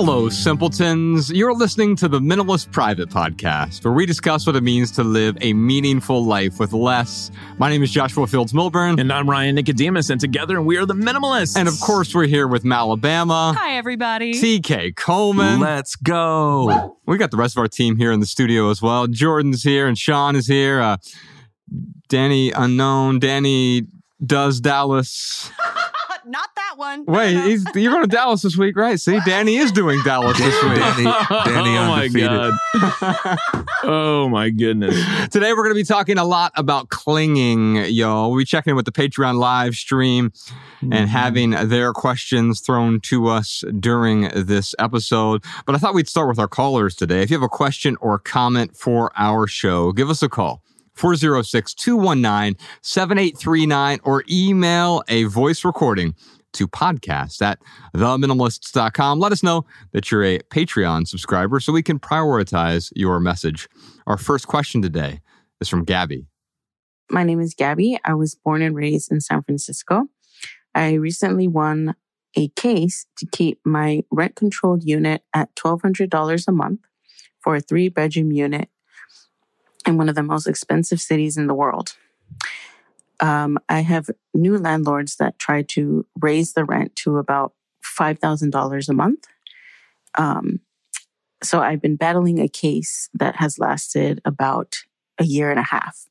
Hello, 0.00 0.28
simpletons. 0.28 1.28
You're 1.28 1.52
listening 1.52 1.96
to 1.96 2.06
the 2.06 2.20
Minimalist 2.20 2.70
Private 2.70 3.08
Podcast, 3.08 3.84
where 3.84 3.92
we 3.92 4.06
discuss 4.06 4.46
what 4.46 4.54
it 4.54 4.62
means 4.62 4.92
to 4.92 5.02
live 5.02 5.36
a 5.40 5.52
meaningful 5.54 6.24
life 6.24 6.60
with 6.60 6.72
less. 6.72 7.32
My 7.58 7.68
name 7.68 7.82
is 7.82 7.90
Joshua 7.90 8.28
Fields 8.28 8.52
Millburn. 8.52 9.00
And 9.00 9.12
I'm 9.12 9.28
Ryan 9.28 9.56
Nicodemus, 9.56 10.08
and 10.08 10.20
together 10.20 10.62
we 10.62 10.76
are 10.76 10.86
the 10.86 10.94
Minimalists. 10.94 11.56
And 11.56 11.66
of 11.66 11.80
course, 11.80 12.14
we're 12.14 12.28
here 12.28 12.46
with 12.46 12.62
Malabama. 12.62 13.56
Hi, 13.56 13.76
everybody. 13.76 14.34
TK 14.34 14.94
Coleman. 14.94 15.58
Let's 15.58 15.96
go. 15.96 16.96
We 17.06 17.18
got 17.18 17.32
the 17.32 17.36
rest 17.36 17.56
of 17.56 17.60
our 17.60 17.66
team 17.66 17.96
here 17.96 18.12
in 18.12 18.20
the 18.20 18.26
studio 18.26 18.70
as 18.70 18.80
well. 18.80 19.08
Jordan's 19.08 19.64
here, 19.64 19.88
and 19.88 19.98
Sean 19.98 20.36
is 20.36 20.46
here. 20.46 20.80
Uh, 20.80 20.98
Danny 22.08 22.52
Unknown. 22.52 23.18
Danny 23.18 23.88
does 24.24 24.60
Dallas. 24.60 25.50
Not 26.78 27.04
that 27.04 27.06
one. 27.06 27.16
Wait, 27.16 27.44
he's, 27.44 27.64
you're 27.74 27.92
going 27.92 28.04
to 28.04 28.08
Dallas 28.08 28.42
this 28.42 28.56
week, 28.56 28.76
right? 28.76 28.98
See, 29.00 29.18
Danny 29.26 29.56
is 29.56 29.72
doing 29.72 30.00
Dallas 30.04 30.38
this 30.38 30.62
week. 30.62 30.78
Danny, 30.78 31.04
Danny 31.04 31.76
oh 31.76 31.88
my 31.88 32.08
god. 32.08 33.38
oh 33.82 34.28
my 34.28 34.50
goodness. 34.50 34.94
Today 35.30 35.52
we're 35.52 35.64
going 35.64 35.74
to 35.74 35.80
be 35.80 35.84
talking 35.84 36.18
a 36.18 36.24
lot 36.24 36.52
about 36.54 36.88
clinging, 36.88 37.76
y'all. 37.86 38.30
We'll 38.30 38.38
be 38.38 38.44
checking 38.44 38.72
in 38.72 38.76
with 38.76 38.84
the 38.84 38.92
Patreon 38.92 39.38
live 39.38 39.74
stream 39.74 40.32
and 40.80 40.92
mm-hmm. 40.92 41.04
having 41.06 41.50
their 41.50 41.92
questions 41.92 42.60
thrown 42.60 43.00
to 43.02 43.28
us 43.28 43.64
during 43.78 44.30
this 44.34 44.74
episode. 44.78 45.42
But 45.66 45.74
I 45.74 45.78
thought 45.78 45.94
we'd 45.94 46.08
start 46.08 46.28
with 46.28 46.38
our 46.38 46.48
callers 46.48 46.94
today. 46.94 47.22
If 47.22 47.30
you 47.30 47.36
have 47.36 47.42
a 47.42 47.48
question 47.48 47.96
or 48.00 48.18
comment 48.18 48.76
for 48.76 49.10
our 49.16 49.46
show, 49.46 49.92
give 49.92 50.10
us 50.10 50.22
a 50.22 50.28
call. 50.28 50.62
406 50.94 51.74
219 51.74 52.56
7839 52.82 54.00
or 54.02 54.24
email 54.28 55.04
a 55.08 55.24
voice 55.24 55.64
recording 55.64 56.16
to 56.58 56.68
podcast 56.68 57.40
at 57.40 57.60
theminimalists.com. 57.94 59.18
Let 59.18 59.32
us 59.32 59.42
know 59.42 59.64
that 59.92 60.10
you're 60.10 60.24
a 60.24 60.40
Patreon 60.40 61.06
subscriber 61.06 61.60
so 61.60 61.72
we 61.72 61.82
can 61.82 61.98
prioritize 61.98 62.92
your 62.94 63.20
message. 63.20 63.68
Our 64.06 64.18
first 64.18 64.48
question 64.48 64.82
today 64.82 65.20
is 65.60 65.68
from 65.68 65.84
Gabby. 65.84 66.26
My 67.10 67.22
name 67.22 67.40
is 67.40 67.54
Gabby. 67.54 67.98
I 68.04 68.14
was 68.14 68.34
born 68.34 68.60
and 68.60 68.74
raised 68.74 69.10
in 69.10 69.20
San 69.20 69.42
Francisco. 69.42 70.08
I 70.74 70.94
recently 70.94 71.48
won 71.48 71.94
a 72.36 72.48
case 72.48 73.06
to 73.18 73.26
keep 73.26 73.60
my 73.64 74.02
rent 74.10 74.36
controlled 74.36 74.82
unit 74.84 75.22
at 75.32 75.54
$1,200 75.54 76.48
a 76.48 76.52
month 76.52 76.80
for 77.40 77.56
a 77.56 77.60
three 77.60 77.88
bedroom 77.88 78.32
unit 78.32 78.68
in 79.86 79.96
one 79.96 80.08
of 80.08 80.16
the 80.16 80.22
most 80.22 80.46
expensive 80.46 81.00
cities 81.00 81.36
in 81.36 81.46
the 81.46 81.54
world. 81.54 81.94
Um, 83.20 83.58
I 83.68 83.80
have 83.80 84.10
new 84.34 84.58
landlords 84.58 85.16
that 85.16 85.38
try 85.38 85.62
to 85.62 86.06
raise 86.20 86.52
the 86.52 86.64
rent 86.64 86.94
to 86.96 87.18
about 87.18 87.52
$5,000 87.98 88.88
a 88.88 88.92
month. 88.92 89.26
Um, 90.16 90.60
so 91.42 91.60
I've 91.60 91.82
been 91.82 91.96
battling 91.96 92.40
a 92.40 92.48
case 92.48 93.08
that 93.14 93.36
has 93.36 93.58
lasted 93.58 94.20
about 94.24 94.78
a 95.18 95.24
year 95.24 95.50
and 95.50 95.58
a 95.58 95.64
half. 95.64 96.06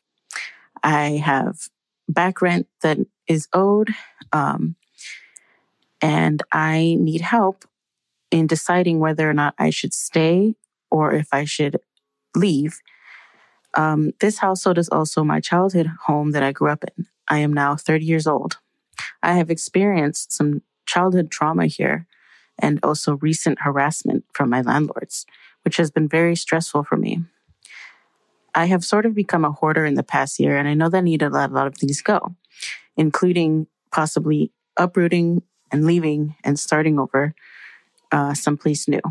I 0.83 1.21
have 1.23 1.69
back 2.07 2.41
rent 2.41 2.67
that 2.81 2.97
is 3.27 3.47
owed, 3.53 3.93
um, 4.31 4.75
and 6.01 6.41
I 6.51 6.95
need 6.99 7.21
help 7.21 7.65
in 8.31 8.47
deciding 8.47 8.99
whether 8.99 9.29
or 9.29 9.33
not 9.33 9.55
I 9.57 9.69
should 9.69 9.93
stay 9.93 10.55
or 10.89 11.13
if 11.13 11.27
I 11.31 11.45
should 11.45 11.77
leave. 12.35 12.79
Um, 13.77 14.11
this 14.19 14.39
household 14.39 14.79
is 14.79 14.89
also 14.89 15.23
my 15.23 15.39
childhood 15.39 15.87
home 16.05 16.31
that 16.31 16.43
I 16.43 16.51
grew 16.51 16.69
up 16.69 16.83
in. 16.83 17.05
I 17.29 17.37
am 17.37 17.53
now 17.53 17.75
30 17.75 18.03
years 18.03 18.25
old. 18.25 18.57
I 19.21 19.33
have 19.33 19.51
experienced 19.51 20.33
some 20.33 20.63
childhood 20.87 21.29
trauma 21.29 21.67
here 21.67 22.07
and 22.57 22.79
also 22.81 23.17
recent 23.17 23.59
harassment 23.61 24.25
from 24.33 24.49
my 24.49 24.61
landlords, 24.61 25.27
which 25.63 25.77
has 25.77 25.91
been 25.91 26.09
very 26.09 26.35
stressful 26.35 26.83
for 26.83 26.97
me. 26.97 27.23
I 28.55 28.65
have 28.65 28.83
sort 28.83 29.05
of 29.05 29.13
become 29.13 29.45
a 29.45 29.51
hoarder 29.51 29.85
in 29.85 29.93
the 29.93 30.03
past 30.03 30.39
year, 30.39 30.57
and 30.57 30.67
I 30.67 30.73
know 30.73 30.89
that 30.89 30.97
I 30.97 31.01
need 31.01 31.19
to 31.19 31.29
let 31.29 31.51
a 31.51 31.53
lot 31.53 31.67
of 31.67 31.75
things 31.75 32.01
go, 32.01 32.35
including 32.95 33.67
possibly 33.91 34.51
uprooting 34.75 35.43
and 35.71 35.85
leaving 35.85 36.35
and 36.43 36.59
starting 36.59 36.97
over 36.97 37.35
uh, 38.11 38.33
someplace 38.33 38.87
new. 38.87 39.01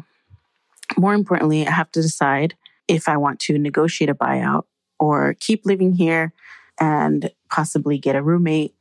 More 0.97 1.15
importantly, 1.15 1.65
I 1.65 1.71
have 1.71 1.93
to 1.93 2.03
decide 2.03 2.57
if 2.89 3.09
I 3.09 3.17
want 3.17 3.41
to 3.41 3.59
negotiate 3.59 4.11
a 4.11 4.15
buyout 4.15 4.65
or 4.99 5.35
keep 5.41 5.67
living 5.67 5.95
here 5.95 6.33
and 6.81 7.31
possibly 7.51 7.99
get 7.99 8.17
a 8.17 8.23
roommate 8.23 8.75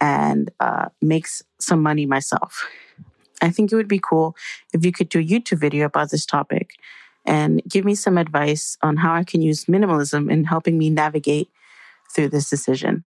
and 0.00 0.50
uh, 0.60 0.88
make 1.00 1.26
some 1.60 1.82
money 1.82 2.06
myself. 2.06 2.68
I 3.40 3.50
think 3.50 3.72
it 3.72 3.76
would 3.76 3.88
be 3.88 4.00
cool 4.00 4.36
if 4.72 4.84
you 4.84 4.92
could 4.92 5.08
do 5.08 5.18
a 5.18 5.24
YouTube 5.24 5.58
video 5.58 5.86
about 5.86 6.10
this 6.10 6.26
topic 6.26 6.70
and 7.24 7.62
give 7.68 7.84
me 7.84 7.94
some 7.94 8.18
advice 8.18 8.76
on 8.82 8.96
how 8.96 9.14
I 9.14 9.24
can 9.24 9.42
use 9.42 9.66
minimalism 9.66 10.30
in 10.30 10.44
helping 10.44 10.78
me 10.78 10.90
navigate 10.90 11.50
through 12.14 12.28
this 12.28 12.50
decision. 12.50 13.04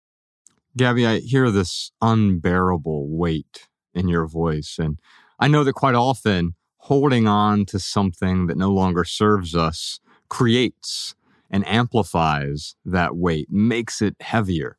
Gabby, 0.76 1.06
I 1.06 1.20
hear 1.20 1.50
this 1.50 1.92
unbearable 2.00 3.08
weight 3.08 3.68
in 3.92 4.08
your 4.08 4.26
voice. 4.26 4.76
And 4.78 4.98
I 5.38 5.48
know 5.48 5.62
that 5.64 5.74
quite 5.74 5.94
often 5.94 6.54
holding 6.78 7.26
on 7.26 7.64
to 7.66 7.78
something 7.78 8.46
that 8.46 8.56
no 8.56 8.70
longer 8.70 9.04
serves 9.04 9.54
us 9.54 10.00
creates 10.28 11.14
and 11.50 11.66
amplifies 11.66 12.74
that 12.84 13.16
weight, 13.16 13.48
makes 13.50 14.02
it 14.02 14.16
heavier. 14.20 14.76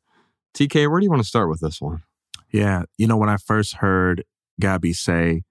TK, 0.54 0.90
where 0.90 1.00
do 1.00 1.04
you 1.04 1.10
want 1.10 1.22
to 1.22 1.28
start 1.28 1.48
with 1.48 1.60
this 1.60 1.80
one? 1.80 2.02
Yeah. 2.52 2.84
You 2.98 3.06
know, 3.06 3.16
when 3.16 3.28
I 3.28 3.36
first 3.36 3.76
heard 3.76 4.24
Gabby 4.60 4.92
say, 4.92 5.42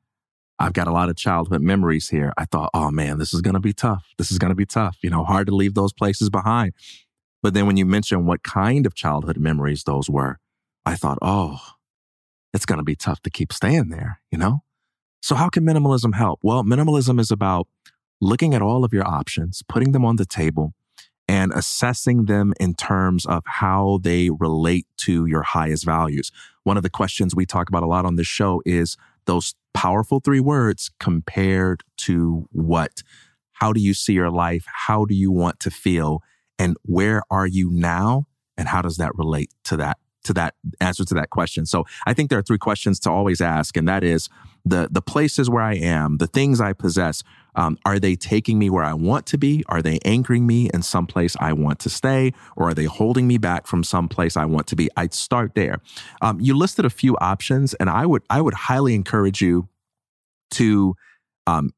I've 0.57 0.73
got 0.73 0.87
a 0.87 0.91
lot 0.91 1.09
of 1.09 1.17
childhood 1.17 1.61
memories 1.61 2.09
here, 2.09 2.31
I 2.37 2.45
thought, 2.45 2.69
oh 2.73 2.89
man, 2.89 3.17
this 3.17 3.33
is 3.33 3.41
going 3.41 3.55
to 3.55 3.59
be 3.59 3.73
tough. 3.73 4.05
This 4.17 4.31
is 4.31 4.37
going 4.37 4.49
to 4.49 4.55
be 4.55 4.65
tough. 4.65 4.97
You 5.03 5.09
know, 5.09 5.23
hard 5.23 5.47
to 5.47 5.55
leave 5.55 5.73
those 5.73 5.93
places 5.93 6.29
behind. 6.29 6.73
But 7.43 7.53
then 7.53 7.67
when 7.67 7.77
you 7.77 7.85
mentioned 7.85 8.25
what 8.25 8.43
kind 8.43 8.85
of 8.85 8.95
childhood 8.95 9.37
memories 9.37 9.83
those 9.83 10.09
were, 10.09 10.39
I 10.85 10.95
thought, 10.95 11.17
oh, 11.21 11.59
it's 12.53 12.65
going 12.65 12.77
to 12.77 12.83
be 12.83 12.95
tough 12.95 13.21
to 13.23 13.29
keep 13.29 13.51
staying 13.51 13.89
there, 13.89 14.21
you 14.31 14.37
know? 14.37 14.63
So, 15.21 15.35
how 15.35 15.49
can 15.49 15.65
minimalism 15.65 16.15
help? 16.15 16.39
Well, 16.41 16.63
minimalism 16.63 17.19
is 17.19 17.31
about 17.31 17.67
looking 18.21 18.53
at 18.53 18.61
all 18.61 18.83
of 18.83 18.93
your 18.93 19.07
options, 19.07 19.63
putting 19.67 19.91
them 19.91 20.05
on 20.05 20.15
the 20.15 20.25
table, 20.25 20.73
and 21.27 21.51
assessing 21.53 22.25
them 22.25 22.53
in 22.59 22.73
terms 22.75 23.25
of 23.25 23.43
how 23.45 23.99
they 24.03 24.29
relate 24.29 24.85
to 24.97 25.25
your 25.25 25.41
highest 25.41 25.85
values. 25.85 26.31
One 26.63 26.77
of 26.77 26.83
the 26.83 26.89
questions 26.89 27.35
we 27.35 27.45
talk 27.45 27.69
about 27.69 27.83
a 27.83 27.87
lot 27.87 28.05
on 28.05 28.15
this 28.15 28.27
show 28.27 28.61
is 28.65 28.95
those 29.25 29.55
powerful 29.73 30.19
three 30.19 30.39
words 30.39 30.91
compared 30.99 31.83
to 31.97 32.47
what? 32.51 33.01
How 33.53 33.73
do 33.73 33.79
you 33.79 33.93
see 33.93 34.13
your 34.13 34.29
life? 34.29 34.65
How 34.67 35.05
do 35.05 35.15
you 35.15 35.31
want 35.31 35.59
to 35.61 35.71
feel? 35.71 36.21
And 36.59 36.77
where 36.83 37.23
are 37.31 37.47
you 37.47 37.69
now? 37.71 38.27
And 38.57 38.67
how 38.67 38.81
does 38.81 38.97
that 38.97 39.11
relate 39.15 39.49
to 39.65 39.77
that? 39.77 39.97
To 40.25 40.33
that 40.33 40.55
answer 40.81 41.05
to 41.05 41.13
that 41.13 41.29
question. 41.29 41.67
So 41.67 41.85
I 42.07 42.13
think 42.13 42.31
there 42.31 42.39
are 42.39 42.43
three 42.43 42.57
questions 42.57 42.99
to 43.01 43.11
always 43.11 43.41
ask, 43.41 43.77
and 43.77 43.87
that 43.87 44.03
is 44.03 44.27
the 44.65 44.87
the 44.89 45.01
places 45.01 45.51
where 45.51 45.61
I 45.61 45.75
am, 45.75 46.17
the 46.17 46.25
things 46.25 46.59
I 46.59 46.73
possess, 46.73 47.21
um, 47.55 47.77
are 47.85 47.99
they 47.99 48.15
taking 48.15 48.59
me 48.59 48.69
where 48.69 48.83
I 48.83 48.93
want 48.93 49.25
to 49.27 49.37
be? 49.37 49.63
Are 49.67 49.81
they 49.81 49.99
anchoring 50.05 50.45
me 50.45 50.69
in 50.73 50.81
some 50.81 51.07
place 51.07 51.35
I 51.39 51.53
want 51.53 51.79
to 51.79 51.89
stay? 51.89 52.33
Or 52.55 52.69
are 52.69 52.73
they 52.73 52.85
holding 52.85 53.27
me 53.27 53.37
back 53.37 53.67
from 53.67 53.83
some 53.83 54.07
place 54.07 54.37
I 54.37 54.45
want 54.45 54.67
to 54.67 54.75
be? 54.75 54.89
I'd 54.97 55.13
start 55.13 55.55
there. 55.55 55.79
Um, 56.21 56.39
you 56.39 56.55
listed 56.57 56.85
a 56.85 56.89
few 56.89 57.17
options, 57.17 57.73
and 57.75 57.89
I 57.89 58.05
would 58.05 58.23
I 58.29 58.41
would 58.41 58.53
highly 58.53 58.93
encourage 58.95 59.41
you 59.41 59.67
to 60.51 60.95
um, 61.47 61.71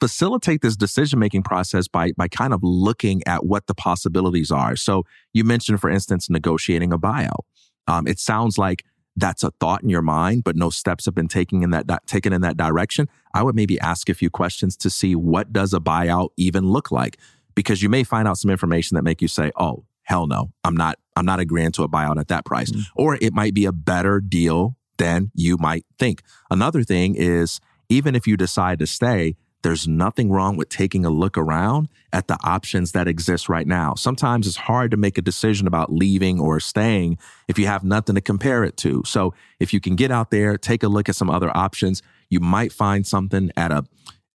facilitate 0.00 0.62
this 0.62 0.76
decision 0.76 1.18
making 1.18 1.42
process 1.42 1.88
by 1.88 2.12
by 2.16 2.28
kind 2.28 2.52
of 2.52 2.60
looking 2.62 3.22
at 3.26 3.44
what 3.44 3.66
the 3.66 3.74
possibilities 3.74 4.50
are. 4.50 4.76
So 4.76 5.04
you 5.32 5.44
mentioned, 5.44 5.80
for 5.80 5.90
instance, 5.90 6.30
negotiating 6.30 6.92
a 6.92 6.98
buyout. 6.98 7.40
Um, 7.88 8.06
it 8.06 8.18
sounds 8.18 8.58
like 8.58 8.84
that's 9.16 9.42
a 9.42 9.50
thought 9.52 9.82
in 9.82 9.88
your 9.88 10.02
mind, 10.02 10.44
but 10.44 10.56
no 10.56 10.70
steps 10.70 11.06
have 11.06 11.14
been 11.14 11.28
taken 11.28 11.62
in 11.62 11.70
that, 11.70 11.86
that 11.88 12.06
taken 12.06 12.32
in 12.32 12.42
that 12.42 12.56
direction. 12.56 13.08
I 13.34 13.42
would 13.42 13.54
maybe 13.54 13.80
ask 13.80 14.08
a 14.08 14.14
few 14.14 14.30
questions 14.30 14.76
to 14.78 14.90
see 14.90 15.14
what 15.14 15.52
does 15.52 15.72
a 15.72 15.80
buyout 15.80 16.30
even 16.36 16.68
look 16.68 16.90
like, 16.90 17.18
because 17.54 17.82
you 17.82 17.88
may 17.88 18.04
find 18.04 18.28
out 18.28 18.38
some 18.38 18.50
information 18.50 18.94
that 18.96 19.02
make 19.02 19.22
you 19.22 19.28
say, 19.28 19.50
"Oh, 19.56 19.84
hell 20.02 20.26
no, 20.26 20.52
I'm 20.64 20.76
not. 20.76 20.98
I'm 21.16 21.26
not 21.26 21.40
agreeing 21.40 21.72
to 21.72 21.82
a 21.82 21.88
buyout 21.88 22.18
at 22.18 22.28
that 22.28 22.44
price," 22.44 22.70
mm. 22.70 22.82
or 22.94 23.16
it 23.20 23.32
might 23.32 23.54
be 23.54 23.64
a 23.64 23.72
better 23.72 24.20
deal 24.20 24.76
than 24.98 25.30
you 25.34 25.56
might 25.56 25.84
think. 25.98 26.22
Another 26.50 26.82
thing 26.82 27.14
is 27.14 27.60
even 27.88 28.14
if 28.14 28.26
you 28.26 28.36
decide 28.36 28.78
to 28.80 28.86
stay, 28.86 29.36
there's 29.62 29.88
nothing 29.88 30.30
wrong 30.30 30.56
with 30.56 30.68
taking 30.68 31.04
a 31.04 31.10
look 31.10 31.36
around 31.36 31.88
at 32.12 32.28
the 32.28 32.38
options 32.44 32.92
that 32.92 33.08
exist 33.08 33.48
right 33.48 33.66
now. 33.66 33.94
Sometimes 33.94 34.46
it's 34.46 34.56
hard 34.56 34.90
to 34.92 34.96
make 34.96 35.18
a 35.18 35.22
decision 35.22 35.66
about 35.66 35.92
leaving 35.92 36.38
or 36.38 36.60
staying 36.60 37.18
if 37.48 37.58
you 37.58 37.66
have 37.66 37.82
nothing 37.82 38.14
to 38.14 38.20
compare 38.20 38.64
it 38.64 38.76
to. 38.78 39.02
So 39.04 39.34
if 39.58 39.72
you 39.72 39.80
can 39.80 39.96
get 39.96 40.10
out 40.10 40.30
there, 40.30 40.56
take 40.56 40.82
a 40.82 40.88
look 40.88 41.08
at 41.08 41.16
some 41.16 41.30
other 41.30 41.54
options, 41.56 42.02
you 42.30 42.40
might 42.40 42.72
find 42.72 43.06
something 43.06 43.50
at 43.56 43.72
a 43.72 43.84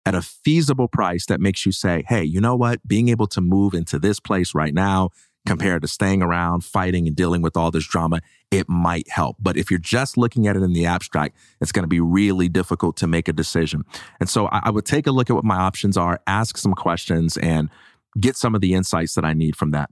at 0.07 0.15
a 0.15 0.23
feasible 0.23 0.89
price 0.89 1.27
that 1.27 1.41
makes 1.41 1.67
you 1.67 1.73
say, 1.73 2.03
"Hey, 2.09 2.25
you 2.25 2.41
know 2.41 2.57
what? 2.57 2.87
Being 2.89 3.09
able 3.09 3.27
to 3.29 3.41
move 3.41 3.75
into 3.75 3.99
this 3.99 4.19
place 4.19 4.55
right 4.55 4.73
now 4.73 5.11
compared 5.47 5.83
to 5.83 5.89
staying 5.89 6.23
around, 6.23 6.65
fighting 6.65 7.07
and 7.07 7.17
dealing 7.17 7.43
with 7.43 7.57
all 7.57 7.71
this 7.71 7.87
drama, 7.87 8.21
it 8.51 8.69
might 8.69 9.09
help. 9.09 9.37
But 9.41 9.57
if 9.57 9.71
you're 9.71 9.81
just 9.81 10.17
looking 10.17 10.47
at 10.47 10.57
it 10.57 10.63
in 10.63 10.73
the 10.73 10.87
abstract, 10.87 11.37
it's 11.61 11.73
going 11.73 11.85
to 11.85 11.89
be 11.89 12.01
really 12.01 12.49
difficult 12.49 12.97
to 12.99 13.07
make 13.07 13.29
a 13.29 13.33
decision. 13.33 13.85
And 14.21 14.29
so 14.29 14.47
I, 14.49 14.61
I 14.65 14.71
would 14.71 14.85
take 14.85 15.07
a 15.07 15.11
look 15.11 15.31
at 15.31 15.35
what 15.35 15.45
my 15.45 15.57
options 15.57 15.97
are, 15.97 16.21
ask 16.27 16.57
some 16.57 16.75
questions, 16.75 17.37
and 17.39 17.71
get 18.19 18.37
some 18.37 18.55
of 18.55 18.61
the 18.61 18.75
insights 18.75 19.15
that 19.15 19.25
I 19.25 19.33
need 19.33 19.57
from 19.57 19.71
that. 19.71 19.91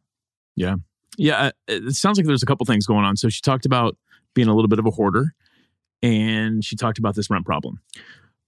Yeah. 0.57 0.77
Yeah. 1.17 1.39
uh, 1.39 1.51
It 1.69 1.95
sounds 1.95 2.19
like 2.19 2.27
there's 2.27 2.43
a 2.43 2.47
couple 2.47 2.67
things 2.67 2.87
going 2.87 3.05
on. 3.05 3.17
So 3.17 3.29
she 3.29 3.41
talked 3.41 3.65
about 3.65 3.97
being 4.35 4.49
a 4.49 4.55
little 4.55 4.69
bit 4.69 4.79
of 4.79 4.87
a 4.87 4.91
hoarder 4.91 5.35
and 6.03 6.65
she 6.65 6.77
talked 6.77 6.99
about 6.99 7.15
this 7.15 7.31
rent 7.31 7.47
problem. 7.47 7.81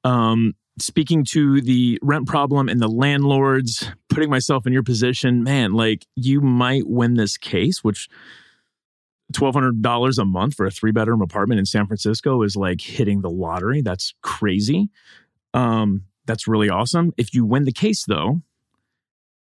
Um, 0.05 0.55
speaking 0.81 1.25
to 1.25 1.61
the 1.61 1.99
rent 2.03 2.27
problem 2.27 2.69
and 2.69 2.81
the 2.81 2.89
landlords, 2.89 3.91
putting 4.09 4.31
myself 4.31 4.67
in 4.67 4.73
your 4.73 4.83
position, 4.83 5.43
man, 5.43 5.73
like 5.73 6.07
you 6.17 6.41
might 6.41 6.87
win 6.87 7.15
this 7.15 7.37
case, 7.37 7.85
which 7.85 8.09
$1,200 9.33 10.19
a 10.19 10.25
month 10.25 10.55
for 10.55 10.67
a 10.67 10.71
three 10.71 10.93
bedroom 10.93 11.23
apartment 11.23 11.59
in 11.59 11.67
San 11.67 11.87
Francisco 11.87 12.43
is 12.43 12.57
like 12.57 12.81
hitting 12.81 13.21
the 13.21 13.31
lottery. 13.31 13.81
That's 13.83 14.15
crazy. 14.23 14.89
Um, 15.55 16.05
that's 16.27 16.49
really 16.49 16.69
awesome. 16.69 17.13
If 17.17 17.35
you 17.35 17.45
win 17.45 17.65
the 17.65 17.73
case, 17.73 18.05
though, 18.05 18.43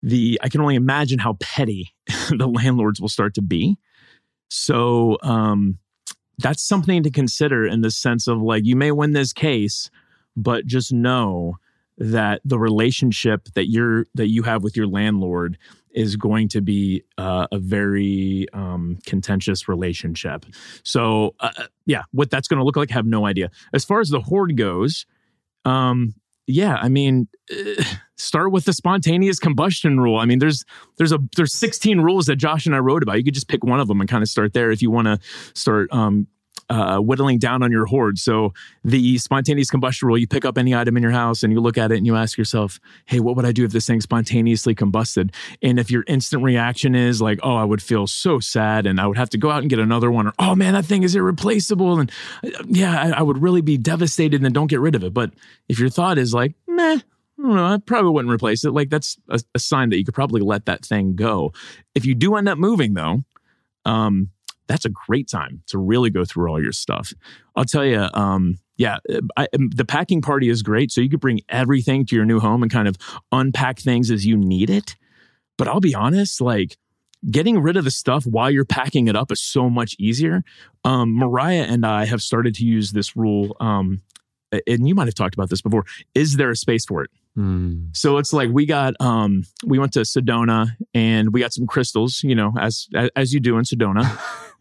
the 0.01 0.39
I 0.41 0.50
can 0.50 0.62
only 0.62 0.75
imagine 0.75 1.19
how 1.19 1.33
petty 1.39 1.94
the 2.30 2.47
landlords 2.47 3.01
will 3.01 3.09
start 3.09 3.33
to 3.36 3.41
be. 3.41 3.77
So 4.50 5.18
um, 5.21 5.77
that's 6.38 6.65
something 6.65 7.03
to 7.03 7.12
consider 7.12 7.65
in 7.65 7.81
the 7.81 7.91
sense 7.91 8.27
of 8.27 8.41
like 8.41 8.65
you 8.65 8.75
may 8.75 8.91
win 8.91 9.13
this 9.13 9.33
case, 9.33 9.89
but 10.36 10.66
just 10.66 10.92
know 10.94 11.58
that 11.98 12.42
the 12.46 12.58
relationship 12.58 13.50
that 13.56 13.70
you're 13.70 14.06
that 14.16 14.30
you 14.30 14.44
have 14.44 14.64
with 14.64 14.76
your 14.78 14.88
landlord 14.88 15.58
is 15.92 16.16
going 16.16 16.48
to 16.48 16.62
be 16.62 17.04
uh, 17.18 17.48
a 17.52 17.58
very 17.58 18.48
um, 18.54 18.98
contentious 19.06 19.68
relationship. 19.68 20.46
So 20.84 21.36
uh, 21.40 21.52
yeah, 21.86 22.04
what 22.12 22.30
that's 22.30 22.48
going 22.48 22.60
to 22.60 22.64
look 22.64 22.78
like, 22.78 22.92
I 22.92 22.94
have 22.94 23.06
no 23.06 23.26
idea. 23.26 23.50
As 23.74 23.84
far 23.84 24.00
as 24.00 24.10
the 24.10 24.22
hoard 24.22 24.56
goes, 24.56 25.06
um, 25.66 26.14
yeah, 26.48 26.75
I 26.75 26.90
mean, 26.90 27.28
uh, 27.52 27.84
start 28.18 28.52
with 28.52 28.66
the 28.66 28.74
spontaneous 28.74 29.40
combustion 29.40 30.00
rule. 30.00 30.18
I 30.18 30.25
mean, 30.25 30.40
there's 30.40 30.64
there's 30.98 31.12
a 31.12 31.20
there's 31.36 31.54
16 31.54 32.02
rules 32.02 32.25
that 32.28 32.38
Josh 32.38 32.66
and 32.66 32.75
I 32.75 32.80
wrote 32.80 33.04
about. 33.04 33.18
You 33.18 33.24
could 33.24 33.34
just 33.34 33.48
pick 33.48 33.64
one 33.64 33.80
of 33.80 33.88
them 33.88 34.00
and 34.00 34.10
kind 34.10 34.24
of 34.24 34.30
start 34.30 34.54
there 34.54 34.72
if 34.72 34.82
you 34.82 34.92
want 34.92 35.08
to 35.08 35.20
start 35.54 35.92
um, 35.94 36.28
uh, 36.69 37.00
whittling 37.00 37.39
down 37.39 37.63
on 37.63 37.71
your 37.71 37.86
hoard. 37.86 38.18
So 38.18 38.54
the 38.83 39.18
spontaneous 39.18 39.69
combustion 39.69 40.07
rule, 40.07 40.18
you 40.18 40.27
pick 40.27 40.45
up 40.45 40.57
any 40.57 40.75
item 40.75 40.95
in 40.98 41.04
your 41.04 41.12
house 41.12 41.44
and 41.44 41.51
you 41.51 41.60
look 41.60 41.77
at 41.77 41.92
it 41.92 41.98
and 41.98 42.06
you 42.06 42.16
ask 42.16 42.38
yourself, 42.38 42.80
hey, 43.06 43.19
what 43.19 43.36
would 43.36 43.45
I 43.45 43.51
do 43.51 43.66
if 43.66 43.71
this 43.71 43.88
thing 43.88 44.01
spontaneously 44.01 44.75
combusted? 44.75 45.33
And 45.62 45.80
if 45.80 45.89
your 45.89 46.04
instant 46.07 46.44
reaction 46.44 46.95
is 46.95 47.21
like, 47.21 47.39
oh, 47.44 47.56
I 47.56 47.63
would 47.63 47.81
feel 47.81 48.07
so 48.07 48.39
sad 48.39 48.86
and 48.86 49.00
I 49.00 49.07
would 49.07 49.18
have 49.18 49.30
to 49.31 49.38
go 49.38 49.50
out 49.50 49.62
and 49.62 49.69
get 49.69 49.80
another 49.80 50.12
one, 50.12 50.27
or 50.27 50.33
oh 50.39 50.56
man, 50.56 50.74
that 50.74 50.86
thing 50.86 51.04
is 51.04 51.16
irreplaceable. 51.16 52.00
And 52.00 52.12
uh, 52.44 52.63
yeah, 52.68 53.01
I, 53.01 53.19
I 53.19 53.22
would 53.22 53.42
really 53.42 53.62
be 53.62 53.77
devastated 53.77 54.44
and 54.44 54.54
don't 54.54 54.68
get 54.68 54.80
rid 54.80 54.95
of 54.95 55.04
it. 55.04 55.13
But 55.13 55.31
if 55.68 55.80
your 55.80 55.89
thought 55.89 56.18
is 56.18 56.33
like, 56.33 56.54
meh, 56.68 57.00
I 57.39 57.42
don't 57.42 57.56
know, 57.56 57.65
I 57.65 57.77
probably 57.77 58.12
wouldn't 58.12 58.33
replace 58.33 58.63
it. 58.65 58.72
Like 58.72 58.89
that's 58.89 59.18
a, 59.30 59.39
a 59.56 59.60
sign 59.60 59.89
that 59.89 59.98
you 59.98 60.06
could 60.06 60.13
probably 60.13 60.42
let 60.42 60.65
that 60.65 60.86
thing 60.86 61.15
go. 61.15 61.54
If 61.95 62.06
you 62.06 62.13
do 62.13 62.36
end 62.36 62.50
up 62.50 62.57
moving 62.57 62.94
though, 62.94 63.24
um, 63.86 64.30
that's 64.69 64.86
a 64.86 64.89
great 64.89 65.27
time 65.27 65.63
to 65.68 65.80
really 65.80 66.10
go 66.10 66.24
through 66.24 66.50
all 66.50 66.62
your 66.62 66.71
stuff. 66.71 67.12
I'll 67.56 67.66
tell 67.66 67.83
you, 67.83 68.07
um, 68.13 68.60
yeah, 68.77 69.00
I, 69.36 69.48
the 69.51 69.83
packing 69.83 70.21
party 70.21 70.48
is 70.48 70.62
great. 70.62 70.92
So 70.92 71.01
you 71.01 71.10
could 71.10 71.19
bring 71.19 71.42
everything 71.50 72.06
to 72.06 72.16
your 72.16 72.24
new 72.24 72.39
home 72.39 72.62
and 72.63 72.71
kind 72.71 72.88
of 72.88 72.95
unpack 73.31 73.80
things 73.80 74.12
as 74.12 74.25
you 74.25 74.38
need 74.38 74.69
it. 74.69 74.95
But 75.57 75.68
I'll 75.68 75.81
be 75.81 75.95
honest, 75.95 76.39
like 76.39 76.77
getting 77.30 77.60
rid 77.60 77.75
of 77.75 77.83
the 77.83 77.92
stuff 77.92 78.25
while 78.25 78.50
you're 78.50 78.63
packing 78.63 79.07
it 79.07 79.16
up 79.16 79.31
is 79.31 79.42
so 79.42 79.69
much 79.69 79.95
easier. 80.00 80.44
Um, 80.86 81.18
Mariah 81.18 81.65
and 81.68 81.86
I 81.86 82.06
have 82.06 82.22
started 82.22 82.56
to 82.56 82.63
use 82.63 82.92
this 82.92 83.18
rule. 83.18 83.57
Um, 83.60 84.01
and 84.65 84.88
you 84.88 84.95
might 84.95 85.07
have 85.07 85.15
talked 85.15 85.33
about 85.33 85.50
this 85.50 85.62
before. 85.62 85.83
Is 86.15 86.38
there 86.38 86.51
a 86.51 86.56
space 86.56 86.86
for 86.86 87.04
it? 87.04 87.10
Hmm. 87.36 87.86
So 87.94 88.18
it's 88.18 88.34
like 88.34 88.50
we 88.50 88.66
got 88.66 88.96
um 89.00 89.44
we 89.66 89.80
went 89.80 89.94
to 89.94 90.02
Sedona 90.02 90.72
and 90.94 91.31
we 91.31 91.40
got 91.40 91.54
some 91.54 91.68
crystals, 91.68 92.22
you 92.24 92.36
know, 92.36 92.54
as 92.60 92.88
as 93.16 93.34
you 93.34 93.40
do 93.40 93.58
in 93.58 93.64
Sedona. 93.64 94.04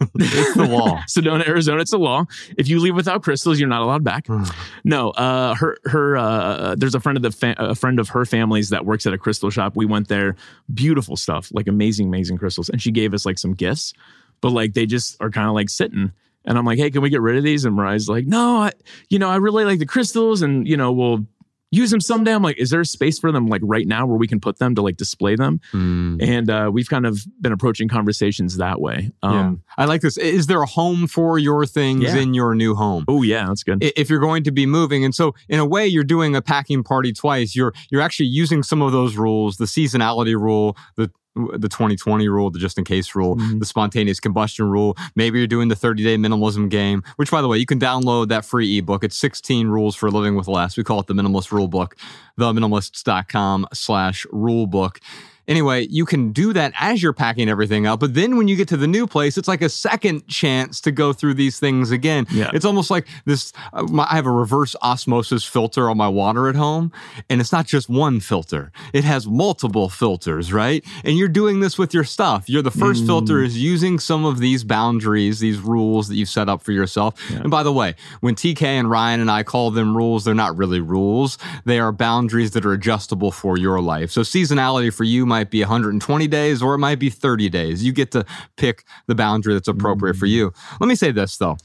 it's 0.14 0.54
the 0.54 0.66
law. 0.66 1.02
Sedona, 1.08 1.46
Arizona, 1.46 1.80
it's 1.80 1.92
a 1.92 1.98
law. 1.98 2.24
If 2.56 2.68
you 2.68 2.78
leave 2.78 2.94
without 2.94 3.22
crystals, 3.22 3.58
you're 3.58 3.68
not 3.68 3.82
allowed 3.82 4.04
back. 4.04 4.26
Hmm. 4.26 4.44
No, 4.84 5.10
uh, 5.10 5.54
her 5.54 5.78
her 5.86 6.16
uh, 6.16 6.74
there's 6.76 6.94
a 6.94 7.00
friend 7.00 7.16
of 7.16 7.22
the 7.22 7.32
fa- 7.32 7.56
a 7.58 7.74
friend 7.74 7.98
of 7.98 8.10
her 8.10 8.24
family's 8.24 8.68
that 8.70 8.84
works 8.84 9.06
at 9.06 9.12
a 9.12 9.18
crystal 9.18 9.50
shop. 9.50 9.74
We 9.74 9.86
went 9.86 10.08
there, 10.08 10.36
beautiful 10.72 11.16
stuff, 11.16 11.50
like 11.52 11.66
amazing, 11.66 12.06
amazing 12.08 12.38
crystals, 12.38 12.68
and 12.68 12.80
she 12.80 12.92
gave 12.92 13.14
us 13.14 13.26
like 13.26 13.38
some 13.38 13.54
gifts, 13.54 13.92
but 14.40 14.50
like 14.50 14.74
they 14.74 14.86
just 14.86 15.16
are 15.20 15.30
kind 15.30 15.48
of 15.48 15.54
like 15.54 15.68
sitting. 15.68 16.12
And 16.44 16.56
I'm 16.56 16.64
like, 16.64 16.78
hey, 16.78 16.90
can 16.90 17.02
we 17.02 17.10
get 17.10 17.20
rid 17.20 17.36
of 17.36 17.42
these? 17.42 17.64
And 17.64 17.76
Mariah's 17.76 18.08
like, 18.08 18.26
no, 18.26 18.62
I, 18.62 18.72
you 19.10 19.18
know, 19.18 19.28
I 19.28 19.36
really 19.36 19.64
like 19.64 19.80
the 19.80 19.86
crystals, 19.86 20.42
and 20.42 20.66
you 20.66 20.76
know, 20.76 20.92
we'll 20.92 21.26
use 21.70 21.90
them 21.90 22.00
someday. 22.00 22.34
I'm 22.34 22.42
like, 22.42 22.58
is 22.58 22.70
there 22.70 22.80
a 22.80 22.86
space 22.86 23.18
for 23.18 23.30
them 23.32 23.46
like 23.46 23.60
right 23.64 23.86
now 23.86 24.06
where 24.06 24.16
we 24.16 24.26
can 24.26 24.40
put 24.40 24.58
them 24.58 24.74
to 24.74 24.82
like 24.82 24.96
display 24.96 25.36
them? 25.36 25.60
Hmm. 25.70 26.16
And 26.20 26.50
uh, 26.50 26.70
we've 26.72 26.88
kind 26.88 27.06
of 27.06 27.20
been 27.40 27.52
approaching 27.52 27.88
conversations 27.88 28.56
that 28.56 28.80
way. 28.80 29.10
Um, 29.22 29.62
yeah. 29.78 29.82
I 29.82 29.84
like 29.84 30.00
this. 30.00 30.16
Is 30.16 30.46
there 30.46 30.62
a 30.62 30.66
home 30.66 31.06
for 31.06 31.38
your 31.38 31.66
things 31.66 32.02
Yeah. 32.04 32.16
in 32.16 32.34
your 32.34 32.54
new 32.54 32.74
home? 32.74 33.04
Oh 33.08 33.22
yeah, 33.22 33.46
that's 33.46 33.62
good. 33.62 33.82
if 33.82 34.08
you're 34.08 34.20
going 34.20 34.44
to 34.44 34.50
be 34.50 34.66
moving 34.66 35.04
and 35.04 35.14
so 35.14 35.34
in 35.48 35.60
a 35.60 35.66
way 35.66 35.86
you're 35.86 36.04
doing 36.04 36.34
a 36.36 36.42
packing 36.42 36.82
party 36.82 37.12
twice 37.12 37.54
you're 37.54 37.72
you're 37.90 38.00
actually 38.00 38.26
using 38.26 38.62
some 38.62 38.80
of 38.82 38.92
those 38.92 39.16
rules 39.16 39.56
the 39.56 39.64
seasonality 39.64 40.34
rule 40.34 40.76
the 40.96 41.10
the 41.36 41.68
2020 41.68 42.28
rule, 42.28 42.50
the 42.50 42.58
just 42.58 42.78
in 42.78 42.84
case 42.84 43.14
rule, 43.14 43.36
Mhm. 43.36 43.60
the 43.60 43.66
spontaneous 43.66 44.18
combustion 44.18 44.66
rule. 44.68 44.96
Maybe 45.14 45.38
you're 45.38 45.46
doing 45.46 45.68
the 45.68 45.76
30 45.76 46.02
day 46.02 46.16
minimalism 46.16 46.68
game, 46.68 47.02
which 47.16 47.30
by 47.30 47.40
the 47.42 47.48
way, 47.48 47.58
you 47.58 47.66
can 47.66 47.78
download 47.78 48.28
that 48.28 48.44
free 48.44 48.78
ebook. 48.78 49.04
It's 49.04 49.16
16 49.16 49.68
rules 49.68 49.94
for 49.94 50.10
living 50.10 50.34
with 50.34 50.48
less. 50.48 50.76
We 50.76 50.82
call 50.84 51.00
it 51.00 51.06
the 51.06 51.14
minimalist 51.14 51.52
rule 51.52 51.68
book, 51.68 51.94
theminimalists.com 52.40 53.66
slash 53.72 54.26
rule 54.32 54.66
book. 54.66 55.00
Anyway, 55.48 55.86
you 55.88 56.04
can 56.04 56.30
do 56.30 56.52
that 56.52 56.72
as 56.78 57.02
you're 57.02 57.14
packing 57.14 57.48
everything 57.48 57.86
up. 57.86 57.98
But 58.00 58.14
then 58.14 58.36
when 58.36 58.46
you 58.48 58.54
get 58.54 58.68
to 58.68 58.76
the 58.76 58.86
new 58.86 59.06
place, 59.06 59.38
it's 59.38 59.48
like 59.48 59.62
a 59.62 59.68
second 59.68 60.28
chance 60.28 60.80
to 60.82 60.92
go 60.92 61.12
through 61.12 61.34
these 61.34 61.58
things 61.58 61.90
again. 61.90 62.26
Yeah. 62.30 62.50
It's 62.52 62.66
almost 62.66 62.90
like 62.90 63.06
this. 63.24 63.52
Uh, 63.72 63.84
my, 63.84 64.06
I 64.10 64.16
have 64.16 64.26
a 64.26 64.30
reverse 64.30 64.76
osmosis 64.82 65.44
filter 65.44 65.88
on 65.88 65.96
my 65.96 66.08
water 66.08 66.48
at 66.48 66.54
home, 66.54 66.92
and 67.30 67.40
it's 67.40 67.50
not 67.50 67.66
just 67.66 67.88
one 67.88 68.20
filter, 68.20 68.70
it 68.92 69.04
has 69.04 69.26
multiple 69.26 69.88
filters, 69.88 70.52
right? 70.52 70.84
And 71.04 71.16
you're 71.16 71.28
doing 71.28 71.60
this 71.60 71.78
with 71.78 71.94
your 71.94 72.04
stuff. 72.04 72.48
You're 72.48 72.62
the 72.62 72.70
first 72.70 73.06
filter 73.06 73.42
is 73.42 73.56
using 73.56 73.98
some 73.98 74.24
of 74.24 74.38
these 74.38 74.64
boundaries, 74.64 75.40
these 75.40 75.58
rules 75.58 76.08
that 76.08 76.16
you've 76.16 76.28
set 76.28 76.48
up 76.48 76.62
for 76.62 76.72
yourself. 76.72 77.14
And 77.30 77.50
by 77.50 77.62
the 77.62 77.72
way, 77.72 77.94
when 78.20 78.34
TK 78.34 78.62
and 78.62 78.90
Ryan 78.90 79.20
and 79.20 79.30
I 79.30 79.42
call 79.42 79.70
them 79.70 79.96
rules, 79.96 80.24
they're 80.24 80.34
not 80.34 80.56
really 80.56 80.80
rules. 80.80 81.38
They 81.64 81.78
are 81.78 81.92
boundaries 81.92 82.50
that 82.52 82.66
are 82.66 82.72
adjustable 82.72 83.32
for 83.32 83.56
your 83.56 83.80
life. 83.80 84.10
So 84.10 84.20
seasonality 84.20 84.92
for 84.92 85.04
you 85.04 85.24
might 85.24 85.37
be 85.44 85.60
120 85.60 86.26
days 86.26 86.62
or 86.62 86.74
it 86.74 86.78
might 86.78 86.98
be 86.98 87.10
30 87.10 87.48
days. 87.48 87.84
You 87.84 87.92
get 87.92 88.10
to 88.12 88.24
pick 88.56 88.84
the 89.06 89.14
boundary 89.14 89.54
that's 89.54 89.68
appropriate 89.68 90.16
for 90.16 90.26
mm. 90.26 90.30
you. 90.30 90.52
Let 90.80 90.88
me 90.88 90.94
say 90.94 91.10
this 91.10 91.36
though, 91.36 91.56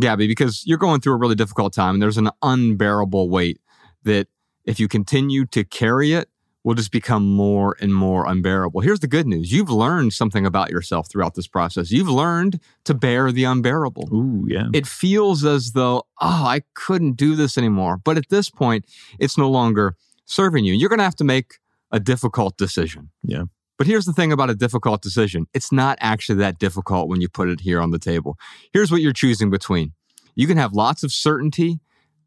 Gabby, 0.00 0.26
because 0.26 0.62
you're 0.66 0.78
going 0.78 1.00
through 1.00 1.14
a 1.14 1.18
really 1.18 1.34
difficult 1.34 1.72
time 1.72 1.94
and 1.94 2.02
there's 2.02 2.18
an 2.18 2.30
unbearable 2.42 3.28
weight 3.28 3.60
that 4.04 4.28
if 4.64 4.78
you 4.78 4.88
continue 4.88 5.46
to 5.46 5.64
carry 5.64 6.12
it, 6.12 6.28
will 6.62 6.74
just 6.74 6.92
become 6.92 7.24
more 7.24 7.76
and 7.80 7.94
more 7.94 8.26
unbearable. 8.26 8.80
Here's 8.80 9.00
the 9.00 9.08
good 9.08 9.26
news. 9.26 9.52
You've 9.52 9.70
learned 9.70 10.12
something 10.12 10.44
about 10.44 10.70
yourself 10.70 11.08
throughout 11.10 11.34
this 11.34 11.46
process. 11.46 11.90
You've 11.90 12.10
learned 12.10 12.60
to 12.84 12.94
bear 12.94 13.32
the 13.32 13.44
unbearable 13.44 14.08
Ooh, 14.12 14.44
yeah. 14.46 14.68
it 14.74 14.86
feels 14.86 15.44
as 15.44 15.72
though, 15.72 16.04
oh, 16.20 16.44
I 16.46 16.62
couldn't 16.74 17.12
do 17.12 17.34
this 17.34 17.56
anymore. 17.56 17.96
But 17.96 18.18
at 18.18 18.28
this 18.28 18.50
point, 18.50 18.84
it's 19.18 19.38
no 19.38 19.48
longer 19.48 19.96
serving 20.26 20.64
you. 20.64 20.74
You're 20.74 20.90
going 20.90 20.98
to 20.98 21.04
have 21.04 21.16
to 21.16 21.24
make 21.24 21.54
a 21.92 22.00
difficult 22.00 22.56
decision. 22.56 23.10
Yeah. 23.22 23.44
But 23.78 23.86
here's 23.86 24.04
the 24.04 24.12
thing 24.12 24.30
about 24.30 24.50
a 24.50 24.54
difficult 24.54 25.00
decision 25.00 25.46
it's 25.54 25.72
not 25.72 25.96
actually 26.00 26.38
that 26.38 26.58
difficult 26.58 27.08
when 27.08 27.20
you 27.20 27.28
put 27.28 27.48
it 27.48 27.60
here 27.60 27.80
on 27.80 27.90
the 27.90 27.98
table. 27.98 28.36
Here's 28.72 28.90
what 28.90 29.00
you're 29.00 29.12
choosing 29.12 29.50
between 29.50 29.92
you 30.34 30.46
can 30.46 30.56
have 30.56 30.72
lots 30.72 31.02
of 31.02 31.12
certainty 31.12 31.80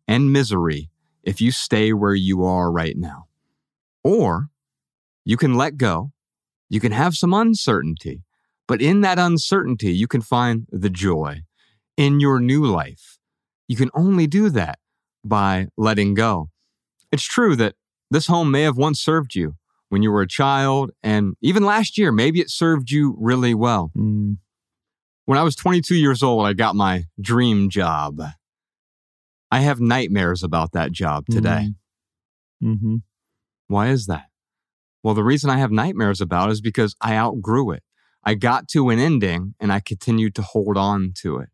and 0.08 0.34
misery 0.34 0.90
if 1.24 1.40
you 1.40 1.52
stay 1.52 1.94
where 1.94 2.16
you 2.16 2.44
are 2.44 2.72
right 2.72 2.98
now. 2.98 3.26
Or 4.04 4.50
you 5.24 5.38
can 5.38 5.54
let 5.54 5.78
go, 5.78 6.12
you 6.70 6.80
can 6.80 6.92
have 6.92 7.16
some 7.16 7.34
uncertainty, 7.34 8.24
but 8.68 8.82
in 8.82 9.02
that 9.02 9.20
uncertainty, 9.20 9.94
you 9.94 10.08
can 10.08 10.22
find 10.22 10.68
the 10.72 10.90
joy 10.90 11.44
in 11.96 12.20
your 12.20 12.40
new 12.40 12.66
life. 12.66 13.20
You 13.68 13.78
can 13.78 13.92
only 13.94 14.28
do 14.28 14.50
that 14.50 14.80
by 15.24 15.68
letting 15.78 16.14
go. 16.16 16.50
It's 17.12 17.24
true 17.24 17.56
that 17.58 17.76
This 18.14 18.28
home 18.28 18.52
may 18.52 18.62
have 18.62 18.78
once 18.78 19.00
served 19.00 19.34
you 19.34 19.56
when 19.90 20.04
you 20.04 20.12
were 20.12 20.22
a 20.22 20.28
child, 20.28 20.92
and 21.02 21.34
even 21.42 21.64
last 21.66 21.98
year, 21.98 22.12
maybe 22.12 22.40
it 22.42 22.52
served 22.52 22.92
you 22.92 23.16
really 23.20 23.56
well. 23.56 23.90
Mm, 23.98 24.38
When 25.26 25.40
I 25.40 25.42
was 25.42 25.56
22 25.56 25.96
years 25.96 26.22
old, 26.22 26.46
I 26.46 26.54
got 26.54 26.76
my 26.76 27.06
dream 27.20 27.72
job. 27.72 28.22
I 29.50 29.62
have 29.62 29.80
nightmares 29.80 30.44
about 30.44 30.74
that 30.74 30.92
job 30.92 31.26
today. 31.28 31.74
hmm 32.62 32.98
Why 33.68 33.90
is 33.90 34.06
that? 34.06 34.26
Well, 35.02 35.16
the 35.16 35.24
reason 35.24 35.50
I 35.50 35.58
have 35.58 35.72
nightmares 35.72 36.22
about 36.22 36.50
it 36.50 36.54
is 36.54 36.62
because 36.62 36.96
I 37.02 37.16
outgrew 37.16 37.72
it. 37.72 37.82
I 38.24 38.36
got 38.36 38.68
to 38.70 38.90
an 38.90 39.00
ending 39.00 39.56
and 39.60 39.74
I 39.74 39.80
continued 39.80 40.36
to 40.36 40.44
hold 40.44 40.78
on 40.78 41.14
to 41.22 41.38
it. 41.40 41.50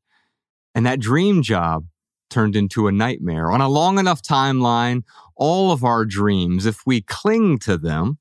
And 0.75 0.85
that 0.85 0.99
dream 0.99 1.41
job 1.41 1.85
turned 2.29 2.55
into 2.55 2.87
a 2.87 2.91
nightmare. 2.91 3.49
On 3.49 3.59
a 3.61 3.67
long 3.67 3.97
enough 3.97 4.21
timeline, 4.21 5.03
all 5.39 5.71
of 5.71 5.83
our 5.83 6.05
dreams, 6.05 6.65
if 6.65 6.85
we 6.85 7.01
cling 7.01 7.57
to 7.59 7.77
them, 7.77 8.19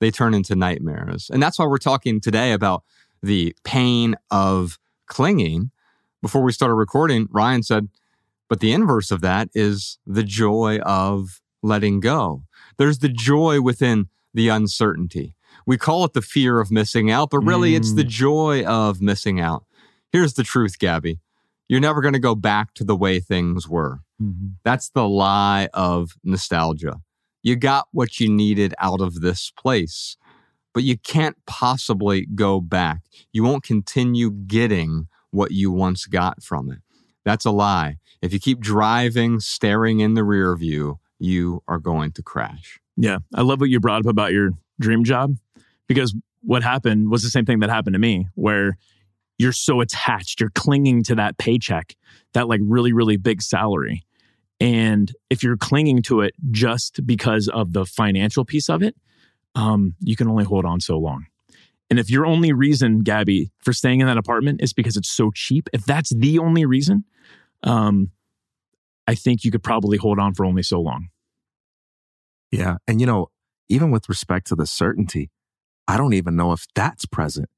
they 0.00 0.10
turn 0.10 0.32
into 0.32 0.56
nightmares. 0.56 1.28
And 1.32 1.42
that's 1.42 1.58
why 1.58 1.66
we're 1.66 1.78
talking 1.78 2.20
today 2.20 2.52
about 2.52 2.84
the 3.22 3.54
pain 3.64 4.16
of 4.30 4.78
clinging. 5.06 5.70
Before 6.22 6.42
we 6.42 6.52
started 6.52 6.74
recording, 6.74 7.28
Ryan 7.30 7.62
said, 7.62 7.88
but 8.48 8.60
the 8.60 8.72
inverse 8.72 9.10
of 9.10 9.20
that 9.22 9.48
is 9.54 9.98
the 10.06 10.22
joy 10.22 10.78
of 10.84 11.40
letting 11.62 12.00
go. 12.00 12.44
There's 12.78 12.98
the 12.98 13.08
joy 13.08 13.60
within 13.60 14.08
the 14.34 14.48
uncertainty. 14.48 15.34
We 15.66 15.76
call 15.76 16.04
it 16.04 16.12
the 16.12 16.22
fear 16.22 16.60
of 16.60 16.70
missing 16.70 17.10
out, 17.10 17.30
but 17.30 17.40
really 17.40 17.74
it's 17.74 17.92
the 17.92 18.04
mm. 18.04 18.08
joy 18.08 18.64
of 18.64 19.00
missing 19.00 19.40
out. 19.40 19.64
Here's 20.10 20.34
the 20.34 20.42
truth, 20.42 20.78
Gabby. 20.78 21.20
You're 21.68 21.80
never 21.80 22.00
going 22.00 22.14
to 22.14 22.20
go 22.20 22.34
back 22.34 22.74
to 22.74 22.84
the 22.84 22.96
way 22.96 23.20
things 23.20 23.68
were. 23.68 24.00
Mhm. 24.22 24.54
That's 24.62 24.90
the 24.90 25.08
lie 25.08 25.68
of 25.74 26.12
nostalgia. 26.22 27.00
You 27.42 27.56
got 27.56 27.88
what 27.92 28.20
you 28.20 28.28
needed 28.30 28.72
out 28.78 29.00
of 29.00 29.20
this 29.20 29.50
place, 29.50 30.16
but 30.72 30.84
you 30.84 30.96
can't 30.96 31.36
possibly 31.46 32.26
go 32.34 32.60
back. 32.60 33.02
You 33.32 33.42
won't 33.42 33.64
continue 33.64 34.30
getting 34.30 35.08
what 35.30 35.50
you 35.50 35.72
once 35.72 36.06
got 36.06 36.42
from 36.42 36.70
it. 36.70 36.78
That's 37.24 37.44
a 37.44 37.50
lie. 37.50 37.96
If 38.20 38.32
you 38.32 38.38
keep 38.38 38.60
driving, 38.60 39.40
staring 39.40 40.00
in 40.00 40.14
the 40.14 40.24
rear 40.24 40.54
view, 40.56 41.00
you 41.18 41.62
are 41.66 41.78
going 41.78 42.12
to 42.12 42.22
crash. 42.22 42.80
Yeah. 42.96 43.18
I 43.34 43.42
love 43.42 43.60
what 43.60 43.70
you 43.70 43.80
brought 43.80 44.00
up 44.00 44.06
about 44.10 44.32
your 44.32 44.50
dream 44.80 45.02
job 45.04 45.36
because 45.88 46.14
what 46.42 46.62
happened 46.62 47.10
was 47.10 47.22
the 47.22 47.30
same 47.30 47.44
thing 47.44 47.60
that 47.60 47.70
happened 47.70 47.94
to 47.94 48.00
me, 48.00 48.28
where 48.34 48.76
you're 49.38 49.52
so 49.52 49.80
attached, 49.80 50.40
you're 50.40 50.50
clinging 50.50 51.02
to 51.04 51.14
that 51.14 51.38
paycheck, 51.38 51.96
that 52.34 52.48
like 52.48 52.60
really, 52.62 52.92
really 52.92 53.16
big 53.16 53.42
salary. 53.42 54.04
And 54.62 55.12
if 55.28 55.42
you're 55.42 55.56
clinging 55.56 56.02
to 56.02 56.20
it 56.20 56.34
just 56.52 57.04
because 57.04 57.48
of 57.48 57.72
the 57.72 57.84
financial 57.84 58.44
piece 58.44 58.70
of 58.70 58.80
it, 58.80 58.94
um, 59.56 59.96
you 59.98 60.14
can 60.14 60.28
only 60.28 60.44
hold 60.44 60.64
on 60.64 60.80
so 60.80 60.96
long. 60.98 61.26
And 61.90 61.98
if 61.98 62.08
your 62.08 62.24
only 62.24 62.52
reason, 62.52 63.00
Gabby, 63.00 63.50
for 63.58 63.72
staying 63.72 64.00
in 64.00 64.06
that 64.06 64.16
apartment 64.16 64.62
is 64.62 64.72
because 64.72 64.96
it's 64.96 65.10
so 65.10 65.32
cheap, 65.34 65.68
if 65.72 65.84
that's 65.84 66.14
the 66.14 66.38
only 66.38 66.64
reason, 66.64 67.04
um, 67.64 68.12
I 69.08 69.16
think 69.16 69.44
you 69.44 69.50
could 69.50 69.64
probably 69.64 69.98
hold 69.98 70.20
on 70.20 70.32
for 70.32 70.46
only 70.46 70.62
so 70.62 70.80
long. 70.80 71.08
Yeah. 72.52 72.76
And, 72.86 73.00
you 73.00 73.06
know, 73.06 73.30
even 73.68 73.90
with 73.90 74.08
respect 74.08 74.46
to 74.46 74.54
the 74.54 74.66
certainty, 74.66 75.30
I 75.88 75.96
don't 75.96 76.14
even 76.14 76.36
know 76.36 76.52
if 76.52 76.66
that's 76.74 77.04
present. 77.04 77.48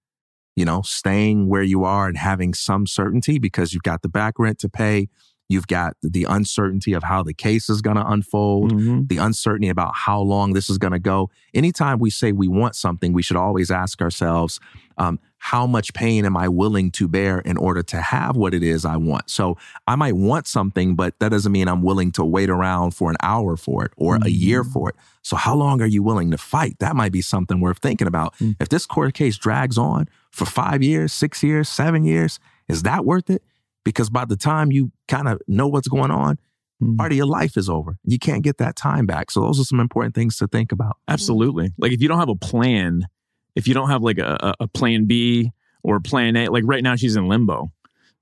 You 0.56 0.64
know, 0.64 0.80
staying 0.82 1.48
where 1.48 1.62
you 1.62 1.84
are 1.84 2.08
and 2.08 2.16
having 2.16 2.54
some 2.54 2.86
certainty 2.86 3.38
because 3.38 3.74
you've 3.74 3.82
got 3.82 4.00
the 4.00 4.08
back 4.08 4.38
rent 4.38 4.58
to 4.60 4.70
pay. 4.70 5.08
You've 5.48 5.66
got 5.66 5.96
the 6.02 6.24
uncertainty 6.24 6.94
of 6.94 7.02
how 7.02 7.22
the 7.22 7.34
case 7.34 7.68
is 7.68 7.82
going 7.82 7.96
to 7.96 8.06
unfold, 8.10 8.72
Mhm. 8.72 9.08
the 9.08 9.18
uncertainty 9.18 9.68
about 9.68 9.94
how 9.94 10.20
long 10.20 10.54
this 10.54 10.70
is 10.70 10.78
going 10.78 10.92
to 10.94 10.98
go. 10.98 11.30
Anytime 11.52 11.98
we 11.98 12.08
say 12.10 12.32
we 12.32 12.48
want 12.48 12.74
something, 12.74 13.12
we 13.12 13.22
should 13.22 13.36
always 13.36 13.70
ask 13.70 14.00
ourselves, 14.00 14.58
um, 14.96 15.18
how 15.36 15.66
much 15.66 15.92
pain 15.92 16.24
am 16.24 16.34
I 16.38 16.48
willing 16.48 16.90
to 16.92 17.06
bear 17.06 17.40
in 17.40 17.58
order 17.58 17.82
to 17.82 18.00
have 18.00 18.36
what 18.36 18.54
it 18.54 18.62
is 18.62 18.86
I 18.86 18.96
want? 18.96 19.28
So 19.28 19.58
I 19.86 19.96
might 19.96 20.16
want 20.16 20.46
something, 20.46 20.94
but 20.94 21.18
that 21.18 21.28
doesn't 21.30 21.52
mean 21.52 21.68
I'm 21.68 21.82
willing 21.82 22.10
to 22.12 22.24
wait 22.24 22.48
around 22.48 22.92
for 22.92 23.10
an 23.10 23.16
hour 23.22 23.58
for 23.58 23.84
it 23.84 23.92
or 23.98 24.16
a 24.22 24.30
year 24.30 24.64
for 24.64 24.88
it. 24.88 24.96
So 25.20 25.36
how 25.36 25.54
long 25.54 25.82
are 25.82 25.86
you 25.86 26.02
willing 26.02 26.30
to 26.30 26.38
fight? 26.38 26.78
That 26.78 26.96
might 26.96 27.12
be 27.12 27.20
something 27.20 27.60
worth 27.60 27.78
thinking 27.78 28.06
about. 28.08 28.34
Mm. 28.38 28.56
If 28.58 28.70
this 28.70 28.86
court 28.86 29.12
case 29.12 29.36
drags 29.36 29.76
on 29.76 30.08
for 30.30 30.46
five 30.46 30.82
years, 30.82 31.12
six 31.12 31.42
years, 31.42 31.68
seven 31.68 32.04
years, 32.04 32.40
is 32.66 32.82
that 32.84 33.04
worth 33.04 33.28
it? 33.28 33.42
Because 33.84 34.10
by 34.10 34.24
the 34.24 34.36
time 34.36 34.72
you 34.72 34.90
kind 35.08 35.28
of 35.28 35.40
know 35.46 35.66
what's 35.68 35.88
going 35.88 36.10
on, 36.10 36.38
Mhm. 36.82 36.96
part 36.96 37.12
of 37.12 37.16
your 37.16 37.26
life 37.26 37.56
is 37.56 37.68
over. 37.68 37.96
You 38.04 38.18
can't 38.18 38.42
get 38.42 38.58
that 38.58 38.74
time 38.76 39.06
back. 39.06 39.30
So 39.30 39.40
those 39.42 39.60
are 39.60 39.64
some 39.64 39.78
important 39.80 40.14
things 40.14 40.36
to 40.38 40.46
think 40.48 40.72
about. 40.72 40.96
Absolutely. 41.06 41.72
Like 41.78 41.92
if 41.92 42.00
you 42.02 42.08
don't 42.08 42.18
have 42.18 42.28
a 42.28 42.34
plan, 42.34 43.06
if 43.54 43.68
you 43.68 43.74
don't 43.74 43.90
have 43.90 44.02
like 44.02 44.18
a, 44.18 44.36
a- 44.60 44.64
a 44.64 44.68
plan 44.68 45.04
B 45.04 45.52
or 45.84 46.00
plan 46.00 46.34
A, 46.36 46.48
like 46.48 46.64
right 46.66 46.82
now 46.82 46.96
she's 46.96 47.14
in 47.14 47.28
limbo. 47.28 47.70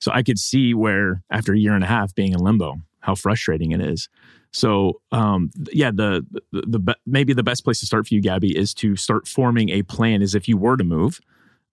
So 0.00 0.10
I 0.12 0.22
could 0.22 0.38
see 0.38 0.74
where 0.74 1.22
after 1.30 1.52
a 1.54 1.58
year 1.58 1.74
and 1.74 1.84
a 1.84 1.86
half 1.86 2.14
being 2.14 2.32
in 2.32 2.40
limbo, 2.40 2.74
how 3.00 3.14
frustrating 3.14 3.70
it 3.72 3.80
is. 3.80 4.08
So 4.52 5.00
um, 5.12 5.50
yeah, 5.72 5.90
the, 5.90 6.26
the 6.52 6.62
the 6.78 6.96
maybe 7.06 7.32
the 7.32 7.42
best 7.44 7.64
place 7.64 7.80
to 7.80 7.86
start 7.86 8.06
for 8.06 8.14
you, 8.14 8.20
Gabby, 8.20 8.54
is 8.56 8.74
to 8.74 8.96
start 8.96 9.26
forming 9.26 9.70
a 9.70 9.82
plan. 9.82 10.20
Is 10.20 10.34
if 10.34 10.46
you 10.46 10.58
were 10.58 10.76
to 10.76 10.84
move, 10.84 11.20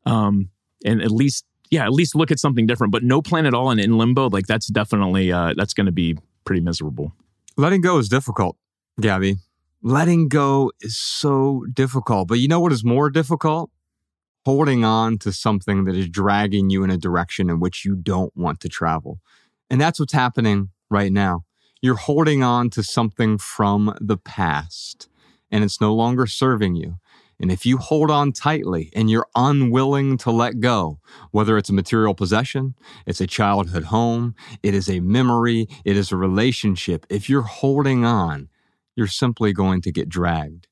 um, 0.06 0.50
and 0.86 1.02
at 1.02 1.12
least 1.12 1.44
yeah, 1.70 1.86
at 1.86 1.92
least 1.92 2.16
look 2.16 2.32
at 2.32 2.40
something 2.40 2.66
different. 2.66 2.92
But 2.92 3.04
no 3.04 3.22
plan 3.22 3.46
at 3.46 3.54
all 3.54 3.70
and 3.70 3.80
in 3.80 3.98
limbo, 3.98 4.30
like 4.30 4.48
that's 4.48 4.68
definitely 4.68 5.32
uh, 5.32 5.54
that's 5.56 5.74
going 5.74 5.86
to 5.86 5.92
be 5.92 6.18
pretty 6.46 6.62
miserable. 6.62 7.14
Letting 7.58 7.82
go 7.82 7.98
is 7.98 8.10
difficult, 8.10 8.58
Gabby. 9.00 9.38
Letting 9.82 10.28
go 10.28 10.72
is 10.82 10.98
so 10.98 11.66
difficult. 11.74 12.28
But 12.28 12.40
you 12.40 12.48
know 12.48 12.60
what 12.60 12.72
is 12.72 12.84
more 12.84 13.10
difficult? 13.10 13.70
Holding 14.46 14.84
on 14.84 15.18
to 15.20 15.32
something 15.32 15.86
that 15.86 15.96
is 15.96 16.10
dragging 16.10 16.70
you 16.70 16.84
in 16.84 16.90
a 16.90 16.98
direction 16.98 17.50
in 17.50 17.60
which 17.60 17.86
you 17.86 17.96
don't 17.96 18.36
want 18.36 18.60
to 18.62 18.70
travel. 18.70 19.20
And 19.70 19.80
that's 19.80 20.00
what's 20.00 20.14
happening 20.14 20.70
right 20.90 21.12
now. 21.12 21.44
You're 21.82 21.96
holding 21.96 22.44
on 22.44 22.70
to 22.72 22.84
something 22.84 23.38
from 23.38 23.96
the 24.02 24.18
past 24.18 25.08
and 25.52 25.64
it's 25.64 25.82
no 25.82 25.94
longer 25.94 26.26
serving 26.26 26.76
you. 26.76 26.96
And 27.40 27.52
if 27.52 27.66
you 27.66 27.78
hold 27.78 28.12
on 28.12 28.32
tightly 28.32 28.92
and 28.96 29.10
you're 29.10 29.28
unwilling 29.36 30.18
to 30.20 30.32
let 30.32 30.60
go, 30.60 31.00
whether 31.32 31.58
it's 31.58 31.70
a 31.70 31.74
material 31.74 32.14
possession, 32.14 32.76
it's 33.06 33.22
a 33.22 33.28
childhood 33.28 33.86
home, 33.86 34.36
it 34.64 34.74
is 34.74 34.90
a 34.90 35.00
memory, 35.00 35.68
it 35.86 35.98
is 35.98 36.12
a 36.12 36.18
relationship, 36.18 37.06
if 37.10 37.30
you're 37.30 37.42
holding 37.44 38.06
on, 38.06 38.50
you're 38.96 39.08
simply 39.08 39.54
going 39.54 39.82
to 39.82 39.92
get 39.92 40.10
dragged. 40.10 40.69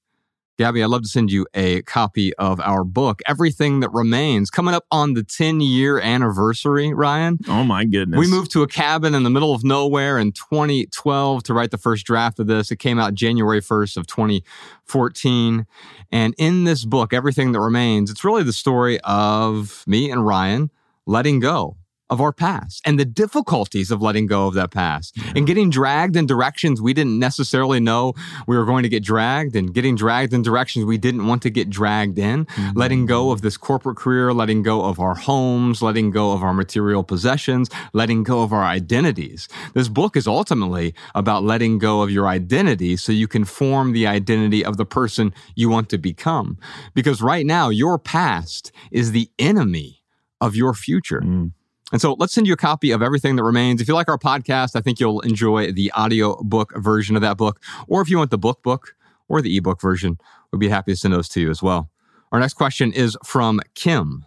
Gabby, 0.58 0.82
I'd 0.82 0.90
love 0.90 1.04
to 1.04 1.08
send 1.08 1.32
you 1.32 1.46
a 1.54 1.84
copy 1.84 2.34
of 2.38 2.60
our 2.62 2.84
book, 2.84 3.22
Everything 3.28 3.82
That 3.82 3.92
Remains, 3.94 4.50
coming 4.50 4.74
up 4.74 4.88
on 4.90 5.14
the 5.14 5.22
10 5.22 5.62
year 5.62 6.00
anniversary, 6.00 6.92
Ryan. 6.96 7.38
Oh 7.48 7.64
my 7.64 7.86
goodness. 7.86 8.18
We 8.18 8.26
moved 8.26 8.50
to 8.54 8.64
a 8.64 8.68
cabin 8.68 9.14
in 9.14 9.22
the 9.22 9.30
middle 9.30 9.54
of 9.54 9.64
nowhere 9.64 10.18
in 10.18 10.32
2012 10.32 11.44
to 11.44 11.54
write 11.54 11.70
the 11.70 11.78
first 11.78 12.08
draft 12.08 12.40
of 12.40 12.48
this. 12.48 12.72
It 12.72 12.80
came 12.80 12.98
out 12.98 13.14
January 13.14 13.62
1st 13.62 13.98
of 13.98 14.08
2014. 14.08 15.68
And 16.12 16.34
in 16.40 16.64
this 16.64 16.86
book, 16.86 17.14
Everything 17.14 17.52
That 17.52 17.60
Remains, 17.60 18.10
it's 18.10 18.24
really 18.24 18.42
the 18.42 18.52
story 18.52 19.00
of 19.02 19.84
me 19.86 20.10
and 20.10 20.26
Ryan 20.26 20.72
letting 21.06 21.40
go 21.40 21.78
of 22.10 22.22
our 22.22 22.32
past 22.32 22.82
and 22.86 23.00
the 23.00 23.06
difficulties 23.06 23.92
of 23.92 24.02
letting 24.02 24.26
go 24.28 24.48
of 24.48 24.54
that 24.54 24.72
past 24.72 25.18
and 25.36 25.46
getting 25.48 25.70
dragged 25.70 26.16
in 26.16 26.26
directions 26.26 26.82
we 26.82 26.94
didn't 26.94 27.20
necessarily 27.20 27.80
know 27.80 28.14
we 28.48 28.58
were 28.58 28.66
going 28.66 28.84
to 28.84 28.90
get 28.90 29.04
dragged 29.04 29.56
and 29.56 29.74
getting 29.74 29.96
dragged 29.96 30.34
in 30.34 30.42
directions 30.42 30.86
we 30.86 30.98
didn't 30.98 31.28
want 31.28 31.42
to 31.42 31.50
get 31.50 31.70
dragged 31.70 32.18
in, 32.18 32.48
letting 32.76 33.06
go 33.06 33.32
of 33.32 33.42
this 33.42 33.58
corporate 33.58 33.98
career, 33.98 34.34
letting 34.34 34.64
go 34.64 34.84
of 34.86 35.00
our 35.00 35.16
homes, 35.16 35.82
letting 35.82 36.12
go 36.12 36.32
of 36.32 36.44
our 36.44 36.54
material 36.54 37.04
possessions, 37.04 37.70
letting 37.94 38.24
go 38.24 38.42
of 38.42 38.54
our 38.54 38.64
identities. 38.64 39.48
This 39.74 39.88
book 39.90 40.16
is 40.16 40.28
ultimately 40.28 40.94
about 41.16 41.44
letting 41.44 41.78
go 41.78 42.02
of 42.02 42.12
your 42.12 42.28
identity 42.28 42.98
so 42.98 43.12
you 43.12 43.28
can 43.28 43.46
form 43.46 43.92
the 43.92 44.08
identity 44.08 44.64
of 44.64 44.78
the 44.78 44.86
person 44.86 45.34
you 45.56 45.70
want 45.70 45.90
to 45.90 45.98
become. 45.98 46.58
Because 46.94 47.22
right 47.22 47.46
now, 47.46 47.70
your 47.70 47.98
past 48.00 48.72
is 48.92 49.12
the 49.12 49.30
enemy 49.40 50.04
of 50.40 50.56
your 50.56 50.74
future. 50.74 51.22
Mm. 51.22 51.52
And 51.92 52.02
so 52.02 52.16
let's 52.20 52.34
send 52.34 52.48
you 52.48 52.54
a 52.54 52.58
copy 52.58 52.92
of 52.92 53.02
Everything 53.02 53.38
That 53.38 53.44
Remains. 53.44 53.80
If 53.80 53.88
you 53.88 53.94
like 53.94 54.10
our 54.10 54.18
podcast, 54.18 54.76
I 54.76 54.82
think 54.82 55.00
you'll 55.00 55.22
enjoy 55.22 55.72
the 55.72 55.92
audio 55.92 56.36
book 56.44 56.74
version 56.76 57.16
of 57.16 57.22
that 57.22 57.38
book. 57.38 57.62
Or 57.88 58.02
if 58.02 58.10
you 58.10 58.18
want 58.18 58.32
the 58.32 58.38
book 58.38 58.62
book 58.62 58.96
or 59.30 59.42
the 59.42 59.56
ebook 59.56 59.80
version, 59.80 60.18
we'd 60.52 60.60
be 60.60 60.68
happy 60.68 60.92
to 60.92 60.98
send 60.98 61.14
those 61.14 61.30
to 61.30 61.42
you 61.42 61.50
as 61.50 61.64
well. 61.64 61.90
Our 62.32 62.40
next 62.40 62.56
question 62.56 62.92
is 62.92 63.18
from 63.24 63.62
Kim. 63.74 64.26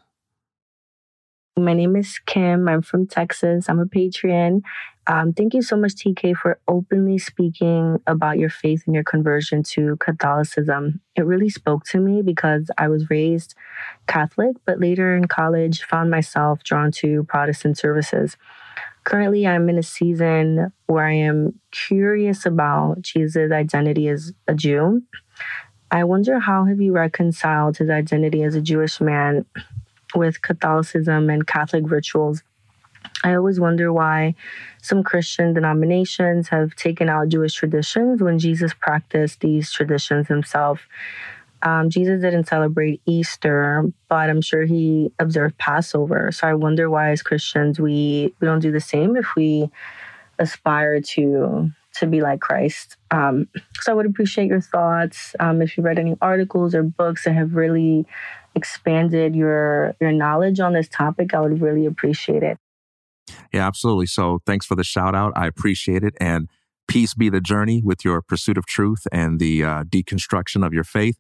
My 1.59 1.75
name 1.75 1.97
is 1.97 2.19
Kim. 2.25 2.67
I'm 2.67 2.81
from 2.81 3.07
Texas. 3.07 3.69
I'm 3.69 3.79
a 3.79 3.85
Patreon. 3.85 4.63
Um, 5.11 5.33
thank 5.33 5.55
you 5.55 5.63
so 5.63 5.77
much, 5.77 5.97
TK, 5.97 6.37
for 6.37 6.61
openly 6.69 7.19
speaking 7.19 8.01
about 8.07 8.39
your 8.39 8.49
faith 8.49 8.85
and 8.87 8.95
your 8.95 9.03
conversion 9.03 9.65
to 9.65 9.97
Catholicism. 9.97 11.01
It 11.17 11.23
really 11.23 11.49
spoke 11.49 11.83
to 11.87 11.99
me 11.99 12.23
because 12.23 12.71
I 12.79 12.87
was 12.87 13.11
raised 13.11 13.57
Catholic, 14.07 14.55
but 14.65 14.79
later 14.79 15.17
in 15.17 15.27
college 15.27 15.83
found 15.83 16.13
myself 16.13 16.63
drawn 16.63 16.93
to 16.93 17.25
Protestant 17.25 17.77
services. 17.77 18.37
Currently, 19.03 19.49
I'm 19.49 19.69
in 19.69 19.79
a 19.79 19.83
season 19.83 20.73
where 20.87 21.07
I 21.07 21.15
am 21.15 21.59
curious 21.73 22.47
about 22.47 23.03
Jesus' 23.03 23.51
identity 23.51 24.07
as 24.07 24.33
a 24.47 24.55
Jew. 24.55 25.03
I 25.91 26.05
wonder 26.05 26.39
how 26.39 26.67
have 26.67 26.81
you 26.81 26.93
reconciled 26.93 27.79
his 27.79 27.91
identity 27.91 28.45
as 28.45 28.55
a 28.55 28.61
Jewish 28.61 29.01
man 29.01 29.45
with 30.15 30.41
Catholicism 30.41 31.31
and 31.31 31.49
Catholic 31.49 31.91
rituals? 31.91 32.45
I 33.23 33.35
always 33.35 33.61
wonder 33.61 33.93
why 33.93 34.35
some 34.83 35.03
Christian 35.03 35.53
denominations 35.53 36.49
have 36.49 36.75
taken 36.75 37.09
out 37.09 37.29
Jewish 37.29 37.55
traditions 37.55 38.23
when 38.23 38.39
Jesus 38.39 38.73
practiced 38.73 39.41
these 39.41 39.71
traditions 39.71 40.29
himself. 40.29 40.89
Um, 41.63 41.91
Jesus 41.91 42.23
didn't 42.23 42.49
celebrate 42.49 43.03
Easter, 43.05 43.85
but 44.09 44.31
I'm 44.31 44.41
sure 44.41 44.65
he 44.65 45.13
observed 45.19 45.59
Passover. 45.59 46.33
So 46.33 46.49
I 46.49 46.55
wonder 46.55 46.89
why, 46.89 47.11
as 47.11 47.23
Christians, 47.23 47.79
we 47.79 48.35
we 48.41 48.47
don't 48.47 48.61
do 48.61 48.73
the 48.73 48.81
same 48.81 49.17
if 49.17 49.35
we 49.37 49.71
aspire 50.39 51.01
to 51.01 51.71
to 51.97 52.07
be 52.07 52.23
like 52.23 52.41
Christ. 52.41 52.97
Um, 53.11 53.49
so 53.81 53.93
I 53.93 53.95
would 53.95 54.07
appreciate 54.07 54.49
your 54.49 54.61
thoughts. 54.61 55.35
Um, 55.41 55.61
if 55.61 55.77
you 55.77 55.83
read 55.83 55.99
any 55.99 56.17
articles 56.23 56.75
or 56.75 56.83
books 56.83 57.25
that 57.25 57.33
have 57.35 57.55
really 57.55 58.07
expanded 58.55 59.37
your 59.37 59.95
your 60.01 60.13
knowledge 60.13 60.61
on 60.61 60.73
this 60.73 60.89
topic, 60.89 61.35
I 61.35 61.41
would 61.41 61.61
really 61.61 61.85
appreciate 61.85 62.43
it. 62.43 62.59
Yeah, 63.53 63.67
absolutely. 63.67 64.07
So 64.07 64.41
thanks 64.47 64.67
for 64.67 64.75
the 64.75 64.85
shout 64.85 65.15
out. 65.15 65.33
I 65.37 65.47
appreciate 65.47 66.03
it. 66.05 66.15
And 66.21 66.49
peace 66.89 67.15
be 67.15 67.29
the 67.29 67.41
journey 67.41 67.83
with 67.85 68.05
your 68.05 68.21
pursuit 68.21 68.59
of 68.59 68.67
truth 68.67 69.07
and 69.13 69.39
the 69.39 69.65
uh, 69.65 69.85
deconstruction 69.85 70.67
of 70.67 70.73
your 70.73 70.85
faith. 70.85 71.19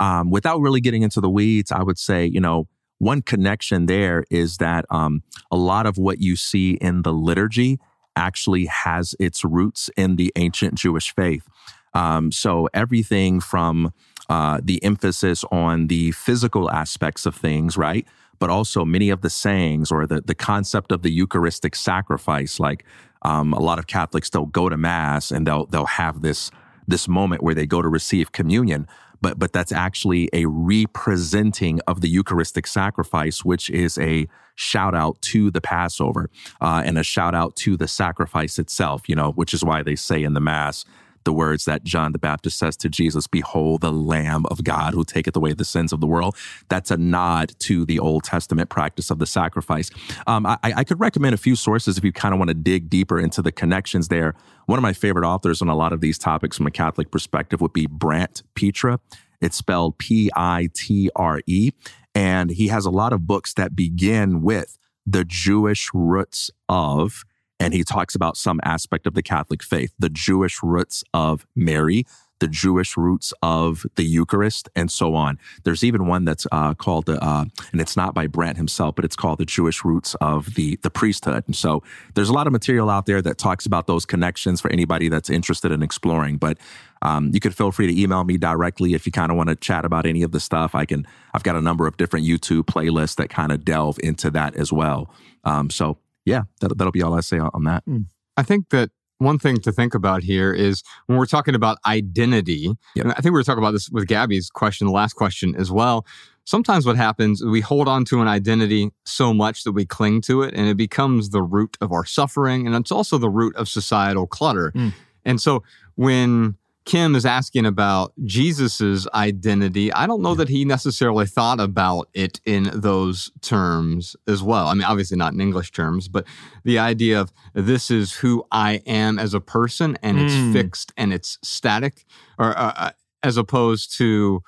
Um, 0.00 0.30
without 0.30 0.60
really 0.60 0.80
getting 0.80 1.02
into 1.02 1.20
the 1.20 1.30
weeds, 1.30 1.72
I 1.72 1.82
would 1.82 1.98
say, 1.98 2.24
you 2.24 2.40
know, 2.40 2.68
one 2.98 3.22
connection 3.22 3.86
there 3.86 4.24
is 4.30 4.58
that 4.58 4.84
um, 4.90 5.22
a 5.50 5.56
lot 5.56 5.86
of 5.86 5.98
what 5.98 6.20
you 6.20 6.36
see 6.36 6.72
in 6.72 7.02
the 7.02 7.12
liturgy 7.12 7.78
actually 8.16 8.66
has 8.66 9.14
its 9.20 9.44
roots 9.44 9.90
in 9.96 10.16
the 10.16 10.32
ancient 10.36 10.74
Jewish 10.74 11.14
faith. 11.14 11.46
Um, 11.94 12.30
so 12.32 12.68
everything 12.74 13.40
from 13.40 13.92
uh, 14.28 14.60
the 14.62 14.82
emphasis 14.84 15.44
on 15.50 15.86
the 15.86 16.12
physical 16.12 16.70
aspects 16.70 17.24
of 17.26 17.34
things, 17.34 17.76
right? 17.76 18.06
But 18.38 18.50
also 18.50 18.84
many 18.84 19.10
of 19.10 19.22
the 19.22 19.30
sayings 19.30 19.90
or 19.90 20.06
the, 20.06 20.20
the 20.20 20.34
concept 20.34 20.92
of 20.92 21.02
the 21.02 21.10
Eucharistic 21.10 21.74
sacrifice, 21.74 22.60
like 22.60 22.84
um, 23.22 23.52
a 23.52 23.60
lot 23.60 23.78
of 23.78 23.86
Catholics, 23.86 24.30
they'll 24.30 24.46
go 24.46 24.68
to 24.68 24.76
mass 24.76 25.30
and 25.30 25.46
they'll, 25.46 25.66
they'll 25.66 25.86
have 25.86 26.22
this, 26.22 26.50
this 26.86 27.08
moment 27.08 27.42
where 27.42 27.54
they 27.54 27.66
go 27.66 27.82
to 27.82 27.88
receive 27.88 28.32
communion 28.32 28.86
but 29.20 29.38
but 29.38 29.52
that's 29.52 29.72
actually 29.72 30.28
a 30.32 30.46
representing 30.46 31.80
of 31.86 32.00
the 32.00 32.08
Eucharistic 32.08 32.66
sacrifice, 32.66 33.44
which 33.44 33.70
is 33.70 33.98
a 33.98 34.28
shout 34.54 34.94
out 34.94 35.20
to 35.22 35.50
the 35.50 35.60
Passover 35.60 36.30
uh, 36.60 36.82
and 36.84 36.98
a 36.98 37.02
shout 37.02 37.34
out 37.34 37.56
to 37.56 37.76
the 37.76 37.88
sacrifice 37.88 38.58
itself. 38.58 39.08
You 39.08 39.16
know, 39.16 39.32
which 39.32 39.52
is 39.52 39.64
why 39.64 39.82
they 39.82 39.96
say 39.96 40.22
in 40.22 40.34
the 40.34 40.40
Mass 40.40 40.84
the 41.28 41.32
words 41.34 41.66
that 41.66 41.84
John 41.84 42.12
the 42.12 42.18
Baptist 42.18 42.58
says 42.58 42.74
to 42.78 42.88
Jesus, 42.88 43.26
Behold 43.26 43.82
the 43.82 43.92
Lamb 43.92 44.46
of 44.46 44.64
God 44.64 44.94
who 44.94 45.04
taketh 45.04 45.36
away 45.36 45.52
the 45.52 45.62
sins 45.62 45.92
of 45.92 46.00
the 46.00 46.06
world. 46.06 46.34
That's 46.70 46.90
a 46.90 46.96
nod 46.96 47.52
to 47.58 47.84
the 47.84 47.98
Old 47.98 48.24
Testament 48.24 48.70
practice 48.70 49.10
of 49.10 49.18
the 49.18 49.26
sacrifice. 49.26 49.90
Um, 50.26 50.46
I, 50.46 50.56
I, 50.62 50.84
could 50.84 50.98
recommend 50.98 51.34
a 51.34 51.36
few 51.36 51.54
sources 51.54 51.98
if 51.98 52.04
you 52.04 52.12
kind 52.12 52.32
of 52.32 52.38
want 52.38 52.48
to 52.48 52.54
dig 52.54 52.88
deeper 52.88 53.20
into 53.20 53.42
the 53.42 53.52
connections 53.52 54.08
there. 54.08 54.34
One 54.64 54.78
of 54.78 54.82
my 54.82 54.94
favorite 54.94 55.26
authors 55.26 55.60
on 55.60 55.68
a 55.68 55.76
lot 55.76 55.92
of 55.92 56.00
these 56.00 56.16
topics 56.16 56.56
from 56.56 56.66
a 56.66 56.70
Catholic 56.70 57.10
perspective 57.10 57.60
would 57.60 57.74
be 57.74 57.86
Brant 57.86 58.42
Pitre. 58.54 58.98
It's 59.42 59.58
spelled 59.58 59.98
P 59.98 60.30
I 60.34 60.70
T 60.72 61.10
R 61.14 61.42
E. 61.46 61.72
And 62.14 62.48
he 62.48 62.68
has 62.68 62.86
a 62.86 62.90
lot 62.90 63.12
of 63.12 63.26
books 63.26 63.52
that 63.52 63.76
begin 63.76 64.40
with 64.40 64.78
the 65.04 65.26
Jewish 65.26 65.90
roots 65.92 66.50
of 66.70 67.26
and 67.60 67.74
he 67.74 67.84
talks 67.84 68.14
about 68.14 68.36
some 68.36 68.60
aspect 68.64 69.06
of 69.06 69.14
the 69.14 69.22
Catholic 69.22 69.62
faith, 69.62 69.92
the 69.98 70.08
Jewish 70.08 70.62
roots 70.62 71.02
of 71.12 71.46
Mary, 71.54 72.04
the 72.40 72.48
Jewish 72.48 72.96
roots 72.96 73.32
of 73.42 73.84
the 73.96 74.04
Eucharist, 74.04 74.68
and 74.76 74.90
so 74.90 75.14
on. 75.14 75.38
There's 75.64 75.82
even 75.82 76.06
one 76.06 76.24
that's 76.24 76.46
uh, 76.52 76.74
called, 76.74 77.08
uh, 77.08 77.44
and 77.72 77.80
it's 77.80 77.96
not 77.96 78.14
by 78.14 78.26
Brant 78.26 78.56
himself, 78.56 78.94
but 78.94 79.04
it's 79.04 79.16
called 79.16 79.38
the 79.38 79.44
Jewish 79.44 79.84
roots 79.84 80.14
of 80.20 80.54
the 80.54 80.76
the 80.82 80.90
priesthood. 80.90 81.44
And 81.46 81.56
so 81.56 81.82
there's 82.14 82.28
a 82.28 82.32
lot 82.32 82.46
of 82.46 82.52
material 82.52 82.90
out 82.90 83.06
there 83.06 83.22
that 83.22 83.38
talks 83.38 83.66
about 83.66 83.86
those 83.86 84.06
connections 84.06 84.60
for 84.60 84.70
anybody 84.70 85.08
that's 85.08 85.30
interested 85.30 85.72
in 85.72 85.82
exploring. 85.82 86.36
But 86.36 86.58
um, 87.02 87.30
you 87.32 87.40
could 87.40 87.56
feel 87.56 87.72
free 87.72 87.86
to 87.86 88.00
email 88.00 88.24
me 88.24 88.36
directly 88.36 88.94
if 88.94 89.06
you 89.06 89.12
kind 89.12 89.30
of 89.30 89.36
want 89.36 89.48
to 89.48 89.56
chat 89.56 89.84
about 89.84 90.06
any 90.06 90.22
of 90.22 90.32
the 90.32 90.40
stuff. 90.40 90.74
I 90.74 90.84
can. 90.84 91.06
I've 91.34 91.42
got 91.42 91.56
a 91.56 91.60
number 91.60 91.86
of 91.86 91.96
different 91.96 92.26
YouTube 92.26 92.64
playlists 92.64 93.16
that 93.16 93.30
kind 93.30 93.52
of 93.52 93.64
delve 93.64 93.98
into 94.02 94.30
that 94.30 94.54
as 94.56 94.72
well. 94.72 95.12
Um, 95.44 95.70
so 95.70 95.98
yeah, 96.28 96.42
that, 96.60 96.76
that'll 96.76 96.92
be 96.92 97.02
all 97.02 97.14
I 97.14 97.20
say 97.20 97.38
on 97.38 97.64
that. 97.64 97.82
Hmm. 97.84 98.02
I 98.36 98.42
think 98.42 98.68
that 98.70 98.90
one 99.18 99.38
thing 99.38 99.56
to 99.58 99.72
think 99.72 99.94
about 99.94 100.22
here 100.22 100.52
is 100.52 100.82
when 101.06 101.18
we're 101.18 101.26
talking 101.26 101.54
about 101.54 101.78
identity, 101.86 102.72
yep. 102.94 103.04
and 103.04 103.12
I 103.12 103.16
think 103.16 103.26
we 103.26 103.30
were 103.32 103.42
talking 103.42 103.62
about 103.62 103.72
this 103.72 103.90
with 103.90 104.06
Gabby's 104.06 104.48
question, 104.48 104.86
the 104.86 104.92
last 104.92 105.14
question 105.14 105.56
as 105.56 105.72
well. 105.72 106.06
Sometimes 106.44 106.86
what 106.86 106.96
happens, 106.96 107.44
we 107.44 107.60
hold 107.60 107.88
on 107.88 108.04
to 108.06 108.22
an 108.22 108.28
identity 108.28 108.90
so 109.04 109.34
much 109.34 109.64
that 109.64 109.72
we 109.72 109.84
cling 109.84 110.20
to 110.22 110.42
it, 110.42 110.54
and 110.54 110.68
it 110.68 110.76
becomes 110.76 111.30
the 111.30 111.42
root 111.42 111.76
of 111.80 111.92
our 111.92 112.04
suffering, 112.04 112.66
and 112.66 112.74
it's 112.76 112.92
also 112.92 113.18
the 113.18 113.28
root 113.28 113.54
of 113.56 113.68
societal 113.68 114.26
clutter. 114.26 114.72
Mm. 114.74 114.94
And 115.24 115.40
so 115.40 115.62
when 115.96 116.56
Kim 116.88 117.14
is 117.14 117.26
asking 117.26 117.66
about 117.66 118.14
Jesus's 118.24 119.06
identity. 119.12 119.92
I 119.92 120.06
don't 120.06 120.22
know 120.22 120.34
that 120.34 120.48
he 120.48 120.64
necessarily 120.64 121.26
thought 121.26 121.60
about 121.60 122.08
it 122.14 122.40
in 122.46 122.70
those 122.72 123.30
terms 123.42 124.16
as 124.26 124.42
well. 124.42 124.68
I 124.68 124.72
mean, 124.72 124.84
obviously 124.84 125.18
not 125.18 125.34
in 125.34 125.40
English 125.42 125.72
terms, 125.72 126.08
but 126.08 126.26
the 126.64 126.78
idea 126.78 127.20
of 127.20 127.30
this 127.52 127.90
is 127.90 128.14
who 128.14 128.42
I 128.50 128.80
am 128.86 129.18
as 129.18 129.34
a 129.34 129.40
person 129.40 129.98
and 130.02 130.18
it's 130.18 130.32
mm. 130.32 130.54
fixed 130.54 130.94
and 130.96 131.12
it's 131.12 131.36
static, 131.44 132.06
or 132.38 132.58
uh, 132.58 132.72
uh, 132.74 132.90
as 133.22 133.36
opposed 133.36 133.94
to 133.98 134.40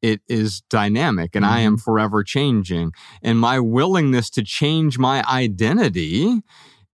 it 0.00 0.20
is 0.28 0.60
dynamic 0.70 1.34
and 1.34 1.44
mm. 1.44 1.48
I 1.48 1.60
am 1.60 1.72
mm-hmm. 1.72 1.82
forever 1.82 2.22
changing. 2.22 2.92
And 3.22 3.40
my 3.40 3.58
willingness 3.58 4.30
to 4.30 4.44
change 4.44 5.00
my 5.00 5.24
identity 5.28 6.42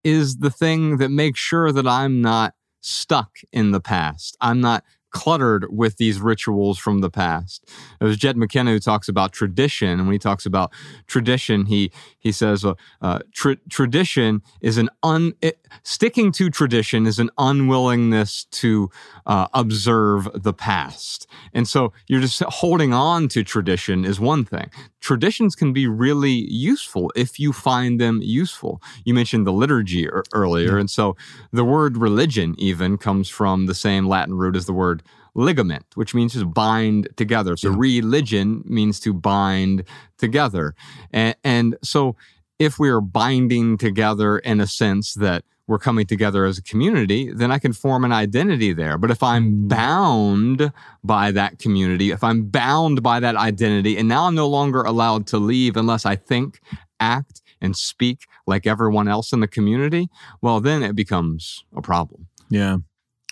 is 0.02 0.38
the 0.38 0.50
thing 0.50 0.96
that 0.96 1.10
makes 1.10 1.40
sure 1.40 1.72
that 1.72 1.86
I'm 1.86 2.22
not 2.22 2.54
stuck 2.84 3.38
in 3.52 3.70
the 3.70 3.80
past. 3.80 4.36
I'm 4.40 4.60
not 4.60 4.84
cluttered 5.14 5.66
with 5.70 5.96
these 5.96 6.20
rituals 6.20 6.76
from 6.76 6.98
the 6.98 7.08
past. 7.08 7.64
It 8.00 8.04
was 8.04 8.16
Jed 8.16 8.36
McKenna 8.36 8.72
who 8.72 8.80
talks 8.80 9.08
about 9.08 9.32
tradition, 9.32 9.88
and 9.88 10.02
when 10.02 10.12
he 10.12 10.18
talks 10.18 10.44
about 10.44 10.72
tradition, 11.06 11.66
he 11.66 11.92
he 12.18 12.32
says 12.32 12.64
uh, 12.64 12.74
uh, 13.00 13.20
tra- 13.32 13.56
tradition 13.70 14.42
is 14.60 14.76
an 14.76 14.90
un 15.02 15.32
it, 15.40 15.64
sticking 15.84 16.32
to 16.32 16.50
tradition 16.50 17.06
is 17.06 17.18
an 17.18 17.30
unwillingness 17.38 18.44
to 18.46 18.90
uh, 19.26 19.46
observe 19.54 20.28
the 20.34 20.52
past, 20.52 21.28
and 21.54 21.66
so 21.68 21.92
you're 22.08 22.20
just 22.20 22.42
holding 22.42 22.92
on 22.92 23.28
to 23.28 23.44
tradition 23.44 24.04
is 24.04 24.18
one 24.18 24.44
thing. 24.44 24.68
Traditions 25.00 25.54
can 25.54 25.72
be 25.72 25.86
really 25.86 26.50
useful 26.50 27.12
if 27.14 27.38
you 27.38 27.52
find 27.52 28.00
them 28.00 28.20
useful. 28.20 28.82
You 29.04 29.14
mentioned 29.14 29.46
the 29.46 29.52
liturgy 29.52 30.08
er- 30.08 30.24
earlier, 30.32 30.76
and 30.76 30.90
so 30.90 31.16
the 31.52 31.64
word 31.64 31.96
religion 31.96 32.56
even 32.58 32.98
comes 32.98 33.28
from 33.28 33.66
the 33.66 33.74
same 33.74 34.08
Latin 34.08 34.34
root 34.34 34.56
as 34.56 34.66
the 34.66 34.72
word 34.72 35.03
ligament, 35.34 35.84
which 35.94 36.14
means 36.14 36.32
to 36.34 36.44
bind 36.44 37.08
together. 37.16 37.56
So 37.56 37.70
yeah. 37.70 37.76
religion 37.78 38.62
means 38.64 39.00
to 39.00 39.12
bind 39.12 39.84
together. 40.18 40.74
And, 41.12 41.36
and 41.44 41.76
so 41.82 42.16
if 42.58 42.78
we 42.78 42.88
are 42.88 43.00
binding 43.00 43.76
together 43.76 44.38
in 44.38 44.60
a 44.60 44.66
sense 44.66 45.14
that 45.14 45.44
we're 45.66 45.78
coming 45.78 46.06
together 46.06 46.44
as 46.44 46.58
a 46.58 46.62
community, 46.62 47.32
then 47.32 47.50
I 47.50 47.58
can 47.58 47.72
form 47.72 48.04
an 48.04 48.12
identity 48.12 48.72
there. 48.74 48.98
But 48.98 49.10
if 49.10 49.22
I'm 49.22 49.52
mm. 49.52 49.68
bound 49.68 50.72
by 51.02 51.30
that 51.32 51.58
community, 51.58 52.10
if 52.10 52.22
I'm 52.22 52.44
bound 52.44 53.02
by 53.02 53.18
that 53.20 53.34
identity, 53.34 53.96
and 53.96 54.06
now 54.06 54.26
I'm 54.26 54.34
no 54.34 54.46
longer 54.46 54.82
allowed 54.82 55.26
to 55.28 55.38
leave 55.38 55.76
unless 55.76 56.04
I 56.04 56.16
think, 56.16 56.60
act, 57.00 57.40
and 57.62 57.74
speak 57.74 58.26
like 58.46 58.66
everyone 58.66 59.08
else 59.08 59.32
in 59.32 59.40
the 59.40 59.48
community, 59.48 60.08
well, 60.42 60.60
then 60.60 60.82
it 60.82 60.94
becomes 60.94 61.64
a 61.74 61.80
problem. 61.80 62.28
Yeah 62.50 62.78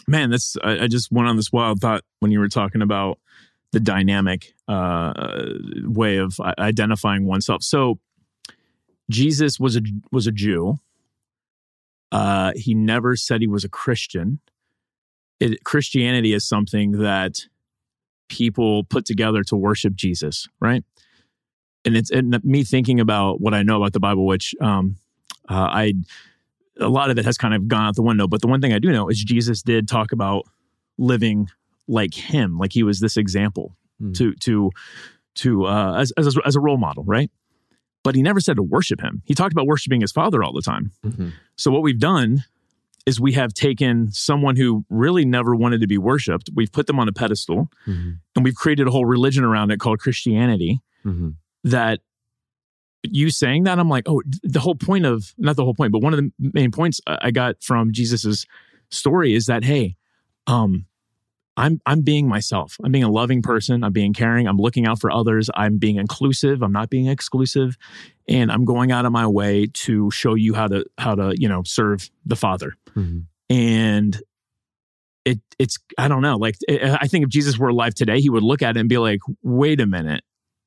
man, 0.06 0.30
that's 0.30 0.56
I, 0.62 0.84
I, 0.84 0.88
just 0.88 1.12
went 1.12 1.28
on 1.28 1.36
this 1.36 1.52
wild 1.52 1.80
thought 1.80 2.02
when 2.20 2.30
you 2.30 2.40
were 2.40 2.48
talking 2.48 2.82
about 2.82 3.18
the 3.72 3.80
dynamic 3.80 4.54
uh, 4.68 5.12
way 5.84 6.16
of 6.16 6.38
identifying 6.40 7.26
oneself. 7.26 7.62
So 7.62 7.98
Jesus 9.10 9.58
was 9.58 9.76
a 9.76 9.82
was 10.10 10.26
a 10.26 10.32
Jew. 10.32 10.78
Uh, 12.10 12.52
he 12.54 12.74
never 12.74 13.16
said 13.16 13.40
he 13.40 13.46
was 13.46 13.64
a 13.64 13.68
Christian. 13.68 14.40
It, 15.40 15.64
Christianity 15.64 16.34
is 16.34 16.46
something 16.46 16.92
that 16.92 17.40
people 18.28 18.84
put 18.84 19.04
together 19.04 19.42
to 19.44 19.56
worship 19.56 19.94
Jesus, 19.94 20.46
right? 20.60 20.84
And 21.84 21.96
it's 21.96 22.10
and 22.10 22.42
me 22.44 22.64
thinking 22.64 23.00
about 23.00 23.40
what 23.40 23.54
I 23.54 23.62
know 23.62 23.76
about 23.76 23.92
the 23.92 24.00
Bible, 24.00 24.26
which 24.26 24.54
um, 24.60 24.96
uh, 25.48 25.68
I 25.70 25.94
a 26.82 26.88
lot 26.88 27.10
of 27.10 27.18
it 27.18 27.24
has 27.24 27.38
kind 27.38 27.54
of 27.54 27.68
gone 27.68 27.86
out 27.86 27.94
the 27.96 28.02
window. 28.02 28.26
But 28.28 28.40
the 28.42 28.46
one 28.48 28.60
thing 28.60 28.72
I 28.72 28.78
do 28.78 28.90
know 28.92 29.08
is 29.08 29.22
Jesus 29.22 29.62
did 29.62 29.88
talk 29.88 30.12
about 30.12 30.44
living 30.98 31.48
like 31.88 32.14
him, 32.14 32.58
like 32.58 32.72
he 32.72 32.82
was 32.82 33.00
this 33.00 33.16
example 33.16 33.76
mm. 34.00 34.14
to 34.18 34.34
to 34.34 34.70
to 35.36 35.64
uh, 35.66 35.94
as, 35.98 36.12
as 36.18 36.36
as 36.44 36.56
a 36.56 36.60
role 36.60 36.78
model, 36.78 37.04
right? 37.04 37.30
but 38.04 38.16
he 38.16 38.22
never 38.22 38.40
said 38.40 38.56
to 38.56 38.62
worship 38.64 39.00
him. 39.00 39.22
He 39.26 39.32
talked 39.32 39.52
about 39.52 39.64
worshiping 39.68 40.00
his 40.00 40.10
father 40.10 40.42
all 40.42 40.52
the 40.52 40.60
time. 40.60 40.90
Mhm. 41.06 41.34
So 41.54 41.70
what 41.70 41.82
we've 41.82 42.00
done 42.00 42.42
is 43.06 43.20
we 43.20 43.30
have 43.34 43.54
taken 43.54 44.10
someone 44.10 44.56
who 44.56 44.84
really 44.90 45.24
never 45.24 45.54
wanted 45.54 45.80
to 45.82 45.86
be 45.86 45.98
worshiped, 45.98 46.50
we've 46.52 46.72
put 46.72 46.88
them 46.88 46.98
on 46.98 47.06
a 47.06 47.12
pedestal, 47.12 47.70
Mhm. 47.86 48.18
and 48.34 48.44
we've 48.44 48.56
created 48.56 48.88
a 48.88 48.90
whole 48.90 49.04
religion 49.06 49.44
around 49.44 49.70
it 49.70 49.78
called 49.78 50.00
Christianity 50.00 50.80
Mhm. 51.04 51.36
that 51.62 52.00
you 53.02 53.30
saying 53.30 53.64
that 53.64 53.78
I'm 53.78 53.88
like, 53.88 54.04
oh, 54.08 54.22
the 54.42 54.60
whole 54.60 54.74
point 54.74 55.06
of 55.06 55.34
not 55.38 55.56
the 55.56 55.64
whole 55.64 55.74
point, 55.74 55.92
but 55.92 56.02
one 56.02 56.14
of 56.14 56.18
the 56.18 56.30
main 56.38 56.70
points 56.70 57.00
I 57.06 57.30
got 57.30 57.62
from 57.62 57.92
Jesus's 57.92 58.46
story 58.90 59.34
is 59.34 59.46
that 59.46 59.64
hey, 59.64 59.96
um, 60.46 60.86
I'm 61.56 61.80
I'm 61.84 62.02
being 62.02 62.28
myself. 62.28 62.76
I'm 62.82 62.92
being 62.92 63.04
a 63.04 63.10
loving 63.10 63.42
person. 63.42 63.84
I'm 63.84 63.92
being 63.92 64.14
caring. 64.14 64.46
I'm 64.46 64.56
looking 64.56 64.86
out 64.86 65.00
for 65.00 65.10
others. 65.10 65.50
I'm 65.54 65.78
being 65.78 65.96
inclusive. 65.96 66.62
I'm 66.62 66.72
not 66.72 66.88
being 66.90 67.06
exclusive, 67.06 67.76
and 68.28 68.50
I'm 68.50 68.64
going 68.64 68.90
out 68.90 69.04
of 69.04 69.12
my 69.12 69.26
way 69.26 69.66
to 69.66 70.10
show 70.10 70.34
you 70.34 70.54
how 70.54 70.68
to 70.68 70.84
how 70.96 71.14
to 71.14 71.34
you 71.36 71.48
know 71.48 71.62
serve 71.64 72.10
the 72.24 72.36
Father. 72.36 72.74
Mhm. 72.96 73.26
And 73.50 74.22
it 75.24 75.40
it's 75.58 75.78
I 75.98 76.08
don't 76.08 76.22
know. 76.22 76.36
Like 76.36 76.56
I 76.68 76.98
I 77.02 77.06
think 77.08 77.24
if 77.24 77.30
Jesus 77.30 77.58
were 77.58 77.68
alive 77.68 77.94
today, 77.94 78.20
he 78.20 78.30
would 78.30 78.42
look 78.42 78.62
at 78.62 78.76
it 78.76 78.80
and 78.80 78.88
be 78.88 78.98
like, 78.98 79.20
wait 79.42 79.80
a 79.80 79.86
minute. 79.86 80.24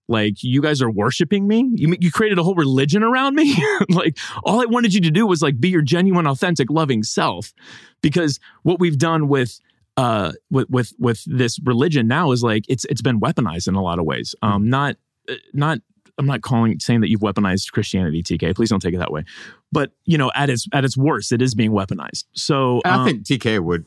Like 0.08 0.44
you 0.44 0.62
guys 0.62 0.82
are 0.82 0.90
worshiping 0.90 1.48
me. 1.48 1.70
You 1.76 1.96
you 2.00 2.12
created 2.12 2.38
a 2.38 2.44
whole 2.44 2.56
religion 2.56 3.04
around 3.04 3.36
me. 3.36 3.56
like 3.90 4.18
all 4.44 4.62
I 4.62 4.66
wanted 4.66 4.94
you 4.94 5.02
to 5.02 5.12
do 5.12 5.26
was 5.26 5.42
like 5.42 5.60
be 5.60 5.70
your 5.70 5.82
genuine, 5.82 6.28
authentic, 6.28 6.70
loving 6.70 7.04
self. 7.04 7.54
Because 8.02 8.40
what 8.64 8.80
we've 8.80 8.98
done 8.98 9.28
with 9.28 9.60
uh 9.98 10.34
with 10.52 10.70
with 10.70 10.94
with 11.00 11.24
this 11.26 11.60
religion 11.64 12.08
now 12.08 12.32
is 12.32 12.44
like 12.44 12.66
it's 12.68 12.86
it's 12.86 13.02
been 13.02 13.20
weaponized 13.20 13.68
in 13.68 13.76
a 13.76 13.82
lot 13.82 14.00
of 14.00 14.06
ways. 14.06 14.36
Um, 14.42 14.70
not 14.70 14.98
uh, 15.30 15.36
not 15.54 15.80
I'm 16.18 16.26
not 16.26 16.42
calling 16.42 16.80
saying 16.80 17.02
that 17.02 17.10
you've 17.10 17.22
weaponized 17.22 17.72
Christianity, 17.72 18.24
TK. 18.24 18.56
Please 18.56 18.70
don't 18.70 18.80
take 18.80 18.94
it 18.94 19.00
that 19.00 19.12
way. 19.12 19.24
But 19.72 19.92
you 20.06 20.18
know, 20.18 20.32
at 20.36 20.50
its 20.50 20.68
at 20.72 20.86
its 20.86 20.96
worst, 20.96 21.32
it 21.32 21.42
is 21.42 21.56
being 21.56 21.72
weaponized. 21.72 22.26
So 22.34 22.82
And 22.86 22.94
I 22.94 22.98
um, 22.98 23.06
think 23.06 23.24
TK 23.24 23.60
would 23.60 23.86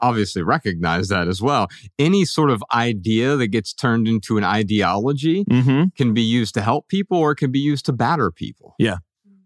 obviously 0.00 0.42
recognize 0.42 1.08
that 1.08 1.28
as 1.28 1.42
well. 1.42 1.68
Any 1.98 2.24
sort 2.24 2.50
of 2.50 2.62
idea 2.72 3.36
that 3.36 3.48
gets 3.48 3.72
turned 3.72 4.08
into 4.08 4.38
an 4.38 4.44
ideology 4.44 5.44
mhm. 5.44 5.94
can 5.94 6.14
be 6.14 6.22
used 6.22 6.54
to 6.54 6.62
help 6.62 6.88
people 6.88 7.18
or 7.18 7.32
it 7.32 7.36
can 7.36 7.50
be 7.50 7.58
used 7.58 7.86
to 7.86 7.92
batter 7.92 8.30
people. 8.30 8.74
Yeah. 8.78 8.98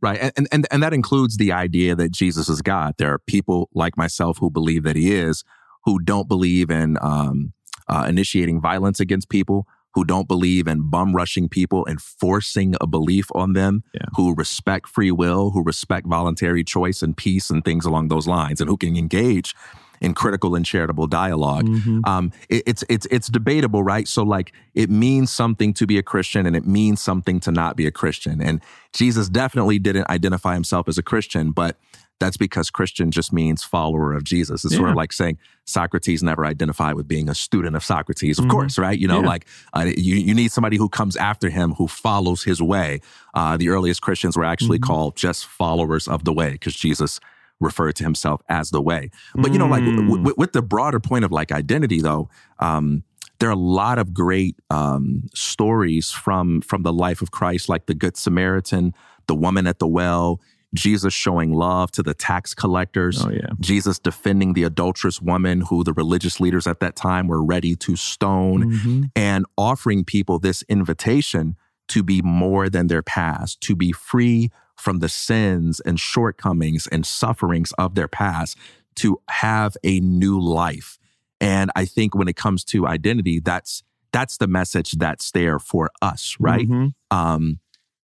Right. 0.03 0.19
And, 0.21 0.33
and, 0.37 0.49
and, 0.53 0.67
and 0.71 0.83
that 0.83 0.95
includes 0.95 1.37
the 1.37 1.53
idea 1.53 1.95
that 1.95 2.11
Jesus 2.11 2.49
is 2.49 2.63
God. 2.63 2.95
There 2.97 3.13
are 3.13 3.19
people 3.19 3.69
like 3.75 3.97
myself 3.99 4.39
who 4.39 4.51
believe 4.51 4.83
that 4.85 4.97
he 4.97 5.15
is, 5.15 5.45
who 5.85 5.99
don't 5.99 6.27
believe 6.29 6.71
in 6.71 6.97
um, 7.03 7.53
uh, 7.87 8.07
initiating 8.09 8.61
violence 8.61 8.99
against 8.99 9.29
people, 9.29 9.67
who 9.95 10.05
don't 10.05 10.29
believe 10.29 10.67
in 10.67 10.89
bum 10.89 11.15
rushing 11.15 11.49
people 11.49 11.85
and 11.85 12.01
forcing 12.01 12.77
a 12.81 12.87
belief 12.87 13.27
on 13.35 13.53
them, 13.55 13.83
Yeah. 13.93 14.07
who 14.15 14.35
respect 14.35 14.89
free 14.89 15.11
will, 15.11 15.51
who 15.51 15.63
respect 15.63 16.07
voluntary 16.07 16.65
choice 16.65 17.03
and 17.03 17.17
peace 17.17 17.51
and 17.51 17.65
things 17.65 17.85
along 17.85 18.09
those 18.09 18.29
lines, 18.29 18.61
and 18.61 18.71
who 18.71 18.77
can 18.77 18.97
engage 18.97 19.55
in 20.01 20.15
critical 20.15 20.55
and 20.55 20.65
charitable 20.65 21.07
dialog 21.07 21.67
Mhm. 21.69 22.01
um, 22.09 22.33
it, 22.49 22.63
it's 22.67 22.85
it's 22.89 23.07
it's 23.11 23.29
debatable, 23.29 23.83
right? 23.83 24.09
So 24.09 24.23
like 24.23 24.53
it 24.75 24.89
means 24.91 25.31
something 25.31 25.75
to 25.75 25.87
be 25.87 25.99
a 25.99 26.03
Christian, 26.03 26.47
and 26.47 26.57
it 26.57 26.67
means 26.67 27.01
something 27.01 27.39
to 27.41 27.53
not 27.53 27.77
be 27.77 27.87
a 27.87 27.91
Christian. 27.91 28.41
And 28.41 28.61
Jesus 28.95 29.29
definitely 29.29 29.79
didn't 29.79 30.09
identify 30.09 30.55
himself 30.55 30.89
as 30.89 30.97
a 30.99 31.03
Christian, 31.03 31.53
but 31.53 31.79
that's 32.19 32.37
because 32.37 32.71
Christian 32.71 33.11
just 33.11 33.33
means 33.33 33.63
follower 33.65 34.13
of 34.13 34.25
Jesus. 34.25 34.63
It's 34.65 34.75
sort 34.77 34.91
of 34.91 34.97
like 34.97 35.11
saying 35.13 35.39
Socrates 35.65 36.23
never 36.23 36.45
identified 36.45 36.95
with 36.95 37.09
being 37.09 37.29
a 37.31 37.35
student 37.35 37.75
of 37.77 37.83
Socrates. 37.85 38.39
Of 38.39 38.45
Mhm. 38.45 38.51
course, 38.51 38.79
right? 38.79 38.99
You 38.99 39.09
know, 39.09 39.21
Yeah. 39.21 39.27
like 39.29 39.47
uh, 39.75 39.87
you 39.97 40.17
you 40.17 40.35
need 40.35 40.51
somebody 40.53 40.77
who 40.77 40.89
comes 40.89 41.17
after 41.17 41.49
him, 41.51 41.73
who 41.79 41.87
follows 41.89 42.43
his 42.45 42.61
way. 42.61 43.01
Uh, 43.35 43.57
the 43.57 43.69
earliest 43.71 44.01
Christians 44.03 44.37
were 44.37 44.45
actually 44.45 44.79
Mhm. 44.79 44.83
called 44.83 45.17
just 45.17 45.47
followers 45.47 46.09
of 46.09 46.25
the 46.25 46.33
way 46.33 46.51
because 46.53 46.75
Jesus 46.75 47.21
referred 47.61 47.95
to 47.97 48.05
himself 48.05 48.41
as 48.49 48.71
the 48.71 48.81
way. 48.81 49.11
But 49.35 49.53
you 49.53 49.59
know, 49.59 49.67
like 49.69 49.85
w- 49.85 50.03
Mm. 50.03 50.17
w- 50.17 50.35
with 50.37 50.53
the 50.53 50.63
broader 50.63 51.01
point 51.01 51.25
of 51.25 51.31
like 51.33 51.53
identity, 51.53 52.01
though, 52.01 52.29
um, 52.59 53.05
there 53.39 53.49
are 53.49 53.53
a 53.53 53.57
lot 53.57 53.99
of 53.99 54.13
great 54.15 54.57
um, 54.71 55.25
stories 55.35 56.11
from 56.11 56.61
from 56.61 56.83
the 56.83 56.93
life 56.93 57.23
of 57.23 57.31
Christ, 57.31 57.69
like 57.69 57.87
the 57.87 57.95
Good 57.95 58.17
Samaritan, 58.17 58.95
the 59.27 59.35
woman 59.35 59.67
at 59.67 59.79
the 59.79 59.87
well, 59.87 60.41
Jesus 60.75 61.13
showing 61.13 61.53
love 61.53 61.91
to 61.93 62.03
the 62.03 62.15
tax 62.15 62.55
collectors. 62.55 63.25
Oh 63.25 63.31
yeah. 63.31 63.49
Jesus 63.59 63.99
defending 63.99 64.53
the 64.53 64.63
adulterous 64.63 65.21
woman 65.21 65.63
who 65.63 65.83
the 65.85 65.93
religious 65.93 66.39
leaders 66.41 66.67
at 66.67 66.81
that 66.81 66.97
time 66.97 67.27
were 67.29 67.43
ready 67.45 67.75
to 67.77 67.97
stone 67.97 68.73
Mhm. 68.73 69.11
and 69.17 69.47
offering 69.59 70.05
people 70.05 70.39
this 70.39 70.63
invitation 70.69 71.57
to 71.89 72.03
be 72.05 72.23
more 72.23 72.69
than 72.71 72.87
their 72.87 73.03
past, 73.03 73.61
to 73.63 73.75
be 73.75 73.91
free 73.91 74.51
from 74.81 74.99
the 74.99 75.09
sins 75.09 75.81
and 75.81 76.01
shortcomings 76.01 76.87
and 76.87 77.07
sufferings 77.07 77.73
of 77.73 77.95
their 77.95 78.09
past, 78.09 78.57
to 78.97 79.21
have 79.29 79.77
a 79.85 80.01
new 80.01 80.41
life. 80.41 80.99
And 81.41 81.71
I 81.77 81.85
think 81.85 82.15
when 82.15 82.29
it 82.29 82.37
comes 82.37 82.65
to 82.65 82.87
identity, 82.87 83.41
that's 83.41 83.83
that's 84.13 84.39
the 84.39 84.49
message 84.49 84.93
that's 84.93 85.31
there 85.31 85.59
for 85.59 85.91
us, 86.03 86.37
right? 86.41 86.69
Mhm. 86.69 86.95
um, 87.11 87.61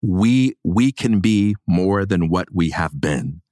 we 0.01 0.55
we 0.65 0.93
can 0.93 1.19
be 1.21 1.57
more 1.67 2.07
than 2.07 2.29
what 2.29 2.49
we 2.55 2.71
have 2.71 3.01
been. 3.01 3.43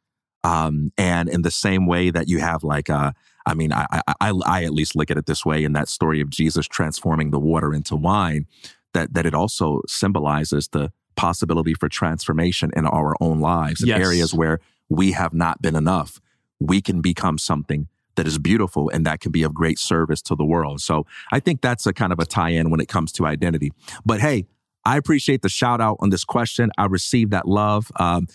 Um, 0.45 0.93
and 0.97 1.29
in 1.29 1.43
the 1.43 1.51
same 1.51 1.87
way 1.87 2.11
that 2.11 2.29
you 2.29 2.39
have 2.39 2.63
like 2.63 2.89
uh, 2.89 3.11
I 3.45 3.55
mean, 3.55 3.73
I, 3.73 3.87
I 3.93 4.15
I 4.21 4.33
I 4.47 4.65
at 4.65 4.73
least 4.73 4.95
look 4.95 5.11
at 5.11 5.19
it 5.19 5.27
this 5.27 5.45
way 5.45 5.65
in 5.65 5.73
that 5.73 5.89
story 5.89 6.21
of 6.21 6.31
Jesus 6.31 6.67
transforming 6.69 7.33
the 7.33 7.41
water 7.41 7.75
into 7.75 7.97
wine, 7.97 8.47
that 8.95 9.15
that 9.15 9.27
it 9.27 9.35
also 9.35 9.83
symbolizes 9.89 10.69
the 10.69 10.93
possibility 11.17 11.75
for 11.75 11.89
transformation 11.89 12.71
in 12.77 12.87
our 12.87 13.15
own 13.21 13.41
lives 13.41 13.83
in 13.83 13.89
Yes. 13.89 14.01
areas 14.01 14.35
where 14.35 14.61
we 14.89 15.13
have 15.13 15.33
not 15.35 15.61
been 15.63 15.75
enough. 15.77 16.21
We 16.61 16.81
can 16.81 17.01
become 17.01 17.39
something 17.39 17.89
that 18.15 18.27
is 18.27 18.39
beautiful 18.39 18.89
and 18.91 19.05
that 19.05 19.21
can 19.21 19.33
be 19.33 19.43
of 19.43 19.53
great 19.53 19.79
service 19.79 20.23
to 20.23 20.35
the 20.35 20.45
world. 20.45 20.81
So 20.81 21.05
I 21.33 21.41
think 21.41 21.61
that's 21.61 21.87
a 21.87 21.93
kind 21.93 22.13
of 22.13 22.19
a 22.19 22.25
tie-in 22.25 22.71
when 22.71 22.81
it 22.81 22.89
comes 22.89 23.13
to 23.13 23.27
identity. 23.27 23.73
But 24.07 24.21
hey, 24.21 24.47
I 24.85 24.97
appreciate 24.97 25.43
the 25.43 25.49
shout 25.49 25.81
out 25.81 25.97
on 26.01 26.11
this 26.11 26.25
question. 26.25 26.71
I 26.79 26.87
received 26.87 27.33
that 27.33 27.47
love. 27.47 27.91
Um, 27.97 28.27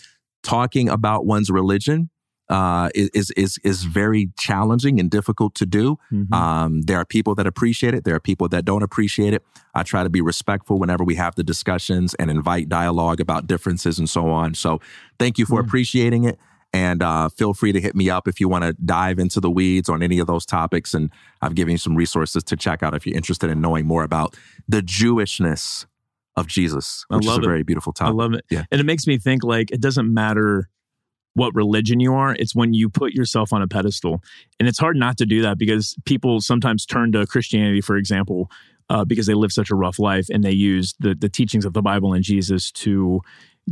talking 0.42 0.88
about 0.88 1.24
one's 1.24 1.50
religion 1.50 2.10
uh, 2.52 2.90
is 2.94 3.30
is 3.32 3.58
is 3.64 3.84
very 3.84 4.30
challenging 4.38 5.00
and 5.00 5.10
difficult 5.10 5.54
to 5.54 5.64
do. 5.66 5.98
Mhm. 6.12 6.32
Um, 6.34 6.82
there 6.82 6.98
are 6.98 7.04
people 7.06 7.34
that 7.36 7.46
appreciate 7.46 7.94
it. 7.94 8.04
There 8.04 8.14
are 8.14 8.20
people 8.20 8.46
that 8.48 8.64
don't 8.64 8.82
appreciate 8.82 9.32
it. 9.32 9.42
I 9.74 9.82
try 9.82 10.02
to 10.04 10.10
be 10.10 10.20
respectful 10.20 10.78
whenever 10.78 11.02
we 11.02 11.14
have 11.14 11.34
the 11.34 11.42
discussions 11.44 12.12
and 12.14 12.30
invite 12.30 12.68
dialogue 12.68 13.20
about 13.20 13.46
differences 13.46 13.98
and 13.98 14.08
so 14.08 14.28
on. 14.28 14.52
So 14.54 14.80
thank 15.18 15.38
you 15.38 15.46
for 15.46 15.60
Yeah. 15.60 15.66
appreciating 15.66 16.24
it. 16.24 16.38
And 16.74 17.02
uh, 17.02 17.28
feel 17.30 17.52
free 17.54 17.72
to 17.72 17.80
hit 17.80 17.94
me 17.94 18.10
up 18.10 18.28
if 18.28 18.38
you 18.40 18.48
want 18.48 18.64
to 18.64 18.72
dive 18.84 19.18
into 19.18 19.40
the 19.40 19.50
weeds 19.50 19.88
on 19.88 20.02
any 20.02 20.18
of 20.18 20.26
those 20.26 20.44
topics. 20.46 20.94
And 20.94 21.10
I've 21.42 21.54
given 21.54 21.72
you 21.72 21.78
some 21.78 21.96
resources 21.96 22.42
to 22.44 22.56
check 22.56 22.82
out 22.82 22.94
if 22.94 23.06
you're 23.06 23.16
interested 23.16 23.50
in 23.50 23.60
knowing 23.60 23.86
more 23.86 24.04
about 24.04 24.36
the 24.68 24.80
Jewishness 24.82 25.86
of 26.36 26.46
Jesus, 26.46 27.04
I 27.10 27.16
which 27.16 27.24
is 27.24 27.28
love 27.28 27.40
a 27.40 27.44
it. 27.44 27.46
very 27.46 27.62
beautiful 27.62 27.92
topic. 27.92 28.12
I 28.12 28.14
love 28.14 28.32
it. 28.34 28.44
Yeah. 28.50 28.64
And 28.70 28.80
it 28.80 28.84
makes 28.84 29.06
me 29.06 29.18
think 29.18 29.44
like 29.44 29.70
it 29.70 29.80
doesn't 29.80 30.12
matter 30.12 30.68
what 31.34 31.54
religion 31.54 32.00
you 32.00 32.14
are, 32.14 32.34
it's 32.34 32.54
when 32.54 32.74
you 32.74 32.88
put 32.88 33.12
yourself 33.12 33.52
on 33.52 33.62
a 33.62 33.68
pedestal. 33.68 34.22
And 34.60 34.68
it's 34.68 34.78
hard 34.78 34.96
not 34.96 35.16
to 35.18 35.26
do 35.26 35.42
that 35.42 35.58
because 35.58 35.94
people 36.04 36.40
sometimes 36.40 36.84
turn 36.84 37.12
to 37.12 37.26
Christianity, 37.26 37.80
for 37.80 37.96
example, 37.96 38.50
uh, 38.90 39.04
because 39.04 39.26
they 39.26 39.34
live 39.34 39.52
such 39.52 39.70
a 39.70 39.74
rough 39.74 39.98
life 39.98 40.26
and 40.30 40.44
they 40.44 40.52
use 40.52 40.94
the, 41.00 41.14
the 41.14 41.28
teachings 41.28 41.64
of 41.64 41.72
the 41.72 41.82
Bible 41.82 42.12
and 42.12 42.22
Jesus 42.22 42.70
to 42.72 43.20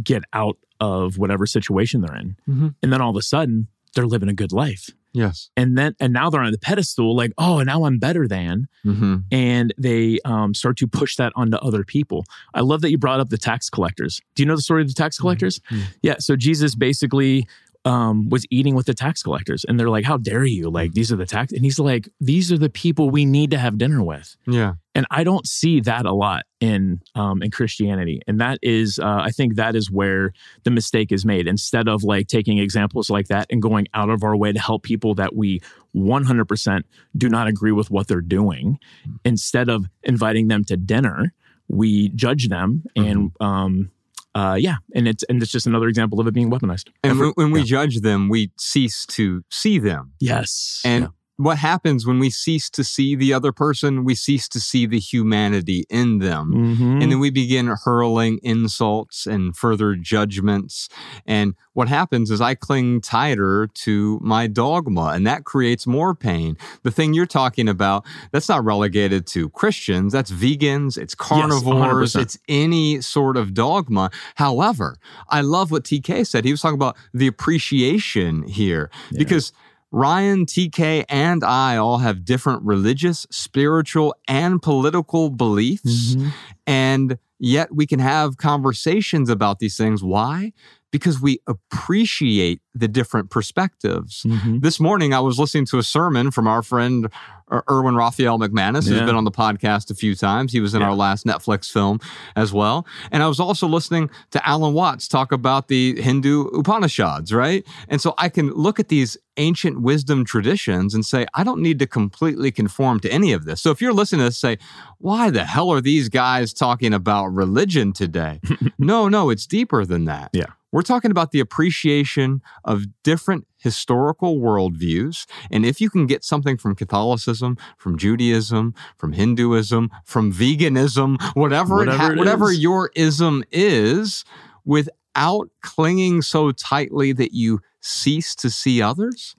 get 0.02 0.22
out 0.32 0.56
of 0.80 1.18
whatever 1.18 1.46
situation 1.46 2.00
they're 2.00 2.16
in. 2.16 2.36
Mhm. 2.48 2.74
And 2.82 2.92
then 2.92 3.02
all 3.02 3.10
of 3.10 3.16
a 3.16 3.22
sudden, 3.22 3.68
they're 3.94 4.06
living 4.06 4.28
a 4.28 4.34
good 4.34 4.52
life. 4.52 4.90
Yes. 5.12 5.50
And 5.56 5.76
then, 5.76 5.94
and 5.98 6.12
now 6.12 6.30
they're 6.30 6.40
on 6.40 6.52
the 6.52 6.58
pedestal, 6.58 7.16
like, 7.16 7.32
oh, 7.38 7.62
now 7.62 7.84
I'm 7.84 7.98
better 7.98 8.28
than 8.28 8.68
Mm-hmm. 8.86 9.16
and 9.30 9.74
they 9.76 10.18
um, 10.24 10.54
start 10.54 10.78
to 10.78 10.86
push 10.88 11.16
that 11.16 11.32
onto 11.36 11.56
other 11.58 11.84
people. 11.84 12.24
I 12.54 12.60
love 12.60 12.80
that 12.80 12.90
you 12.90 12.96
brought 12.96 13.20
up 13.20 13.28
the 13.28 13.36
tax 13.36 13.68
collectors. 13.68 14.20
Do 14.34 14.42
you 14.42 14.46
know 14.46 14.56
the 14.56 14.62
story 14.62 14.80
of 14.80 14.88
the 14.88 14.94
tax 14.94 15.18
collectors? 15.18 15.60
Mhm. 15.70 15.82
Yeah. 16.02 16.14
So 16.18 16.34
Jesus 16.34 16.74
basically 16.74 17.46
um, 17.84 18.28
was 18.28 18.44
eating 18.50 18.74
with 18.74 18.86
the 18.86 18.94
tax 18.94 19.22
collectors, 19.22 19.64
and 19.64 19.78
they're 19.78 19.88
like, 19.88 20.04
"How 20.04 20.16
dare 20.16 20.44
you? 20.44 20.70
Like 20.70 20.92
these 20.92 21.10
are 21.10 21.16
the 21.16 21.26
tax." 21.26 21.52
And 21.52 21.64
he's 21.64 21.78
like, 21.78 22.08
"These 22.20 22.52
are 22.52 22.58
the 22.58 22.68
people 22.68 23.10
we 23.10 23.24
need 23.24 23.50
to 23.52 23.58
have 23.58 23.78
dinner 23.78 24.02
with." 24.02 24.36
Yeah. 24.46 24.74
And 24.94 25.06
I 25.10 25.24
don't 25.24 25.46
see 25.46 25.80
that 25.80 26.04
a 26.04 26.12
lot 26.12 26.44
in 26.60 27.00
um, 27.14 27.42
in 27.42 27.50
Christianity, 27.50 28.20
and 28.26 28.40
that 28.40 28.58
is, 28.62 28.98
uh, 28.98 29.20
I 29.22 29.30
think, 29.30 29.54
that 29.56 29.74
is 29.74 29.90
where 29.90 30.32
the 30.64 30.70
mistake 30.70 31.10
is 31.10 31.24
made. 31.24 31.46
Instead 31.46 31.88
of 31.88 32.04
like 32.04 32.26
taking 32.26 32.58
examples 32.58 33.08
like 33.08 33.28
that 33.28 33.46
and 33.50 33.62
going 33.62 33.86
out 33.94 34.10
of 34.10 34.22
our 34.24 34.36
way 34.36 34.52
to 34.52 34.60
help 34.60 34.82
people 34.82 35.14
that 35.14 35.34
we 35.34 35.60
100% 35.94 36.82
do 37.16 37.28
not 37.28 37.46
agree 37.46 37.72
with 37.72 37.90
what 37.90 38.08
they're 38.08 38.20
doing, 38.20 38.78
instead 39.24 39.68
of 39.68 39.86
inviting 40.02 40.48
them 40.48 40.64
to 40.64 40.76
dinner, 40.76 41.32
we 41.68 42.10
judge 42.10 42.48
them, 42.48 42.84
and 42.96 43.30
um, 43.40 43.90
uh, 44.34 44.56
yeah, 44.58 44.76
and 44.94 45.08
it's 45.08 45.24
and 45.24 45.42
it's 45.42 45.50
just 45.50 45.66
another 45.66 45.88
example 45.88 46.20
of 46.20 46.26
it 46.26 46.34
being 46.34 46.50
weaponized. 46.50 46.88
And 47.02 47.18
when, 47.18 47.30
when 47.34 47.50
we 47.50 47.64
judge 47.64 48.00
them, 48.00 48.28
we 48.28 48.52
cease 48.58 49.04
to 49.06 49.42
see 49.50 49.78
them. 49.78 50.12
Yes, 50.20 50.80
And 50.84 51.08
what 51.40 51.56
happens 51.56 52.06
when 52.06 52.18
we 52.18 52.28
cease 52.28 52.68
to 52.68 52.84
see 52.84 53.14
the 53.14 53.32
other 53.32 53.50
person? 53.50 54.04
We 54.04 54.14
cease 54.14 54.46
to 54.48 54.60
see 54.60 54.84
the 54.84 54.98
humanity 54.98 55.84
in 55.88 56.18
them. 56.18 56.52
Mhm. 56.52 57.02
And 57.02 57.10
then 57.10 57.18
we 57.18 57.30
begin 57.30 57.68
hurling 57.68 58.40
insults 58.42 59.26
and 59.26 59.56
further 59.56 59.96
judgments. 59.96 60.90
And 61.26 61.54
what 61.72 61.88
happens 61.88 62.30
is 62.30 62.42
I 62.42 62.54
cling 62.54 63.00
tighter 63.00 63.68
to 63.86 64.20
my 64.22 64.48
dogma, 64.48 65.12
and 65.14 65.26
that 65.26 65.44
creates 65.44 65.86
more 65.86 66.14
pain. 66.14 66.58
The 66.82 66.90
thing 66.90 67.14
you're 67.14 67.24
talking 67.24 67.68
about, 67.68 68.04
that's 68.32 68.48
not 68.48 68.62
relegated 68.62 69.26
to 69.28 69.48
Christians, 69.48 70.12
that's 70.12 70.30
vegans, 70.30 70.98
it's 70.98 71.14
carnivores, 71.14 72.14
100%. 72.16 72.22
it's 72.22 72.38
any 72.48 73.00
sort 73.00 73.38
of 73.38 73.54
dogma. 73.54 74.10
However, 74.34 74.98
I 75.30 75.40
love 75.40 75.70
what 75.70 75.84
TK 75.84 76.24
said. 76.24 76.44
He 76.44 76.50
was 76.50 76.60
talking 76.60 76.74
about 76.74 76.96
the 77.14 77.26
appreciation 77.26 78.42
here 78.42 78.90
because. 79.16 79.52
Ryan, 79.92 80.46
TK, 80.46 81.04
and 81.08 81.42
I 81.42 81.76
all 81.76 81.98
have 81.98 82.24
different 82.24 82.62
religious, 82.62 83.26
spiritual, 83.30 84.14
and 84.28 84.62
political 84.62 85.30
beliefs. 85.30 86.14
Mhm. 86.14 86.32
And 86.66 87.18
yet 87.38 87.74
we 87.74 87.86
can 87.86 87.98
have 87.98 88.36
conversations 88.36 89.28
about 89.28 89.58
these 89.58 89.76
things. 89.76 90.02
Why? 90.02 90.52
Because 90.92 91.20
we 91.20 91.38
appreciate 91.46 92.60
the 92.74 92.88
different 92.88 93.30
perspectives. 93.30 94.22
Mhm. 94.26 94.60
This 94.62 94.78
morning, 94.80 95.12
I 95.14 95.20
was 95.20 95.38
listening 95.38 95.66
to 95.66 95.78
a 95.78 95.82
sermon 95.82 96.30
from 96.30 96.46
our 96.46 96.62
friend 96.62 97.08
Er- 97.52 97.64
Erwin 97.68 97.96
Raphael 97.96 98.38
McManus, 98.38 98.86
who's 98.88 98.98
Yeah. 99.00 99.04
been 99.06 99.16
on 99.16 99.24
the 99.24 99.30
podcast 99.32 99.90
a 99.90 99.94
few 99.96 100.14
times. 100.14 100.52
He 100.52 100.60
was 100.60 100.72
in 100.72 100.82
Yeah. 100.82 100.86
our 100.90 100.94
last 100.94 101.26
Netflix 101.26 101.68
film 101.68 101.98
as 102.36 102.52
well. 102.52 102.86
And 103.10 103.24
I 103.24 103.26
was 103.26 103.40
also 103.40 103.66
listening 103.66 104.08
to 104.30 104.48
Alan 104.48 104.72
Watts 104.72 105.08
talk 105.08 105.32
about 105.32 105.66
the 105.66 106.00
Hindu 106.00 106.42
Upanishads, 106.56 107.32
right? 107.34 107.66
And 107.88 108.00
so 108.00 108.14
I 108.18 108.28
can 108.28 108.50
look 108.52 108.78
at 108.78 108.86
these 108.86 109.16
ancient 109.36 109.80
wisdom 109.80 110.24
traditions 110.24 110.94
and 110.94 111.04
say, 111.04 111.26
I 111.34 111.42
don't 111.42 111.60
need 111.60 111.80
to 111.80 111.88
completely 111.88 112.52
conform 112.52 113.00
to 113.00 113.12
any 113.12 113.32
of 113.32 113.46
this. 113.46 113.60
So 113.60 113.72
if 113.72 113.80
you're 113.80 113.92
listening 113.92 114.20
to 114.20 114.24
this, 114.26 114.38
say, 114.38 114.56
why 114.98 115.30
the 115.30 115.44
hell 115.44 115.70
are 115.72 115.80
these 115.80 116.08
guys 116.08 116.52
talking 116.52 116.94
about 116.94 117.34
religion 117.34 117.92
today? 117.92 118.40
no, 118.78 119.08
no, 119.08 119.28
it's 119.28 119.46
deeper 119.46 119.84
than 119.84 120.04
that. 120.04 120.30
Yeah. 120.32 120.46
We're 120.72 120.82
talking 120.82 121.10
about 121.10 121.32
the 121.32 121.40
appreciation 121.40 122.42
of 122.64 122.84
different 123.02 123.46
historical 123.58 124.38
worldviews. 124.38 125.26
And 125.50 125.66
if 125.66 125.80
you 125.80 125.90
can 125.90 126.06
get 126.06 126.24
something 126.24 126.56
from 126.56 126.74
Catholicism, 126.76 127.58
from 127.76 127.98
Judaism, 127.98 128.74
from 128.96 129.12
Hinduism, 129.12 129.90
from 130.04 130.32
veganism, 130.32 131.20
whatever, 131.34 131.82
it 131.82 131.86
Whatever 131.88 132.02
ha- 132.02 132.12
it 132.12 132.18
whatever 132.18 132.50
is. 132.50 132.60
your 132.60 132.90
ism 132.94 133.44
is, 133.50 134.24
without 134.64 135.50
clinging 135.62 136.22
so 136.22 136.52
tightly 136.52 137.12
that 137.12 137.32
you 137.32 137.60
cease 137.80 138.34
to 138.36 138.48
see 138.48 138.80
others, 138.80 139.34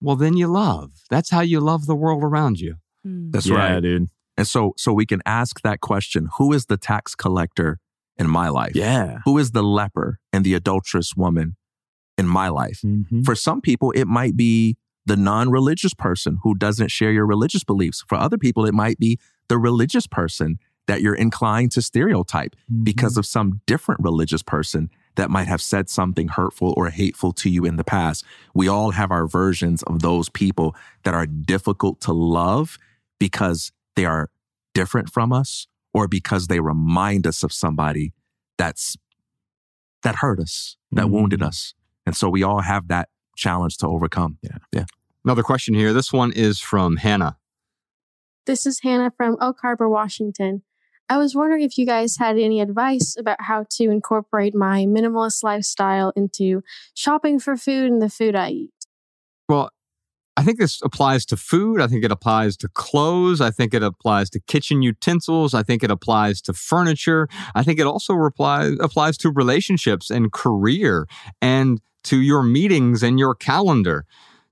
well, 0.00 0.16
then 0.16 0.36
you 0.36 0.46
love. 0.48 0.92
That's 1.08 1.30
how 1.30 1.40
you 1.40 1.60
love 1.60 1.86
the 1.86 1.96
world 1.96 2.22
around 2.22 2.60
you. 2.60 2.76
Hmm. 3.02 3.30
That's 3.30 3.46
yeah, 3.46 3.56
right. 3.56 3.80
dude. 3.80 4.08
And 4.36 4.46
so 4.46 4.72
so 4.76 4.92
we 4.92 5.06
can 5.06 5.20
ask 5.26 5.62
that 5.62 5.80
question, 5.80 6.28
who 6.36 6.52
is 6.52 6.66
the 6.66 6.76
tax 6.76 7.14
collector 7.16 7.80
in 8.18 8.28
my 8.28 8.48
life? 8.48 8.72
Yeah. 8.74 9.18
Who 9.24 9.38
is 9.38 9.52
the 9.52 9.62
leper 9.62 10.18
and 10.32 10.44
the 10.44 10.54
adulterous 10.54 11.14
woman 11.16 11.56
in 12.16 12.26
my 12.26 12.48
life? 12.48 12.80
Mhm. 12.84 13.24
For 13.24 13.34
some 13.34 13.60
people, 13.60 13.90
it 13.92 14.06
might 14.06 14.36
be 14.36 14.76
the 15.06 15.16
non 15.16 15.50
religious 15.50 15.94
person 15.94 16.38
who 16.42 16.54
doesn't 16.54 16.90
share 16.90 17.12
your 17.12 17.26
religious 17.26 17.64
beliefs. 17.64 18.04
For 18.06 18.16
other 18.16 18.36
people, 18.38 18.66
it 18.66 18.74
might 18.74 18.98
be 18.98 19.18
the 19.48 19.58
religious 19.58 20.06
person 20.06 20.58
that 20.86 21.02
you're 21.02 21.14
inclined 21.14 21.70
to 21.72 21.82
stereotype 21.82 22.56
because 22.82 23.16
of 23.18 23.26
some 23.26 23.60
different 23.66 24.02
religious 24.02 24.42
person 24.42 24.90
that 25.16 25.30
might 25.30 25.46
have 25.46 25.60
said 25.60 25.90
something 25.90 26.28
hurtful 26.28 26.72
or 26.76 26.88
hateful 26.90 27.32
to 27.32 27.50
you 27.50 27.64
in 27.64 27.76
the 27.76 27.84
past. 27.84 28.24
We 28.54 28.68
all 28.68 28.92
have 28.92 29.10
our 29.10 29.26
versions 29.26 29.82
of 29.82 30.00
those 30.00 30.28
people 30.28 30.74
that 31.04 31.12
are 31.12 31.26
difficult 31.26 32.00
to 32.02 32.12
love 32.12 32.78
because 33.18 33.72
they 33.96 34.06
are 34.06 34.30
different 34.74 35.10
from 35.10 35.32
us 35.32 35.66
or 35.94 36.06
because 36.08 36.46
they 36.46 36.60
remind 36.60 37.26
us 37.26 37.42
of 37.42 37.52
somebody 37.52 38.12
that's 38.56 38.96
that 40.02 40.16
hurt 40.16 40.38
us, 40.38 40.76
that 40.92 41.06
Mhm. 41.06 41.10
wounded 41.10 41.42
us. 41.42 41.74
And 42.06 42.14
so 42.16 42.28
we 42.30 42.42
all 42.44 42.60
have 42.60 42.86
that 42.88 43.08
challenge 43.36 43.76
to 43.78 43.86
overcome. 43.88 44.38
Yeah. 44.72 44.84
Another 45.24 45.42
question 45.42 45.74
here. 45.74 45.92
This 45.92 46.12
one 46.12 46.32
is 46.32 46.60
from 46.60 46.96
Hannah. 46.96 47.36
This 48.46 48.64
is 48.64 48.80
Hannah 48.80 49.10
from 49.16 49.36
Oak 49.40 49.58
Harbor, 49.60 49.88
Washington. 49.88 50.62
I 51.10 51.18
was 51.18 51.34
wondering 51.34 51.62
if 51.62 51.76
you 51.76 51.84
guys 51.86 52.16
had 52.18 52.38
any 52.38 52.60
advice 52.60 53.16
about 53.18 53.40
how 53.42 53.64
to 53.70 53.90
incorporate 53.90 54.54
my 54.54 54.84
minimalist 54.86 55.42
lifestyle 55.42 56.12
into 56.14 56.62
shopping 56.94 57.40
for 57.40 57.56
food 57.56 57.90
and 57.90 58.00
the 58.00 58.08
food 58.10 58.36
I 58.36 58.50
eat. 58.50 58.86
Well, 59.48 59.70
I 60.38 60.42
think 60.44 60.60
this 60.60 60.80
applies 60.84 61.26
to 61.26 61.36
food. 61.36 61.80
I 61.80 61.88
think 61.88 62.04
it 62.04 62.12
applies 62.12 62.56
to 62.58 62.68
clothes. 62.68 63.40
I 63.40 63.50
think 63.50 63.74
it 63.74 63.82
applies 63.82 64.30
to 64.30 64.38
kitchen 64.38 64.82
utensils. 64.82 65.52
I 65.52 65.64
think 65.64 65.82
it 65.82 65.90
applies 65.90 66.40
to 66.42 66.52
furniture. 66.52 67.28
I 67.56 67.64
think 67.64 67.80
it 67.80 67.86
also 67.88 68.14
reply, 68.14 68.70
applies 68.78 69.18
to 69.18 69.32
relationships 69.32 70.10
and 70.10 70.30
career 70.30 71.08
and 71.42 71.80
to 72.04 72.20
your 72.20 72.44
meetings 72.44 73.02
and 73.02 73.18
your 73.18 73.34
calendar. 73.34 74.06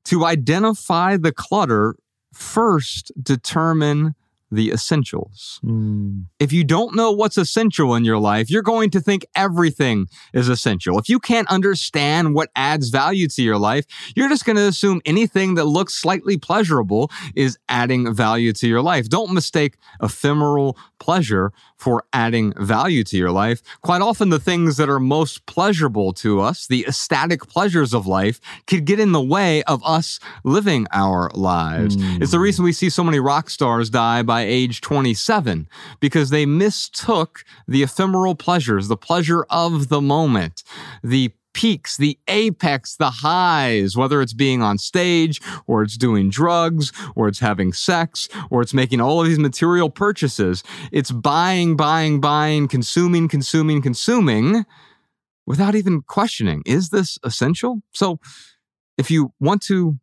To 0.07 0.25
identify 0.25 1.17
the 1.17 1.31
clutter, 1.31 1.95
first 2.35 3.13
determine 3.23 4.17
the 4.51 4.71
essentials. 4.71 5.61
Mm. 5.65 6.27
If 6.39 6.53
you 6.53 6.65
don't 6.65 6.95
know 6.95 7.11
what's 7.11 7.37
essential 7.37 7.95
in 7.95 8.05
your 8.05 8.19
life, 8.19 8.51
you're 8.51 8.63
going 8.63 8.91
to 8.91 9.01
think 9.01 9.27
everything 9.35 10.07
is 10.33 10.49
essential. 10.49 10.99
If 10.99 11.09
you 11.09 11.19
can't 11.19 11.49
understand 11.49 12.35
what 12.35 12.51
adds 12.55 12.91
value 12.91 13.29
to 13.29 13.43
your 13.43 13.59
life, 13.59 13.87
you're 14.15 14.29
just 14.29 14.45
going 14.45 14.57
to 14.57 14.67
assume 14.67 15.01
anything 15.05 15.55
that 15.55 15.65
looks 15.65 15.95
slightly 15.95 16.37
pleasurable 16.37 17.11
is 17.35 17.59
adding 17.69 18.15
value 18.15 18.53
to 18.55 18.69
your 18.69 18.83
life. 18.83 19.09
Don't 19.09 19.33
mistake 19.33 19.77
ephemeral 20.03 20.77
pleasure 20.99 21.53
for 21.77 22.05
adding 22.13 22.53
value 22.59 23.05
to 23.05 23.17
your 23.17 23.31
life. 23.31 23.63
Quite 23.83 24.03
often, 24.03 24.31
the 24.31 24.41
things 24.41 24.77
that 24.77 24.89
are 24.89 25.01
most 25.01 25.47
pleasurable 25.47 26.13
to 26.15 26.41
us, 26.41 26.67
the 26.67 26.87
ecstatic 26.87 27.47
pleasures 27.49 27.93
of 27.93 28.07
life, 28.07 28.41
could 28.67 28.85
get 28.85 28.99
in 28.99 29.13
the 29.13 29.21
way 29.21 29.63
of 29.65 29.83
us 29.85 30.19
living 30.45 30.87
our 30.93 31.31
lives. 31.35 31.97
Mm. 31.97 32.23
It's 32.23 32.33
the 32.33 32.39
reason 32.39 32.65
we 32.65 32.73
see 32.73 32.91
so 32.91 33.05
many 33.05 33.21
rock 33.21 33.51
stars 33.51 33.91
die 33.91 34.23
by 34.23 34.43
age 34.43 34.81
27 34.81 35.69
because 36.01 36.31
they 36.31 36.47
mistook 36.47 37.45
the 37.69 37.83
ephemeral 37.83 38.35
pleasures, 38.35 38.89
the 38.89 38.97
pleasure 38.97 39.47
of 39.51 39.89
the 39.89 40.01
moment, 40.01 40.63
the 41.03 41.33
peaks, 41.57 41.97
the 41.97 42.19
apex, 42.29 42.97
the 42.97 43.11
highs, 43.11 43.97
whether 43.97 44.21
it's 44.21 44.35
being 44.35 44.61
on 44.61 44.77
stage 44.77 45.41
or 45.67 45.83
it's 45.83 45.97
doing 45.97 46.29
drugs 46.29 46.93
or 47.15 47.29
it's 47.29 47.39
having 47.39 47.73
sex 47.73 48.29
or 48.51 48.61
it's 48.61 48.75
making 48.75 49.01
all 49.01 49.23
of 49.23 49.27
these 49.27 49.39
material 49.39 49.89
purchases. 49.89 50.63
It's 50.93 51.11
buying, 51.11 51.75
buying, 51.75 52.21
buying, 52.21 52.69
consuming, 52.69 53.27
consuming, 53.27 53.81
consuming 53.81 54.67
without 55.47 55.75
even 55.75 56.03
questioning, 56.03 56.63
is 56.67 56.91
this 56.91 57.19
essential? 57.25 57.81
So 57.95 58.21
if 58.99 59.11
you 59.11 59.33
want 59.41 59.63
to 59.63 59.99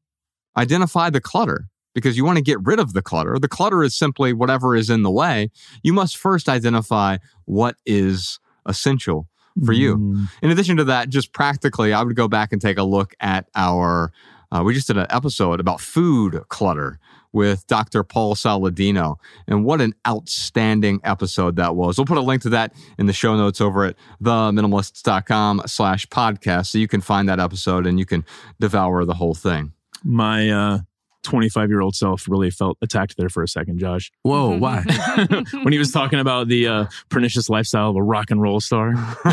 identify 0.57 1.11
the 1.11 1.21
clutter, 1.21 1.67
because 1.93 2.17
you 2.17 2.25
want 2.25 2.37
to 2.37 2.43
get 2.43 2.57
rid 2.63 2.79
of 2.79 2.93
the 2.93 3.03
clutter. 3.03 3.37
The 3.37 3.47
clutter 3.47 3.83
is 3.83 3.95
simply 3.95 4.33
whatever 4.33 4.75
is 4.75 4.89
in 4.89 5.03
the 5.03 5.11
way. 5.11 5.51
You 5.83 5.93
must 5.93 6.17
first 6.17 6.49
identify 6.49 7.17
what 7.45 7.75
is 7.85 8.39
essential 8.65 9.27
for 9.65 9.73
you. 9.73 9.97
Mm. 9.97 10.27
In 10.41 10.51
addition 10.51 10.77
to 10.77 10.83
that, 10.85 11.09
just 11.09 11.33
practically, 11.33 11.93
I 11.93 12.03
would 12.03 12.15
go 12.15 12.27
back 12.27 12.51
and 12.51 12.61
take 12.61 12.77
a 12.77 12.83
look 12.83 13.13
at 13.19 13.47
our. 13.55 14.11
Uh, 14.51 14.61
we 14.63 14.73
just 14.73 14.85
did 14.85 14.97
an 14.97 15.07
episode 15.09 15.59
about 15.59 15.81
food 15.81 16.43
clutter 16.47 16.99
with 17.31 17.65
Dr. 17.65 18.03
Paul 18.03 18.35
Saladino, 18.35 19.15
and 19.47 19.65
what 19.65 19.81
an 19.81 19.95
outstanding 20.07 21.01
episode 21.03 21.55
that 21.55 21.75
was. 21.75 21.97
We'll 21.97 22.05
put 22.05 22.19
a 22.19 22.21
link 22.21 22.43
to 22.43 22.49
that 22.49 22.73
in 22.99 23.07
the 23.07 23.13
show 23.13 23.35
notes 23.35 23.59
over 23.59 23.85
at 23.85 23.95
theminimalists.com 24.21 25.63
slash 25.65 26.07
podcast, 26.07 26.67
so 26.67 26.77
you 26.77 26.87
can 26.87 27.01
find 27.01 27.27
that 27.27 27.39
episode 27.39 27.87
and 27.87 27.97
you 27.97 28.05
can 28.05 28.23
devour 28.59 29.03
the 29.03 29.15
whole 29.15 29.33
thing. 29.33 29.73
My 30.03 30.49
uh, 30.49 30.79
25 31.23 31.69
year 31.69 31.81
old 31.81 31.95
self 31.95 32.27
really 32.27 32.51
felt 32.51 32.77
attacked 32.81 33.17
there 33.17 33.29
for 33.29 33.43
a 33.43 33.47
second, 33.47 33.79
Josh. 33.79 34.12
Whoa, 34.21 34.57
why? 34.59 34.83
when 35.63 35.73
he 35.73 35.79
was 35.79 35.91
talking 35.91 36.19
about 36.19 36.47
the 36.47 36.67
uh, 36.67 36.86
pernicious 37.09 37.49
lifestyle 37.49 37.89
of 37.89 37.95
a 37.95 38.03
rock 38.03 38.29
and 38.29 38.41
roll 38.41 38.59
star. 38.59 38.93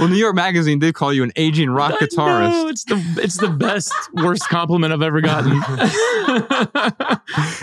well, 0.00 0.08
New 0.08 0.16
York 0.16 0.34
Magazine 0.34 0.78
did 0.78 0.94
call 0.94 1.12
you 1.12 1.22
an 1.22 1.32
aging 1.36 1.70
rock 1.70 1.94
I 2.00 2.06
guitarist. 2.06 2.50
know, 2.50 2.68
it's 2.68 2.84
the 2.84 3.20
it's 3.22 3.36
the 3.36 3.50
best 3.50 3.94
worst 4.14 4.48
compliment 4.48 4.92
I've 4.92 5.02
ever 5.02 5.20
gotten. 5.20 5.52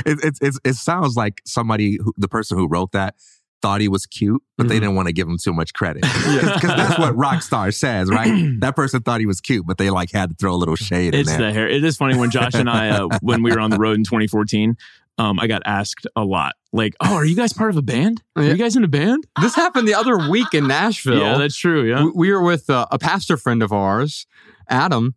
it, 0.05 0.19
it, 0.23 0.37
it, 0.41 0.55
it 0.63 0.75
sounds 0.75 1.15
like 1.15 1.41
somebody, 1.45 1.97
who, 2.01 2.13
the 2.17 2.27
person 2.27 2.57
who 2.57 2.67
wrote 2.67 2.91
that, 2.93 3.15
thought 3.61 3.81
he 3.81 3.87
was 3.87 4.05
cute, 4.05 4.41
but 4.57 4.67
they 4.67 4.75
Mhm. 4.77 4.81
didn't 4.81 4.95
want 4.95 5.07
to 5.07 5.13
give 5.13 5.27
him 5.27 5.37
too 5.41 5.53
much 5.53 5.73
credit. 5.73 6.03
Because 6.25 6.61
that's 6.61 6.99
what 6.99 7.15
Rockstar 7.15 7.73
says, 7.73 8.09
right? 8.09 8.53
that 8.59 8.75
person 8.75 9.01
thought 9.01 9.19
he 9.19 9.25
was 9.25 9.41
cute, 9.41 9.65
but 9.65 9.77
they 9.77 9.89
like 9.89 10.11
had 10.11 10.29
to 10.29 10.35
throw 10.35 10.53
a 10.53 10.57
little 10.57 10.75
shade 10.75 11.15
it's 11.15 11.31
in 11.31 11.39
there. 11.39 11.47
the 11.47 11.53
hair. 11.53 11.67
It 11.67 11.83
is 11.83 11.97
funny 11.97 12.17
when 12.17 12.29
Josh 12.31 12.53
and 12.53 12.69
I, 12.69 12.89
uh, 12.89 13.07
when 13.21 13.41
we 13.43 13.51
were 13.51 13.59
on 13.59 13.69
the 13.71 13.77
road 13.77 13.97
in 13.97 14.03
2014, 14.03 14.75
um, 15.17 15.39
I 15.39 15.47
got 15.47 15.61
asked 15.65 16.05
a 16.15 16.23
lot, 16.25 16.53
like, 16.73 16.93
"Oh, 16.99 17.15
are 17.15 17.23
you 17.25 17.35
guys 17.37 17.53
part 17.53 17.69
of 17.69 17.77
a 17.77 17.81
band? 17.81 18.21
Are 18.35 18.43
Yeah. 18.43 18.49
you 18.51 18.57
guys 18.57 18.75
in 18.75 18.83
a 18.83 18.87
band?" 18.89 19.25
This 19.41 19.55
happened 19.55 19.87
the 19.87 19.93
other 19.95 20.29
week 20.29 20.53
in 20.53 20.67
Nashville. 20.67 21.19
Yeah, 21.19 21.37
that's 21.37 21.55
true. 21.57 21.83
Yeah. 21.89 22.03
we, 22.03 22.11
we 22.15 22.31
were 22.33 22.41
with 22.43 22.69
uh, 22.69 22.85
a 22.91 22.99
pastor 22.99 23.37
friend 23.37 23.63
of 23.63 23.71
ours, 23.71 24.27
Adam, 24.69 25.15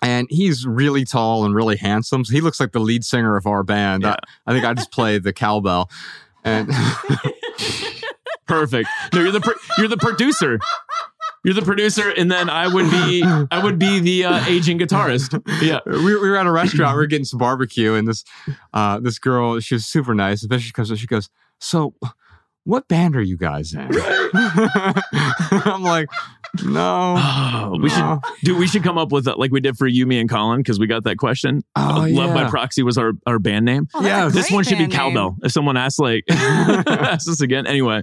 and 0.00 0.26
he's 0.30 0.66
really 0.66 1.04
tall 1.04 1.44
and 1.44 1.54
really 1.54 1.76
handsome. 1.76 2.24
So 2.24 2.32
he 2.32 2.40
looks 2.40 2.58
like 2.60 2.72
the 2.72 2.80
lead 2.80 3.04
singer 3.04 3.36
of 3.36 3.46
our 3.46 3.62
band. 3.62 4.02
Yeah. 4.04 4.16
I, 4.46 4.50
I 4.50 4.54
think 4.54 4.64
I 4.64 4.72
just 4.74 4.90
play 4.90 5.18
the 5.18 5.32
cowbell. 5.34 5.90
And 6.46 6.70
Perfect. 8.46 8.88
No, 9.12 9.20
you're 9.20 9.32
the 9.32 9.40
pro- 9.40 9.54
you're 9.76 9.88
the 9.88 9.96
producer. 9.96 10.58
You're 11.44 11.54
the 11.54 11.62
producer, 11.62 12.10
and 12.10 12.30
then 12.30 12.48
I 12.48 12.66
would 12.66 12.90
be 12.90 13.22
I 13.24 13.62
would 13.62 13.78
be 13.78 14.00
the 14.00 14.24
uh, 14.24 14.44
aging 14.46 14.78
guitarist. 14.78 15.40
Yeah. 15.62 15.80
we, 15.84 15.98
we 15.98 16.14
were 16.30 16.36
at 16.36 16.46
a 16.46 16.50
restaurant. 16.50 16.94
We 16.94 17.02
were 17.02 17.06
getting 17.06 17.24
some 17.24 17.38
barbecue, 17.38 17.94
and 17.94 18.06
this 18.06 18.24
uh, 18.72 19.00
this 19.00 19.18
girl, 19.18 19.60
she 19.60 19.74
was 19.74 19.84
super 19.86 20.14
nice. 20.14 20.42
Especially 20.42 20.68
because 20.68 20.98
she 20.98 21.06
goes, 21.06 21.28
"So, 21.60 21.94
what 22.64 22.88
band 22.88 23.16
are 23.16 23.22
you 23.22 23.36
guys 23.36 23.74
in?" 23.74 23.88
I'm 24.32 25.82
like, 25.82 26.08
"No, 26.64 27.14
Oh, 27.18 27.78
we 27.80 27.90
should 27.90 28.18
do. 28.44 28.56
We 28.56 28.66
should 28.66 28.82
come 28.82 28.98
up 28.98 29.12
with 29.12 29.26
uh, 29.28 29.34
like 29.36 29.50
we 29.50 29.60
did 29.60 29.76
for 29.76 29.86
you, 29.86 30.06
me, 30.06 30.18
and 30.20 30.28
Colin 30.30 30.60
because 30.60 30.78
we 30.78 30.86
got 30.86 31.04
that 31.04 31.16
question. 31.16 31.62
Oh, 31.74 32.02
Uh, 32.02 32.08
Love 32.08 32.34
by. 32.34 32.48
Proxy 32.50 32.82
was 32.82 32.96
our 32.98 33.12
our 33.26 33.38
band 33.38 33.64
name. 33.64 33.88
Oh, 33.94 34.04
Yeah, 34.04 34.28
this 34.28 34.50
one 34.50 34.64
should 34.64 34.78
be 34.78 34.84
band 34.86 34.92
name. 34.92 34.98
cowbell. 35.14 35.36
If 35.42 35.52
someone 35.52 35.76
asks, 35.76 35.98
like, 35.98 36.24
asks 36.30 37.28
us 37.28 37.40
again. 37.40 37.66
Anyway, 37.66 38.02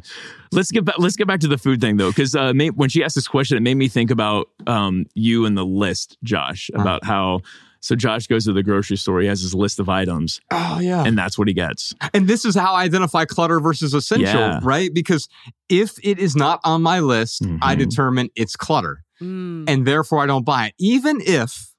let's 0.51 0.71
get 0.71 0.85
back. 0.85 0.95
Let's 0.99 1.15
get 1.15 1.27
back 1.27 1.39
to 1.41 1.47
the 1.47 1.57
food 1.57 1.81
thing 1.81 1.97
though, 1.97 2.09
because 2.09 2.35
uh, 2.35 2.53
when 2.75 2.89
she 2.89 3.03
asked 3.03 3.15
this 3.15 3.27
question, 3.27 3.57
it 3.57 3.61
made 3.61 3.75
me 3.75 3.87
think 3.87 4.11
about 4.11 4.47
um, 4.67 5.05
you 5.15 5.45
and 5.45 5.57
the 5.57 5.65
list, 5.65 6.17
Josh, 6.23 6.69
Uh-huh. 6.73 6.81
about 6.81 7.03
how. 7.05 7.41
So 7.83 7.95
Josh 7.95 8.27
goes 8.27 8.45
to 8.45 8.53
the 8.53 8.63
grocery 8.63 8.95
store. 8.95 9.19
He 9.19 9.27
has 9.27 9.41
his 9.41 9.53
list 9.53 9.77
of 9.79 9.89
items, 9.89 10.39
Oh 10.51 10.79
yeah. 10.79 11.03
and 11.05 11.17
that's 11.17 11.37
what 11.37 11.49
he 11.49 11.53
gets. 11.53 11.93
And 12.13 12.27
this 12.29 12.45
is 12.45 12.55
how 12.55 12.73
I 12.73 12.83
identify 12.83 13.25
clutter 13.25 13.59
versus 13.59 13.93
essential, 13.93 14.39
Yeah. 14.39 14.59
right? 14.63 14.89
Because 14.93 15.27
if 15.67 15.95
it 16.01 16.17
is 16.17 16.33
not 16.35 16.61
on 16.63 16.81
my 16.81 16.99
list, 17.01 17.43
I 17.61 17.75
Mhm. 17.75 17.79
determine 17.79 18.29
it's 18.35 18.55
clutter. 18.55 19.03
Mm. 19.21 19.69
and 19.69 19.85
therefore 19.87 20.19
I 20.23 20.25
don't 20.25 20.43
buy 20.45 20.67
it. 20.67 20.73
Even 20.79 21.21
if 21.21 21.69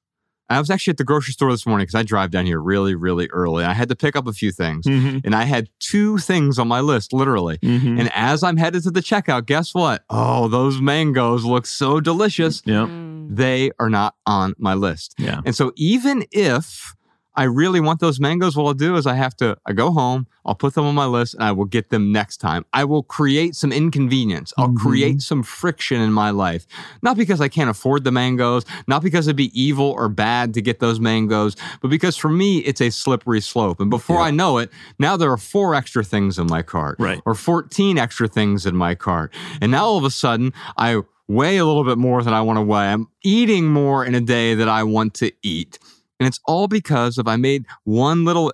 I 0.51 0.59
was 0.61 0.71
actually 0.71 0.93
at 0.93 0.99
the 0.99 1.05
grocery 1.05 1.33
store 1.33 1.51
this 1.51 1.67
morning 1.67 1.85
because 1.85 1.95
I 1.99 2.03
drive 2.03 2.31
down 2.31 2.45
here 2.47 2.61
really, 2.61 2.95
really 2.95 3.29
early. 3.33 3.65
I 3.65 3.73
had 3.73 3.89
to 3.89 3.97
pick 3.97 4.15
up 4.15 4.27
a 4.27 4.33
few 4.33 4.53
things, 4.53 4.87
Mm-hmm. 4.87 5.19
and 5.25 5.35
I 5.35 5.45
had 5.45 5.69
two 5.81 6.19
things 6.19 6.59
on 6.59 6.69
my 6.69 6.81
list, 6.81 7.13
literally. 7.15 7.57
Mm-hmm. 7.59 7.99
And 7.99 8.11
as 8.15 8.43
I'm 8.43 8.57
headed 8.59 8.83
to 8.85 8.91
the 8.91 9.01
checkout, 9.01 9.47
guess 9.47 9.75
what? 9.75 10.05
Oh, 10.11 10.49
those 10.49 10.81
mangoes 10.81 11.45
look 11.45 11.65
so 11.67 11.99
delicious. 12.01 12.63
yeah, 12.67 12.87
Mm. 12.87 13.14
They 13.29 13.71
are 13.79 13.91
not 13.91 14.15
on 14.27 14.55
my 14.59 14.75
list. 14.75 15.15
yeah. 15.19 15.41
And 15.45 15.55
so 15.55 15.73
even 15.77 16.25
if 16.33 16.95
I 17.37 17.45
really 17.45 17.81
want 17.81 17.99
those 17.99 18.21
mangoes, 18.21 18.57
what 18.57 18.65
I'll 18.65 18.75
do 18.75 18.95
is 18.95 19.09
I 19.09 19.15
have 19.15 19.35
to 19.39 19.57
I 19.67 19.73
go 19.73 19.91
home, 19.91 20.29
I'll 20.47 20.55
put 20.55 20.75
them 20.75 20.85
on 20.85 20.95
my 20.95 21.07
list, 21.07 21.35
and 21.35 21.43
I 21.43 21.51
will 21.51 21.65
get 21.65 21.91
them 21.91 22.13
next 22.13 22.37
time. 22.37 22.65
I 22.73 22.85
will 22.85 23.03
create 23.03 23.57
some 23.57 23.73
inconvenience. 23.73 24.53
I'll 24.57 24.69
Mhm. 24.69 24.77
create 24.77 25.21
some 25.21 25.43
friction 25.43 26.01
in 26.01 26.13
my 26.13 26.31
life. 26.31 26.65
Not 27.03 27.17
because 27.17 27.41
I 27.41 27.49
can't 27.49 27.69
afford 27.69 28.05
the 28.05 28.13
mangoes, 28.13 28.65
not 28.87 29.03
because 29.03 29.27
it'd 29.27 29.35
be 29.37 29.51
evil 29.61 29.87
or 29.99 30.09
bad 30.09 30.55
to 30.55 30.63
get 30.63 30.79
those 30.79 31.01
mangoes, 31.01 31.57
but 31.83 31.89
because 31.89 32.17
for 32.17 32.29
me 32.29 32.59
it's 32.59 32.81
a 32.81 32.91
slippery 32.91 33.41
slope. 33.41 33.81
And 33.81 33.91
before 33.91 34.21
I 34.21 34.31
know 34.31 34.59
it, 34.59 34.71
now 35.01 35.17
there 35.17 35.33
are 35.33 35.37
four 35.37 35.75
extra 35.75 36.05
things 36.05 36.39
in 36.39 36.47
my 36.47 36.63
cart. 36.63 36.97
Right. 37.01 37.21
Or 37.27 37.35
14 37.35 37.99
extra 37.99 38.29
things 38.29 38.65
in 38.65 38.77
my 38.77 38.95
cart. 38.95 39.35
And 39.61 39.73
now 39.73 39.87
all 39.87 39.99
of 39.99 40.05
a 40.05 40.11
sudden 40.11 40.53
I 40.77 41.01
weigh 41.29 41.57
a 41.57 41.65
little 41.65 41.85
bit 41.85 41.99
more 41.99 42.23
than 42.23 42.35
I 42.35 42.43
want 42.43 42.59
to 42.59 42.63
weigh. 42.63 42.93
I'm 42.93 43.09
eating 43.23 43.67
more 43.67 44.05
in 44.05 44.15
a 44.15 44.21
day 44.21 44.55
that 44.55 44.69
I 44.69 44.83
want 44.83 45.15
to 45.15 45.33
eat. 45.43 45.79
And 46.21 46.27
it's 46.27 46.41
all 46.47 46.69
because 46.69 47.19
of 47.19 47.27
I 47.27 47.37
made 47.37 47.67
one 47.85 48.25
little 48.25 48.53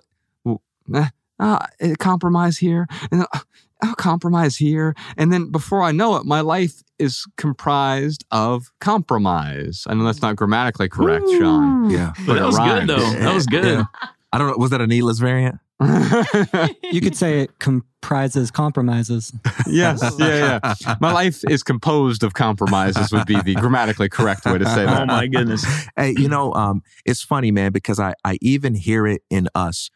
uh, 0.93 1.07
uh, 1.39 1.59
compromise 1.99 2.57
here, 2.57 2.87
and 3.11 3.21
then, 3.21 3.27
uh, 3.33 3.39
I'll 3.83 3.95
compromise 3.95 4.57
here. 4.57 4.95
And 5.17 5.33
then 5.33 5.49
before 5.49 5.81
I 5.81 5.91
know 5.91 6.15
it, 6.17 6.25
my 6.25 6.41
life 6.41 6.83
is 6.99 7.25
comprised 7.37 8.23
of 8.29 8.71
compromise. 8.79 9.85
I 9.87 9.95
know 9.95 10.03
that's 10.03 10.21
not 10.21 10.35
grammatically 10.35 10.87
correct, 10.87 11.25
Shawn. 11.31 11.89
Yeah. 11.89 12.13
But 12.27 12.35
that 12.35 12.45
was 12.45 12.57
rhymed. 12.57 12.87
good 12.87 12.99
though. 12.99 13.09
That 13.19 13.33
was 13.33 13.47
good. 13.47 13.65
Yeah. 13.65 13.83
I 14.31 14.37
don't 14.37 14.47
know. 14.47 14.57
Was 14.57 14.69
that 14.69 14.81
a 14.81 14.87
needless 14.87 15.17
variant? 15.17 15.59
You 16.91 17.01
could 17.01 17.15
say 17.15 17.41
it 17.41 17.59
comprises 17.59 18.51
compromises. 18.51 19.33
yes, 19.67 20.01
yeah, 20.19 20.59
yeah. 20.63 20.95
My 20.99 21.11
life 21.11 21.41
is 21.49 21.63
composed 21.63 22.23
of 22.23 22.33
compromises, 22.33 23.11
would 23.11 23.25
be 23.25 23.41
the 23.41 23.55
grammatically 23.55 24.09
correct 24.09 24.45
way 24.45 24.57
to 24.57 24.65
say 24.65 24.85
that. 24.85 25.03
Oh 25.03 25.05
my 25.05 25.27
goodness. 25.27 25.65
hey, 25.95 26.13
you 26.17 26.27
know, 26.27 26.53
um, 26.53 26.81
it's 27.05 27.21
funny, 27.21 27.51
man, 27.51 27.71
because 27.71 27.99
I, 27.99 28.13
I 28.25 28.37
even 28.41 28.75
hear 28.75 29.07
it 29.07 29.21
in 29.29 29.47
us 29.55 29.89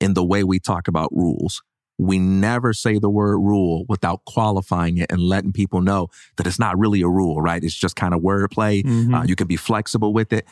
in 0.00 0.14
the 0.14 0.24
way 0.24 0.44
we 0.44 0.58
talk 0.58 0.88
about 0.88 1.10
rules. 1.12 1.62
We 1.98 2.18
never 2.18 2.72
say 2.72 2.98
the 2.98 3.10
word 3.10 3.38
rule 3.38 3.84
without 3.88 4.24
qualifying 4.26 4.98
it 4.98 5.10
and 5.10 5.20
letting 5.20 5.52
people 5.52 5.80
know 5.80 6.08
that 6.36 6.46
it's 6.46 6.58
not 6.58 6.78
really 6.78 7.02
a 7.02 7.08
rule, 7.08 7.40
right? 7.40 7.62
It's 7.62 7.74
just 7.76 7.96
kind 7.96 8.12
of 8.12 8.20
wordplay. 8.20 8.82
Mhm. 8.82 9.14
Uh, 9.20 9.24
you 9.24 9.36
can 9.36 9.46
be 9.46 9.56
flexible 9.56 10.12
with 10.12 10.32
it. 10.32 10.46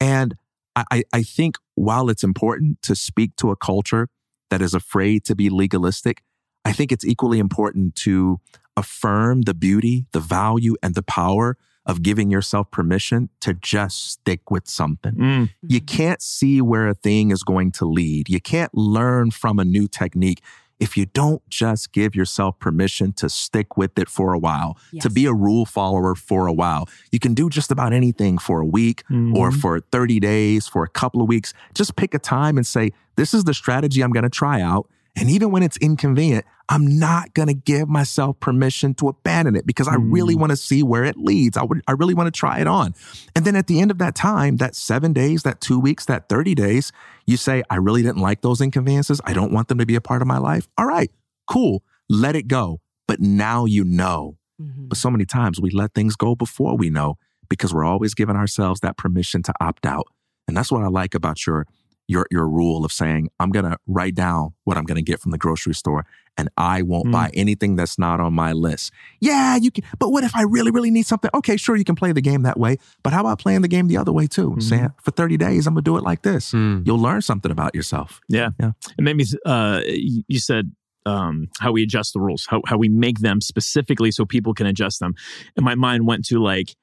And 0.00 0.34
I, 0.74 0.84
I, 0.90 1.02
I 1.12 1.22
think 1.22 1.56
while 1.74 2.08
it's 2.08 2.24
important 2.24 2.80
to 2.82 2.94
speak 2.94 3.36
to 3.36 3.50
a 3.50 3.56
culture 3.56 4.08
that 4.54 4.62
is 4.62 4.72
afraid 4.72 5.24
to 5.24 5.34
be 5.34 5.50
legalistic, 5.50 6.22
I 6.64 6.72
think 6.72 6.92
it's 6.92 7.04
equally 7.04 7.40
important 7.40 7.96
to 7.96 8.38
affirm 8.76 9.42
the 9.42 9.52
beauty, 9.52 10.06
the 10.12 10.20
value, 10.20 10.76
and 10.80 10.94
the 10.94 11.02
power 11.02 11.56
of 11.84 12.04
giving 12.04 12.30
yourself 12.30 12.70
permission 12.70 13.30
to 13.40 13.52
just 13.54 14.12
stick 14.12 14.52
with 14.52 14.68
something. 14.68 15.14
Mm. 15.14 15.50
You 15.66 15.80
can't 15.80 16.22
see 16.22 16.62
where 16.62 16.86
a 16.86 16.94
thing 16.94 17.32
is 17.32 17.42
going 17.42 17.72
to 17.72 17.84
lead. 17.84 18.28
You 18.28 18.40
can't 18.40 18.72
learn 18.72 19.32
from 19.32 19.58
a 19.58 19.64
new 19.64 19.88
technique 19.88 20.40
if 20.80 20.96
you 20.96 21.06
don't 21.06 21.40
just 21.48 21.92
give 21.92 22.14
yourself 22.16 22.58
permission 22.58 23.12
to 23.14 23.28
stick 23.28 23.76
with 23.76 23.98
it 23.98 24.08
for 24.08 24.32
a 24.32 24.38
while, 24.38 24.76
to 25.00 25.08
be 25.10 25.24
a 25.26 25.32
rule 25.32 25.64
follower 25.64 26.14
for 26.14 26.46
a 26.46 26.52
while. 26.52 26.88
You 27.12 27.18
can 27.18 27.32
do 27.34 27.48
just 27.48 27.70
about 27.70 27.92
anything 27.92 28.38
for 28.38 28.60
a 28.60 28.66
week 28.66 29.04
or 29.10 29.50
Mhm. 29.50 29.60
for 29.60 29.80
30 29.80 30.18
days, 30.20 30.66
for 30.66 30.82
a 30.82 30.88
couple 30.88 31.22
of 31.22 31.28
weeks. 31.28 31.54
Just 31.74 31.96
pick 31.96 32.12
a 32.14 32.18
time 32.18 32.56
and 32.56 32.66
say, 32.66 32.92
This 33.16 33.32
is 33.32 33.44
the 33.44 33.54
strategy 33.54 34.02
I'm 34.02 34.10
going 34.10 34.24
to 34.24 34.28
try 34.28 34.60
out. 34.60 34.88
And 35.16 35.30
even 35.30 35.50
when 35.52 35.62
it's 35.62 35.76
inconvenient, 35.76 36.44
I'm 36.68 36.98
not 36.98 37.34
going 37.34 37.46
to 37.48 37.54
give 37.54 37.88
myself 37.88 38.40
permission 38.40 38.94
to 38.94 39.08
abandon 39.08 39.54
it 39.54 39.64
because 39.66 39.86
I 39.86 39.94
really 39.94 40.34
Mm. 40.34 40.40
want 40.40 40.50
to 40.50 40.56
see 40.56 40.82
where 40.82 41.04
it 41.04 41.16
leads. 41.16 41.56
I, 41.56 41.62
would, 41.62 41.82
I 41.86 41.92
really 41.92 42.14
want 42.14 42.26
to 42.26 42.36
try 42.36 42.58
it 42.58 42.66
on. 42.66 42.94
And 43.36 43.44
then 43.44 43.54
at 43.54 43.66
the 43.68 43.80
end 43.80 43.90
of 43.90 43.98
that 43.98 44.14
time, 44.16 44.56
that 44.56 44.74
seven 44.74 45.12
days, 45.12 45.42
that 45.44 45.60
two 45.60 45.78
weeks, 45.78 46.04
that 46.06 46.28
30 46.28 46.54
days, 46.56 46.90
you 47.26 47.36
say, 47.36 47.62
I 47.70 47.76
really 47.76 48.02
didn't 48.02 48.22
like 48.22 48.40
those 48.40 48.60
inconveniences. 48.60 49.20
I 49.24 49.34
don't 49.34 49.52
want 49.52 49.68
them 49.68 49.78
to 49.78 49.86
be 49.86 49.94
a 49.94 50.00
part 50.00 50.20
of 50.22 50.26
my 50.26 50.38
life. 50.38 50.68
All 50.78 50.86
right, 50.86 51.10
cool. 51.46 51.84
Let 52.08 52.34
it 52.34 52.48
go. 52.48 52.80
But 53.06 53.20
now 53.20 53.66
you 53.66 53.84
know. 53.84 54.38
Mhm. 54.60 54.88
But 54.88 54.98
so 54.98 55.10
many 55.10 55.26
times 55.26 55.60
we 55.60 55.70
let 55.70 55.94
things 55.94 56.16
go 56.16 56.34
before 56.34 56.76
we 56.76 56.90
know 56.90 57.18
because 57.48 57.72
we're 57.74 57.84
always 57.84 58.14
giving 58.14 58.36
ourselves 58.36 58.80
that 58.80 58.96
permission 58.96 59.42
to 59.44 59.52
opt 59.60 59.84
out. 59.86 60.06
And 60.48 60.56
that's 60.56 60.72
what 60.72 60.82
I 60.82 60.88
like 60.88 61.14
about 61.14 61.46
your 61.46 61.66
your 62.06 62.26
your 62.30 62.48
rule 62.48 62.84
of 62.84 62.92
saying, 62.92 63.30
I'm 63.40 63.50
gonna 63.50 63.76
write 63.86 64.14
down 64.14 64.54
what 64.64 64.76
I'm 64.76 64.84
gonna 64.84 65.02
get 65.02 65.20
from 65.20 65.30
the 65.30 65.38
grocery 65.38 65.74
store 65.74 66.04
and 66.36 66.48
I 66.56 66.82
won't 66.82 67.06
Mm. 67.06 67.12
buy 67.12 67.30
anything 67.32 67.76
that's 67.76 67.98
not 67.98 68.18
on 68.20 68.32
my 68.34 68.52
list. 68.52 68.92
Yeah, 69.20 69.56
you 69.56 69.70
can 69.70 69.84
but 69.98 70.10
what 70.10 70.24
if 70.24 70.34
I 70.34 70.42
really, 70.42 70.70
really 70.70 70.90
need 70.90 71.06
something? 71.06 71.30
Okay, 71.32 71.56
sure, 71.56 71.76
you 71.76 71.84
can 71.84 71.94
play 71.94 72.12
the 72.12 72.20
game 72.20 72.42
that 72.42 72.58
way. 72.58 72.76
But 73.02 73.12
how 73.12 73.20
about 73.20 73.38
playing 73.38 73.62
the 73.62 73.68
game 73.68 73.86
the 73.88 73.96
other 73.96 74.12
way 74.12 74.26
too? 74.26 74.50
Mhm. 74.50 74.62
Saying 74.62 74.88
for 75.02 75.12
30 75.12 75.36
days, 75.36 75.66
I'm 75.66 75.74
gonna 75.74 75.82
do 75.82 75.96
it 75.96 76.02
like 76.02 76.22
this. 76.22 76.50
Hmm. 76.52 76.82
You'll 76.84 76.98
learn 77.00 77.22
something 77.22 77.50
about 77.52 77.74
yourself. 77.74 78.20
Yeah. 78.28 78.50
Yeah. 78.60 78.72
It 78.98 79.02
made 79.02 79.16
me, 79.16 79.24
uh, 79.46 79.80
you 79.86 80.24
you 80.28 80.38
said, 80.40 80.72
um, 81.06 81.48
how 81.60 81.70
we 81.72 81.82
adjust 81.82 82.14
the 82.14 82.20
rules, 82.20 82.46
how, 82.48 82.62
how 82.66 82.78
we 82.78 82.88
make 82.88 83.18
them 83.20 83.40
specifically 83.40 84.10
so 84.10 84.24
people 84.24 84.54
can 84.54 84.66
adjust 84.66 85.00
them. 85.00 85.14
And 85.56 85.64
my 85.64 85.74
mind 85.74 86.06
went 86.06 86.24
to 86.26 86.38
like, 86.42 86.74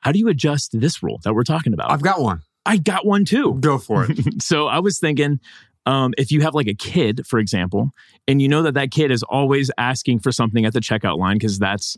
how 0.00 0.10
do 0.12 0.18
you 0.18 0.28
adjust 0.28 0.78
this 0.80 1.02
rule 1.02 1.20
that 1.24 1.34
we're 1.34 1.42
talking 1.44 1.72
about? 1.74 1.90
I've 1.90 2.02
got 2.02 2.20
one. 2.20 2.40
I 2.68 2.76
got 2.76 3.06
one 3.06 3.24
too. 3.24 3.54
Go 3.54 3.78
for 3.78 4.06
it. 4.08 4.42
so 4.42 4.66
I 4.66 4.78
was 4.78 4.98
thinking, 4.98 5.40
um, 5.86 6.12
if 6.18 6.30
you 6.30 6.42
have 6.42 6.54
like 6.54 6.66
a 6.66 6.74
kid, 6.74 7.26
for 7.26 7.38
example, 7.38 7.92
and 8.28 8.42
you 8.42 8.48
know 8.48 8.62
that 8.62 8.74
that 8.74 8.90
kid 8.90 9.10
is 9.10 9.22
always 9.22 9.70
asking 9.78 10.18
for 10.20 10.30
something 10.30 10.66
at 10.66 10.74
the 10.74 10.80
checkout 10.80 11.16
line 11.16 11.38
because 11.38 11.58
that's 11.58 11.96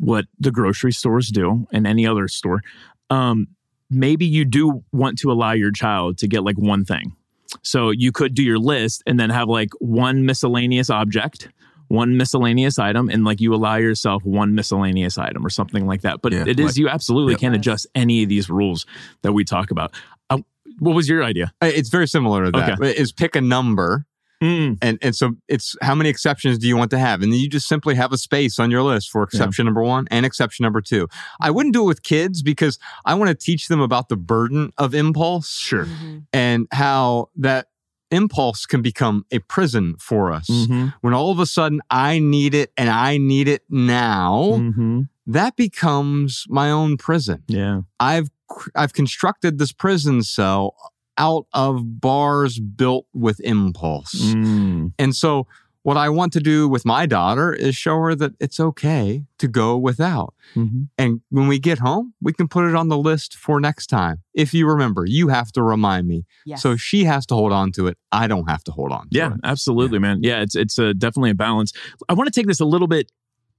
what 0.00 0.26
the 0.40 0.50
grocery 0.50 0.92
stores 0.92 1.28
do 1.28 1.68
and 1.72 1.86
any 1.86 2.04
other 2.04 2.26
store, 2.26 2.62
um, 3.10 3.46
maybe 3.90 4.26
you 4.26 4.44
do 4.44 4.82
want 4.92 5.18
to 5.20 5.30
allow 5.30 5.52
your 5.52 5.70
child 5.70 6.18
to 6.18 6.26
get 6.26 6.42
like 6.42 6.58
one 6.58 6.84
thing. 6.84 7.14
So 7.62 7.90
you 7.90 8.10
could 8.10 8.34
do 8.34 8.42
your 8.42 8.58
list 8.58 9.04
and 9.06 9.20
then 9.20 9.30
have 9.30 9.48
like 9.48 9.70
one 9.78 10.26
miscellaneous 10.26 10.90
object, 10.90 11.48
one 11.88 12.16
miscellaneous 12.16 12.78
item, 12.78 13.08
and 13.08 13.24
like 13.24 13.40
you 13.40 13.54
allow 13.54 13.76
yourself 13.76 14.24
one 14.24 14.54
miscellaneous 14.54 15.18
item 15.18 15.44
or 15.44 15.50
something 15.50 15.86
like 15.86 16.02
that. 16.02 16.20
But 16.22 16.32
Yeah, 16.32 16.44
it 16.46 16.60
is 16.60 16.66
like- 16.66 16.76
you 16.76 16.88
absolutely 16.88 17.32
Yep. 17.34 17.40
can 17.40 17.54
adjust 17.54 17.86
any 17.94 18.22
of 18.22 18.28
these 18.28 18.48
rules 18.48 18.86
that 19.22 19.32
we 19.32 19.44
talk 19.44 19.70
about. 19.70 19.94
Um, 20.30 20.44
what 20.78 20.94
was 20.94 21.08
your 21.08 21.24
idea? 21.24 21.52
Uh, 21.60 21.66
It's 21.74 21.88
very 21.88 22.06
similar 22.06 22.44
to 22.46 22.50
that. 22.52 22.80
Is 22.98 23.12
pick 23.12 23.34
a 23.36 23.40
number 23.40 24.04
Mm. 24.40 24.78
And 24.82 24.98
and 25.02 25.16
so 25.16 25.32
it's 25.48 25.74
how 25.82 25.96
many 25.96 26.08
exceptions 26.08 26.58
do 26.58 26.68
you 26.68 26.76
want 26.76 26.92
to 26.92 26.98
have? 27.00 27.22
And 27.22 27.32
then 27.32 27.40
you 27.40 27.48
just 27.48 27.66
simply 27.66 27.96
have 27.96 28.12
a 28.12 28.16
space 28.16 28.60
on 28.60 28.70
your 28.70 28.82
list 28.84 29.10
for 29.10 29.24
exception 29.24 29.64
number 29.64 29.82
one 29.82 30.06
and 30.12 30.24
exception 30.24 30.62
number 30.62 30.80
two. 30.80 31.08
I 31.40 31.50
wouldn't 31.50 31.72
do 31.72 31.82
it 31.82 31.86
with 31.86 32.04
kids 32.04 32.40
because 32.40 32.78
I 33.04 33.14
want 33.14 33.30
to 33.30 33.34
teach 33.34 33.66
them 33.66 33.80
about 33.80 34.08
the 34.08 34.16
burden 34.16 34.70
of 34.78 34.94
impulse 34.94 35.50
Sure. 35.58 35.86
Mhm. 35.86 36.26
and 36.32 36.68
how 36.70 37.30
that 37.34 37.66
impulse 38.10 38.66
can 38.66 38.82
become 38.82 39.24
a 39.30 39.38
prison 39.40 39.94
for 39.98 40.32
us. 40.32 40.48
Mhm. 40.48 40.94
When 41.00 41.14
all 41.14 41.30
of 41.30 41.38
a 41.38 41.46
sudden 41.46 41.80
I 41.90 42.18
need 42.18 42.54
it 42.54 42.72
and 42.76 42.88
I 42.90 43.18
need 43.18 43.48
it 43.48 43.62
now, 43.68 44.56
Mhm. 44.58 45.08
that 45.26 45.56
becomes 45.56 46.44
my 46.48 46.70
own 46.70 46.96
prison. 46.96 47.42
Yeah. 47.48 47.82
I've 48.00 48.30
I've 48.74 48.94
constructed 48.94 49.58
this 49.58 49.72
prison 49.72 50.22
cell 50.22 50.74
out 51.18 51.44
of 51.52 52.00
bars 52.00 52.58
built 52.58 53.04
with 53.12 53.40
impulse. 53.40 54.14
Mm. 54.14 54.92
And 54.98 55.14
so 55.14 55.46
what 55.88 55.96
I 55.96 56.08
want 56.10 56.32
to 56.34 56.40
do 56.40 56.68
with 56.68 56.84
my 56.84 57.06
daughter 57.06 57.50
is 57.66 57.74
show 57.74 57.96
her 58.04 58.14
that 58.14 58.32
it's 58.38 58.60
okay 58.60 59.24
to 59.38 59.48
go 59.48 59.68
without. 59.78 60.34
Mhm. 60.54 60.88
And 60.98 61.20
when 61.30 61.48
we 61.48 61.58
get 61.58 61.78
home, 61.78 62.12
we 62.20 62.32
can 62.34 62.46
put 62.46 62.64
it 62.68 62.74
on 62.74 62.88
the 62.88 62.98
list 62.98 63.34
for 63.44 63.58
next 63.58 63.86
time. 63.86 64.16
If 64.34 64.52
you 64.52 64.66
remember, 64.68 65.06
you 65.06 65.28
have 65.28 65.50
to 65.52 65.62
remind 65.62 66.06
me. 66.06 66.26
Yes. 66.44 66.60
So 66.62 66.76
she 66.76 67.04
has 67.04 67.24
to 67.26 67.34
hold 67.34 67.52
on 67.52 67.72
to 67.72 67.86
it. 67.86 67.96
I 68.12 68.26
don't 68.26 68.48
have 68.50 68.62
to 68.64 68.72
hold 68.72 68.92
on 68.92 69.04
to 69.08 69.18
Yeah, 69.18 69.32
it. 69.34 69.40
absolutely, 69.44 69.98
man. 69.98 70.18
Yeah, 70.22 70.42
it's 70.42 70.54
it's 70.54 70.78
a, 70.78 70.92
definitely 70.92 71.30
a 71.30 71.34
balance. 71.48 71.72
I 72.08 72.12
want 72.14 72.26
to 72.32 72.38
take 72.38 72.46
this 72.48 72.60
a 72.60 72.66
little 72.74 72.88
bit 72.88 73.10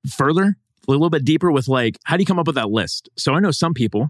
further, 0.08 0.56
a 0.88 0.92
little 0.92 1.10
bit 1.10 1.26
deeper 1.26 1.52
with 1.52 1.68
like, 1.68 1.98
how 2.04 2.16
do 2.16 2.22
you 2.22 2.28
come 2.28 2.38
up 2.40 2.46
with 2.48 2.56
that 2.62 2.70
list? 2.70 3.10
So 3.18 3.34
I 3.34 3.40
know 3.40 3.52
some 3.52 3.74
people. 3.74 4.10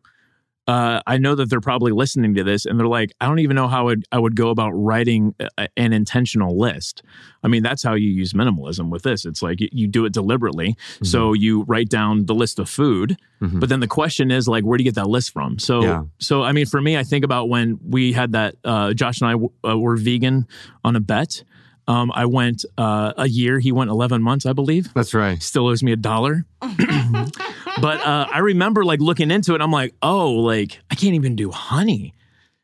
Uh, 0.69 1.01
I 1.07 1.17
know 1.17 1.33
that 1.35 1.49
they're 1.49 1.61
probably 1.61 1.91
listening 1.91 2.35
to 2.35 2.43
this, 2.43 2.65
and 2.65 2.79
they're 2.79 2.87
like, 2.87 3.11
I 3.19 3.27
don't 3.27 3.39
even 3.39 3.55
know 3.55 3.67
how 3.67 3.79
I 3.81 3.83
would, 3.83 4.05
I 4.11 4.19
would 4.19 4.35
go 4.35 4.49
about 4.49 4.71
writing 4.71 5.33
a, 5.57 5.67
an 5.77 5.93
intentional 5.93 6.57
list. 6.59 7.01
I 7.43 7.47
mean, 7.47 7.63
that's 7.63 7.81
how 7.81 7.93
you 7.95 8.09
use 8.09 8.33
minimalism 8.33 8.89
with 8.89 9.01
this. 9.03 9.25
It's 9.25 9.41
like 9.41 9.59
you, 9.61 9.69
you 9.71 9.87
do 9.87 10.05
it 10.05 10.13
deliberately. 10.13 10.75
So 11.03 11.33
you 11.33 11.63
write 11.63 11.89
down 11.89 12.25
the 12.25 12.35
list 12.35 12.59
of 12.59 12.69
food, 12.69 13.17
Mhm. 13.41 13.59
but 13.61 13.69
then 13.69 13.79
the 13.79 13.87
question 13.87 14.31
is 14.31 14.47
like, 14.49 14.63
where 14.65 14.77
do 14.77 14.83
you 14.83 14.89
get 14.91 14.95
that 14.95 15.07
list 15.09 15.31
from? 15.31 15.57
So, 15.59 15.81
Yeah. 15.81 16.03
so 16.19 16.43
I 16.43 16.51
mean, 16.51 16.65
for 16.65 16.81
me, 16.81 16.97
I 16.97 17.03
think 17.03 17.23
about 17.25 17.47
when 17.49 17.79
we 17.87 18.11
had 18.11 18.33
that. 18.33 18.55
Uh, 18.65 18.93
Josh 18.93 19.21
and 19.21 19.29
I 19.29 19.31
w- 19.31 19.51
uh, 19.67 19.77
were 19.79 19.95
vegan 19.95 20.45
on 20.83 20.95
a 20.97 20.99
bet. 20.99 21.43
Um, 21.89 22.11
I 22.13 22.25
went 22.27 22.65
uh, 22.77 23.13
a 23.17 23.27
year. 23.27 23.59
He 23.59 23.71
went 23.71 23.89
eleven 23.89 24.21
months, 24.21 24.45
I 24.45 24.53
believe. 24.53 24.93
That's 24.93 25.13
right. 25.15 25.41
Still 25.41 25.67
owes 25.67 25.81
me 25.81 25.91
a 25.91 25.95
dollar. 25.97 26.45
but 26.61 27.99
uh, 28.05 28.27
I 28.31 28.39
remember 28.39 28.85
like 28.85 28.99
looking 28.99 29.31
into 29.31 29.55
it. 29.55 29.61
I'm 29.61 29.71
like, 29.71 29.95
oh, 30.03 30.31
like 30.33 30.79
I 30.91 30.95
can't 30.95 31.15
even 31.15 31.35
do 31.35 31.49
honey. 31.49 32.13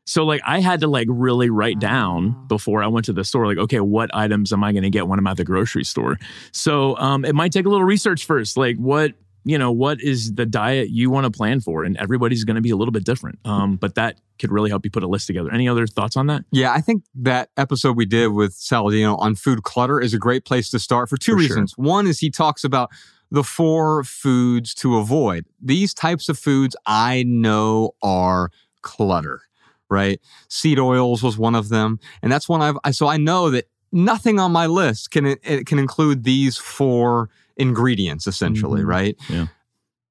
So 0.06 0.24
like 0.24 0.42
I 0.46 0.60
had 0.60 0.82
to 0.82 0.88
like 0.88 1.08
really 1.10 1.50
write 1.50 1.80
down 1.80 2.46
before 2.48 2.84
I 2.84 2.88
went 2.88 3.08
to 3.08 3.14
the 3.14 3.24
store, 3.24 3.48
like, 3.48 3.58
okay, 3.58 3.80
what 3.80 4.14
items 4.14 4.54
am 4.54 4.64
I 4.64 4.72
going 4.72 4.84
to 4.84 4.92
get 4.92 5.08
when 5.08 5.18
I'm 5.18 5.26
at 5.26 5.38
the 5.38 5.44
grocery 5.44 5.84
store? 5.84 6.20
So 6.52 6.96
um, 6.98 7.26
it 7.26 7.34
might 7.34 7.52
take 7.52 7.66
a 7.66 7.70
little 7.70 7.84
research 7.84 8.26
first, 8.26 8.58
like 8.58 8.78
what 8.78 9.14
you 9.48 9.58
know, 9.58 9.72
what 9.72 10.02
is 10.02 10.34
the 10.34 10.46
diet 10.46 10.90
you 10.90 11.10
want 11.12 11.24
to 11.26 11.32
plan 11.32 11.62
for, 11.62 11.84
and 11.84 11.96
everybody's 11.98 12.44
going 12.44 12.56
to 12.56 12.62
be 12.62 12.72
a 12.72 12.76
little 12.76 12.92
bit 12.92 13.06
different. 13.06 13.40
Um, 13.46 13.78
but 13.78 13.96
that 13.96 14.20
could 14.40 14.52
really 14.52 14.70
help 14.70 14.84
you 14.84 14.92
put 14.92 15.04
a 15.04 15.08
list 15.08 15.28
together. 15.28 15.52
Any 15.52 15.70
other 15.70 15.86
thoughts 15.88 16.18
on 16.18 16.28
that? 16.28 16.44
Yeah, 16.52 16.74
I 16.74 16.82
think 16.82 17.04
that 17.16 17.50
episode 17.56 17.96
we 17.96 18.06
did 18.06 18.30
with 18.34 18.54
Saladino 18.54 19.18
on 19.20 19.36
food 19.36 19.64
clutter 19.64 20.02
is 20.02 20.14
a 20.14 20.18
great 20.18 20.44
place 20.46 20.70
to 20.72 20.80
start 20.80 21.10
for 21.10 21.16
two 21.18 21.34
For 21.34 21.38
sure. 21.40 21.58
reasons. 21.58 21.74
One 21.78 22.08
is 22.08 22.20
he 22.20 22.30
talks 22.32 22.64
about 22.64 22.90
the 23.32 23.44
four 23.44 24.04
foods 24.04 24.74
to 24.76 24.98
avoid. 24.98 25.46
These 25.62 25.94
types 25.94 26.28
of 26.28 26.38
foods 26.38 26.76
I 26.86 27.24
know 27.28 27.92
are 28.02 28.50
clutter, 28.82 29.42
right? 29.90 30.20
Seed 30.50 30.80
oils 30.80 31.24
was 31.24 31.38
one 31.38 31.56
of 31.56 31.70
them, 31.70 32.00
and 32.22 32.32
that's 32.32 32.50
one 32.50 32.62
I've 32.62 32.78
I- 32.84 32.92
so 32.92 33.08
I 33.08 33.18
know 33.18 33.50
that 33.52 33.66
nothing 33.92 34.40
on 34.40 34.52
my 34.52 34.66
list 34.68 35.12
can 35.12 35.26
it 35.26 35.66
can 35.66 35.80
include 35.80 36.24
these 36.24 36.58
four 36.58 37.30
ingredients 37.58 38.28
essentially, 38.28 38.82
Mhm. 38.82 38.88
right? 38.88 39.16
Yeah. 39.30 39.48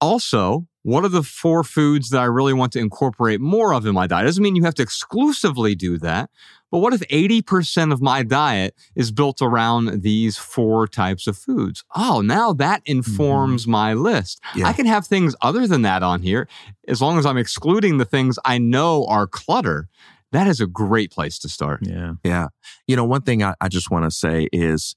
Also, 0.00 0.66
what 0.82 1.04
are 1.04 1.08
the 1.08 1.22
four 1.22 1.64
foods 1.64 2.10
that 2.10 2.20
I 2.20 2.24
really 2.26 2.52
want 2.52 2.72
to 2.72 2.78
incorporate 2.78 3.40
more 3.40 3.72
of 3.72 3.86
in 3.86 3.94
my 3.94 4.06
diet? 4.06 4.26
Doesn't 4.26 4.42
mean 4.42 4.54
you 4.56 4.64
have 4.64 4.74
to 4.74 4.82
exclusively 4.82 5.74
do 5.74 5.96
that. 5.98 6.30
But 6.70 6.78
what 6.80 6.92
if 6.92 7.02
80% 7.08 7.92
of 7.92 8.02
my 8.02 8.22
diet 8.24 8.74
is 8.96 9.12
built 9.12 9.40
around 9.40 10.02
these 10.02 10.36
four 10.36 10.86
types 10.88 11.26
of 11.26 11.38
foods? 11.38 11.84
Oh, 11.94 12.20
now 12.20 12.52
that 12.54 12.82
informs 12.84 13.66
my 13.66 13.94
list. 13.94 14.40
Yeah. 14.56 14.66
I 14.66 14.72
can 14.72 14.84
have 14.86 15.06
things 15.06 15.34
other 15.40 15.66
than 15.68 15.82
that 15.82 16.02
on 16.02 16.20
here 16.20 16.48
as 16.88 17.00
long 17.00 17.16
as 17.18 17.24
I'm 17.24 17.38
excluding 17.38 17.98
the 17.98 18.04
things 18.04 18.38
I 18.44 18.58
know 18.58 19.06
are 19.06 19.26
clutter. 19.28 19.88
That 20.32 20.48
is 20.48 20.60
a 20.60 20.66
great 20.66 21.12
place 21.12 21.38
to 21.38 21.48
start. 21.48 21.80
Yeah. 21.82 22.14
Yeah. 22.24 22.48
You 22.88 22.96
know, 22.96 23.04
one 23.04 23.22
thing 23.22 23.42
I, 23.44 23.54
I 23.60 23.68
just 23.68 23.90
want 23.90 24.04
to 24.04 24.10
say 24.10 24.48
is 24.52 24.96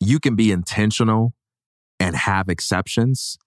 you 0.00 0.18
can 0.18 0.34
be 0.34 0.50
intentional 0.50 1.32
and 2.00 2.16
have 2.16 2.48
exceptions 2.48 3.38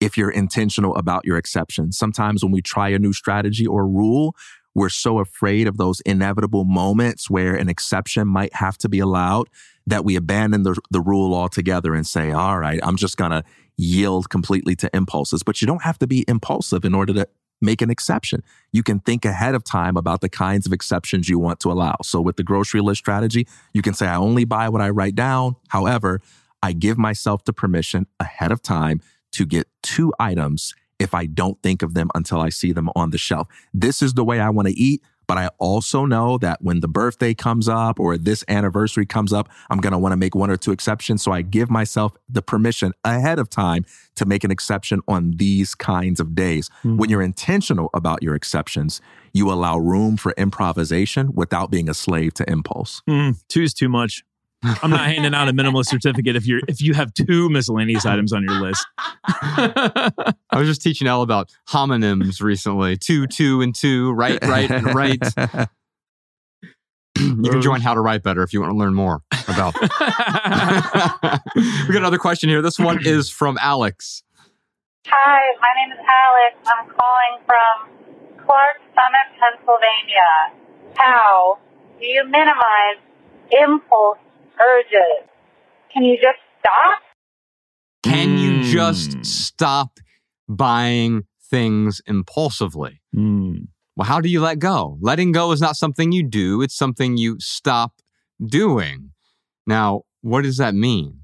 if 0.00 0.16
you're 0.16 0.30
intentional 0.30 0.94
about 0.96 1.24
your 1.24 1.36
exceptions. 1.38 1.96
Sometimes 1.96 2.42
when 2.42 2.52
we 2.52 2.62
try 2.62 2.90
a 2.90 2.98
new 2.98 3.12
strategy 3.12 3.66
or 3.66 3.86
rule, 3.86 4.34
we're 4.74 4.90
so 4.90 5.20
afraid 5.20 5.66
of 5.66 5.78
those 5.78 6.00
inevitable 6.02 6.64
moments 6.64 7.30
where 7.30 7.54
an 7.54 7.68
exception 7.68 8.28
might 8.28 8.54
have 8.54 8.76
to 8.78 8.90
be 8.90 8.98
allowed 8.98 9.48
that 9.86 10.04
we 10.04 10.16
abandon 10.16 10.64
the, 10.64 10.78
the 10.90 11.00
rule 11.00 11.34
altogether 11.34 11.94
and 11.94 12.06
say, 12.06 12.30
all 12.30 12.58
right, 12.58 12.78
I'm 12.82 12.96
just 12.96 13.16
going 13.16 13.30
to 13.30 13.42
yield 13.78 14.28
completely 14.28 14.76
to 14.76 14.90
impulses. 14.94 15.42
But 15.42 15.62
you 15.62 15.66
don't 15.66 15.82
have 15.82 15.98
to 16.00 16.06
be 16.06 16.24
impulsive 16.28 16.84
in 16.84 16.94
order 16.94 17.14
to 17.14 17.28
make 17.62 17.80
an 17.80 17.88
exception. 17.88 18.42
You 18.70 18.82
can 18.82 19.00
think 19.00 19.24
ahead 19.24 19.54
of 19.54 19.64
time 19.64 19.96
about 19.96 20.20
the 20.20 20.28
kinds 20.28 20.66
of 20.66 20.74
exceptions 20.74 21.28
you 21.28 21.38
want 21.38 21.58
to 21.60 21.72
allow. 21.72 21.96
So 22.02 22.20
with 22.20 22.36
the 22.36 22.42
grocery 22.42 22.82
list 22.82 22.98
strategy, 22.98 23.46
you 23.72 23.80
can 23.80 23.94
say, 23.94 24.06
I 24.06 24.16
only 24.16 24.44
buy 24.44 24.68
what 24.68 24.82
I 24.82 24.90
write 24.90 25.14
down. 25.14 25.56
However, 25.68 26.20
I 26.66 26.72
give 26.72 26.98
myself 26.98 27.44
the 27.44 27.52
permission 27.52 28.08
ahead 28.18 28.50
of 28.50 28.60
time 28.60 29.00
to 29.30 29.46
get 29.46 29.68
two 29.84 30.12
items 30.18 30.74
if 30.98 31.14
I 31.14 31.26
don't 31.26 31.62
think 31.62 31.80
of 31.80 31.94
them 31.94 32.10
until 32.12 32.40
I 32.40 32.48
see 32.48 32.72
them 32.72 32.90
on 32.96 33.10
the 33.10 33.18
shelf. 33.18 33.46
This 33.72 34.02
is 34.02 34.14
the 34.14 34.24
way 34.24 34.40
I 34.40 34.50
want 34.50 34.66
to 34.66 34.74
eat. 34.74 35.00
But 35.28 35.38
I 35.38 35.50
also 35.58 36.06
know 36.06 36.38
that 36.38 36.62
when 36.62 36.80
the 36.80 36.88
birthday 36.88 37.34
comes 37.34 37.68
up 37.68 38.00
or 38.00 38.18
this 38.18 38.44
anniversary 38.48 39.06
comes 39.06 39.32
up, 39.32 39.48
I'm 39.70 39.78
going 39.78 39.92
to 39.92 39.98
want 39.98 40.12
to 40.12 40.16
make 40.16 40.34
one 40.34 40.50
or 40.50 40.56
two 40.56 40.72
exceptions. 40.72 41.22
So 41.22 41.30
I 41.30 41.42
give 41.42 41.70
myself 41.70 42.16
the 42.28 42.42
permission 42.42 42.92
ahead 43.04 43.38
of 43.38 43.48
time 43.48 43.84
to 44.16 44.24
make 44.24 44.42
an 44.42 44.50
exception 44.50 45.00
on 45.06 45.32
these 45.36 45.74
kinds 45.76 46.18
of 46.18 46.34
days. 46.34 46.68
When 46.82 47.10
you're 47.10 47.22
intentional 47.22 47.90
about 47.94 48.24
your 48.24 48.34
exceptions, 48.34 49.00
you 49.32 49.52
allow 49.52 49.78
room 49.78 50.16
for 50.16 50.32
improvisation 50.36 51.32
without 51.32 51.70
being 51.70 51.88
a 51.88 51.94
slave 51.94 52.34
to 52.34 52.50
impulse. 52.50 53.02
Mm, 53.08 53.40
two 53.48 53.62
is 53.62 53.72
too 53.74 53.88
much. 53.88 54.24
I'm 54.62 54.90
not 54.90 55.06
handing 55.06 55.34
out 55.34 55.48
a 55.48 55.52
minimalist 55.52 55.86
certificate 55.86 56.34
if 56.34 56.46
you're 56.46 56.60
if 56.66 56.80
you 56.80 56.94
have 56.94 57.12
two 57.14 57.48
miscellaneous 57.48 58.06
items 58.06 58.32
on 58.32 58.42
your 58.42 58.60
list. 58.60 58.84
I 59.28 60.10
was 60.54 60.66
just 60.66 60.82
teaching 60.82 61.06
Elle 61.06 61.22
about 61.22 61.54
homonyms 61.68 62.40
recently. 62.40 62.96
Two, 62.96 63.26
two, 63.26 63.60
and 63.60 63.74
two, 63.74 64.12
right, 64.12 64.42
right, 64.42 64.70
and 64.70 64.94
right. 64.94 65.20
you 67.18 67.50
can 67.50 67.62
join 67.62 67.80
How 67.80 67.94
to 67.94 68.00
Write 68.00 68.22
Better 68.22 68.42
if 68.42 68.52
you 68.52 68.60
want 68.60 68.72
to 68.72 68.76
learn 68.76 68.94
more 68.94 69.22
about 69.48 69.74
we 69.80 69.88
got 69.88 71.96
another 71.96 72.18
question 72.18 72.48
here. 72.48 72.62
This 72.62 72.78
one 72.78 73.04
is 73.04 73.28
from 73.30 73.58
Alex. 73.60 74.22
Hi, 75.06 75.40
my 75.60 75.68
name 75.76 75.92
is 75.92 75.98
Alex. 75.98 76.56
I'm 76.66 76.88
calling 76.88 77.40
from 77.46 77.90
Clarks 78.44 78.80
Summit, 78.94 79.26
Pennsylvania. 79.38 80.52
How 80.96 81.58
do 82.00 82.06
you 82.06 82.24
minimize 82.24 82.98
impulse 83.52 84.18
urges? 84.60 85.28
Can 85.92 86.04
you 86.04 86.16
just 86.16 86.38
stop? 86.60 87.00
Can 88.02 88.36
you 88.38 88.52
Mm. 88.52 88.62
just 88.62 89.24
stop 89.24 89.98
buying 90.48 91.26
things 91.50 92.00
impulsively? 92.06 93.00
Mm, 93.14 93.68
Well, 93.96 94.06
how 94.06 94.20
do 94.20 94.28
you 94.28 94.40
let 94.42 94.58
go? 94.58 94.98
Letting 95.00 95.32
go 95.32 95.52
is 95.52 95.60
not 95.60 95.74
something 95.76 96.12
you 96.12 96.22
do, 96.22 96.60
it's 96.60 96.76
something 96.76 97.16
you 97.16 97.36
stop 97.40 97.94
doing. 98.44 99.12
Now, 99.66 100.02
what 100.20 100.42
does 100.42 100.58
that 100.58 100.74
mean? 100.74 101.20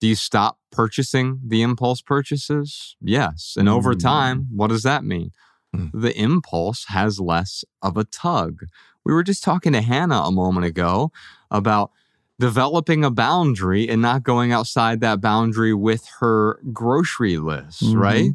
Do 0.00 0.06
you 0.06 0.14
stop 0.14 0.58
purchasing 0.70 1.40
the 1.44 1.62
impulse 1.62 2.00
purchases? 2.02 2.96
Yes. 3.00 3.54
And 3.58 3.68
over 3.68 3.92
Mm. 3.94 4.00
time, 4.00 4.46
what 4.54 4.68
does 4.68 4.84
that 4.84 5.04
mean? 5.04 5.32
Mm. 5.74 5.90
The 5.92 6.16
impulse 6.16 6.84
has 6.88 7.18
less 7.18 7.64
of 7.82 7.96
a 7.96 8.04
tug. 8.04 8.60
We 9.04 9.12
were 9.12 9.24
just 9.24 9.42
talking 9.42 9.72
to 9.72 9.80
Hannah 9.80 10.22
a 10.22 10.30
moment 10.30 10.66
ago 10.66 11.10
about 11.50 11.90
developing 12.38 13.04
a 13.04 13.10
boundary 13.10 13.88
and 13.88 14.02
not 14.02 14.22
going 14.22 14.52
outside 14.52 15.00
that 15.00 15.20
boundary 15.20 15.72
with 15.72 16.06
her 16.20 16.60
grocery 16.72 17.38
list, 17.38 17.82
Mhm. 17.82 17.96
right? 17.98 18.30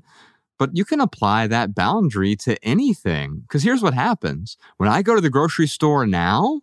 But 0.58 0.76
you 0.76 0.86
can 0.86 1.00
apply 1.00 1.48
that 1.48 1.74
boundary 1.76 2.36
to 2.38 2.64
anything. 2.64 3.42
Because 3.42 3.64
here's 3.64 3.82
what 3.82 3.94
happens 3.94 4.58
when 4.78 4.90
I 4.90 5.02
go 5.02 5.16
to 5.16 5.22
the 5.22 5.30
grocery 5.30 5.68
store 5.68 6.06
now, 6.08 6.62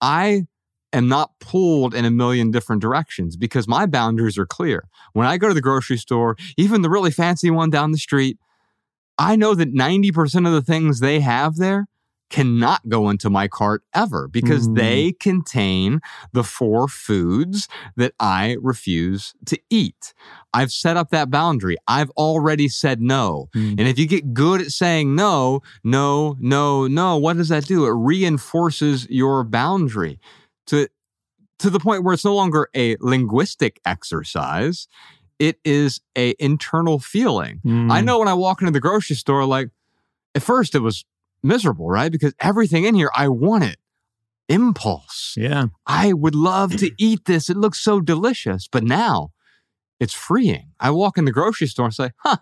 I 0.00 0.46
am 0.92 1.08
not 1.08 1.38
pulled 1.40 1.94
in 1.94 2.04
a 2.04 2.10
million 2.10 2.50
different 2.50 2.82
directions 2.82 3.36
because 3.36 3.66
my 3.66 3.86
boundaries 3.86 4.36
are 4.38 4.46
clear. 4.46 4.88
When 5.14 5.26
I 5.26 5.38
go 5.38 5.48
to 5.48 5.54
the 5.54 5.60
grocery 5.60 5.96
store, 5.96 6.36
even 6.56 6.82
the 6.82 6.90
really 6.90 7.10
fancy 7.10 7.50
one 7.50 7.70
down 7.70 7.92
the 7.92 7.98
street, 7.98 8.38
I 9.18 9.36
know 9.36 9.54
that 9.54 9.72
90% 9.72 10.46
of 10.46 10.52
the 10.52 10.62
things 10.62 11.00
they 11.00 11.20
have 11.20 11.56
there 11.56 11.86
cannot 12.32 12.88
go 12.88 13.08
into 13.10 13.30
my 13.30 13.46
cart 13.46 13.82
ever 13.94 14.26
because 14.26 14.66
Mm. 14.68 14.74
they 14.76 15.12
contain 15.12 16.00
the 16.32 16.42
four 16.42 16.88
foods 16.88 17.68
that 17.94 18.14
I 18.18 18.56
refuse 18.60 19.34
to 19.46 19.58
eat. 19.70 20.14
I've 20.54 20.72
set 20.72 20.96
up 20.96 21.10
that 21.10 21.30
boundary. 21.30 21.76
I've 21.86 22.10
already 22.10 22.68
said 22.68 23.00
no. 23.00 23.48
Mm. 23.54 23.72
And 23.78 23.80
if 23.82 23.98
you 23.98 24.06
get 24.08 24.32
good 24.34 24.60
at 24.62 24.72
saying 24.72 25.14
no, 25.14 25.60
no, 25.84 26.36
no, 26.40 26.86
no, 26.88 27.16
what 27.18 27.36
does 27.36 27.50
that 27.50 27.66
do? 27.66 27.84
It 27.86 27.90
reinforces 27.92 29.06
your 29.10 29.44
boundary 29.44 30.18
to 30.66 30.88
to 31.58 31.70
the 31.70 31.78
point 31.78 32.02
where 32.02 32.12
it's 32.14 32.24
no 32.24 32.34
longer 32.34 32.68
a 32.74 32.96
linguistic 33.00 33.78
exercise. 33.84 34.88
It 35.38 35.60
is 35.64 36.00
a 36.18 36.34
internal 36.40 36.98
feeling. 36.98 37.60
Mm. 37.64 37.92
I 37.92 38.00
know 38.00 38.18
when 38.18 38.26
I 38.28 38.34
walk 38.34 38.62
into 38.62 38.72
the 38.72 38.80
grocery 38.80 39.14
store, 39.16 39.44
like 39.44 39.68
at 40.34 40.42
first 40.42 40.74
it 40.74 40.80
was 40.80 41.04
miserable, 41.42 41.88
right? 41.88 42.10
Because 42.12 42.34
everything 42.40 42.84
in 42.84 42.94
here, 42.94 43.10
I 43.14 43.28
want 43.28 43.64
it. 43.64 43.76
Impulse. 44.48 45.34
Yeah. 45.36 45.66
I 45.86 46.12
would 46.12 46.34
love 46.34 46.76
to 46.78 46.90
eat 46.98 47.24
this. 47.24 47.48
It 47.48 47.56
looks 47.56 47.80
so 47.80 48.00
delicious. 48.00 48.68
But 48.70 48.84
now 48.84 49.30
it's 50.00 50.12
freeing. 50.14 50.72
I 50.80 50.90
walk 50.90 51.16
in 51.16 51.24
the 51.24 51.32
grocery 51.32 51.66
store 51.68 51.86
and 51.86 51.94
say, 51.94 52.10
huh, 52.18 52.38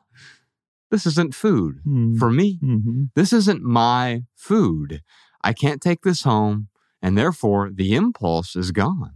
this 0.91 1.07
isn't 1.07 1.35
food 1.35 1.81
Mm. 1.87 2.19
for 2.19 2.31
me. 2.31 2.59
hmm 2.61 3.05
This 3.15 3.33
isn't 3.33 3.63
my 3.63 4.23
food. 4.35 5.03
I 5.43 5.53
can't 5.53 5.81
take 5.81 6.03
this 6.03 6.23
home. 6.23 6.69
And 7.03 7.17
therefore, 7.17 7.71
the 7.73 7.95
impulse 7.95 8.57
is 8.57 8.73
gone. 8.73 9.13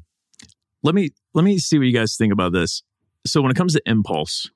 let 0.82 0.94
me 0.94 1.10
let 1.34 1.44
me 1.44 1.58
see 1.58 1.78
what 1.78 1.86
you 1.86 1.92
guys 1.92 2.16
think 2.16 2.32
about 2.32 2.52
this. 2.52 2.82
So 3.26 3.40
when 3.42 3.50
it 3.50 3.56
comes 3.56 3.72
to 3.74 3.82
impulse, 3.86 4.50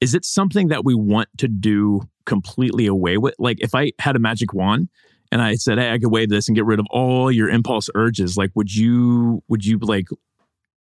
is 0.00 0.14
it 0.14 0.24
something 0.24 0.68
that 0.68 0.84
we 0.84 0.94
want 0.94 1.28
to 1.38 1.48
do 1.48 2.08
completely 2.26 2.86
away 2.86 3.18
with? 3.18 3.34
Like 3.38 3.58
if 3.60 3.74
I 3.74 3.92
had 3.98 4.16
a 4.16 4.18
magic 4.18 4.52
wand 4.52 4.88
and 5.32 5.40
I 5.42 5.54
said, 5.54 5.78
"Hey, 5.78 5.92
I 5.92 5.98
could 5.98 6.10
wave 6.10 6.28
this 6.28 6.48
and 6.48 6.56
get 6.56 6.64
rid 6.64 6.80
of 6.80 6.86
all 6.90 7.30
your 7.30 7.48
impulse 7.48 7.88
urges," 7.94 8.36
like 8.36 8.50
would 8.54 8.74
you 8.74 9.42
would 9.48 9.64
you 9.64 9.78
like 9.78 10.08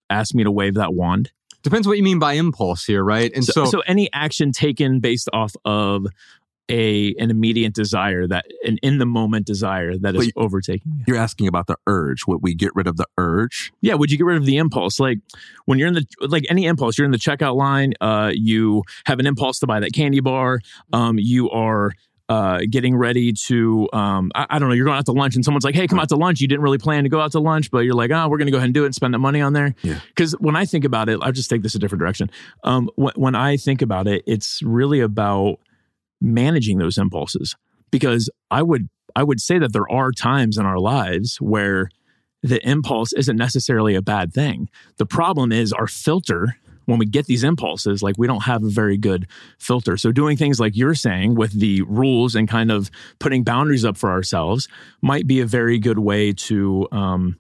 ask 0.10 0.34
me 0.34 0.44
to 0.44 0.52
wave 0.52 0.76
that 0.76 0.94
wand? 0.94 1.32
Depends 1.62 1.88
what 1.88 1.98
you 1.98 2.04
mean 2.04 2.20
by 2.20 2.34
impulse 2.34 2.86
here, 2.86 3.04
right? 3.04 3.32
And 3.36 3.44
so, 3.44 3.52
so, 3.52 3.66
so 3.66 3.80
any 3.82 4.10
action 4.14 4.54
taken 4.54 5.02
based 5.02 5.30
off 5.34 5.54
of 5.66 6.08
a 6.70 7.14
an 7.16 7.32
immediate 7.32 7.74
desire 7.74 8.28
that 8.28 8.46
an 8.64 8.78
in 8.82 9.00
the 9.00 9.06
moment 9.06 9.46
desire 9.46 9.98
that 9.98 10.16
is 10.16 10.32
But 10.34 10.42
overtaking 10.42 10.94
you. 10.98 11.04
You're 11.08 11.18
asking 11.18 11.48
about 11.48 11.68
the 11.68 11.78
urge. 11.88 12.26
Would 12.28 12.42
we 12.42 12.54
get 12.54 12.72
rid 12.76 12.88
of 12.88 12.98
the 12.98 13.06
urge? 13.18 13.72
Yeah, 13.82 13.96
would 13.96 14.12
you 14.12 14.18
get 14.18 14.26
rid 14.26 14.38
of 14.38 14.46
the 14.46 14.58
impulse? 14.58 15.00
Like 15.00 15.20
when 15.66 15.80
you're 15.80 15.88
in 15.88 15.96
the 15.96 16.06
like 16.22 16.46
any 16.50 16.66
impulse, 16.66 16.98
you're 16.98 17.06
in 17.06 17.12
the 17.12 17.18
checkout 17.18 17.56
line, 17.56 17.94
uh, 18.02 18.32
you 18.34 18.84
have 19.06 19.20
an 19.20 19.26
impulse 19.26 19.60
to 19.60 19.68
buy 19.68 19.80
that 19.80 19.94
candy 19.94 20.20
bar, 20.20 20.60
um, 20.94 21.18
you 21.20 21.50
are 21.50 21.94
uh, 22.30 22.60
getting 22.70 22.96
ready 22.96 23.34
to 23.34 23.90
um, 23.92 24.32
I, 24.36 24.46
I 24.52 24.60
don't 24.60 24.70
know, 24.70 24.76
you're 24.76 24.86
going 24.86 24.98
out 24.98 25.08
to 25.08 25.12
lunch 25.12 25.36
and 25.36 25.44
someone's 25.44 25.66
like, 25.66 25.74
Hey, 25.74 25.88
come 25.88 26.00
out 26.00 26.10
to 26.10 26.16
lunch. 26.16 26.40
You 26.40 26.48
didn't 26.48 26.62
really 26.62 26.78
plan 26.78 27.04
to 27.04 27.10
go 27.10 27.20
out 27.20 27.32
to 27.32 27.40
lunch, 27.40 27.72
but 27.72 27.80
you're 27.80 27.96
like, 27.96 28.12
oh, 28.12 28.30
we're 28.30 28.38
gonna 28.38 28.52
go 28.52 28.58
ahead 28.58 28.68
and 28.68 28.74
do 28.74 28.84
it 28.84 28.88
and 28.88 28.96
spend 28.96 29.16
that 29.16 29.20
money 29.20 29.42
on 29.42 29.54
there. 29.54 29.74
Yeah. 29.82 30.00
Because 30.10 30.34
when 30.34 30.56
I 30.56 30.66
think 30.66 30.86
about 30.86 31.10
it, 31.10 31.20
I'll 31.24 31.32
just 31.32 31.50
take 31.50 31.64
this 31.64 31.74
a 31.74 31.80
different 31.80 32.00
direction. 32.02 32.30
Um, 32.64 32.90
when, 32.96 33.14
when 33.16 33.36
I 33.36 33.58
think 33.58 33.82
about 33.82 34.08
it, 34.08 34.24
it's 34.28 34.62
really 34.62 35.00
about 35.00 35.60
managing 36.22 36.78
those 36.78 36.98
impulses 36.98 37.56
because 37.92 38.30
I 38.52 38.62
would 38.62 38.90
I 39.16 39.24
would 39.24 39.42
say 39.42 39.60
that 39.60 39.74
there 39.74 39.90
are 39.92 40.12
times 40.12 40.58
in 40.58 40.66
our 40.66 40.80
lives 40.80 41.38
where 41.42 41.90
the 42.42 42.66
impulse 42.68 43.12
isn't 43.14 43.36
necessarily 43.36 43.96
a 43.96 44.02
bad 44.02 44.34
thing. 44.34 44.70
The 44.98 45.06
problem 45.06 45.52
is 45.52 45.74
our 45.74 45.88
filter 45.88 46.58
when 46.86 46.98
we 46.98 47.06
get 47.06 47.28
these 47.28 47.44
impulses, 47.44 48.02
like 48.02 48.16
we 48.18 48.26
don't 48.26 48.44
have 48.44 48.64
a 48.64 48.70
very 48.70 48.98
good 48.98 49.28
filter. 49.60 49.96
So 49.96 50.12
doing 50.12 50.38
things 50.38 50.60
like 50.60 50.76
you're 50.76 50.96
saying 50.96 51.36
with 51.36 51.52
the 51.52 51.84
rules 51.84 52.34
and 52.34 52.48
kind 52.48 52.72
of 52.72 52.90
putting 53.20 53.44
boundaries 53.44 53.86
up 53.86 53.96
for 53.96 54.10
ourselves 54.10 54.68
might 55.02 55.28
be 55.28 55.40
a 55.40 55.46
very 55.46 55.78
good 55.78 56.00
way 56.00 56.34
to 56.34 56.88
um, 56.92 57.38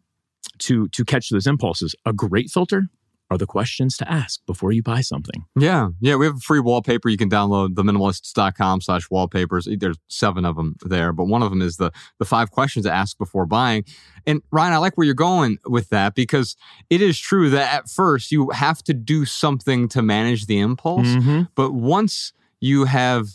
to 0.60 0.88
to 0.90 1.04
catch 1.04 1.30
those 1.30 1.48
impulses. 1.48 1.96
A 2.06 2.14
great 2.14 2.52
filter 2.52 2.90
are 3.30 3.38
the 3.38 3.46
questions 3.46 3.96
to 3.98 4.12
ask 4.12 4.40
before 4.46 4.72
you 4.72 4.82
buy 4.82 5.02
something. 5.02 5.46
yeah, 5.58 5.90
yeah, 6.00 6.16
we 6.16 6.26
have 6.26 6.38
a 6.38 6.40
free 6.40 6.60
wallpaper 6.60 7.10
you 7.10 7.18
can 7.18 7.30
download, 7.30 7.76
theminimalists.com 7.76 8.82
slash 8.82 9.10
wallpapers. 9.10 9.68
There's 9.78 9.98
seven 10.08 10.46
of 10.46 10.56
them 10.56 10.76
there, 10.82 11.14
but 11.14 11.26
one 11.26 11.44
of 11.44 11.50
them 11.50 11.62
is 11.62 11.78
the, 11.78 11.92
the 12.18 12.26
five 12.26 12.52
questions 12.52 12.86
to 12.86 12.92
ask 12.92 13.18
before 13.18 13.46
buying. 13.46 13.86
And 14.26 14.42
Ryan, 14.52 14.74
I 14.74 14.78
like 14.78 14.98
where 14.98 15.06
you're 15.06 15.14
going 15.14 15.58
with 15.66 15.90
that 15.90 16.16
because 16.16 16.56
it 16.90 17.02
is 17.02 17.20
true 17.20 17.50
that 17.52 17.74
at 17.74 17.90
first 17.90 18.32
you 18.32 18.50
have 18.50 18.84
to 18.84 18.94
do 18.94 19.26
something 19.26 19.88
to 19.90 20.02
manage 20.02 20.48
the 20.48 20.60
impulse. 20.60 21.08
Mm-hmm. 21.08 21.44
But 21.56 21.74
once 21.74 22.34
you 22.60 22.86
have 22.86 23.28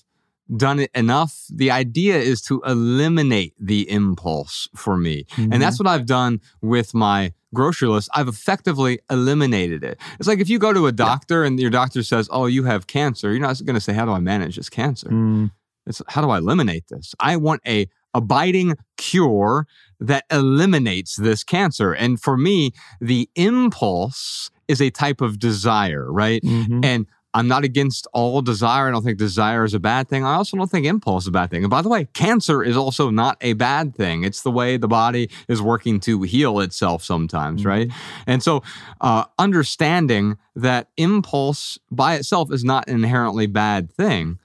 done 0.54 0.78
it 0.78 0.90
enough, 0.94 1.44
the 1.48 1.70
idea 1.70 2.16
is 2.16 2.42
to 2.42 2.60
eliminate 2.66 3.54
the 3.58 3.88
impulse 3.90 4.68
for 4.74 4.96
me. 4.96 5.24
And 5.36 5.62
that's 5.62 5.78
what 5.78 5.86
I've 5.86 6.06
done 6.06 6.40
with 6.60 6.94
my 6.94 7.32
grocery 7.54 7.88
list. 7.88 8.08
I've 8.14 8.28
effectively 8.28 8.98
eliminated 9.10 9.82
it. 9.84 9.98
It's 10.18 10.28
like 10.28 10.40
if 10.40 10.48
you 10.48 10.58
go 10.58 10.72
to 10.72 10.86
a 10.86 10.92
doctor 10.92 11.44
and 11.44 11.58
your 11.58 11.70
doctor 11.70 12.02
says, 12.02 12.28
Oh, 12.30 12.46
you 12.46 12.64
have 12.64 12.86
cancer, 12.86 13.30
you're 13.30 13.40
not 13.40 13.64
going 13.64 13.74
to 13.74 13.80
say, 13.80 13.92
How 13.94 14.04
do 14.04 14.12
I 14.12 14.18
manage 14.20 14.56
this 14.56 14.68
cancer? 14.68 15.08
Mm. 15.08 15.50
It's 15.86 16.00
how 16.08 16.22
do 16.22 16.30
I 16.30 16.38
eliminate 16.38 16.88
this? 16.88 17.14
I 17.20 17.36
want 17.36 17.60
a 17.66 17.86
abiding 18.14 18.76
cure 18.96 19.66
that 20.00 20.24
eliminates 20.30 21.16
this 21.16 21.44
cancer. 21.44 21.92
And 21.92 22.20
for 22.20 22.36
me, 22.36 22.72
the 23.00 23.28
impulse 23.34 24.50
is 24.68 24.80
a 24.80 24.90
type 24.90 25.20
of 25.20 25.38
desire, 25.38 26.10
right? 26.10 26.42
Mhm. 26.42 26.84
And 26.84 27.06
I'm 27.34 27.48
not 27.48 27.64
against 27.64 28.06
all 28.12 28.40
desire. 28.42 28.88
I 28.88 28.92
don't 28.92 29.02
think 29.04 29.18
desire 29.18 29.64
is 29.64 29.74
a 29.74 29.80
bad 29.80 30.08
thing. 30.08 30.24
I 30.24 30.34
also 30.34 30.56
don't 30.56 30.70
think 30.70 30.86
impulse 30.86 31.24
is 31.24 31.28
a 31.28 31.32
bad 31.32 31.50
thing. 31.50 31.64
And 31.64 31.70
by 31.70 31.82
the 31.82 31.88
way, 31.88 32.06
cancer 32.14 32.62
is 32.62 32.76
also 32.76 33.10
not 33.10 33.36
a 33.40 33.54
bad 33.54 33.96
thing. 33.96 34.22
It's 34.22 34.42
the 34.42 34.52
way 34.52 34.76
the 34.76 34.88
body 34.88 35.28
is 35.48 35.60
working 35.60 35.98
to 36.00 36.22
heal 36.22 36.60
itself 36.60 37.02
sometimes, 37.02 37.64
right? 37.64 37.90
And 38.26 38.42
so, 38.42 38.62
uh, 39.00 39.24
understanding 39.38 40.38
that 40.54 40.88
impulse 40.96 41.76
by 41.90 42.14
itself 42.14 42.52
is 42.52 42.62
not 42.62 42.88
an 42.88 42.94
inherently 42.94 43.46
bad 43.46 43.92
thing. 43.92 44.38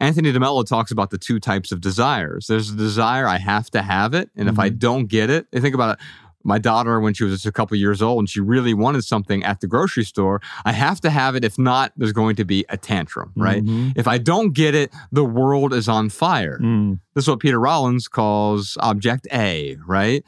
Anthony 0.00 0.32
DeMello 0.32 0.66
talks 0.66 0.90
about 0.90 1.10
the 1.10 1.18
two 1.18 1.38
types 1.38 1.70
of 1.70 1.80
desires. 1.80 2.48
There's 2.48 2.70
a 2.70 2.76
desire 2.76 3.28
I 3.28 3.38
have 3.38 3.70
to 3.70 3.82
have 3.82 4.14
it, 4.14 4.30
and 4.34 4.48
if 4.48 4.58
I 4.58 4.68
don't 4.68 5.06
get 5.06 5.30
it, 5.30 5.46
think 5.52 5.76
about 5.76 5.96
it. 5.96 6.04
My 6.44 6.58
daughter, 6.58 7.00
when 7.00 7.14
she 7.14 7.24
was 7.24 7.32
just 7.34 7.46
a 7.46 7.52
couple 7.52 7.76
years 7.76 8.02
old, 8.02 8.18
and 8.20 8.28
she 8.28 8.40
really 8.40 8.74
wanted 8.74 9.04
something 9.04 9.42
at 9.44 9.60
the 9.60 9.66
grocery 9.66 10.04
store, 10.04 10.40
I 10.64 10.72
have 10.72 11.00
to 11.02 11.10
have 11.10 11.34
it. 11.36 11.44
If 11.44 11.58
not, 11.58 11.92
there's 11.96 12.12
going 12.12 12.36
to 12.36 12.44
be 12.44 12.64
a 12.68 12.76
tantrum, 12.76 13.32
right? 13.36 13.64
Mhm. 13.64 13.92
If 13.96 14.06
I 14.08 14.18
don't 14.18 14.52
get 14.52 14.74
it, 14.74 14.92
the 15.10 15.24
world 15.24 15.72
is 15.72 15.88
on 15.88 16.08
fire. 16.08 16.58
Mm. 16.60 17.00
This 17.14 17.24
is 17.24 17.28
what 17.28 17.40
Peter 17.40 17.58
Rollins 17.60 18.08
calls 18.08 18.76
object 18.80 19.26
A, 19.32 19.76
right? 19.86 20.24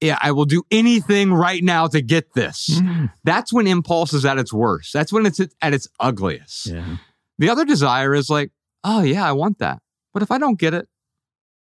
Yeah, 0.00 0.18
I 0.22 0.30
will 0.30 0.44
do 0.44 0.62
anything 0.70 1.32
right 1.32 1.62
now 1.62 1.88
to 1.88 2.00
get 2.00 2.34
this. 2.34 2.80
Mm. 2.80 3.10
That's 3.24 3.52
when 3.52 3.66
impulse 3.66 4.12
is 4.12 4.24
at 4.24 4.38
its 4.38 4.52
worst. 4.52 4.92
That's 4.92 5.12
when 5.12 5.26
it's 5.26 5.40
at 5.60 5.74
its 5.74 5.88
ugliest. 5.98 6.66
Yeah. 6.66 6.96
The 7.38 7.50
other 7.50 7.64
desire 7.64 8.14
is 8.14 8.30
like, 8.30 8.52
oh, 8.84 9.02
yeah, 9.02 9.28
I 9.28 9.32
want 9.32 9.58
that. 9.58 9.80
But 10.14 10.22
if 10.22 10.30
I 10.30 10.38
don't 10.38 10.58
get 10.58 10.72
it, 10.72 10.88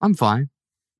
I'm 0.01 0.14
fine. 0.14 0.49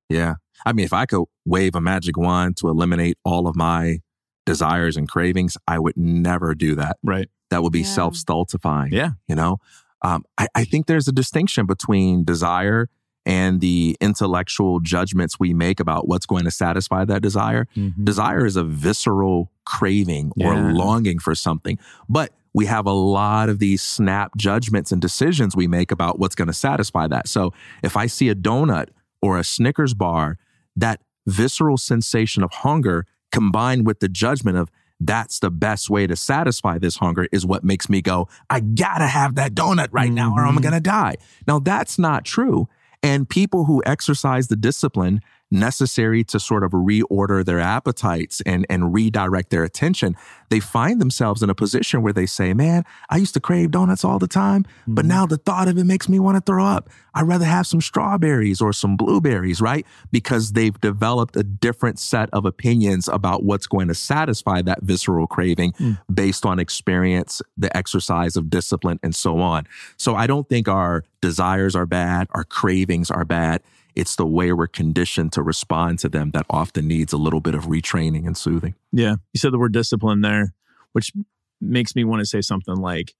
Yeah. 0.08 0.34
I 0.66 0.72
mean, 0.72 0.84
if 0.84 0.92
I 0.92 1.06
could 1.06 1.24
wave 1.44 1.74
a 1.74 1.80
magic 1.80 2.16
wand 2.16 2.56
to 2.58 2.68
eliminate 2.68 3.16
all 3.24 3.46
of 3.46 3.56
my 3.56 4.00
desires 4.46 4.96
and 4.96 5.08
cravings, 5.08 5.56
I 5.66 5.78
would 5.78 5.96
never 5.96 6.54
do 6.54 6.74
that. 6.76 6.96
Right. 7.02 7.28
That 7.50 7.62
would 7.62 7.72
be 7.72 7.80
Yeah. 7.80 7.86
self 7.86 8.16
stultifying. 8.16 8.92
Yeah. 8.92 9.10
You 9.28 9.34
know, 9.34 9.58
um, 10.02 10.24
I, 10.38 10.48
I 10.54 10.64
think 10.64 10.86
there's 10.86 11.08
a 11.08 11.12
distinction 11.12 11.66
between 11.66 12.24
desire 12.24 12.88
and 13.26 13.60
the 13.60 13.94
intellectual 14.00 14.80
judgments 14.80 15.38
we 15.38 15.52
make 15.52 15.80
about 15.80 16.08
what's 16.08 16.24
going 16.24 16.44
to 16.44 16.50
satisfy 16.50 17.04
that 17.04 17.20
desire. 17.20 17.66
Mhm. 17.76 18.04
Desire 18.04 18.46
is 18.46 18.56
a 18.56 18.64
visceral 18.64 19.50
craving 19.66 20.32
or 20.40 20.54
longing 20.72 21.18
for 21.18 21.34
something. 21.34 21.78
But 22.08 22.32
we 22.54 22.64
have 22.66 22.86
a 22.86 22.92
lot 22.92 23.50
of 23.50 23.58
these 23.58 23.82
snap 23.82 24.34
judgments 24.36 24.92
and 24.92 25.00
decisions 25.02 25.54
we 25.54 25.66
make 25.66 25.90
about 25.92 26.18
what's 26.18 26.34
going 26.34 26.48
to 26.48 26.54
satisfy 26.54 27.06
that. 27.08 27.28
So 27.28 27.52
if 27.82 27.96
I 27.98 28.06
see 28.06 28.30
a 28.30 28.34
donut 28.34 28.86
or 29.20 29.38
a 29.38 29.44
Snickers 29.44 29.92
bar, 29.92 30.38
that 30.76 31.00
visceral 31.26 31.76
sensation 31.76 32.42
of 32.42 32.50
hunger 32.52 33.06
combined 33.32 33.86
with 33.86 34.00
the 34.00 34.08
judgment 34.08 34.56
of 34.56 34.70
that's 35.00 35.38
the 35.38 35.50
best 35.50 35.88
way 35.90 36.06
to 36.06 36.16
satisfy 36.16 36.78
this 36.78 36.96
hunger 36.96 37.28
is 37.30 37.46
what 37.46 37.62
makes 37.62 37.88
me 37.88 38.02
go, 38.02 38.28
I 38.50 38.60
gotta 38.60 39.06
have 39.06 39.36
that 39.36 39.54
donut 39.54 39.88
right 39.92 40.10
now 40.10 40.34
or 40.34 40.44
I'm 40.44 40.56
Mhm. 40.56 40.62
gonna 40.62 40.80
die. 40.80 41.14
Now 41.46 41.58
that's 41.60 41.98
not 41.98 42.24
true. 42.24 42.68
And 43.02 43.28
people 43.28 43.66
who 43.66 43.80
exercise 43.86 44.48
the 44.48 44.56
discipline 44.56 45.20
necessary 45.50 46.24
to 46.24 46.38
sort 46.38 46.62
of 46.62 46.72
reorder 46.72 47.44
their 47.44 47.60
appetites 47.60 48.40
and, 48.42 48.66
and 48.68 48.92
redirect 48.92 49.50
their 49.50 49.64
attention, 49.64 50.16
they 50.50 50.60
find 50.60 51.00
themselves 51.00 51.42
in 51.42 51.50
a 51.50 51.54
position 51.54 52.02
where 52.02 52.12
they 52.12 52.26
say, 52.26 52.54
Man, 52.54 52.84
I 53.10 53.16
used 53.16 53.34
to 53.34 53.40
crave 53.40 53.70
donuts 53.70 54.04
all 54.04 54.18
the 54.18 54.28
time, 54.28 54.66
but 54.86 55.02
mm-hmm. 55.02 55.08
now 55.08 55.26
the 55.26 55.36
thought 55.36 55.68
of 55.68 55.78
it 55.78 55.84
makes 55.84 56.08
me 56.08 56.18
want 56.18 56.36
to 56.36 56.40
throw 56.40 56.64
up. 56.64 56.88
I'd 57.14 57.26
rather 57.26 57.44
have 57.44 57.66
some 57.66 57.80
strawberries 57.80 58.60
or 58.60 58.72
some 58.72 58.96
blueberries, 58.96 59.60
right? 59.60 59.84
Because 60.12 60.52
they've 60.52 60.78
developed 60.80 61.36
a 61.36 61.42
different 61.42 61.98
set 61.98 62.30
of 62.32 62.44
opinions 62.44 63.08
about 63.08 63.42
what's 63.42 63.66
going 63.66 63.88
to 63.88 63.94
satisfy 63.94 64.62
that 64.62 64.82
visceral 64.82 65.26
craving 65.26 65.72
mm. 65.72 65.98
based 66.12 66.46
on 66.46 66.58
experience, 66.58 67.42
the 67.56 67.74
exercise 67.76 68.36
of 68.36 68.50
discipline, 68.50 69.00
and 69.02 69.14
so 69.14 69.40
on. 69.40 69.66
So 69.96 70.14
I 70.14 70.26
don't 70.26 70.48
think 70.48 70.68
our 70.68 71.04
desires 71.20 71.74
are 71.74 71.86
bad, 71.86 72.28
our 72.30 72.44
cravings 72.44 73.10
are 73.10 73.24
bad. 73.24 73.62
It's 73.98 74.14
the 74.14 74.24
way 74.24 74.52
we're 74.52 74.68
conditioned 74.68 75.32
to 75.32 75.42
respond 75.42 75.98
to 75.98 76.08
them 76.08 76.30
that 76.30 76.46
often 76.48 76.86
needs 76.86 77.12
a 77.12 77.16
little 77.16 77.40
bit 77.40 77.56
of 77.56 77.64
retraining 77.64 78.26
and 78.28 78.36
soothing. 78.36 78.76
Yeah. 78.92 79.16
You 79.32 79.38
said 79.38 79.52
the 79.52 79.58
word 79.58 79.72
discipline 79.72 80.20
there, 80.20 80.54
which 80.92 81.12
makes 81.60 81.96
me 81.96 82.04
want 82.04 82.20
to 82.20 82.26
say 82.26 82.40
something 82.40 82.76
like 82.76 83.14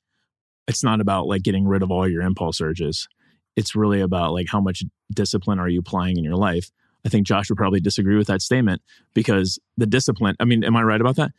it's 0.69 0.85
not 0.85 1.01
about 1.01 1.27
like 1.27 1.43
getting 1.43 1.67
rid 1.67 1.83
of 1.83 1.91
all 1.91 2.09
your 2.09 2.23
impulse 2.23 2.61
urges. 2.61 3.09
It's 3.57 3.75
really 3.75 4.01
about 4.01 4.33
like 4.33 4.47
how 4.49 4.61
much 4.61 4.85
discipline 5.13 5.59
are 5.59 5.69
you 5.69 5.81
applying 5.81 6.17
in 6.17 6.23
your 6.23 6.37
life. 6.37 6.71
I 7.05 7.09
think 7.09 7.27
Josh 7.27 7.49
would 7.49 7.59
probably 7.59 7.81
disagree 7.81 8.17
with 8.17 8.29
that 8.29 8.41
statement 8.41 8.81
because 9.15 9.59
the 9.77 9.87
discipline, 9.87 10.37
I 10.39 10.45
mean, 10.45 10.63
am 10.63 10.77
I 10.77 10.83
right 10.83 11.01
about 11.01 11.17
that? 11.17 11.33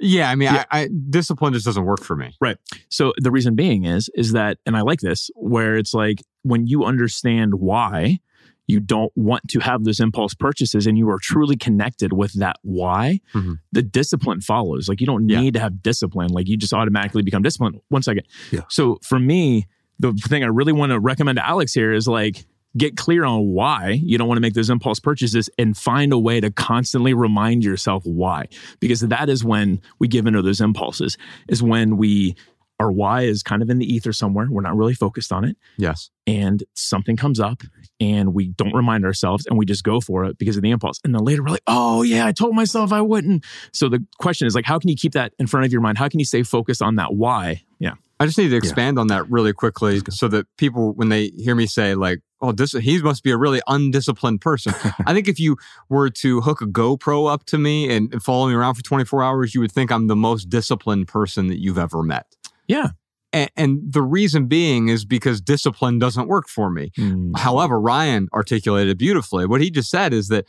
Yeah, 0.00 0.30
I 0.30 0.34
mean, 0.34 0.54
Yeah. 0.54 0.64
I, 0.70 0.82
I, 0.82 0.88
discipline 1.10 1.52
just 1.52 1.66
doesn't 1.66 1.84
work 1.84 2.04
for 2.04 2.16
me. 2.16 2.36
Right. 2.40 2.56
So 2.88 3.12
the 3.18 3.30
reason 3.30 3.54
being 3.54 3.84
is 3.84 4.08
is 4.14 4.32
that 4.32 4.56
and 4.64 4.78
I 4.78 4.80
like 4.80 5.00
this 5.00 5.30
where 5.34 5.76
it's 5.76 5.92
like 5.92 6.22
when 6.42 6.66
you 6.66 6.84
understand 6.84 7.54
why 7.56 8.20
you 8.68 8.78
don't 8.78 9.10
want 9.16 9.48
to 9.48 9.58
have 9.58 9.82
those 9.84 9.98
impulse 9.98 10.34
purchases 10.34 10.86
and 10.86 10.96
you 10.96 11.08
are 11.10 11.18
truly 11.20 11.56
connected 11.56 12.12
with 12.12 12.32
that 12.34 12.56
why, 12.62 13.18
Mhm. 13.34 13.58
the 13.72 13.82
discipline 13.82 14.40
follows. 14.40 14.88
Like 14.88 15.00
you 15.00 15.06
don't 15.06 15.28
Yeah. 15.28 15.40
need 15.40 15.54
to 15.54 15.60
have 15.60 15.82
discipline. 15.82 16.28
Like 16.30 16.46
you 16.48 16.56
just 16.56 16.72
automatically 16.72 17.22
become 17.22 17.42
disciplined. 17.42 17.80
One 17.88 18.02
second. 18.02 18.24
Yeah. 18.52 18.60
So 18.68 18.98
for 19.02 19.18
me, 19.18 19.66
the 19.98 20.12
thing 20.12 20.44
I 20.44 20.48
really 20.48 20.72
want 20.72 20.92
to 20.92 21.00
recommend 21.00 21.36
to 21.36 21.46
Alex 21.46 21.72
here 21.74 21.92
is 21.92 22.06
like 22.06 22.46
get 22.76 22.96
clear 22.96 23.24
on 23.24 23.46
why 23.48 23.92
you 24.04 24.18
don't 24.18 24.28
want 24.28 24.36
to 24.36 24.42
make 24.42 24.52
those 24.54 24.68
impulse 24.70 25.00
purchases 25.00 25.48
and 25.58 25.74
find 25.76 26.12
a 26.12 26.18
way 26.18 26.38
to 26.38 26.50
constantly 26.50 27.14
remind 27.14 27.64
yourself 27.64 28.04
why. 28.04 28.46
Because 28.78 29.00
that 29.00 29.28
is 29.30 29.42
when 29.42 29.80
we 29.98 30.06
give 30.06 30.26
into 30.26 30.42
those 30.42 30.60
impulses, 30.60 31.16
is 31.48 31.62
when 31.62 31.96
we 31.96 32.36
our 32.80 32.92
why 32.92 33.22
is 33.22 33.42
kind 33.42 33.62
of 33.62 33.70
in 33.70 33.78
the 33.78 33.92
ether 33.92 34.12
somewhere. 34.12 34.46
We're 34.50 34.62
not 34.62 34.76
really 34.76 34.94
focused 34.94 35.32
on 35.32 35.44
it. 35.44 35.56
Yes. 35.76 36.10
And 36.26 36.62
something 36.74 37.16
comes 37.16 37.40
up 37.40 37.62
and 38.00 38.34
we 38.34 38.48
don't 38.48 38.74
remind 38.74 39.04
ourselves 39.04 39.46
and 39.46 39.58
we 39.58 39.66
just 39.66 39.82
go 39.82 40.00
for 40.00 40.24
it 40.24 40.38
because 40.38 40.56
of 40.56 40.62
the 40.62 40.70
impulse. 40.70 41.00
And 41.04 41.14
then 41.14 41.24
later 41.24 41.42
we're 41.42 41.50
like, 41.50 41.62
oh 41.66 42.02
yeah, 42.02 42.26
I 42.26 42.32
told 42.32 42.54
myself 42.54 42.92
I 42.92 43.00
wouldn't. 43.00 43.44
So 43.72 43.88
the 43.88 44.04
question 44.18 44.46
is 44.46 44.54
like, 44.54 44.64
how 44.64 44.78
can 44.78 44.90
you 44.90 44.96
keep 44.96 45.12
that 45.12 45.32
in 45.38 45.46
front 45.46 45.66
of 45.66 45.72
your 45.72 45.80
mind? 45.80 45.98
How 45.98 46.08
can 46.08 46.20
you 46.20 46.26
stay 46.26 46.42
focused 46.42 46.82
on 46.82 46.96
that 46.96 47.14
why? 47.14 47.62
Yeah. 47.78 47.94
I 48.20 48.26
just 48.26 48.36
need 48.36 48.48
to 48.48 48.56
expand 48.56 48.98
on 48.98 49.06
that 49.08 49.30
really 49.30 49.52
quickly 49.52 50.00
so 50.10 50.26
that 50.28 50.46
people, 50.56 50.92
when 50.94 51.08
they 51.08 51.28
hear 51.28 51.54
me 51.54 51.66
say, 51.66 51.94
like, 51.94 52.20
oh, 52.40 52.50
this, 52.50 52.72
he 52.72 53.00
must 53.00 53.22
be 53.22 53.30
a 53.30 53.36
really 53.36 53.60
undisciplined 53.68 54.40
person. 54.40 54.74
I 55.06 55.14
think 55.14 55.28
if 55.28 55.38
you 55.38 55.56
were 55.88 56.10
to 56.10 56.40
hook 56.40 56.60
a 56.60 56.66
GoPro 56.66 57.32
up 57.32 57.44
to 57.46 57.58
me 57.58 57.94
and 57.94 58.12
and 58.12 58.22
follow 58.22 58.48
me 58.48 58.54
around 58.54 58.74
for 58.74 58.82
24 58.82 59.22
hours, 59.22 59.54
you 59.54 59.60
would 59.60 59.72
think 59.72 59.92
I'm 59.92 60.06
the 60.08 60.16
most 60.16 60.48
disciplined 60.48 61.08
person 61.08 61.48
that 61.48 61.60
you've 61.60 61.78
ever 61.78 62.02
met. 62.02 62.26
Yeah. 62.68 62.88
And, 63.32 63.50
and 63.56 63.80
the 63.92 64.02
reason 64.02 64.46
being 64.46 64.88
is 64.88 65.04
because 65.04 65.40
discipline 65.40 65.98
doesn't 65.98 66.28
work 66.28 66.48
for 66.48 66.70
me. 66.70 66.90
Hmm. 66.96 67.32
However, 67.36 67.80
Ryan 67.80 68.28
articulated 68.32 68.96
beautifully. 68.96 69.46
What 69.46 69.60
he 69.60 69.70
just 69.70 69.90
said 69.90 70.14
is 70.14 70.28
that 70.28 70.46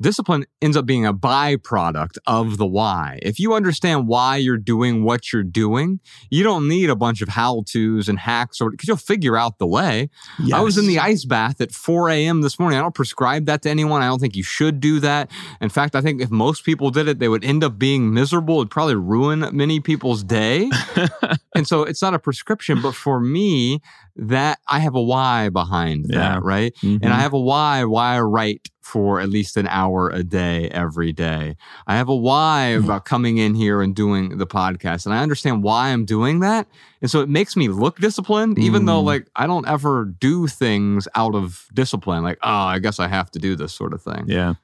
discipline 0.00 0.44
ends 0.62 0.76
up 0.76 0.86
being 0.86 1.04
a 1.06 1.12
byproduct 1.14 2.18
of 2.26 2.56
the 2.58 2.66
why. 2.66 3.18
If 3.22 3.38
you 3.38 3.54
understand 3.54 4.06
why 4.08 4.36
you're 4.36 4.56
doing 4.56 5.04
what 5.04 5.32
you're 5.32 5.42
doing, 5.42 6.00
you 6.30 6.42
don't 6.42 6.68
need 6.68 6.90
a 6.90 6.96
bunch 6.96 7.20
of 7.22 7.28
how 7.28 7.62
to's 7.70 8.08
and 8.08 8.18
hacks 8.18 8.60
or 8.60 8.70
because 8.70 8.88
you'll 8.88 8.96
figure 8.96 9.36
out 9.36 9.58
the 9.58 9.66
way. 9.66 10.08
I 10.52 10.60
was 10.60 10.78
in 10.78 10.86
the 10.86 10.98
ice 10.98 11.24
bath 11.24 11.60
at 11.60 11.72
4 11.72 12.08
a.m. 12.10 12.40
this 12.40 12.58
morning. 12.58 12.78
I 12.78 12.82
don't 12.82 12.94
prescribe 12.94 13.46
that 13.46 13.62
to 13.62 13.70
anyone. 13.70 14.02
I 14.02 14.06
don't 14.06 14.18
think 14.20 14.36
you 14.36 14.42
should 14.42 14.80
do 14.80 15.00
that. 15.00 15.30
In 15.60 15.68
fact, 15.68 15.94
I 15.94 16.00
think 16.00 16.20
if 16.22 16.30
most 16.30 16.64
people 16.64 16.90
did 16.90 17.08
it, 17.08 17.18
they 17.18 17.28
would 17.28 17.44
end 17.44 17.62
up 17.64 17.78
being 17.78 18.12
miserable. 18.12 18.56
It'd 18.58 18.70
probably 18.70 18.94
ruin 18.96 19.48
many 19.52 19.80
people's 19.80 20.22
day. 20.24 20.70
and 21.54 21.66
so 21.66 21.82
it's 21.82 22.02
not 22.02 22.14
a 22.14 22.18
prescription, 22.18 22.80
but 22.80 22.94
for 22.94 23.20
me, 23.20 23.80
that 24.16 24.58
I 24.68 24.80
have 24.80 24.94
a 24.94 25.02
why 25.02 25.48
behind 25.50 26.06
that, 26.06 26.14
Yeah. 26.14 26.38
right? 26.42 26.74
Mhm. 26.82 26.98
And 27.02 27.12
I 27.12 27.20
have 27.20 27.32
a 27.32 27.40
why 27.40 27.84
why 27.84 28.16
I 28.16 28.20
write 28.20 28.68
for 28.90 29.20
at 29.20 29.28
least 29.28 29.56
an 29.56 29.66
hour 29.68 30.10
a 30.10 30.22
day 30.24 30.68
every 30.70 31.12
day. 31.12 31.56
I 31.86 31.96
have 31.96 32.08
a 32.08 32.14
why 32.16 32.66
about 32.84 33.04
coming 33.04 33.38
in 33.38 33.54
here 33.54 33.80
and 33.82 33.94
doing 33.94 34.38
the 34.38 34.46
podcast. 34.46 35.06
And 35.06 35.14
I 35.14 35.22
understand 35.22 35.62
why 35.62 35.90
I'm 35.90 36.04
doing 36.04 36.40
that. 36.40 36.66
And 37.00 37.10
so 37.10 37.20
it 37.20 37.28
makes 37.28 37.56
me 37.56 37.68
look 37.68 37.98
disciplined, 37.98 38.58
even 38.58 38.86
though 38.86 39.00
Mm. 39.02 39.06
like 39.06 39.28
I 39.36 39.46
don't 39.46 39.66
ever 39.68 40.04
do 40.04 40.46
things 40.48 41.06
out 41.14 41.34
of 41.34 41.66
discipline, 41.72 42.22
like, 42.24 42.38
oh, 42.42 42.50
I 42.50 42.78
guess 42.80 42.98
I 42.98 43.08
have 43.08 43.30
to 43.30 43.38
do 43.38 43.54
this 43.56 43.72
sort 43.72 43.94
of 43.94 44.02
thing. 44.02 44.24
yeah. 44.26 44.54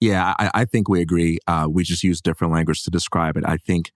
Yeah, 0.00 0.32
I, 0.38 0.50
I 0.54 0.64
think 0.64 0.88
we 0.88 1.00
agree. 1.00 1.38
Uh, 1.48 1.66
we 1.68 1.82
just 1.82 2.04
use 2.04 2.20
different 2.20 2.52
language 2.52 2.84
to 2.84 2.90
describe 2.90 3.36
it. 3.36 3.44
I 3.44 3.56
think 3.56 3.90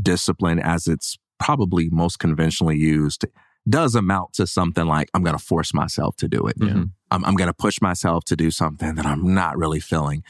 discipline, 0.00 0.58
as 0.58 0.86
it's 0.86 1.16
probably 1.38 1.88
most 1.90 2.18
conventionally 2.18 2.76
used, 2.76 3.24
does 3.68 3.94
amount 3.94 4.34
to 4.34 4.46
something 4.46 4.86
like 4.86 5.08
I'm 5.14 5.22
going 5.22 5.36
to 5.36 5.42
force 5.42 5.72
myself 5.72 6.14
to 6.16 6.28
do 6.28 6.46
it. 6.46 6.58
Mhm. 6.58 6.90
I'm, 7.10 7.24
I'm 7.24 7.34
going 7.34 7.48
to 7.48 7.54
push 7.54 7.80
myself 7.80 8.24
to 8.24 8.36
do 8.36 8.50
something 8.50 8.94
that 8.96 9.06
I'm 9.06 9.34
not 9.34 9.56
really 9.56 9.80
feeling. 9.80 10.22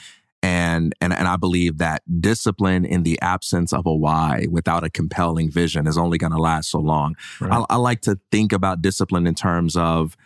And, 0.42 0.94
and, 1.00 1.12
and 1.12 1.26
I 1.26 1.36
believe 1.36 1.78
that 1.78 2.02
discipline 2.20 2.84
in 2.84 3.02
the 3.02 3.18
absence 3.20 3.72
of 3.72 3.86
a 3.86 3.94
why 3.94 4.46
without 4.50 4.84
a 4.84 4.90
compelling 4.90 5.50
vision 5.50 5.86
is 5.86 5.98
only 5.98 6.18
going 6.18 6.32
to 6.32 6.38
last 6.38 6.70
so 6.70 6.78
long. 6.78 7.16
Right. 7.40 7.52
I, 7.52 7.64
I 7.70 7.76
like 7.76 8.02
to 8.02 8.20
think 8.30 8.52
about 8.52 8.82
discipline 8.82 9.26
in 9.26 9.34
terms 9.34 9.76
of 9.76 10.16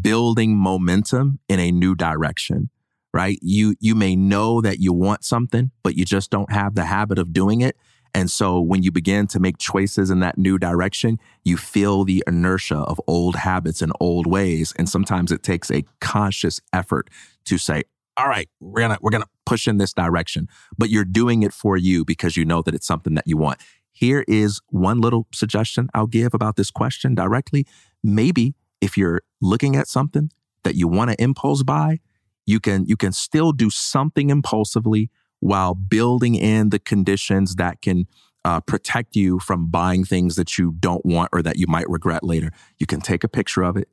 building 0.00 0.56
momentum 0.56 1.38
in 1.48 1.60
a 1.60 1.70
new 1.70 1.94
direction, 1.94 2.70
right? 3.14 3.38
You, 3.40 3.76
you 3.80 3.94
may 3.94 4.16
know 4.16 4.60
that 4.60 4.78
you 4.80 4.92
want 4.92 5.24
something, 5.24 5.70
but 5.82 5.94
you 5.94 6.04
just 6.04 6.30
don't 6.30 6.52
have 6.52 6.74
the 6.74 6.84
habit 6.84 7.18
of 7.18 7.32
doing 7.32 7.60
it. 7.60 7.76
And 8.16 8.30
so 8.30 8.58
when 8.58 8.82
you 8.82 8.90
begin 8.90 9.26
to 9.26 9.38
make 9.38 9.58
choices 9.58 10.08
in 10.08 10.20
that 10.20 10.38
new 10.38 10.58
direction, 10.58 11.20
you 11.44 11.58
feel 11.58 12.02
the 12.02 12.24
inertia 12.26 12.78
of 12.78 12.98
old 13.06 13.36
habits 13.36 13.82
and 13.82 13.92
old 14.00 14.26
ways. 14.26 14.72
And 14.78 14.88
sometimes 14.88 15.30
it 15.30 15.42
takes 15.42 15.70
a 15.70 15.84
conscious 16.00 16.58
effort 16.72 17.10
to 17.44 17.58
say, 17.58 17.82
all 18.16 18.26
right, 18.26 18.48
we're 18.58 18.80
gonna 18.80 18.96
we're 19.02 19.10
gonna 19.10 19.26
push 19.44 19.68
in 19.68 19.76
this 19.76 19.92
direction. 19.92 20.48
But 20.78 20.88
you're 20.88 21.04
doing 21.04 21.42
it 21.42 21.52
for 21.52 21.76
you 21.76 22.06
because 22.06 22.38
you 22.38 22.46
know 22.46 22.62
that 22.62 22.74
it's 22.74 22.86
something 22.86 23.12
that 23.16 23.26
you 23.26 23.36
want. 23.36 23.60
Here 23.92 24.24
is 24.26 24.62
one 24.68 24.98
little 24.98 25.26
suggestion 25.34 25.90
I'll 25.92 26.06
give 26.06 26.32
about 26.32 26.56
this 26.56 26.70
question 26.70 27.14
directly. 27.14 27.66
Maybe 28.02 28.54
if 28.80 28.96
you're 28.96 29.20
looking 29.42 29.76
at 29.76 29.88
something 29.88 30.30
that 30.64 30.74
you 30.74 30.88
want 30.88 31.10
to 31.10 31.22
impulse 31.22 31.62
buy, 31.62 32.00
you 32.46 32.60
can 32.60 32.86
you 32.86 32.96
can 32.96 33.12
still 33.12 33.52
do 33.52 33.68
something 33.68 34.30
impulsively 34.30 35.10
while 35.40 35.74
building 35.74 36.34
in 36.34 36.70
the 36.70 36.78
conditions 36.78 37.56
that 37.56 37.82
can 37.82 38.06
uh, 38.44 38.60
protect 38.60 39.16
you 39.16 39.38
from 39.40 39.68
buying 39.70 40.04
things 40.04 40.36
that 40.36 40.56
you 40.56 40.72
don't 40.78 41.04
want 41.04 41.28
or 41.32 41.42
that 41.42 41.58
you 41.58 41.66
might 41.66 41.88
regret 41.88 42.22
later. 42.22 42.50
You 42.78 42.86
can 42.86 43.00
take 43.00 43.24
a 43.24 43.28
picture 43.28 43.62
of 43.62 43.76
it, 43.76 43.88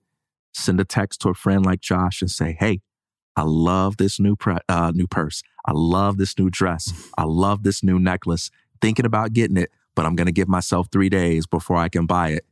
send 0.54 0.80
a 0.80 0.86
text 0.86 1.22
to 1.22 1.30
a 1.30 1.34
friend 1.34 1.66
like 1.66 1.82
Josh, 1.82 2.22
and 2.22 2.30
say, 2.30 2.56
"Hey, 2.60 2.82
I 3.36 3.44
love 3.44 3.98
this 3.98 4.20
new 4.20 4.36
pre- 4.36 4.58
uh, 4.70 4.92
new 4.94 5.08
purse. 5.08 5.42
I 5.66 5.72
love 5.74 6.18
this 6.18 6.38
new 6.38 6.50
dress. 6.50 6.94
I 7.18 7.24
love 7.24 7.64
this 7.64 7.84
new 7.84 8.00
necklace. 8.00 8.52
Thinking 8.82 9.06
about 9.06 9.34
getting 9.34 9.58
it, 9.58 9.72
but 9.96 10.06
I'm 10.06 10.16
going 10.16 10.28
to 10.28 10.34
give 10.34 10.48
myself 10.48 10.88
three 10.92 11.10
days 11.10 11.48
before 11.48 11.78
I 11.78 11.90
can 11.90 12.06
buy 12.06 12.30
it. 12.30 12.46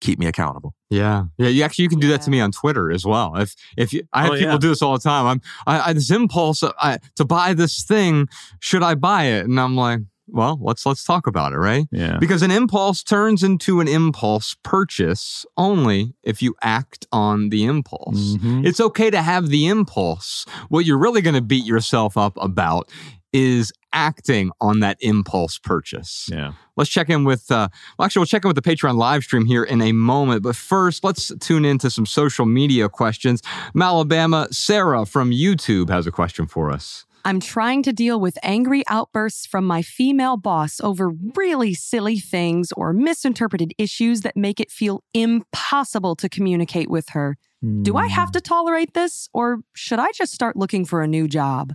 Keep 0.00 0.18
me 0.18 0.26
accountable." 0.26 0.74
Yeah, 0.90 1.24
yeah. 1.36 1.48
You 1.48 1.62
actually 1.64 1.84
you 1.84 1.88
can 1.88 2.00
do 2.00 2.08
that 2.08 2.22
to 2.22 2.30
me 2.30 2.40
on 2.40 2.52
Twitter 2.52 2.90
as 2.90 3.04
well. 3.04 3.36
If 3.36 3.54
if 3.76 3.92
you, 3.92 4.02
I 4.12 4.22
have 4.24 4.30
Oh, 4.32 4.34
people 4.36 4.52
yeah. 4.52 4.58
do 4.58 4.68
this 4.68 4.82
all 4.82 4.92
the 4.94 4.98
time. 5.00 5.26
I'm 5.26 5.40
I, 5.66 5.90
I 5.90 5.92
this 5.92 6.10
impulse 6.10 6.62
uh, 6.62 6.72
I, 6.80 6.98
to 7.16 7.24
buy 7.24 7.54
this 7.54 7.84
thing. 7.84 8.28
Should 8.60 8.82
I 8.82 8.94
buy 8.94 9.24
it? 9.24 9.44
And 9.44 9.60
I'm 9.60 9.76
like, 9.76 10.00
well, 10.30 10.58
let's 10.62 10.84
let's 10.86 11.04
talk 11.04 11.26
about 11.26 11.52
it, 11.52 11.56
right? 11.58 11.86
Yeah. 11.90 12.18
Because 12.18 12.42
an 12.42 12.50
impulse 12.50 13.02
turns 13.02 13.42
into 13.42 13.80
an 13.80 13.88
impulse 13.88 14.56
purchase 14.62 15.44
only 15.56 16.14
if 16.22 16.40
you 16.42 16.54
act 16.62 17.06
on 17.12 17.48
the 17.48 17.64
impulse. 17.64 18.36
Mhm. 18.36 18.66
It's 18.66 18.80
okay 18.80 19.10
to 19.10 19.22
have 19.22 19.48
the 19.48 19.66
impulse. 19.66 20.44
What 20.68 20.84
you're 20.86 20.98
really 20.98 21.20
going 21.22 21.34
to 21.34 21.40
beat 21.42 21.64
yourself 21.64 22.16
up 22.16 22.36
about 22.40 22.90
is 23.32 23.72
acting 23.92 24.50
on 24.60 24.80
that 24.80 24.96
impulse 25.00 25.58
purchase. 25.58 26.28
Yeah. 26.30 26.52
Let's 26.76 26.90
check 26.90 27.08
in 27.08 27.24
with, 27.24 27.50
uh, 27.50 27.68
well, 27.98 28.06
actually, 28.06 28.20
we'll 28.20 28.26
check 28.26 28.44
in 28.44 28.48
with 28.48 28.62
the 28.62 28.62
Patreon 28.62 28.96
live 28.96 29.22
stream 29.22 29.46
here 29.46 29.64
in 29.64 29.80
a 29.80 29.92
moment. 29.92 30.42
But 30.42 30.56
first, 30.56 31.04
let's 31.04 31.32
tune 31.40 31.64
into 31.64 31.90
some 31.90 32.06
social 32.06 32.46
media 32.46 32.88
questions. 32.88 33.42
Malabama, 33.74 34.52
Sarah 34.54 35.06
from 35.06 35.30
YouTube 35.30 35.88
has 35.90 36.06
a 36.06 36.10
question 36.10 36.46
for 36.46 36.70
us. 36.70 37.04
I'm 37.24 37.40
trying 37.40 37.82
to 37.82 37.92
deal 37.92 38.20
with 38.20 38.38
angry 38.42 38.84
outbursts 38.88 39.44
from 39.44 39.66
my 39.66 39.82
female 39.82 40.36
boss 40.36 40.80
over 40.80 41.10
really 41.34 41.74
silly 41.74 42.18
things 42.18 42.72
or 42.72 42.92
misinterpreted 42.92 43.72
issues 43.76 44.22
that 44.22 44.36
make 44.36 44.60
it 44.60 44.70
feel 44.70 45.02
impossible 45.12 46.14
to 46.16 46.28
communicate 46.28 46.88
with 46.88 47.10
her. 47.10 47.36
Do 47.82 47.96
I 47.96 48.06
have 48.06 48.30
to 48.32 48.40
tolerate 48.40 48.94
this, 48.94 49.28
or 49.34 49.58
should 49.74 49.98
I 49.98 50.12
just 50.12 50.32
start 50.32 50.56
looking 50.56 50.84
for 50.84 51.02
a 51.02 51.08
new 51.08 51.26
job? 51.26 51.74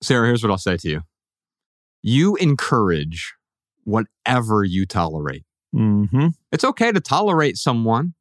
Sarah, 0.00 0.26
here's 0.26 0.42
what 0.42 0.50
I'll 0.50 0.58
say 0.58 0.76
to 0.76 0.88
you 0.88 1.02
you 2.02 2.36
encourage 2.36 3.34
whatever 3.84 4.62
you 4.64 4.86
tolerate. 4.86 5.44
Mm-hmm. 5.74 6.28
It's 6.52 6.64
okay 6.64 6.92
to 6.92 7.00
tolerate 7.00 7.56
someone, 7.56 8.14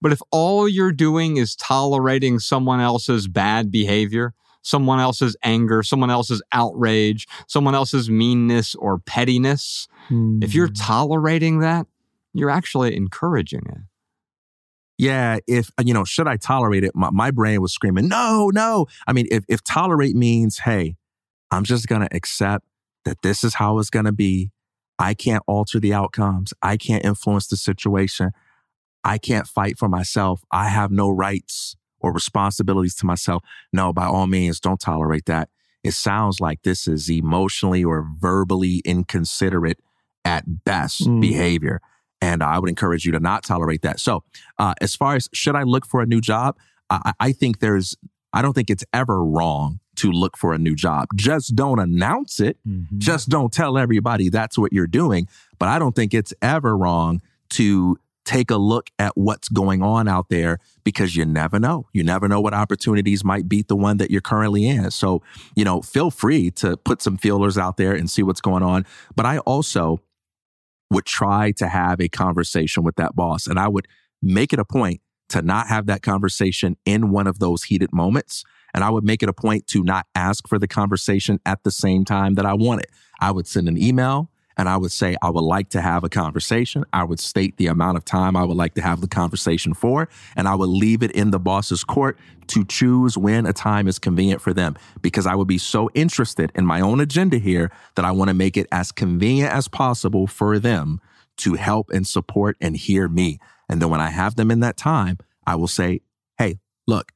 but 0.00 0.12
if 0.12 0.20
all 0.30 0.68
you're 0.68 0.92
doing 0.92 1.38
is 1.38 1.56
tolerating 1.56 2.38
someone 2.38 2.80
else's 2.80 3.28
bad 3.28 3.70
behavior, 3.72 4.34
someone 4.62 5.00
else's 5.00 5.36
anger, 5.42 5.82
someone 5.82 6.10
else's 6.10 6.42
outrage, 6.52 7.26
someone 7.48 7.74
else's 7.74 8.10
meanness 8.10 8.74
or 8.74 8.98
pettiness, 8.98 9.88
if 10.42 10.54
you're 10.54 10.68
tolerating 10.68 11.60
that, 11.60 11.86
you're 12.34 12.50
actually 12.50 12.94
encouraging 12.94 13.62
it. 13.66 13.78
yeah, 14.98 15.38
if, 15.48 15.70
you 15.84 15.92
know, 15.92 16.04
should 16.04 16.28
I 16.28 16.36
tolerate 16.36 16.84
it? 16.84 16.92
My, 16.94 17.10
my 17.10 17.30
brain 17.30 17.60
was 17.60 17.72
screaming, 17.72 18.08
no, 18.08 18.50
no. 18.52 18.86
I 19.06 19.12
mean, 19.12 19.26
if, 19.30 19.44
if 19.48 19.64
tolerate 19.64 20.14
means, 20.14 20.58
hey, 20.58 20.96
I'm 21.52 21.64
just 21.64 21.86
going 21.86 22.00
to 22.00 22.14
accept 22.16 22.66
that 23.04 23.22
this 23.22 23.44
is 23.44 23.54
how 23.54 23.78
it's 23.78 23.90
going 23.90 24.06
to 24.06 24.12
be. 24.12 24.50
I 24.98 25.14
can't 25.14 25.42
alter 25.46 25.78
the 25.80 25.92
outcomes. 25.94 26.52
I 26.62 26.76
can't 26.76 27.04
influence 27.04 27.46
the 27.46 27.56
situation. 27.56 28.30
I 29.04 29.18
can't 29.18 29.46
fight 29.46 29.78
for 29.78 29.88
myself. 29.88 30.42
I 30.52 30.68
have 30.68 30.90
no 30.90 31.10
rights 31.10 31.76
or 32.00 32.12
responsibilities 32.12 32.94
to 32.96 33.06
myself. 33.06 33.42
No, 33.72 33.92
by 33.92 34.06
all 34.06 34.26
means, 34.26 34.60
don't 34.60 34.80
tolerate 34.80 35.26
that. 35.26 35.48
It 35.82 35.92
sounds 35.92 36.40
like 36.40 36.62
this 36.62 36.86
is 36.86 37.10
emotionally 37.10 37.82
or 37.84 38.06
verbally 38.18 38.80
inconsiderate 38.84 39.80
at 40.24 40.64
best 40.64 41.02
Mm. 41.02 41.20
behavior. 41.20 41.80
And 42.20 42.42
I 42.42 42.60
would 42.60 42.70
encourage 42.70 43.04
you 43.04 43.10
to 43.12 43.20
not 43.20 43.42
tolerate 43.42 43.82
that. 43.82 43.98
So, 43.98 44.22
uh, 44.58 44.74
as 44.80 44.94
far 44.94 45.16
as 45.16 45.28
should 45.32 45.56
I 45.56 45.64
look 45.64 45.84
for 45.84 46.00
a 46.00 46.06
new 46.06 46.20
job, 46.20 46.56
I, 46.88 47.00
I 47.04 47.12
I 47.28 47.32
think 47.32 47.58
there's, 47.58 47.96
I 48.32 48.42
don't 48.42 48.52
think 48.52 48.70
it's 48.70 48.84
ever 48.92 49.24
wrong 49.24 49.80
to 50.02 50.10
look 50.12 50.36
for 50.36 50.52
a 50.52 50.58
new 50.58 50.74
job. 50.74 51.08
Just 51.16 51.54
don't 51.56 51.78
announce 51.78 52.40
it. 52.40 52.58
Mhm. 52.68 52.98
Just 52.98 53.28
don't 53.28 53.52
tell 53.52 53.78
everybody 53.78 54.28
that's 54.28 54.58
what 54.58 54.72
you're 54.72 54.86
doing. 54.86 55.28
But 55.58 55.68
I 55.68 55.78
don't 55.78 55.94
think 55.94 56.12
it's 56.12 56.34
ever 56.42 56.76
wrong 56.76 57.22
to 57.50 57.96
take 58.24 58.50
a 58.50 58.56
look 58.56 58.88
at 58.98 59.16
what's 59.16 59.48
going 59.48 59.82
on 59.82 60.06
out 60.06 60.28
there 60.28 60.58
because 60.84 61.16
you 61.16 61.24
never 61.24 61.58
know. 61.58 61.86
You 61.92 62.04
never 62.04 62.28
know 62.28 62.40
what 62.40 62.54
opportunities 62.54 63.24
might 63.24 63.48
beat 63.48 63.66
the 63.68 63.74
one 63.76 63.96
that 63.96 64.10
you're 64.12 64.20
currently 64.20 64.66
in. 64.66 64.90
So, 64.92 65.22
you 65.56 65.64
know, 65.64 65.82
feel 65.82 66.10
free 66.10 66.50
to 66.52 66.76
put 66.76 67.02
some 67.02 67.16
feelers 67.16 67.58
out 67.58 67.76
there 67.78 67.92
and 67.92 68.08
see 68.08 68.22
what's 68.22 68.40
going 68.40 68.62
on. 68.62 68.86
But 69.16 69.26
I 69.26 69.38
also 69.38 70.00
would 70.90 71.04
try 71.04 71.50
to 71.52 71.68
have 71.68 72.00
a 72.00 72.08
conversation 72.08 72.84
with 72.84 72.96
that 72.96 73.16
boss 73.16 73.46
and 73.46 73.58
I 73.58 73.68
would 73.68 73.88
make 74.20 74.52
it 74.52 74.58
a 74.58 74.64
point 74.64 75.00
to 75.30 75.42
not 75.42 75.66
have 75.68 75.86
that 75.86 76.02
conversation 76.02 76.76
in 76.84 77.10
one 77.10 77.26
of 77.26 77.38
those 77.38 77.64
heated 77.64 77.92
moments. 77.92 78.44
And 78.74 78.82
I 78.82 78.90
would 78.90 79.04
make 79.04 79.22
it 79.22 79.28
a 79.28 79.32
point 79.32 79.66
to 79.68 79.82
not 79.82 80.06
ask 80.14 80.48
for 80.48 80.58
the 80.58 80.68
conversation 80.68 81.40
at 81.44 81.62
the 81.62 81.70
same 81.70 82.04
time 82.04 82.34
that 82.34 82.46
I 82.46 82.54
want 82.54 82.82
it. 82.82 82.90
I 83.20 83.30
would 83.30 83.46
send 83.46 83.68
an 83.68 83.80
email 83.80 84.30
and 84.56 84.68
I 84.68 84.76
would 84.76 84.92
say, 84.92 85.16
I 85.22 85.30
would 85.30 85.42
like 85.42 85.70
to 85.70 85.80
have 85.80 86.04
a 86.04 86.08
conversation. 86.08 86.84
I 86.92 87.04
would 87.04 87.20
state 87.20 87.56
the 87.56 87.68
amount 87.68 87.96
of 87.96 88.04
time 88.04 88.36
I 88.36 88.44
would 88.44 88.56
like 88.56 88.74
to 88.74 88.82
have 88.82 89.00
the 89.00 89.08
conversation 89.08 89.74
for, 89.74 90.08
and 90.36 90.46
I 90.46 90.54
would 90.54 90.68
leave 90.68 91.02
it 91.02 91.10
in 91.12 91.30
the 91.30 91.38
boss's 91.38 91.84
court 91.84 92.18
to 92.48 92.64
choose 92.64 93.16
when 93.16 93.46
a 93.46 93.52
time 93.52 93.88
is 93.88 93.98
convenient 93.98 94.40
for 94.40 94.52
them 94.52 94.76
because 95.00 95.26
I 95.26 95.34
would 95.34 95.48
be 95.48 95.58
so 95.58 95.88
interested 95.94 96.52
in 96.54 96.66
my 96.66 96.80
own 96.80 97.00
agenda 97.00 97.38
here 97.38 97.70
that 97.94 98.04
I 98.04 98.10
want 98.10 98.28
to 98.28 98.34
make 98.34 98.56
it 98.56 98.66
as 98.70 98.92
convenient 98.92 99.52
as 99.52 99.68
possible 99.68 100.26
for 100.26 100.58
them 100.58 101.00
to 101.38 101.54
help 101.54 101.90
and 101.90 102.06
support 102.06 102.56
and 102.60 102.76
hear 102.76 103.08
me. 103.08 103.38
And 103.68 103.80
then 103.80 103.88
when 103.88 104.00
I 104.00 104.10
have 104.10 104.36
them 104.36 104.50
in 104.50 104.60
that 104.60 104.76
time, 104.76 105.18
I 105.46 105.54
will 105.54 105.68
say, 105.68 106.00
Hey, 106.36 106.58
look, 106.86 107.11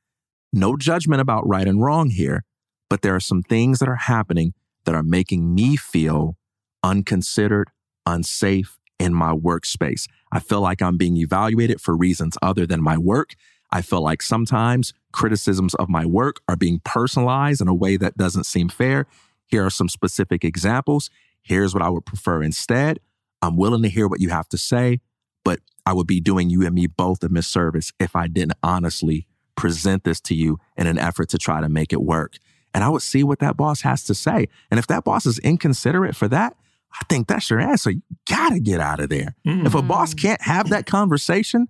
no 0.57 0.77
judgment 0.77 1.21
about 1.21 1.47
right 1.47 1.69
and 1.69 1.83
wrong 1.83 2.11
here, 2.11 2.45
but 2.89 3.03
there 3.03 3.15
are 3.15 3.21
some 3.21 3.43
things 3.43 3.79
that 3.79 3.89
are 3.89 3.97
happening 3.97 4.55
that 4.85 4.95
are 4.95 5.03
making 5.03 5.55
me 5.55 5.77
feel 5.77 6.37
unconsidered, 6.83 7.71
unsafe 8.07 8.79
in 8.99 9.13
my 9.13 9.33
workspace. 9.33 10.09
I 10.33 10.41
feel 10.41 10.61
like 10.61 10.81
I'm 10.81 10.97
being 10.97 11.17
evaluated 11.17 11.81
for 11.81 11.97
reasons 11.97 12.39
other 12.41 12.67
than 12.67 12.83
my 12.83 12.97
work. 12.97 13.35
I 13.71 13.83
feel 13.83 14.01
like 14.01 14.23
sometimes 14.23 14.95
criticisms 15.13 15.75
of 15.75 15.89
my 15.89 16.07
work 16.07 16.41
are 16.49 16.57
being 16.57 16.81
personalized 16.85 17.61
in 17.61 17.69
a 17.69 17.75
way 17.75 17.97
that 17.97 18.17
doesn't 18.17 18.45
seem 18.45 18.69
fair. 18.69 19.07
Here 19.47 19.65
are 19.65 19.71
some 19.71 19.89
specific 19.89 20.45
examples. 20.45 21.11
Here's 21.43 21.75
what 21.75 21.83
I 21.83 21.91
would 21.91 22.07
prefer 22.07 22.43
instead. 22.43 23.01
I'm 23.43 23.57
willing 23.57 23.83
to 23.83 23.89
hear 23.89 24.09
what 24.09 24.21
you 24.21 24.31
have 24.31 24.49
to 24.51 24.59
say, 24.59 25.01
but 25.45 25.61
I 25.85 25.93
would 25.93 26.07
be 26.07 26.21
doing 26.21 26.51
you 26.51 26.65
and 26.65 26.75
me 26.75 26.87
both 26.87 27.23
a 27.23 27.29
misservice 27.29 27.93
if 28.01 28.17
I 28.17 28.29
didn't 28.29 28.57
honestly 28.63 29.27
present 29.57 30.05
this 30.05 30.21
to 30.23 30.35
you 30.35 30.59
in 30.77 30.87
an 30.87 30.99
effort 30.99 31.29
to 31.31 31.39
try 31.39 31.61
to 31.61 31.69
make 31.69 31.93
it 31.93 32.03
work. 32.03 32.37
And 32.75 32.85
I 32.85 32.89
would 32.89 33.03
see 33.03 33.23
what 33.23 33.39
that 33.39 33.57
boss 33.57 33.81
has 33.83 34.05
to 34.05 34.15
say. 34.15 34.49
And 34.71 34.79
if 34.79 34.87
that 34.89 35.05
boss 35.05 35.27
is 35.27 35.39
inconsiderate 35.39 36.15
for 36.15 36.29
that, 36.29 36.57
I 36.93 37.05
think 37.09 37.27
that's 37.27 37.51
your 37.51 37.61
answer. 37.61 37.91
You 37.91 38.03
gotta 38.29 38.61
get 38.61 38.81
out 38.81 39.01
of 39.01 39.09
there. 39.09 39.35
Mm. 39.47 39.67
If 39.67 39.75
a 39.75 39.83
boss 39.83 40.15
can't 40.15 40.41
have 40.43 40.71
that 40.71 40.87
conversation, 40.87 41.69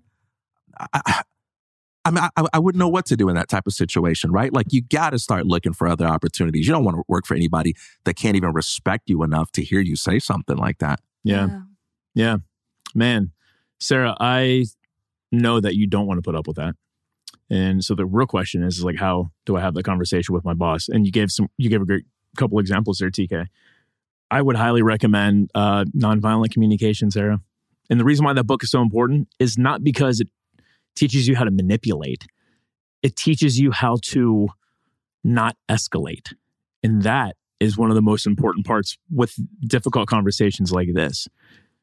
I, 0.79 0.87
I, 1.07 1.23
I 2.05 2.11
mean, 2.13 2.29
I, 2.37 2.45
I 2.53 2.59
wouldn't 2.61 2.79
know 2.79 2.89
what 2.89 3.07
to 3.07 3.17
do 3.17 3.29
in 3.29 3.35
that 3.35 3.49
type 3.49 3.67
of 3.67 3.73
situation, 3.73 4.31
right? 4.31 4.53
Like, 4.53 4.67
you 4.71 4.81
got 4.81 5.11
to 5.11 5.19
start 5.19 5.45
looking 5.45 5.73
for 5.73 5.89
other 5.89 6.07
opportunities. 6.07 6.65
You 6.65 6.73
don't 6.73 6.85
want 6.85 6.97
to 6.97 7.03
work 7.09 7.27
for 7.27 7.35
anybody 7.35 7.75
that 8.05 8.15
can't 8.15 8.37
even 8.37 8.53
respect 8.53 9.11
you 9.11 9.25
enough 9.25 9.51
to 9.53 9.65
hear 9.65 9.81
you 9.81 9.97
say 9.97 10.21
something 10.21 10.57
like 10.57 10.79
that. 10.79 11.01
Yeah. 11.25 11.63
Yeah. 12.15 12.37
Man, 12.95 13.33
Sarah, 13.81 14.17
I 14.21 14.67
know 15.33 15.61
that 15.61 15.75
you 15.75 15.89
don't 15.89 16.07
want 16.07 16.19
to 16.19 16.23
put 16.23 16.37
up 16.37 16.47
with 16.47 16.57
that. 16.57 16.77
And 17.49 17.85
so 17.85 17.95
the 17.95 18.07
real 18.07 18.27
question 18.27 18.63
is, 18.63 18.79
is 18.79 18.85
like, 18.85 18.97
how 18.97 19.31
do 19.45 19.57
I 19.57 19.61
have 19.61 19.75
that 19.75 19.85
conversation 19.85 20.35
with 20.35 20.45
my 20.45 20.55
boss? 20.55 20.89
And 20.89 21.07
you 21.07 21.13
gave 21.13 21.31
some, 21.31 21.49
you 21.59 21.71
gave 21.71 21.83
a 21.83 21.87
great 21.87 22.05
couple 22.37 22.59
examples 22.59 22.99
there, 22.99 23.11
TK. 23.11 23.47
I 24.31 24.43
would 24.43 24.57
highly 24.57 24.83
recommend 24.83 25.51
uh, 25.55 25.85
nonviolent 25.97 26.51
communication, 26.51 27.11
Sarah. 27.11 27.41
And 27.89 28.01
the 28.01 28.05
reason 28.05 28.25
why 28.25 28.33
that 28.33 28.45
book 28.45 28.65
is 28.65 28.71
so 28.71 28.83
important 28.83 29.29
is 29.39 29.57
not 29.57 29.85
because 29.85 30.21
it 30.21 30.29
teaches 30.97 31.29
you 31.29 31.37
how 31.37 31.45
to 31.45 31.51
manipulate, 31.51 32.27
it 33.03 33.15
teaches 33.15 33.61
you 33.61 33.71
how 33.71 33.99
to 34.03 34.49
not 35.23 35.57
escalate. 35.69 36.33
And 36.83 37.03
that 37.03 37.37
is 37.61 37.77
one 37.77 37.91
of 37.91 37.95
the 37.95 38.03
most 38.03 38.27
important 38.27 38.67
parts 38.67 38.99
with 39.11 39.35
difficult 39.67 40.09
conversations 40.09 40.73
like 40.73 40.89
this. 40.95 41.29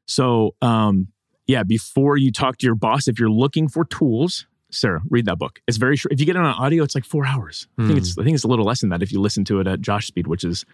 So, 0.08 0.56
um, 0.62 1.08
yeah, 1.48 1.64
before 1.64 2.18
you 2.18 2.32
talk 2.32 2.58
to 2.58 2.66
your 2.66 2.76
boss, 2.76 3.08
if 3.08 3.20
you're 3.20 3.30
looking 3.30 3.68
for 3.68 3.86
tools, 3.86 4.46
Sarah, 4.74 5.02
read 5.10 5.26
that 5.26 5.38
book. 5.38 5.62
It's 5.68 5.78
very 5.78 5.96
short. 5.96 6.12
If 6.14 6.20
you 6.20 6.26
get 6.26 6.36
it 6.36 6.42
on 6.42 6.46
audio, 6.46 6.84
it's 6.84 6.96
like 6.96 7.06
four 7.06 7.26
hours. 7.26 7.68
I 7.78 7.86
think 7.88 7.98
it's 8.00 8.18
I 8.18 8.24
think 8.24 8.36
it's 8.36 8.44
a 8.44 8.48
little 8.48 8.66
less 8.66 8.82
than 8.82 8.90
that 8.90 9.02
if 9.04 9.12
you 9.12 9.22
listen 9.22 9.46
to 9.46 9.60
it 9.60 9.68
at 9.68 9.82
Josh 9.82 10.08
speed, 10.08 10.28
which 10.28 10.44
is, 10.44 10.66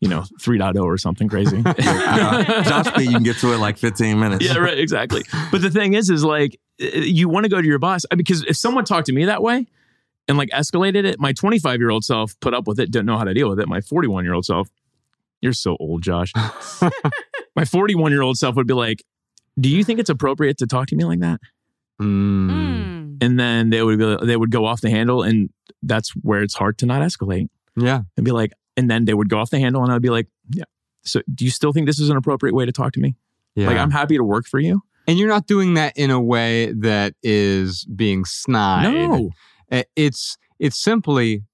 you 0.00 0.08
know, 0.08 0.20
3.0 0.40 0.82
or 0.82 0.98
something 0.98 1.28
crazy. 1.28 1.62
Josh, 1.80 2.86
speed, 2.86 3.06
you 3.06 3.12
can 3.12 3.22
get 3.22 3.36
to 3.38 3.50
it 3.52 3.54
in 3.54 3.60
like 3.60 3.78
15 3.78 4.18
minutes. 4.18 4.44
yeah, 4.44 4.58
right, 4.58 4.78
exactly. 4.78 5.22
But 5.50 5.62
the 5.62 5.70
thing 5.70 5.94
is, 5.94 6.10
is 6.10 6.22
like 6.22 6.58
uh, 6.80 6.86
you 6.98 7.28
want 7.28 7.44
to 7.44 7.50
go 7.50 7.60
to 7.60 7.66
your 7.66 7.78
boss 7.78 8.04
uh, 8.10 8.16
because 8.16 8.44
if 8.44 8.56
someone 8.56 8.84
talked 8.84 9.06
to 9.06 9.12
me 9.12 9.24
that 9.24 9.42
way 9.42 9.66
and 10.28 10.36
like 10.36 10.50
escalated 10.50 11.04
it, 11.04 11.18
my 11.18 11.32
25 11.32 11.80
year 11.80 11.90
old 11.90 12.04
self 12.04 12.38
put 12.40 12.52
up 12.54 12.66
with 12.66 12.78
it, 12.78 12.90
didn't 12.90 13.06
know 13.06 13.16
how 13.16 13.24
to 13.24 13.34
deal 13.34 13.48
with 13.48 13.58
it. 13.60 13.68
My 13.68 13.80
41 13.80 14.24
year 14.24 14.34
old 14.34 14.44
self, 14.44 14.68
you're 15.40 15.52
so 15.52 15.76
old, 15.80 16.02
Josh. 16.02 16.32
my 17.56 17.64
41 17.64 18.12
year 18.12 18.22
old 18.22 18.36
self 18.36 18.56
would 18.56 18.66
be 18.66 18.74
like, 18.74 19.02
"Do 19.58 19.68
you 19.68 19.84
think 19.84 20.00
it's 20.00 20.10
appropriate 20.10 20.58
to 20.58 20.66
talk 20.66 20.88
to 20.88 20.96
me 20.96 21.04
like 21.04 21.20
that?" 21.20 21.40
Mm. 22.00 22.50
Mm. 22.50 22.95
And 23.20 23.38
then 23.38 23.70
they 23.70 23.82
would 23.82 23.98
be, 23.98 24.16
they 24.26 24.36
would 24.36 24.50
go 24.50 24.64
off 24.66 24.80
the 24.80 24.90
handle, 24.90 25.22
and 25.22 25.50
that's 25.82 26.10
where 26.22 26.42
it's 26.42 26.54
hard 26.54 26.78
to 26.78 26.86
not 26.86 27.02
escalate 27.02 27.48
Yeah. 27.76 28.02
and 28.16 28.24
be 28.24 28.32
like, 28.32 28.52
and 28.76 28.90
then 28.90 29.04
they 29.04 29.14
would 29.14 29.28
go 29.28 29.38
off 29.38 29.50
the 29.50 29.58
handle, 29.58 29.82
and 29.82 29.92
I'd 29.92 30.02
be 30.02 30.10
like, 30.10 30.28
"Yeah." 30.50 30.64
So, 31.04 31.22
do 31.34 31.44
you 31.44 31.50
still 31.50 31.72
think 31.72 31.86
this 31.86 31.98
is 32.00 32.10
an 32.10 32.16
appropriate 32.16 32.54
way 32.54 32.66
to 32.66 32.72
talk 32.72 32.92
to 32.92 33.00
me? 33.00 33.16
Yeah. 33.54 33.68
Like, 33.68 33.78
I'm 33.78 33.90
happy 33.90 34.16
to 34.16 34.24
work 34.24 34.46
for 34.46 34.58
you. 34.60 34.82
and 35.08 35.18
you're 35.18 35.28
not 35.28 35.46
doing 35.46 35.74
that 35.74 35.96
in 35.96 36.10
a 36.10 36.20
way 36.20 36.72
that 36.72 37.14
is 37.22 37.84
being 37.94 38.24
snide. 38.24 38.92
No. 38.92 39.30
Uh, 39.70 39.82
It's 39.94 40.36
it's 40.58 40.76
simply 40.76 41.44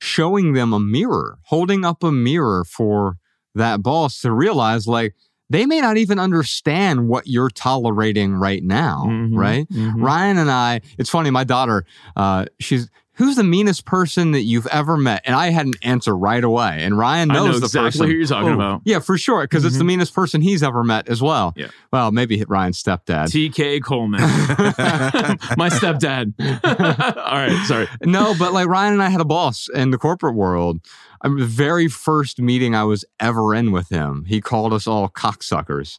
showing 0.00 0.52
them 0.52 0.72
a 0.72 0.80
mirror, 0.80 1.38
holding 1.44 1.84
up 1.84 2.02
a 2.02 2.10
mirror 2.12 2.64
for 2.64 3.16
that 3.54 3.82
boss 3.82 4.20
to 4.22 4.32
realize 4.32 4.86
like 4.86 5.14
they 5.50 5.66
may 5.66 5.80
not 5.80 5.96
even 5.96 6.18
understand 6.18 7.08
what 7.08 7.26
you're 7.26 7.50
tolerating 7.50 8.34
right 8.34 8.62
now, 8.62 9.04
Mhm, 9.08 9.36
right? 9.36 9.68
mhm. 9.70 10.02
Ryan 10.02 10.38
and 10.38 10.50
I, 10.50 10.80
it's 10.98 11.10
funny, 11.10 11.30
my 11.30 11.44
daughter, 11.44 11.84
uh, 12.16 12.44
she's 12.60 12.90
who's 13.18 13.36
the 13.36 13.44
meanest 13.44 13.84
person 13.84 14.30
that 14.30 14.42
you've 14.42 14.66
ever 14.68 14.96
met? 14.96 15.20
And 15.26 15.36
I 15.36 15.50
had 15.50 15.66
an 15.66 15.74
answer 15.82 16.16
right 16.16 16.42
away. 16.42 16.82
And 16.82 16.96
Ryan 16.96 17.28
knows 17.28 17.46
know 17.46 17.58
the 17.58 17.66
exactly 17.66 17.88
person. 17.90 18.06
who 18.06 18.12
you're 18.12 18.26
talking 18.26 18.50
Oh, 18.52 18.54
about. 18.54 18.80
Yeah, 18.84 19.00
for 19.00 19.18
sure. 19.18 19.42
Because 19.42 19.64
it's 19.66 19.76
the 19.76 19.84
Mhm. 19.84 19.88
meanest 19.88 20.14
person 20.14 20.40
he's 20.40 20.62
ever 20.62 20.82
met 20.82 21.08
as 21.08 21.20
well. 21.20 21.52
Yeah. 21.56 21.66
Well, 21.92 22.10
maybe 22.12 22.42
Ryan's 22.48 22.82
stepdad. 22.82 23.30
TK 23.30 23.80
Coleman, 23.82 24.20
my 25.56 25.68
stepdad. 25.68 26.32
All 26.64 27.34
right, 27.34 27.64
sorry. 27.66 27.88
no, 28.04 28.34
but 28.38 28.52
like 28.52 28.66
Ryan 28.68 28.94
and 28.94 29.02
I 29.02 29.08
had 29.10 29.20
a 29.20 29.24
boss 29.26 29.68
in 29.74 29.90
the 29.90 29.98
corporate 29.98 30.34
world. 30.34 30.80
I 31.20 31.28
mean, 31.28 31.38
the 31.38 31.46
very 31.46 31.88
first 31.88 32.40
meeting 32.40 32.74
I 32.74 32.84
was 32.84 33.04
ever 33.18 33.54
in 33.54 33.72
with 33.72 33.88
him, 33.88 34.24
he 34.28 34.40
called 34.40 34.72
us 34.72 34.86
all 34.86 35.08
cocksuckers. 35.08 35.98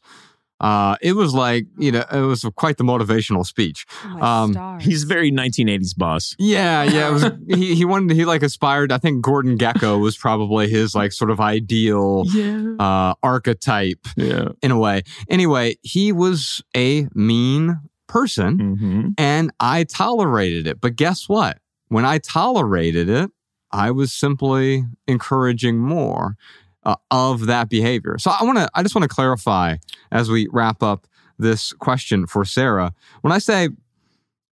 Uh, 0.59 0.95
it 1.01 1.13
was 1.13 1.33
like, 1.33 1.65
you 1.77 1.91
know, 1.91 2.03
it 2.11 2.19
was 2.21 2.45
quite 2.55 2.77
the 2.77 2.83
motivational 2.83 3.45
speech. 3.45 3.85
Oh 4.03 4.21
Um. 4.21 4.79
He's 4.79 5.03
very 5.03 5.31
1980s 5.31 5.95
boss. 5.97 6.35
Yeah, 6.39 6.83
yeah. 6.83 7.09
It 7.09 7.13
was, 7.13 7.31
he, 7.59 7.75
he 7.75 7.85
wanted, 7.85 8.15
he 8.15 8.25
like 8.25 8.43
aspired, 8.43 8.91
I 8.91 8.97
think 8.97 9.21
Gordon 9.21 9.57
Gekko 9.57 9.99
was 9.99 10.17
probably 10.17 10.69
his 10.69 10.95
like 10.95 11.11
sort 11.13 11.31
of 11.31 11.39
ideal 11.39 12.23
Yeah. 12.27 12.75
uh, 12.79 13.13
archetype 13.23 14.05
Yeah. 14.17 14.49
in 14.61 14.71
a 14.71 14.77
way. 14.79 15.03
Anyway, 15.29 15.75
he 15.81 16.11
was 16.11 16.61
a 16.75 17.07
mean 17.13 17.79
person 18.07 18.57
Mm-hmm. 18.57 19.07
and 19.17 19.51
I 19.59 19.83
tolerated 19.83 20.65
it. 20.67 20.81
But 20.81 20.95
guess 20.95 21.29
what? 21.29 21.59
When 21.89 22.05
I 22.05 22.17
tolerated 22.17 23.07
it, 23.09 23.31
I 23.71 23.91
was 23.91 24.11
simply 24.11 24.83
encouraging 25.07 25.77
more 25.77 26.35
uh, 26.83 26.95
of 27.11 27.45
that 27.47 27.69
behavior. 27.69 28.17
So 28.17 28.31
I 28.31 28.43
want 28.43 28.57
to, 28.57 28.69
I 28.73 28.83
just 28.83 28.95
want 28.95 29.03
to 29.03 29.13
clarify 29.13 29.77
as 30.11 30.29
we 30.29 30.47
wrap 30.51 30.81
up 30.81 31.07
this 31.37 31.73
question 31.73 32.27
for 32.27 32.45
Sarah. 32.45 32.93
When 33.21 33.31
I 33.31 33.39
say 33.39 33.69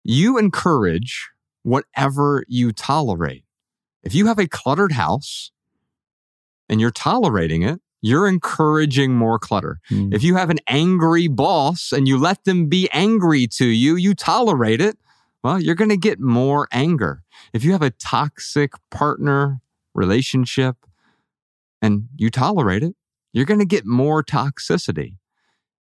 you 0.05 0.39
encourage 0.39 1.31
whatever 1.63 2.45
you 2.49 2.73
tolerate. 2.73 3.45
If 4.03 4.15
you 4.15 4.27
have 4.27 4.39
a 4.39 4.49
cluttered 4.49 4.93
house 4.93 5.51
and 6.69 6.81
you're 6.81 6.91
tolerating 6.91 7.63
it, 7.63 7.81
you're 8.01 8.27
encouraging 8.27 9.15
more 9.15 9.39
clutter. 9.39 9.79
Mm. 9.91 10.15
If 10.15 10.23
you 10.23 10.37
have 10.37 10.49
an 10.49 10.59
angry 10.67 11.29
boss 11.29 11.93
and 11.93 12.09
you 12.09 12.17
let 12.17 12.45
them 12.45 12.67
be 12.67 12.89
angry 12.93 13.47
to 13.49 13.67
you, 13.67 13.97
you 13.97 14.15
tolerate 14.15 14.81
it, 14.81 14.97
well, 15.45 15.61
you're 15.61 15.75
going 15.75 15.91
to 15.91 15.99
get 15.99 16.19
more 16.19 16.67
anger. 16.73 17.23
If 17.53 17.63
you 17.63 17.73
have 17.73 17.83
a 17.83 17.91
toxic 17.91 18.73
partner 18.91 19.61
relationship 19.95 20.77
and 21.83 22.09
you 22.17 22.31
tolerate 22.31 22.83
it, 22.83 22.95
you're 23.33 23.47
going 23.47 23.61
to 23.61 23.67
get 23.67 23.87
more 23.87 24.23
toxicity. 24.23 25.17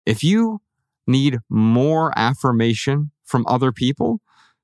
If 0.05 0.23
you 0.23 0.61
need 1.07 1.39
more 1.49 2.13
affirmation 2.15 3.11
from 3.23 3.45
other 3.47 3.71
people 3.71 4.21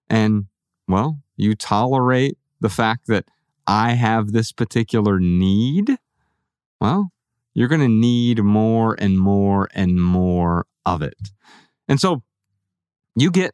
and, 0.09 0.45
well, 0.88 1.20
you 1.36 1.55
tolerate 1.55 2.38
the 2.59 2.70
fact 2.70 3.07
that 3.07 3.26
I 3.65 3.93
have 3.93 4.32
this 4.32 4.51
particular 4.51 5.20
need, 5.20 5.97
well, 6.80 7.11
you're 7.53 7.68
going 7.68 7.82
to 7.82 7.88
need 7.88 8.43
more 8.43 8.95
and 8.99 9.18
more 9.18 9.68
and 9.74 10.01
more 10.01 10.65
of 10.86 11.01
it. 11.01 11.18
And 11.88 11.99
so 11.99 12.24
you 13.15 13.32
get 13.32 13.53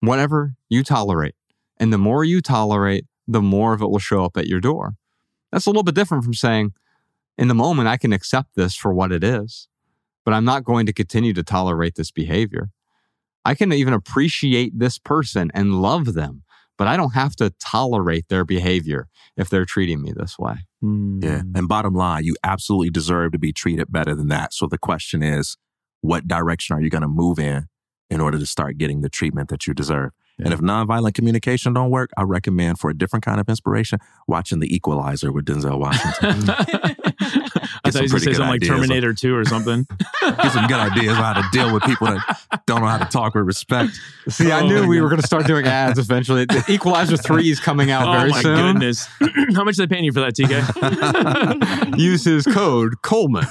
whatever 0.00 0.54
you 0.68 0.84
tolerate. 0.84 1.34
And 1.78 1.92
the 1.92 1.98
more 1.98 2.24
you 2.24 2.40
tolerate, 2.40 3.06
the 3.26 3.40
more 3.40 3.72
of 3.72 3.82
it 3.82 3.90
will 3.90 3.98
show 3.98 4.24
up 4.24 4.36
at 4.36 4.46
your 4.46 4.60
door. 4.60 4.94
That's 5.54 5.66
a 5.66 5.70
little 5.70 5.84
bit 5.84 5.94
different 5.94 6.24
from 6.24 6.34
saying, 6.34 6.72
in 7.38 7.46
the 7.46 7.54
moment, 7.54 7.86
I 7.86 7.96
can 7.96 8.12
accept 8.12 8.56
this 8.56 8.74
for 8.74 8.92
what 8.92 9.12
it 9.12 9.22
is, 9.22 9.68
but 10.24 10.34
I'm 10.34 10.44
not 10.44 10.64
going 10.64 10.84
to 10.86 10.92
continue 10.92 11.32
to 11.32 11.44
tolerate 11.44 11.94
this 11.94 12.10
behavior. 12.10 12.70
I 13.44 13.54
can 13.54 13.72
even 13.72 13.94
appreciate 13.94 14.76
this 14.76 14.98
person 14.98 15.52
and 15.54 15.80
love 15.80 16.14
them, 16.14 16.42
but 16.76 16.88
I 16.88 16.96
don't 16.96 17.14
have 17.14 17.36
to 17.36 17.54
tolerate 17.60 18.28
their 18.28 18.44
behavior 18.44 19.06
if 19.36 19.48
they're 19.48 19.64
treating 19.64 20.02
me 20.02 20.12
this 20.12 20.36
way. 20.40 20.54
Yeah. 20.82 21.42
Hmm. 21.42 21.52
And 21.54 21.68
bottom 21.68 21.94
line, 21.94 22.24
you 22.24 22.34
absolutely 22.42 22.90
deserve 22.90 23.30
to 23.30 23.38
be 23.38 23.52
treated 23.52 23.92
better 23.92 24.16
than 24.16 24.26
that. 24.28 24.54
So 24.54 24.66
the 24.66 24.76
question 24.76 25.22
is, 25.22 25.56
what 26.00 26.26
direction 26.26 26.76
are 26.76 26.82
you 26.82 26.90
going 26.90 27.02
to 27.02 27.08
move 27.08 27.38
in 27.38 27.68
in 28.10 28.20
order 28.20 28.40
to 28.40 28.46
start 28.46 28.76
getting 28.76 29.02
the 29.02 29.08
treatment 29.08 29.50
that 29.50 29.68
you 29.68 29.72
deserve? 29.72 30.10
And 30.38 30.52
if 30.52 30.60
nonviolent 30.60 31.14
communication 31.14 31.72
don't 31.72 31.90
work, 31.90 32.10
I 32.16 32.22
recommend 32.22 32.78
for 32.80 32.90
a 32.90 32.94
different 32.94 33.24
kind 33.24 33.40
of 33.40 33.48
inspiration, 33.48 34.00
watching 34.26 34.58
The 34.58 34.74
Equalizer 34.74 35.30
with 35.30 35.44
Denzel 35.44 35.78
Washington. 35.78 36.54
I 37.86 37.90
thought 37.90 38.02
you 38.02 38.06
were 38.06 38.08
going 38.08 38.20
to 38.20 38.24
say 38.24 38.32
something 38.32 38.48
like 38.48 38.62
Terminator 38.62 39.12
2 39.12 39.34
or 39.36 39.44
something. 39.44 39.86
Get 40.22 40.52
some 40.52 40.66
good 40.66 40.78
ideas 40.80 41.16
on 41.18 41.22
how 41.22 41.32
to 41.34 41.46
deal 41.52 41.72
with 41.72 41.82
people 41.82 42.06
that 42.06 42.62
don't 42.66 42.80
know 42.80 42.86
how 42.86 42.96
to 42.98 43.04
talk 43.04 43.34
with 43.34 43.44
respect. 43.44 43.92
See, 44.28 44.50
I 44.50 44.60
Oh 44.62 44.66
knew 44.66 44.86
we 44.86 44.96
God. 44.96 45.02
were 45.02 45.08
going 45.10 45.20
to 45.20 45.26
start 45.26 45.46
doing 45.46 45.66
ads 45.66 45.98
eventually. 45.98 46.46
The 46.46 46.64
Equalizer 46.72 47.16
3 47.18 47.50
is 47.50 47.60
coming 47.60 47.90
out 47.90 48.08
oh 48.08 48.12
very 48.18 48.30
my 48.30 48.40
soon. 48.42 48.72
goodness. 48.72 49.06
How 49.54 49.64
much 49.64 49.78
are 49.78 49.86
they 49.86 49.94
paying 49.94 50.04
you 50.04 50.12
for 50.12 50.20
that, 50.20 50.34
TK? 50.34 51.98
Use 51.98 52.24
his 52.24 52.44
code 52.46 53.02
Coleman. 53.02 53.44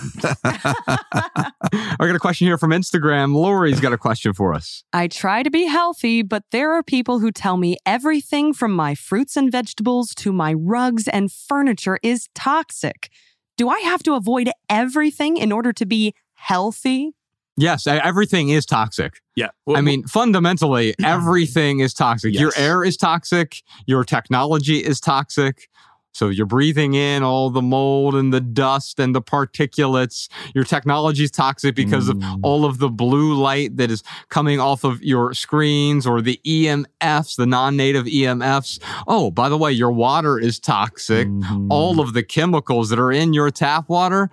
I 0.44 1.98
got 2.00 2.16
a 2.16 2.20
question 2.20 2.48
here 2.48 2.58
from 2.58 2.72
Instagram. 2.72 3.34
Lori's 3.36 3.80
got 3.80 3.94
a 3.94 3.98
question 3.98 4.34
for 4.34 4.54
us. 4.54 4.84
I 4.94 5.08
try 5.08 5.44
to 5.44 5.52
be 5.52 5.66
healthy, 5.66 6.22
but 6.24 6.44
there 6.52 6.72
are 6.74 6.84
people 6.84 7.20
who 7.20 7.32
tell 7.32 7.58
me 7.58 7.78
everything 7.86 8.54
from 8.54 8.74
my 8.74 8.96
fruits 8.96 9.38
and 9.38 9.52
vegetables 9.52 10.14
to 10.16 10.32
my 10.34 10.54
rugs 10.54 11.08
and 11.08 11.32
furniture 11.32 12.00
is 12.02 12.30
toxic. 12.34 13.10
Do 13.58 13.70
I 13.70 13.80
have 13.82 14.04
to 14.04 14.14
avoid 14.14 14.50
everything 14.70 15.38
in 15.38 15.52
order 15.52 15.74
to 15.74 15.86
be 15.86 16.14
healthy? 16.34 17.14
Yes, 17.56 17.86
everything 17.86 18.50
is 18.50 18.66
toxic. 18.66 19.22
yeah. 19.36 19.50
I 19.68 19.82
mean, 19.82 20.08
fundamentally, 20.08 20.96
everything 21.04 21.82
is 21.82 21.94
toxic. 21.94 22.34
Your 22.34 22.52
air 22.58 22.84
is 22.84 22.98
toxic. 22.98 23.62
Your 23.86 24.04
technology 24.04 24.80
is 24.80 25.00
toxic. 25.00 25.70
So 26.14 26.30
you're 26.30 26.46
breathing 26.46 26.94
in 26.94 27.24
all 27.24 27.50
the 27.50 27.62
mold 27.62 28.14
and 28.16 28.32
the 28.32 28.40
dust 28.40 29.00
and 29.00 29.16
the 29.16 29.22
particulates. 29.22 30.30
Your 30.54 30.64
technology 30.64 31.24
is 31.24 31.32
toxic 31.32 31.76
because 31.76 32.08
of 32.08 32.18
Mm. 32.18 32.40
all 32.44 32.66
of 32.66 32.78
the 32.78 32.90
blue 32.90 33.34
light 33.34 33.78
that 33.78 33.90
is 33.90 34.04
coming 34.30 34.60
off 34.60 34.84
of 34.84 35.02
your 35.04 35.34
screens 35.34 36.06
or 36.06 36.22
the 36.22 36.40
EMFs, 36.46 37.36
the 37.36 37.48
non-native 37.48 38.06
EMFs. 38.08 38.80
Oh, 39.08 39.32
by 39.32 39.50
the 39.50 39.58
way, 39.58 39.72
your 39.72 39.92
water 39.92 40.38
is 40.38 40.60
toxic. 40.60 41.28
Mhm. 41.28 41.68
All 41.72 42.00
of 42.00 42.14
the 42.14 42.24
chemicals 42.24 42.90
that 42.90 43.00
are 43.00 43.12
in 43.12 43.34
your 43.34 43.50
tap 43.50 43.90
water 43.90 44.30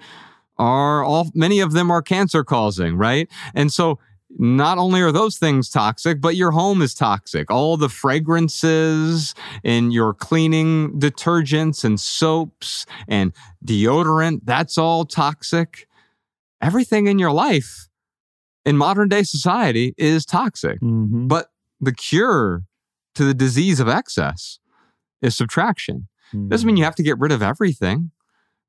are 0.59 1.03
all 1.03 1.31
many 1.35 1.61
of 1.61 1.72
them 1.72 1.91
are 1.91 2.03
cancer 2.03 2.45
causing, 2.45 2.95
right? 2.97 3.26
And 3.55 3.72
so 3.72 3.99
not 4.39 4.78
only 4.78 5.01
are 5.01 5.12
those 5.12 5.37
things 5.39 5.68
toxic, 5.68 6.20
but 6.20 6.37
your 6.37 6.53
home 6.53 6.83
is 6.83 6.95
toxic. 6.95 7.51
All 7.51 7.76
the 7.76 7.89
fragrances 7.89 9.35
in 9.64 9.91
your 9.91 10.14
cleaning 10.14 10.99
detergents 11.01 11.85
and 11.85 11.99
soaps 11.99 12.87
and 13.09 13.33
deodorant, 13.64 14.41
that's 14.45 14.78
all 14.78 15.05
toxic. 15.05 15.89
Everything 16.62 17.07
in 17.07 17.18
your 17.18 17.33
life 17.33 17.89
in 18.64 18.76
modern 18.76 19.09
day 19.09 19.22
society 19.22 19.95
is 19.97 20.24
toxic. 20.24 20.81
Mhm. 20.81 21.26
But 21.26 21.51
the 21.81 21.93
cure 21.93 22.64
to 23.14 23.24
the 23.24 23.35
disease 23.35 23.81
of 23.81 23.89
excess 23.89 24.59
is 25.22 25.37
subtraction. 25.37 26.09
Doesn't 26.49 26.66
mean 26.66 26.76
you 26.76 26.85
have 26.85 26.95
to 26.95 27.03
get 27.03 27.18
rid 27.18 27.33
of 27.33 27.43
everything. 27.43 28.12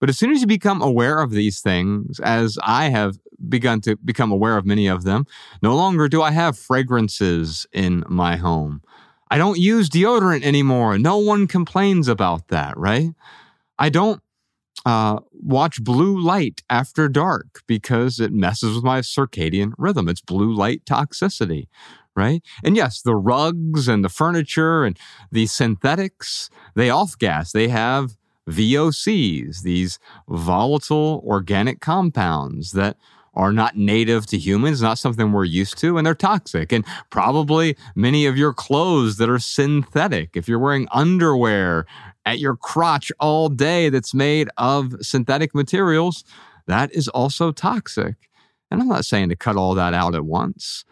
But 0.01 0.09
as 0.09 0.17
soon 0.17 0.31
as 0.31 0.41
you 0.41 0.47
become 0.47 0.81
aware 0.81 1.21
of 1.21 1.31
these 1.31 1.61
things, 1.61 2.19
as 2.19 2.57
I 2.63 2.89
have 2.89 3.17
begun 3.47 3.81
to 3.81 3.95
become 3.97 4.31
aware 4.31 4.57
of 4.57 4.65
many 4.65 4.87
of 4.87 5.03
them, 5.03 5.25
no 5.61 5.75
longer 5.75 6.09
do 6.09 6.21
I 6.21 6.31
have 6.31 6.57
fragrances 6.57 7.67
in 7.71 8.03
my 8.09 8.35
home. 8.35 8.81
I 9.29 9.37
don't 9.37 9.59
use 9.59 9.89
deodorant 9.89 10.43
anymore. 10.43 10.97
No 10.97 11.17
one 11.17 11.47
complains 11.47 12.07
about 12.07 12.49
that, 12.49 12.77
right? 12.77 13.11
I 13.79 13.89
don't 13.89 14.21
uh, 14.85 15.19
watch 15.31 15.83
blue 15.83 16.19
light 16.19 16.63
after 16.69 17.07
dark 17.07 17.61
because 17.67 18.19
it 18.19 18.33
messes 18.33 18.75
with 18.75 18.83
my 18.83 19.01
circadian 19.01 19.73
rhythm. 19.77 20.09
It's 20.09 20.21
blue 20.21 20.53
light 20.53 20.83
toxicity, 20.85 21.67
right? 22.15 22.43
And 22.63 22.75
yes, 22.75 23.01
the 23.01 23.15
rugs 23.15 23.87
and 23.87 24.03
the 24.03 24.09
furniture 24.09 24.83
and 24.83 24.97
the 25.31 25.45
synthetics, 25.45 26.49
they 26.75 26.89
off 26.89 27.17
gas. 27.17 27.51
They 27.51 27.67
have 27.67 28.17
VOCs, 28.51 29.63
these 29.63 29.99
volatile 30.27 31.23
organic 31.25 31.79
compounds 31.79 32.73
that 32.73 32.97
are 33.33 33.53
not 33.53 33.77
native 33.77 34.25
to 34.25 34.37
humans, 34.37 34.81
not 34.81 34.97
something 34.97 35.31
we're 35.31 35.45
used 35.45 35.77
to, 35.77 35.97
and 35.97 36.05
they're 36.05 36.13
toxic. 36.13 36.71
And 36.73 36.85
probably 37.09 37.77
many 37.95 38.25
of 38.25 38.37
your 38.37 38.53
clothes 38.53 39.17
that 39.17 39.29
are 39.29 39.39
synthetic, 39.39 40.31
if 40.35 40.47
you're 40.47 40.59
wearing 40.59 40.87
underwear 40.91 41.85
at 42.25 42.39
your 42.39 42.55
crotch 42.55 43.11
all 43.19 43.47
day 43.47 43.89
that's 43.89 44.13
made 44.13 44.49
of 44.57 44.93
synthetic 45.01 45.55
materials, 45.55 46.25
that 46.67 46.93
is 46.93 47.07
also 47.07 47.51
toxic. 47.51 48.15
And 48.69 48.81
I'm 48.81 48.87
not 48.87 49.05
saying 49.05 49.29
to 49.29 49.35
cut 49.35 49.55
all 49.55 49.75
that 49.75 49.93
out 49.93 50.13
at 50.13 50.25
once, 50.25 50.83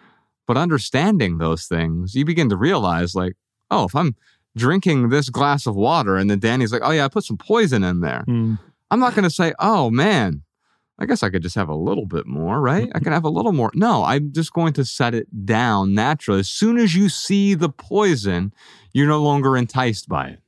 but 0.47 0.57
understanding 0.57 1.37
those 1.37 1.65
things, 1.65 2.15
you 2.15 2.25
begin 2.25 2.49
to 2.49 2.57
realize, 2.57 3.15
like, 3.15 3.33
oh, 3.69 3.83
if 3.83 3.95
I'm 3.95 4.15
drinking 4.59 5.09
this 5.09 5.29
glass 5.29 5.65
of 5.65 5.75
water 5.75 6.15
and 6.17 6.29
then 6.29 6.39
Danny's 6.39 6.71
like, 6.71 6.81
oh, 6.83 6.91
yeah, 6.91 7.05
I 7.05 7.07
put 7.07 7.23
some 7.23 7.37
poison 7.37 7.83
in 7.83 8.01
there. 8.01 8.23
Mm. 8.27 8.59
I'm 8.91 8.99
not 8.99 9.15
going 9.15 9.23
to 9.23 9.29
say, 9.29 9.53
oh, 9.59 9.89
man, 9.89 10.43
I 10.99 11.05
guess 11.05 11.23
I 11.23 11.29
could 11.29 11.41
just 11.41 11.55
have 11.55 11.69
a 11.69 11.75
little 11.75 12.05
bit 12.05 12.27
more, 12.27 12.59
right? 12.59 12.91
I 12.93 12.99
can 12.99 13.13
have 13.13 13.23
a 13.23 13.29
little 13.29 13.53
more. 13.53 13.71
No, 13.73 14.03
I'm 14.03 14.33
just 14.33 14.51
going 14.51 14.73
to 14.73 14.85
set 14.85 15.15
it 15.15 15.45
down 15.45 15.93
naturally. 15.93 16.41
As 16.41 16.49
soon 16.49 16.77
as 16.77 16.93
you 16.93 17.07
see 17.07 17.53
the 17.53 17.69
poison, 17.69 18.53
you're 18.93 19.07
no 19.07 19.23
longer 19.23 19.55
enticed 19.55 20.09
by 20.09 20.27
it. 20.27 20.39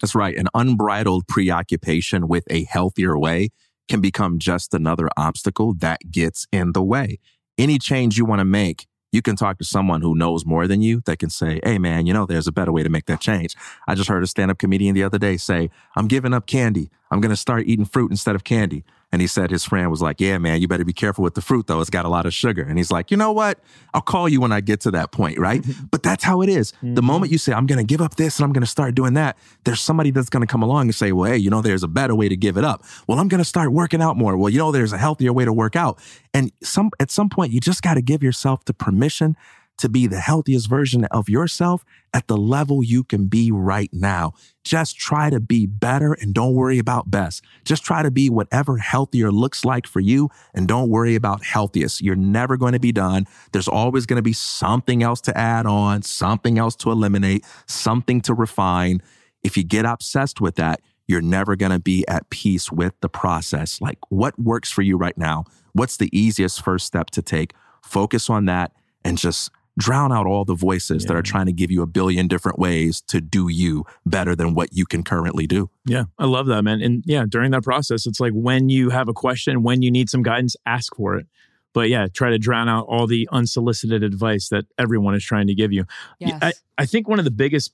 That's 0.00 0.14
right. 0.14 0.36
An 0.36 0.48
unbridled 0.54 1.28
preoccupation 1.28 2.26
with 2.26 2.44
a 2.50 2.64
healthier 2.64 3.16
way 3.16 3.50
can 3.88 4.00
become 4.00 4.38
just 4.38 4.74
another 4.74 5.08
obstacle 5.16 5.74
that 5.74 6.10
gets 6.10 6.46
in 6.50 6.72
the 6.72 6.82
way. 6.82 7.18
Any 7.56 7.78
change 7.78 8.18
you 8.18 8.24
want 8.24 8.40
to 8.40 8.44
make, 8.44 8.86
you 9.14 9.22
can 9.22 9.36
talk 9.36 9.58
to 9.58 9.64
someone 9.64 10.02
who 10.02 10.16
knows 10.16 10.44
more 10.44 10.66
than 10.66 10.82
you 10.82 11.00
that 11.06 11.20
can 11.20 11.30
say, 11.30 11.60
Hey, 11.62 11.78
man, 11.78 12.04
you 12.04 12.12
know, 12.12 12.26
there's 12.26 12.48
a 12.48 12.52
better 12.52 12.72
way 12.72 12.82
to 12.82 12.88
make 12.88 13.06
that 13.06 13.20
change. 13.20 13.54
I 13.86 13.94
just 13.94 14.08
heard 14.08 14.24
a 14.24 14.26
stand 14.26 14.50
up 14.50 14.58
comedian 14.58 14.92
the 14.96 15.04
other 15.04 15.18
day 15.18 15.36
say, 15.36 15.70
I'm 15.94 16.08
giving 16.08 16.34
up 16.34 16.46
candy. 16.46 16.90
I'm 17.12 17.20
going 17.20 17.30
to 17.30 17.36
start 17.36 17.62
eating 17.66 17.84
fruit 17.84 18.10
instead 18.10 18.34
of 18.34 18.42
candy. 18.42 18.82
And 19.14 19.20
he 19.20 19.28
said 19.28 19.52
his 19.52 19.64
friend 19.64 19.92
was 19.92 20.02
like, 20.02 20.20
Yeah, 20.20 20.38
man, 20.38 20.60
you 20.60 20.66
better 20.66 20.84
be 20.84 20.92
careful 20.92 21.22
with 21.22 21.34
the 21.34 21.40
fruit, 21.40 21.68
though. 21.68 21.80
It's 21.80 21.88
got 21.88 22.04
a 22.04 22.08
lot 22.08 22.26
of 22.26 22.34
sugar. 22.34 22.62
And 22.62 22.76
he's 22.76 22.90
like, 22.90 23.12
You 23.12 23.16
know 23.16 23.30
what? 23.30 23.60
I'll 23.94 24.00
call 24.00 24.28
you 24.28 24.40
when 24.40 24.50
I 24.50 24.60
get 24.60 24.80
to 24.80 24.90
that 24.90 25.12
point, 25.12 25.38
right? 25.38 25.64
but 25.92 26.02
that's 26.02 26.24
how 26.24 26.42
it 26.42 26.48
is. 26.48 26.72
The 26.82 26.88
mm-hmm. 26.88 27.06
moment 27.06 27.30
you 27.30 27.38
say, 27.38 27.52
I'm 27.52 27.66
going 27.66 27.78
to 27.78 27.84
give 27.84 28.00
up 28.00 28.16
this 28.16 28.38
and 28.38 28.44
I'm 28.44 28.52
going 28.52 28.64
to 28.64 28.68
start 28.68 28.96
doing 28.96 29.14
that, 29.14 29.38
there's 29.62 29.80
somebody 29.80 30.10
that's 30.10 30.28
going 30.28 30.40
to 30.40 30.48
come 30.48 30.64
along 30.64 30.86
and 30.86 30.94
say, 30.96 31.12
Well, 31.12 31.30
hey, 31.30 31.36
you 31.36 31.48
know, 31.48 31.62
there's 31.62 31.84
a 31.84 31.88
better 31.88 32.16
way 32.16 32.28
to 32.28 32.36
give 32.36 32.56
it 32.56 32.64
up. 32.64 32.82
Well, 33.06 33.20
I'm 33.20 33.28
going 33.28 33.38
to 33.38 33.44
start 33.44 33.70
working 33.70 34.02
out 34.02 34.16
more. 34.16 34.36
Well, 34.36 34.50
you 34.50 34.58
know, 34.58 34.72
there's 34.72 34.92
a 34.92 34.98
healthier 34.98 35.32
way 35.32 35.44
to 35.44 35.52
work 35.52 35.76
out. 35.76 35.96
And 36.34 36.50
some 36.60 36.90
at 36.98 37.12
some 37.12 37.28
point, 37.28 37.52
you 37.52 37.60
just 37.60 37.82
got 37.82 37.94
to 37.94 38.02
give 38.02 38.20
yourself 38.20 38.64
the 38.64 38.74
permission 38.74 39.36
to 39.78 39.88
be 39.88 40.06
the 40.06 40.20
healthiest 40.20 40.68
version 40.68 41.04
of 41.06 41.28
yourself 41.28 41.84
at 42.12 42.28
the 42.28 42.36
level 42.36 42.82
you 42.82 43.02
can 43.02 43.26
be 43.26 43.50
right 43.50 43.90
now. 43.92 44.32
Just 44.62 44.96
try 44.96 45.30
to 45.30 45.40
be 45.40 45.66
better 45.66 46.12
and 46.12 46.32
don't 46.32 46.54
worry 46.54 46.78
about 46.78 47.10
best. 47.10 47.42
Just 47.64 47.84
try 47.84 48.02
to 48.02 48.10
be 48.10 48.30
whatever 48.30 48.78
healthier 48.78 49.32
looks 49.32 49.64
like 49.64 49.86
for 49.86 50.00
you 50.00 50.30
and 50.54 50.68
don't 50.68 50.90
worry 50.90 51.16
about 51.16 51.44
healthiest. 51.44 52.00
You're 52.00 52.14
never 52.14 52.56
going 52.56 52.72
to 52.72 52.78
be 52.78 52.92
done. 52.92 53.26
There's 53.52 53.68
always 53.68 54.06
going 54.06 54.18
to 54.18 54.22
be 54.22 54.32
something 54.32 55.02
else 55.02 55.20
to 55.22 55.36
add 55.36 55.66
on, 55.66 56.02
something 56.02 56.58
else 56.58 56.76
to 56.76 56.90
eliminate, 56.90 57.44
something 57.66 58.20
to 58.22 58.34
refine. 58.34 59.02
If 59.42 59.56
you 59.56 59.64
get 59.64 59.84
obsessed 59.84 60.40
with 60.40 60.54
that, 60.54 60.80
you're 61.06 61.20
never 61.20 61.56
going 61.56 61.72
to 61.72 61.80
be 61.80 62.06
at 62.08 62.30
peace 62.30 62.72
with 62.72 62.94
the 63.00 63.08
process. 63.08 63.80
Like 63.80 63.98
what 64.08 64.38
works 64.38 64.70
for 64.70 64.82
you 64.82 64.96
right 64.96 65.18
now? 65.18 65.44
What's 65.72 65.96
the 65.96 66.16
easiest 66.16 66.62
first 66.62 66.86
step 66.86 67.10
to 67.10 67.22
take? 67.22 67.52
Focus 67.82 68.30
on 68.30 68.46
that 68.46 68.72
and 69.04 69.18
just 69.18 69.50
drown 69.78 70.12
out 70.12 70.26
all 70.26 70.44
the 70.44 70.54
voices 70.54 71.02
yeah. 71.02 71.08
that 71.08 71.16
are 71.16 71.22
trying 71.22 71.46
to 71.46 71.52
give 71.52 71.70
you 71.70 71.82
a 71.82 71.86
billion 71.86 72.28
different 72.28 72.58
ways 72.58 73.00
to 73.08 73.20
do 73.20 73.48
you 73.48 73.84
better 74.06 74.36
than 74.36 74.54
what 74.54 74.72
you 74.72 74.84
can 74.86 75.02
currently 75.02 75.46
do. 75.46 75.70
Yeah, 75.84 76.04
I 76.18 76.26
love 76.26 76.46
that, 76.46 76.62
man. 76.62 76.80
And 76.80 77.02
yeah, 77.06 77.24
during 77.28 77.50
that 77.52 77.62
process, 77.62 78.06
it's 78.06 78.20
like 78.20 78.32
when 78.32 78.68
you 78.68 78.90
have 78.90 79.08
a 79.08 79.12
question, 79.12 79.62
when 79.62 79.82
you 79.82 79.90
need 79.90 80.08
some 80.08 80.22
guidance, 80.22 80.56
ask 80.66 80.94
for 80.94 81.16
it. 81.16 81.26
But 81.72 81.88
yeah, 81.88 82.06
try 82.06 82.30
to 82.30 82.38
drown 82.38 82.68
out 82.68 82.86
all 82.86 83.08
the 83.08 83.28
unsolicited 83.32 84.04
advice 84.04 84.48
that 84.50 84.64
everyone 84.78 85.16
is 85.16 85.24
trying 85.24 85.48
to 85.48 85.54
give 85.54 85.72
you. 85.72 85.84
Yes. 86.20 86.38
I, 86.40 86.52
I 86.78 86.86
think 86.86 87.08
one 87.08 87.18
of 87.18 87.24
the 87.24 87.32
biggest, 87.32 87.72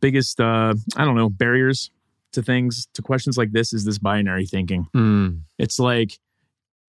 biggest, 0.00 0.40
uh, 0.40 0.74
I 0.96 1.04
don't 1.04 1.14
know, 1.14 1.28
barriers 1.28 1.90
to 2.32 2.42
things, 2.42 2.88
to 2.94 3.02
questions 3.02 3.36
like 3.36 3.52
this 3.52 3.74
is 3.74 3.84
this 3.84 3.98
binary 3.98 4.46
thinking. 4.46 4.86
Mm. 4.96 5.42
It's 5.58 5.78
like, 5.78 6.18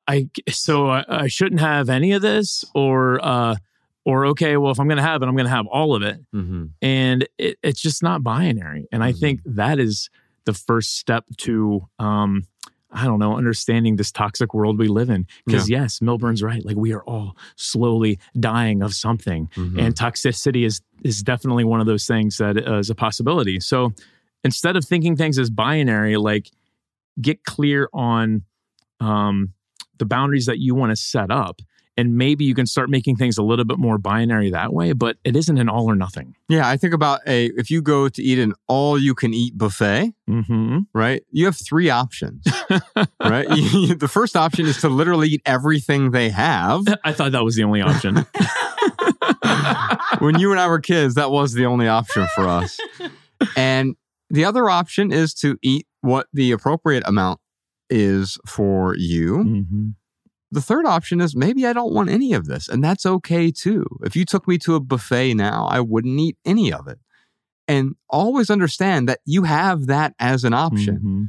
I 0.07 0.29
so 0.49 0.87
I, 0.87 1.03
I, 1.07 1.27
shouldn't 1.27 1.61
have 1.61 1.89
any 1.89 2.11
of 2.11 2.21
this, 2.21 2.63
or 2.75 3.19
uh, 3.25 3.55
or 4.05 4.27
okay, 4.27 4.55
well, 4.57 4.71
if 4.71 4.79
I'm 4.79 4.87
going 4.87 4.97
to 4.97 5.03
have 5.03 5.21
it, 5.21 5.25
I'm 5.25 5.35
going 5.35 5.47
to 5.47 5.51
have 5.51 5.67
all 5.67 5.95
of 5.95 6.03
it, 6.03 6.19
mm-hmm. 6.33 6.65
and 6.81 7.27
it, 7.37 7.57
it's 7.63 7.81
just 7.81 8.03
not 8.03 8.23
binary. 8.23 8.87
And 8.91 9.01
mm-hmm. 9.01 9.09
I 9.09 9.11
think 9.11 9.41
that 9.45 9.79
is 9.79 10.09
the 10.45 10.53
first 10.53 10.97
step 10.97 11.25
to 11.39 11.87
um, 11.99 12.43
I 12.95 13.05
don't 13.05 13.19
know, 13.19 13.35
understanding 13.35 13.97
this 13.97 14.11
toxic 14.11 14.53
world 14.53 14.79
we 14.79 14.87
live 14.87 15.09
in. 15.09 15.27
Because 15.45 15.69
yeah. 15.69 15.81
yes, 15.81 16.01
Millburn's 16.01 16.41
right. 16.41 16.65
Like 16.65 16.77
we 16.77 16.93
are 16.93 17.03
all 17.03 17.35
slowly 17.57 18.19
dying 18.39 18.81
of 18.81 18.93
something, 18.93 19.49
mm-hmm. 19.55 19.77
and 19.79 19.93
toxicity 19.93 20.65
is 20.65 20.81
is 21.03 21.21
definitely 21.21 21.65
one 21.65 21.81
of 21.81 21.87
those 21.87 22.05
things 22.05 22.37
that 22.37 22.57
uh, 22.57 22.77
is 22.77 22.89
a 22.89 22.95
possibility. 22.95 23.59
So 23.59 23.93
instead 24.43 24.77
of 24.77 24.85
thinking 24.85 25.17
things 25.17 25.37
as 25.37 25.49
binary, 25.49 26.15
like 26.15 26.49
get 27.19 27.43
clear 27.43 27.89
on 27.93 28.43
um, 28.99 29.53
the 29.97 30.05
boundaries 30.05 30.45
that 30.45 30.59
you 30.59 30.73
want 30.73 30.91
to 30.91 30.95
set 30.95 31.31
up 31.31 31.61
and 31.97 32.17
maybe 32.17 32.43
you 32.43 32.53
can 32.53 32.65
start 32.65 32.89
making 32.89 33.15
things 33.15 33.37
a 33.37 33.43
little 33.43 33.65
bit 33.65 33.77
more 33.77 33.97
binary 33.97 34.49
that 34.51 34.73
way 34.73 34.93
but 34.93 35.17
it 35.23 35.35
isn't 35.35 35.57
an 35.57 35.69
all 35.69 35.89
or 35.89 35.95
nothing 35.95 36.35
yeah 36.49 36.67
i 36.67 36.77
think 36.77 36.93
about 36.93 37.21
a 37.27 37.47
if 37.57 37.69
you 37.69 37.81
go 37.81 38.09
to 38.09 38.21
eat 38.21 38.39
an 38.39 38.53
all 38.67 38.97
you 38.97 39.13
can 39.13 39.33
eat 39.33 39.57
buffet 39.57 40.13
mm-hmm. 40.29 40.79
right 40.93 41.23
you 41.31 41.45
have 41.45 41.55
three 41.55 41.89
options 41.89 42.45
right 43.23 43.47
you, 43.49 43.95
the 43.95 44.07
first 44.07 44.35
option 44.35 44.65
is 44.65 44.79
to 44.79 44.89
literally 44.89 45.29
eat 45.29 45.41
everything 45.45 46.11
they 46.11 46.29
have 46.29 46.83
i 47.03 47.11
thought 47.11 47.31
that 47.31 47.43
was 47.43 47.55
the 47.55 47.63
only 47.63 47.81
option 47.81 48.15
when 50.19 50.39
you 50.39 50.51
and 50.51 50.59
i 50.59 50.67
were 50.67 50.79
kids 50.79 51.15
that 51.15 51.31
was 51.31 51.53
the 51.53 51.65
only 51.65 51.87
option 51.87 52.27
for 52.35 52.47
us 52.47 52.79
and 53.55 53.95
the 54.29 54.45
other 54.45 54.69
option 54.69 55.11
is 55.11 55.33
to 55.35 55.57
eat 55.61 55.87
what 56.01 56.27
the 56.33 56.51
appropriate 56.51 57.03
amount 57.07 57.39
is 57.89 58.37
for 58.47 58.95
you. 58.95 59.37
Mm-hmm. 59.37 59.89
The 60.55 60.61
third 60.61 60.85
option 60.85 61.19
is 61.19 61.35
maybe 61.35 61.67
I 61.67 61.73
don't 61.73 61.93
want 61.93 62.09
any 62.09 62.31
of 62.31 62.45
this, 62.45 62.69
and 62.69 62.81
that's 62.81 63.05
okay 63.05 63.51
too. 63.51 63.85
If 64.05 64.15
you 64.15 64.23
took 64.23 64.47
me 64.47 64.57
to 64.59 64.75
a 64.75 64.79
buffet 64.79 65.33
now, 65.33 65.67
I 65.69 65.81
wouldn't 65.81 66.17
eat 66.17 66.37
any 66.45 66.71
of 66.71 66.87
it. 66.87 66.97
And 67.67 67.95
always 68.09 68.49
understand 68.49 69.09
that 69.09 69.19
you 69.25 69.43
have 69.43 69.87
that 69.87 70.13
as 70.17 70.45
an 70.45 70.53
option. 70.53 70.95
Mm-hmm. 70.95 71.23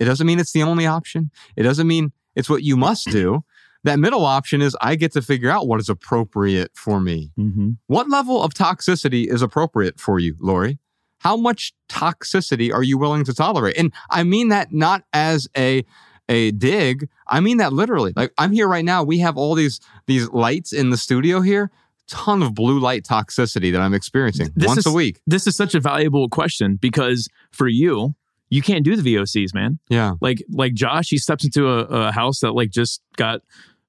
It 0.00 0.06
doesn't 0.06 0.26
mean 0.26 0.40
it's 0.40 0.52
the 0.52 0.64
only 0.64 0.84
option, 0.84 1.30
it 1.56 1.62
doesn't 1.62 1.86
mean 1.86 2.10
it's 2.34 2.50
what 2.50 2.64
you 2.64 2.76
must 2.76 3.06
do. 3.06 3.44
That 3.84 4.00
middle 4.00 4.24
option 4.24 4.62
is 4.62 4.76
I 4.80 4.96
get 4.96 5.12
to 5.12 5.22
figure 5.22 5.50
out 5.50 5.68
what 5.68 5.80
is 5.80 5.88
appropriate 5.88 6.72
for 6.74 7.00
me. 7.00 7.32
Mm-hmm. 7.38 7.70
What 7.86 8.08
level 8.08 8.42
of 8.42 8.52
toxicity 8.52 9.32
is 9.32 9.42
appropriate 9.42 9.98
for 9.98 10.18
you, 10.18 10.36
Lori? 10.40 10.78
how 11.22 11.36
much 11.36 11.72
toxicity 11.88 12.74
are 12.74 12.82
you 12.82 12.98
willing 12.98 13.24
to 13.24 13.32
tolerate? 13.32 13.78
And 13.78 13.92
I 14.10 14.24
mean 14.24 14.48
that 14.48 14.72
not 14.72 15.04
as 15.12 15.48
a 15.56 15.84
a 16.32 16.50
dig. 16.50 17.08
I 17.28 17.40
mean 17.40 17.58
that 17.58 17.72
literally. 17.72 18.14
Like 18.16 18.32
I'm 18.38 18.52
here 18.52 18.66
right 18.66 18.84
now. 18.84 19.04
We 19.04 19.18
have 19.18 19.36
all 19.36 19.54
these 19.54 19.80
these 20.06 20.28
lights 20.30 20.72
in 20.72 20.90
the 20.90 20.96
studio 20.96 21.42
here. 21.42 21.70
Ton 22.08 22.42
of 22.42 22.54
blue 22.54 22.80
light 22.80 23.04
toxicity 23.04 23.70
that 23.70 23.80
I'm 23.80 23.94
experiencing 23.94 24.50
this 24.56 24.66
once 24.66 24.78
is, 24.78 24.86
a 24.86 24.92
week. 24.92 25.20
This 25.26 25.46
is 25.46 25.54
such 25.54 25.74
a 25.74 25.80
valuable 25.80 26.28
question 26.28 26.76
because 26.76 27.28
for 27.52 27.68
you, 27.68 28.14
you 28.48 28.62
can't 28.62 28.84
do 28.84 28.96
the 28.96 29.14
VOCs, 29.14 29.54
man. 29.54 29.78
Yeah. 29.88 30.14
Like 30.20 30.42
like 30.50 30.72
Josh, 30.74 31.10
he 31.10 31.18
steps 31.18 31.44
into 31.44 31.68
a, 31.68 32.08
a 32.08 32.12
house 32.12 32.40
that 32.40 32.52
like 32.52 32.70
just 32.70 33.02
got 33.16 33.42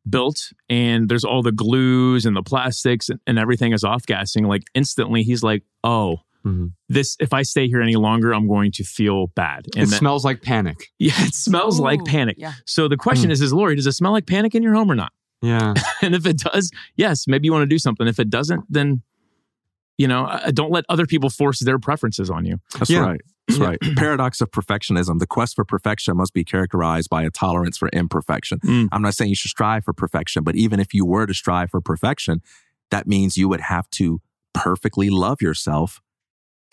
built 0.10 0.52
and 0.70 1.08
there's 1.08 1.24
all 1.24 1.42
the 1.42 1.54
glues 1.54 2.26
and 2.26 2.36
the 2.36 2.44
plastics 2.44 3.08
and, 3.08 3.22
and 3.26 3.40
everything 3.40 3.72
is 3.72 3.86
off 3.86 4.06
gassing. 4.06 4.46
Like 4.46 4.64
instantly 4.74 5.24
he's 5.24 5.44
like, 5.44 5.64
oh, 5.84 6.18
Mm-hmm. 6.46 6.68
This, 6.90 7.16
if 7.20 7.34
I 7.34 7.44
stay 7.44 7.68
here 7.68 7.82
any 7.82 7.96
longer, 7.96 8.34
I'm 8.34 8.48
going 8.48 8.72
to 8.74 8.84
feel 8.84 9.28
bad. 9.28 9.66
And 9.76 9.84
it 9.84 9.90
that, 9.90 9.98
smells 9.98 10.26
like 10.26 10.42
panic. 10.42 10.88
Yeah, 11.00 11.14
it 11.18 11.34
smells 11.34 11.80
Ooh, 11.80 11.84
like 11.84 12.04
panic. 12.06 12.36
Yeah. 12.38 12.54
So 12.66 12.88
the 12.88 12.98
question 12.98 13.30
mm. 13.30 13.34
is, 13.34 13.42
is 13.42 13.54
Lori, 13.54 13.76
does 13.76 13.88
it 13.88 13.94
smell 13.94 14.12
like 14.12 14.28
panic 14.28 14.56
in 14.56 14.64
your 14.64 14.74
home 14.74 14.92
or 14.92 14.96
not? 14.96 15.12
Yeah. 15.42 15.74
and 16.02 16.16
if 16.16 16.26
it 16.26 16.38
does, 16.38 16.72
yes, 16.96 17.28
maybe 17.28 17.48
you 17.48 17.52
want 17.52 17.64
to 17.64 17.68
do 17.68 17.80
something. 17.80 18.08
If 18.08 18.20
it 18.20 18.30
doesn't, 18.30 18.66
then 18.70 19.02
you 19.98 20.08
know, 20.08 20.40
don't 20.54 20.72
let 20.72 20.86
other 20.90 21.06
people 21.06 21.30
force 21.30 21.60
their 21.60 21.78
preferences 21.78 22.30
on 22.30 22.46
you. 22.46 22.60
That's 22.78 22.90
yeah. 22.90 23.00
right. 23.00 23.22
That's 23.48 23.60
right. 23.60 23.78
Paradox 23.96 24.42
of 24.42 24.52
perfectionism. 24.52 25.20
The 25.20 25.28
quest 25.28 25.56
for 25.56 25.66
perfection 25.66 26.18
must 26.18 26.34
be 26.34 26.44
characterized 26.44 27.10
by 27.10 27.24
a 27.24 27.30
tolerance 27.30 27.78
for 27.78 27.90
imperfection. 27.90 28.60
Mm. 28.60 28.90
I'm 28.92 29.02
not 29.02 29.14
saying 29.14 29.30
you 29.30 29.36
should 29.36 29.52
strive 29.52 29.84
for 29.84 29.94
perfection, 29.94 30.44
but 30.44 30.56
even 30.56 30.80
if 30.80 30.94
you 30.94 31.06
were 31.06 31.26
to 31.26 31.34
strive 31.34 31.70
for 31.70 31.82
perfection, 31.82 32.42
that 32.90 33.08
means 33.08 33.38
you 33.38 33.50
would 33.50 33.62
have 33.62 33.90
to 33.92 34.22
perfectly 34.54 35.10
love 35.10 35.42
yourself 35.42 36.02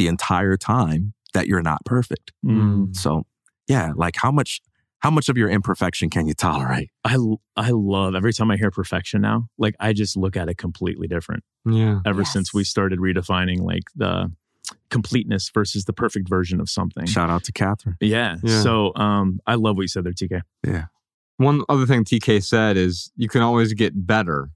the 0.00 0.06
entire 0.08 0.56
time 0.56 1.12
that 1.34 1.46
you're 1.46 1.60
not 1.60 1.84
perfect. 1.84 2.32
Mm. 2.42 2.96
So, 2.96 3.24
yeah, 3.68 3.92
like 3.94 4.16
how 4.16 4.30
much 4.32 4.62
how 5.00 5.10
much 5.10 5.28
of 5.28 5.36
your 5.36 5.50
imperfection 5.50 6.08
can 6.08 6.26
you 6.26 6.32
tolerate? 6.32 6.90
I 7.04 7.18
I 7.54 7.70
love 7.70 8.14
every 8.14 8.32
time 8.32 8.50
I 8.50 8.56
hear 8.56 8.70
perfection 8.70 9.20
now. 9.20 9.48
Like 9.58 9.74
I 9.78 9.92
just 9.92 10.16
look 10.16 10.36
at 10.38 10.48
it 10.48 10.56
completely 10.56 11.06
different. 11.06 11.44
Yeah. 11.66 12.00
Ever 12.06 12.22
Yes. 12.22 12.32
since 12.32 12.54
we 12.54 12.64
started 12.64 12.98
redefining 12.98 13.60
like 13.60 13.82
the 13.94 14.32
completeness 14.88 15.50
versus 15.52 15.84
the 15.84 15.92
perfect 15.92 16.28
version 16.30 16.60
of 16.60 16.70
something. 16.70 17.04
Shout 17.04 17.28
out 17.28 17.44
to 17.44 17.52
Catherine. 17.52 17.96
Yeah. 18.00 18.36
Yeah. 18.42 18.62
So 18.62 18.94
um 18.96 19.40
I 19.46 19.56
love 19.56 19.76
what 19.76 19.82
you 19.82 19.88
said 19.88 20.04
there, 20.04 20.12
TK. 20.14 20.40
Yeah. 20.66 20.84
One 21.36 21.62
other 21.68 21.84
thing 21.86 22.04
TK 22.04 22.42
said 22.42 22.78
is 22.78 23.12
you 23.16 23.28
can 23.28 23.42
always 23.42 23.74
get 23.74 24.06
better. 24.06 24.48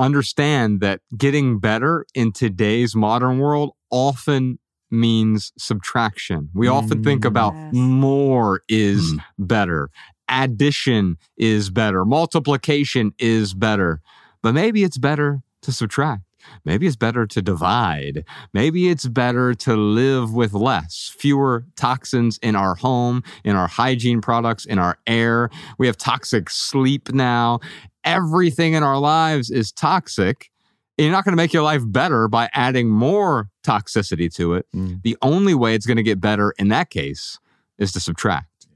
Understand 0.00 0.80
that 0.80 1.00
getting 1.16 1.58
better 1.58 2.06
in 2.14 2.30
today's 2.32 2.94
modern 2.94 3.38
world 3.40 3.72
often 3.90 4.58
means 4.90 5.52
subtraction. 5.58 6.48
We 6.54 6.66
often 6.68 7.02
think 7.02 7.24
about 7.24 7.54
Yes. 7.54 7.74
more 7.74 8.62
is 8.68 9.12
Mm. 9.14 9.20
better, 9.38 9.90
addition 10.28 11.16
is 11.36 11.70
better, 11.70 12.04
multiplication 12.04 13.12
is 13.18 13.54
better. 13.54 14.00
But 14.42 14.54
maybe 14.54 14.84
it's 14.84 14.98
better 14.98 15.42
to 15.62 15.72
subtract. 15.72 16.22
Maybe 16.64 16.86
it's 16.86 16.96
better 16.96 17.26
to 17.26 17.42
divide. 17.42 18.24
Maybe 18.54 18.88
it's 18.88 19.06
better 19.06 19.52
to 19.54 19.76
live 19.76 20.32
with 20.32 20.54
less, 20.54 21.12
fewer 21.18 21.66
toxins 21.76 22.38
in 22.42 22.56
our 22.56 22.74
home, 22.76 23.22
in 23.44 23.56
our 23.56 23.66
hygiene 23.68 24.20
products, 24.22 24.64
in 24.64 24.78
our 24.78 24.96
air. 25.06 25.50
We 25.76 25.86
have 25.88 25.98
toxic 25.98 26.48
sleep 26.48 27.12
now. 27.12 27.60
Everything 28.04 28.72
in 28.72 28.82
our 28.82 28.98
lives 28.98 29.50
is 29.50 29.72
toxic. 29.72 30.50
You're 30.98 31.12
not 31.12 31.24
going 31.24 31.32
to 31.32 31.36
make 31.36 31.52
your 31.52 31.62
life 31.62 31.82
better 31.86 32.26
by 32.26 32.50
adding 32.52 32.90
more 32.90 33.48
toxicity 33.64 34.34
to 34.34 34.54
it. 34.54 34.66
Mm. 34.74 35.00
The 35.02 35.16
only 35.22 35.54
way 35.54 35.74
it's 35.74 35.86
going 35.86 35.96
to 35.96 36.02
get 36.02 36.20
better 36.20 36.52
in 36.58 36.68
that 36.68 36.90
case 36.90 37.38
is 37.78 37.92
to 37.92 38.00
subtract. 38.00 38.66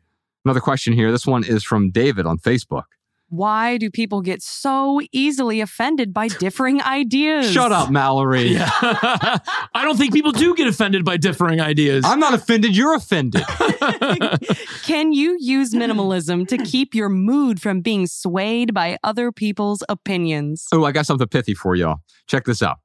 Another 0.44 0.60
question 0.60 0.92
here. 0.92 1.10
This 1.10 1.26
one 1.26 1.44
is 1.44 1.64
from 1.64 1.90
David 1.90 2.26
on 2.26 2.38
Facebook. 2.38 2.84
Why 3.32 3.78
do 3.78 3.90
people 3.90 4.20
get 4.20 4.42
so 4.42 5.00
easily 5.10 5.62
offended 5.62 6.12
by 6.12 6.28
differing 6.38 6.82
ideas? 6.82 7.50
Shut 7.50 7.72
up, 7.72 7.90
Mallory. 7.90 8.42
Yeah. 8.52 8.68
I 9.74 9.82
don't 9.84 9.96
think 9.96 10.12
people 10.12 10.32
do 10.32 10.54
get 10.54 10.66
offended 10.66 11.04
by 11.04 11.16
differing 11.16 11.60
ideas. 11.60 12.04
I'm 12.06 12.20
not 12.20 12.34
offended. 12.34 12.76
You're 12.76 12.94
offended. 12.94 13.42
Can 14.82 15.12
you 15.12 15.38
use 15.40 15.72
minimalism 15.72 16.46
to 16.48 16.58
keep 16.58 16.94
your 16.94 17.08
mood 17.08 17.62
from 17.62 17.80
being 17.80 18.06
swayed 18.06 18.74
by 18.74 18.98
other 19.02 19.32
people's 19.32 19.82
opinions? 19.88 20.66
Oh, 20.70 20.84
I 20.84 20.92
got 20.92 21.06
something 21.06 21.28
pithy 21.28 21.54
for 21.54 21.74
y'all. 21.74 22.00
Check 22.26 22.44
this 22.44 22.62
out. 22.62 22.76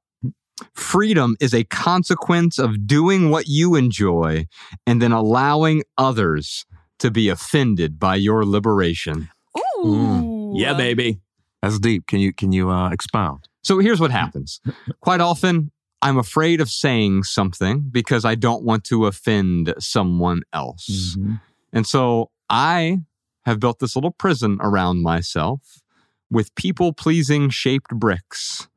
Freedom 0.72 1.36
is 1.40 1.52
a 1.52 1.64
consequence 1.64 2.58
of 2.58 2.86
doing 2.86 3.28
what 3.28 3.48
you 3.48 3.74
enjoy 3.74 4.46
and 4.86 5.02
then 5.02 5.12
allowing 5.12 5.82
others 5.98 6.64
to 7.00 7.10
be 7.10 7.28
offended 7.28 7.98
by 7.98 8.14
your 8.14 8.46
liberation. 8.46 9.28
Ooh. 9.84 10.37
Yeah, 10.54 10.74
baby. 10.74 11.20
That's 11.62 11.78
deep. 11.78 12.06
Can 12.06 12.20
you 12.20 12.32
can 12.32 12.52
you 12.52 12.70
uh, 12.70 12.90
expound? 12.90 13.48
So 13.62 13.78
here's 13.78 14.00
what 14.00 14.10
happens. 14.10 14.60
Quite 15.00 15.20
often, 15.20 15.70
I'm 16.00 16.16
afraid 16.16 16.60
of 16.60 16.70
saying 16.70 17.24
something 17.24 17.88
because 17.90 18.24
I 18.24 18.34
don't 18.34 18.64
want 18.64 18.84
to 18.84 19.06
offend 19.06 19.74
someone 19.78 20.42
else. 20.52 21.16
Mhm. 21.18 21.40
And 21.72 21.86
so 21.86 22.30
I 22.48 22.98
have 23.44 23.60
built 23.60 23.78
this 23.80 23.96
little 23.96 24.10
prison 24.12 24.58
around 24.60 25.02
myself 25.02 25.82
with 26.30 26.54
people 26.54 26.92
pleasing 26.92 27.50
shaped 27.50 27.90
bricks. 27.90 28.68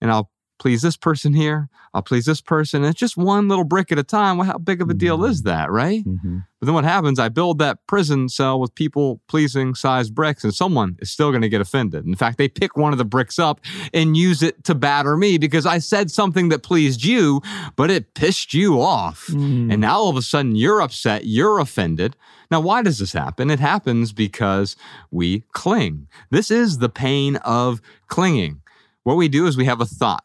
And 0.00 0.10
I'll 0.10 0.30
please 0.62 0.80
this 0.80 0.96
person 0.96 1.34
here. 1.34 1.68
I'll 1.92 2.02
please 2.02 2.24
this 2.24 2.40
person. 2.40 2.84
And 2.84 2.90
it's 2.90 3.00
just 3.00 3.16
one 3.16 3.48
little 3.48 3.64
brick 3.64 3.90
at 3.90 3.98
a 3.98 4.04
time. 4.04 4.38
Well, 4.38 4.46
how 4.46 4.58
big 4.58 4.80
of 4.80 4.88
a 4.88 4.94
deal 4.94 5.24
is 5.24 5.42
that, 5.42 5.72
right? 5.72 6.04
Mhm. 6.04 6.44
But 6.60 6.66
then 6.66 6.74
what 6.74 6.84
happens? 6.84 7.18
I 7.18 7.28
build 7.30 7.58
that 7.58 7.84
prison 7.88 8.28
cell 8.28 8.60
with 8.60 8.72
people 8.76 9.20
pleasing 9.26 9.74
sized 9.74 10.14
bricks, 10.14 10.44
and 10.44 10.54
someone 10.54 10.94
is 11.00 11.10
still 11.10 11.30
going 11.30 11.42
to 11.42 11.48
get 11.48 11.60
offended. 11.60 12.06
In 12.06 12.14
fact, 12.14 12.38
they 12.38 12.46
pick 12.46 12.76
one 12.76 12.92
of 12.92 12.98
the 12.98 13.04
bricks 13.04 13.40
up 13.40 13.60
and 13.92 14.16
use 14.16 14.40
it 14.40 14.62
to 14.62 14.76
batter 14.76 15.16
me 15.16 15.36
because 15.36 15.66
I 15.66 15.78
said 15.78 16.12
something 16.12 16.48
that 16.50 16.62
pleased 16.62 17.04
you, 17.04 17.42
but 17.74 17.90
it 17.90 18.14
pissed 18.14 18.54
you 18.54 18.80
off. 18.80 19.26
Mm. 19.30 19.72
And 19.72 19.80
now 19.80 19.98
all 19.98 20.10
of 20.10 20.16
a 20.16 20.22
sudden 20.22 20.54
you're 20.54 20.80
upset, 20.80 21.26
you're 21.26 21.58
offended. 21.58 22.14
Now, 22.52 22.60
why 22.60 22.82
does 22.82 23.00
this 23.00 23.14
happen? 23.14 23.50
It 23.50 23.58
happens 23.58 24.12
because 24.12 24.76
we 25.10 25.42
cling. 25.50 26.06
This 26.30 26.52
is 26.52 26.78
the 26.78 26.88
pain 26.88 27.34
of 27.36 27.80
clinging. 28.06 28.60
What 29.04 29.16
we 29.16 29.26
do 29.26 29.46
is 29.48 29.56
we 29.56 29.64
have 29.64 29.80
a 29.80 29.86
thought, 29.86 30.22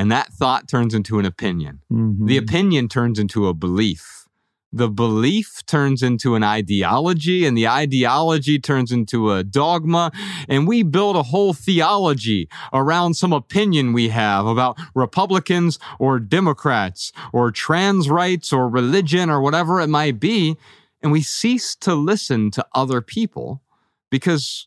and 0.00 0.10
that 0.10 0.32
thought 0.32 0.66
turns 0.66 0.94
into 0.94 1.18
an 1.18 1.26
opinion. 1.26 1.80
Mhm. 1.92 2.26
The 2.26 2.38
opinion 2.38 2.88
turns 2.88 3.18
into 3.18 3.48
a 3.48 3.52
belief. 3.52 4.26
The 4.72 4.88
belief 4.88 5.60
turns 5.66 6.02
into 6.02 6.34
an 6.36 6.42
ideology, 6.42 7.44
and 7.44 7.54
the 7.54 7.68
ideology 7.68 8.58
turns 8.58 8.92
into 8.92 9.30
a 9.30 9.44
dogma. 9.44 10.10
And 10.48 10.66
we 10.66 10.82
build 10.82 11.16
a 11.16 11.24
whole 11.24 11.52
theology 11.52 12.48
around 12.72 13.12
some 13.12 13.34
opinion 13.34 13.92
we 13.92 14.08
have 14.08 14.46
about 14.46 14.78
Republicans 14.94 15.78
or 15.98 16.18
Democrats 16.18 17.12
or 17.30 17.50
trans 17.50 18.08
rights 18.08 18.54
or 18.54 18.70
religion 18.70 19.28
or 19.28 19.42
whatever 19.42 19.82
it 19.82 19.88
might 19.88 20.18
be. 20.18 20.56
And 21.02 21.12
we 21.12 21.20
cease 21.20 21.74
to 21.76 21.94
listen 21.94 22.50
to 22.52 22.64
other 22.74 23.02
people 23.02 23.60
because, 24.08 24.66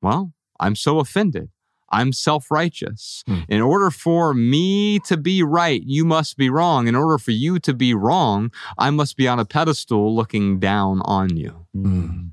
well, 0.00 0.32
I'm 0.58 0.74
so 0.74 1.00
offended. 1.00 1.50
I'm 1.92 2.12
self 2.12 2.50
righteous. 2.50 3.22
Hmm. 3.26 3.40
In 3.48 3.60
order 3.60 3.90
for 3.90 4.32
me 4.34 4.98
to 5.00 5.16
be 5.16 5.42
right, 5.42 5.82
you 5.84 6.04
must 6.04 6.36
be 6.36 6.48
wrong. 6.50 6.86
In 6.88 6.94
order 6.94 7.18
for 7.18 7.30
you 7.32 7.58
to 7.60 7.74
be 7.74 7.94
wrong, 7.94 8.52
I 8.78 8.90
must 8.90 9.16
be 9.16 9.26
on 9.28 9.38
a 9.38 9.44
pedestal 9.44 10.14
looking 10.14 10.58
down 10.60 11.00
on 11.04 11.36
you. 11.36 11.66
Mm. 11.76 12.30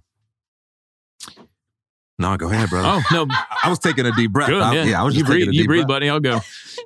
No, 2.19 2.35
go 2.35 2.49
ahead, 2.49 2.69
brother. 2.69 2.87
Oh 2.89 3.01
no, 3.11 3.27
I 3.63 3.69
was 3.69 3.79
taking 3.79 4.05
a 4.05 4.11
deep 4.11 4.31
breath. 4.31 4.49
Good, 4.49 4.61
I- 4.61 4.73
yeah. 4.75 4.83
yeah, 4.85 5.01
I 5.01 5.03
was 5.03 5.15
you 5.15 5.21
just 5.21 5.31
taking 5.31 5.45
breathe, 5.47 5.55
a 5.55 5.61
you 5.61 5.67
breathe, 5.67 5.79
breath. 5.81 5.87
buddy. 5.87 6.09
I'll 6.09 6.19
go. 6.19 6.39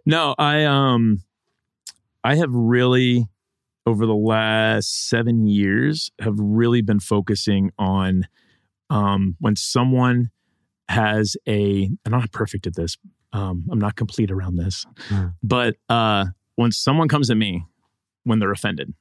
No, 0.06 0.36
I 0.38 0.66
um, 0.66 1.24
I 2.24 2.36
have 2.36 2.52
really 2.54 3.28
over 3.86 4.06
the 4.06 4.14
last 4.16 5.10
seven 5.10 5.48
years 5.48 6.12
have 6.20 6.36
really 6.38 6.82
been 6.82 7.00
focusing 7.00 7.72
on 7.80 8.28
um 8.90 9.36
when 9.40 9.56
someone 9.56 10.32
has 10.92 11.36
a. 11.48 11.90
I'm 12.06 12.12
not 12.12 12.32
perfect 12.32 12.68
at 12.68 12.76
this. 12.76 12.98
Um, 13.34 13.66
I'm 13.72 13.80
not 13.80 13.96
complete 13.96 14.30
around 14.30 14.58
this, 14.58 14.86
Mm. 15.10 15.34
but 15.42 15.76
uh, 15.90 16.26
when 16.56 16.72
someone 16.72 17.08
comes 17.08 17.30
at 17.30 17.38
me 17.38 17.64
when 18.24 18.40
they're 18.40 18.52
offended, 18.52 18.94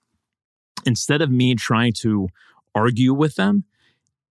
instead 0.86 1.20
of 1.20 1.30
me 1.30 1.54
trying 1.54 1.92
to 2.00 2.28
argue 2.74 3.12
with 3.12 3.34
them, 3.34 3.64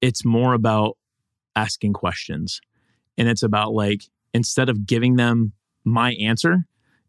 it's 0.02 0.24
more 0.24 0.54
about 0.54 0.98
asking 1.56 1.94
questions. 1.94 2.62
And 3.18 3.28
it's 3.28 3.44
about 3.44 3.74
like, 3.74 4.04
instead 4.34 4.70
of 4.70 4.86
giving 4.88 5.18
them 5.18 5.52
my 5.84 6.14
answer, 6.14 6.66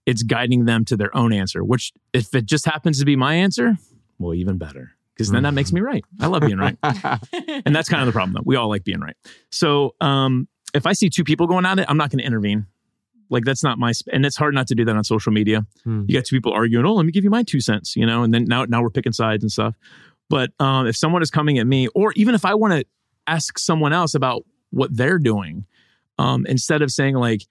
it's 0.06 0.24
guiding 0.24 0.64
them 0.64 0.84
to 0.86 0.96
their 0.96 1.16
own 1.16 1.32
answer, 1.32 1.62
which 1.62 1.92
if 2.12 2.34
it 2.34 2.46
just 2.46 2.64
happens 2.66 2.98
to 2.98 3.04
be 3.04 3.14
my 3.14 3.34
answer, 3.34 3.76
well, 4.18 4.34
even 4.34 4.58
better. 4.58 4.92
Because 5.20 5.30
then 5.32 5.42
that 5.42 5.52
makes 5.54 5.72
me 5.72 5.80
right. 5.82 6.02
I 6.20 6.26
love 6.28 6.40
being 6.42 6.56
right. 6.58 6.76
and 6.82 7.74
that's 7.76 7.88
kind 7.88 8.00
of 8.02 8.06
the 8.06 8.12
problem 8.12 8.32
though. 8.34 8.42
We 8.44 8.56
all 8.56 8.68
like 8.68 8.84
being 8.84 9.00
right. 9.00 9.16
So 9.50 9.94
um, 10.00 10.48
if 10.74 10.86
I 10.86 10.92
see 10.94 11.10
two 11.10 11.24
people 11.24 11.46
going 11.46 11.66
at 11.66 11.78
it, 11.78 11.86
I'm 11.88 11.96
not 11.98 12.10
going 12.10 12.18
to 12.20 12.24
intervene. 12.24 12.66
Like 13.28 13.44
that's 13.44 13.62
not 13.62 13.78
my, 13.78 13.92
sp- 13.92 14.10
and 14.12 14.24
it's 14.26 14.36
hard 14.36 14.54
not 14.54 14.66
to 14.68 14.74
do 14.74 14.84
that 14.86 14.96
on 14.96 15.04
social 15.04 15.30
media. 15.32 15.66
Hmm. 15.84 16.04
You 16.08 16.14
got 16.18 16.24
two 16.24 16.36
people 16.36 16.52
arguing. 16.52 16.84
Oh, 16.86 16.94
let 16.94 17.04
me 17.06 17.12
give 17.12 17.22
you 17.22 17.30
my 17.30 17.42
two 17.42 17.60
cents, 17.60 17.94
you 17.96 18.06
know, 18.06 18.22
and 18.22 18.32
then 18.34 18.44
now 18.46 18.64
now 18.64 18.82
we're 18.82 18.90
picking 18.90 19.12
sides 19.12 19.44
and 19.44 19.52
stuff. 19.52 19.74
But 20.28 20.50
um, 20.58 20.86
if 20.86 20.96
someone 20.96 21.22
is 21.22 21.30
coming 21.30 21.58
at 21.58 21.66
me, 21.66 21.86
or 21.88 22.12
even 22.16 22.34
if 22.34 22.44
I 22.44 22.54
want 22.54 22.72
to 22.72 22.84
ask 23.26 23.58
someone 23.58 23.92
else 23.92 24.14
about 24.14 24.44
what 24.70 24.96
they're 24.96 25.18
doing, 25.18 25.66
um, 26.18 26.46
instead 26.46 26.82
of 26.82 26.90
saying 26.90 27.14
like, 27.16 27.42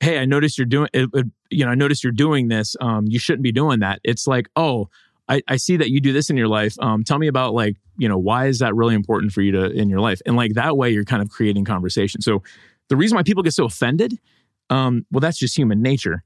"Hey, 0.00 0.18
I 0.18 0.24
noticed 0.24 0.58
you're 0.58 0.66
doing," 0.66 0.88
it, 0.92 1.08
it- 1.14 1.26
you 1.50 1.64
know, 1.64 1.70
I 1.70 1.74
noticed 1.74 2.04
you're 2.04 2.12
doing 2.12 2.48
this. 2.48 2.76
Um, 2.80 3.06
you 3.06 3.18
shouldn't 3.18 3.42
be 3.42 3.52
doing 3.52 3.80
that. 3.80 4.00
It's 4.04 4.26
like, 4.26 4.48
oh, 4.54 4.88
I, 5.28 5.42
I 5.46 5.56
see 5.56 5.76
that 5.76 5.90
you 5.90 6.00
do 6.00 6.12
this 6.12 6.30
in 6.30 6.36
your 6.36 6.48
life. 6.48 6.74
Um, 6.80 7.04
tell 7.04 7.18
me 7.18 7.26
about 7.26 7.54
like, 7.54 7.76
you 7.96 8.08
know, 8.08 8.18
why 8.18 8.46
is 8.46 8.60
that 8.60 8.74
really 8.74 8.94
important 8.94 9.32
for 9.32 9.42
you 9.42 9.52
to 9.52 9.70
in 9.70 9.88
your 9.88 10.00
life? 10.00 10.20
And 10.24 10.36
like 10.36 10.54
that 10.54 10.76
way, 10.76 10.90
you're 10.90 11.04
kind 11.04 11.22
of 11.22 11.28
creating 11.28 11.64
conversation. 11.64 12.20
So 12.22 12.42
the 12.88 12.96
reason 12.96 13.16
why 13.16 13.22
people 13.22 13.42
get 13.42 13.52
so 13.52 13.64
offended, 13.64 14.18
um, 14.70 15.04
well, 15.10 15.20
that's 15.20 15.38
just 15.38 15.56
human 15.56 15.82
nature. 15.82 16.24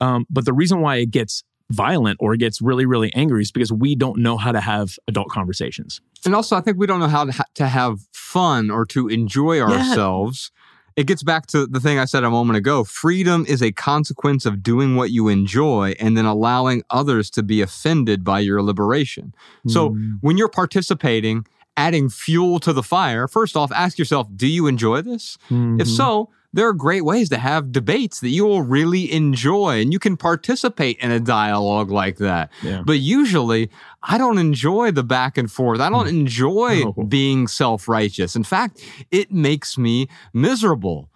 Um, 0.00 0.26
but 0.30 0.44
the 0.44 0.52
reason 0.52 0.80
why 0.80 0.96
it 0.96 1.10
gets 1.10 1.44
violent 1.70 2.16
or 2.20 2.34
it 2.34 2.38
gets 2.38 2.60
really, 2.60 2.86
really 2.86 3.12
angry 3.14 3.42
is 3.42 3.52
because 3.52 3.72
we 3.72 3.94
don't 3.94 4.18
know 4.18 4.36
how 4.36 4.50
to 4.50 4.60
have 4.60 4.98
adult 5.06 5.28
conversations. 5.28 6.00
And 6.24 6.34
also, 6.34 6.56
I 6.56 6.60
think 6.60 6.78
we 6.78 6.86
don't 6.86 7.00
know 7.00 7.08
how 7.08 7.24
to, 7.24 7.32
ha- 7.32 7.44
to 7.54 7.68
have 7.68 8.00
fun 8.12 8.70
or 8.70 8.84
to 8.86 9.08
enjoy 9.08 9.60
ourselves. 9.60 10.50
It 10.96 11.06
gets 11.06 11.22
back 11.22 11.46
to 11.48 11.66
the 11.66 11.80
thing 11.80 11.98
I 11.98 12.04
said 12.04 12.24
a 12.24 12.30
moment 12.30 12.56
ago. 12.56 12.84
Freedom 12.84 13.44
is 13.48 13.62
a 13.62 13.72
consequence 13.72 14.44
of 14.46 14.62
doing 14.62 14.96
what 14.96 15.10
you 15.10 15.28
enjoy 15.28 15.94
and 16.00 16.16
then 16.16 16.24
allowing 16.26 16.82
others 16.90 17.30
to 17.30 17.42
be 17.42 17.60
offended 17.62 18.24
by 18.24 18.40
your 18.40 18.62
liberation. 18.62 19.32
So 19.66 19.90
Mm. 19.90 20.18
when 20.20 20.36
you're 20.36 20.48
participating, 20.48 21.46
adding 21.76 22.08
fuel 22.08 22.58
to 22.60 22.72
the 22.72 22.82
fire, 22.82 23.26
first 23.28 23.56
off, 23.56 23.70
ask 23.72 23.98
yourself, 23.98 24.26
do 24.36 24.46
you 24.46 24.66
enjoy 24.66 25.00
this? 25.02 25.38
If 25.50 25.86
Mhm. 25.86 25.96
so, 25.96 26.28
there 26.52 26.66
are 26.68 26.72
great 26.72 27.04
ways 27.04 27.28
to 27.30 27.38
have 27.38 27.70
debates 27.72 28.20
that 28.20 28.30
you 28.30 28.44
will 28.44 28.62
really 28.62 29.12
enjoy 29.12 29.80
and 29.80 29.92
you 29.92 29.98
can 29.98 30.16
participate 30.16 30.98
in 30.98 31.10
a 31.10 31.20
dialogue 31.20 31.90
like 31.90 32.16
that. 32.18 32.50
Yeah. 32.62 32.82
But 32.84 32.98
usually, 32.98 33.70
I 34.02 34.18
don't 34.18 34.38
enjoy 34.38 34.90
the 34.90 35.04
back 35.04 35.38
and 35.38 35.50
forth. 35.50 35.80
I 35.80 35.88
don't 35.90 36.08
enjoy 36.08 36.82
No. 36.84 36.92
being 37.04 37.46
self 37.46 37.88
righteous. 37.88 38.34
In 38.34 38.42
fact, 38.44 38.82
it 39.10 39.30
makes 39.32 39.78
me 39.78 40.08
miserable. 40.34 41.08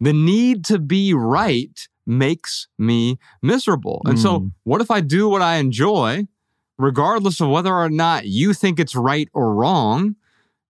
The 0.00 0.12
need 0.12 0.64
to 0.66 0.78
be 0.78 1.12
right 1.12 1.86
makes 2.06 2.68
me 2.78 3.18
miserable. 3.42 4.00
And 4.06 4.18
so, 4.18 4.40
Mm. 4.40 4.52
what 4.64 4.80
if 4.80 4.90
I 4.90 5.00
do 5.02 5.28
what 5.28 5.42
I 5.42 5.56
enjoy, 5.56 6.26
regardless 6.78 7.40
of 7.40 7.48
whether 7.50 7.74
or 7.74 7.90
not 7.90 8.26
you 8.26 8.54
think 8.54 8.78
it's 8.80 8.94
right 8.94 9.28
or 9.34 9.54
wrong? 9.54 10.14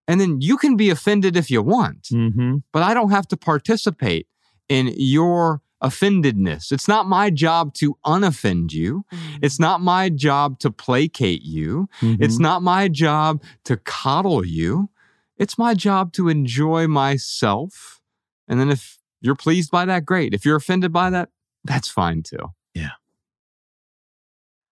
And 0.09 0.19
then 0.19 0.41
you 0.41 0.57
can 0.57 0.75
be 0.75 0.89
offended 0.89 1.37
if 1.37 1.47
you 1.51 1.61
want 1.61 2.03
Mhm. 2.11 2.63
but 2.73 2.81
I 2.83 2.93
don't 2.93 3.11
have 3.11 3.27
to 3.29 3.37
participate 3.37 4.25
in 4.67 4.93
your 4.97 5.61
offendedness. 5.83 6.71
It's 6.71 6.87
not 6.87 7.07
my 7.07 7.29
job 7.29 7.73
to 7.75 7.95
unoffend 8.05 8.73
you. 8.73 9.05
It's 9.41 9.59
not 9.59 9.81
my 9.81 10.09
job 10.09 10.59
to 10.59 10.69
placate 10.71 11.43
you. 11.43 11.87
It's 12.01 12.37
Mhm. 12.37 12.41
not 12.49 12.63
my 12.63 12.89
job 12.89 13.41
to 13.63 13.77
coddle 13.77 14.43
you. 14.45 14.89
It's 15.37 15.57
my 15.57 15.73
job 15.73 16.11
to 16.13 16.27
enjoy 16.27 16.87
myself. 16.87 18.01
And 18.47 18.59
then 18.59 18.69
if 18.69 18.99
you're 19.21 19.35
pleased 19.45 19.71
by 19.71 19.85
that, 19.85 20.05
great. 20.05 20.33
If 20.33 20.43
you're 20.45 20.57
offended 20.57 20.91
by 20.91 21.09
that, 21.11 21.29
that's 21.63 21.87
fine 21.87 22.23
too. 22.23 22.45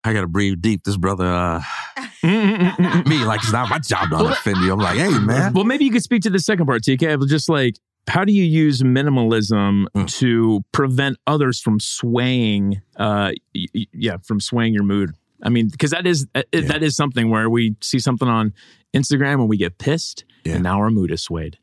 I 0.08 0.14
gotta 0.14 0.28
breathe 0.28 0.62
deep. 0.62 0.84
This 0.84 0.98
brother, 0.98 1.26
uh, 1.26 1.62
me, 2.24 3.24
like 3.26 3.42
it's 3.44 3.52
not 3.52 3.70
my 3.70 3.80
job 3.80 4.10
to 4.10 4.18
offend 4.26 4.58
you. 4.58 4.72
I'm 4.74 4.80
like, 4.80 4.98
hey 4.98 5.18
man. 5.20 5.54
Well, 5.54 5.64
maybe 5.66 5.86
you 5.86 5.92
could 5.92 6.04
speak 6.04 6.22
to 6.24 6.30
the 6.30 6.40
second 6.40 6.66
part, 6.66 6.82
TK. 6.84 7.14
of 7.22 7.28
Just 7.28 7.50
like, 7.50 7.76
how 8.08 8.24
do 8.24 8.32
you 8.32 8.44
use 8.44 8.82
minimalism 8.84 9.86
Mm. 9.96 10.08
to 10.20 10.64
prevent 10.72 11.18
others 11.28 11.60
from 11.60 11.80
swaying? 11.80 12.82
Uh, 12.96 13.32
y- 13.54 13.66
y- 13.76 13.86
yeah, 13.94 14.18
from 14.24 14.40
swaying 14.40 14.74
your 14.74 14.84
mood. 14.84 15.12
I 15.44 15.50
mean, 15.50 15.68
because 15.70 15.92
that 15.92 16.08
is 16.08 16.26
uh, 16.34 16.44
Yeah. 16.54 16.62
that 16.62 16.84
is 16.84 16.96
something 16.96 17.30
where 17.30 17.50
we 17.50 17.76
see 17.82 18.00
something 18.00 18.28
on 18.30 18.54
Instagram 18.96 19.34
and 19.42 19.50
we 19.50 19.58
get 19.58 19.78
pissed, 19.78 20.24
Yeah. 20.46 20.54
and 20.56 20.64
now 20.64 20.78
our 20.80 20.90
mood 20.90 21.12
is 21.12 21.22
swayed. 21.22 21.58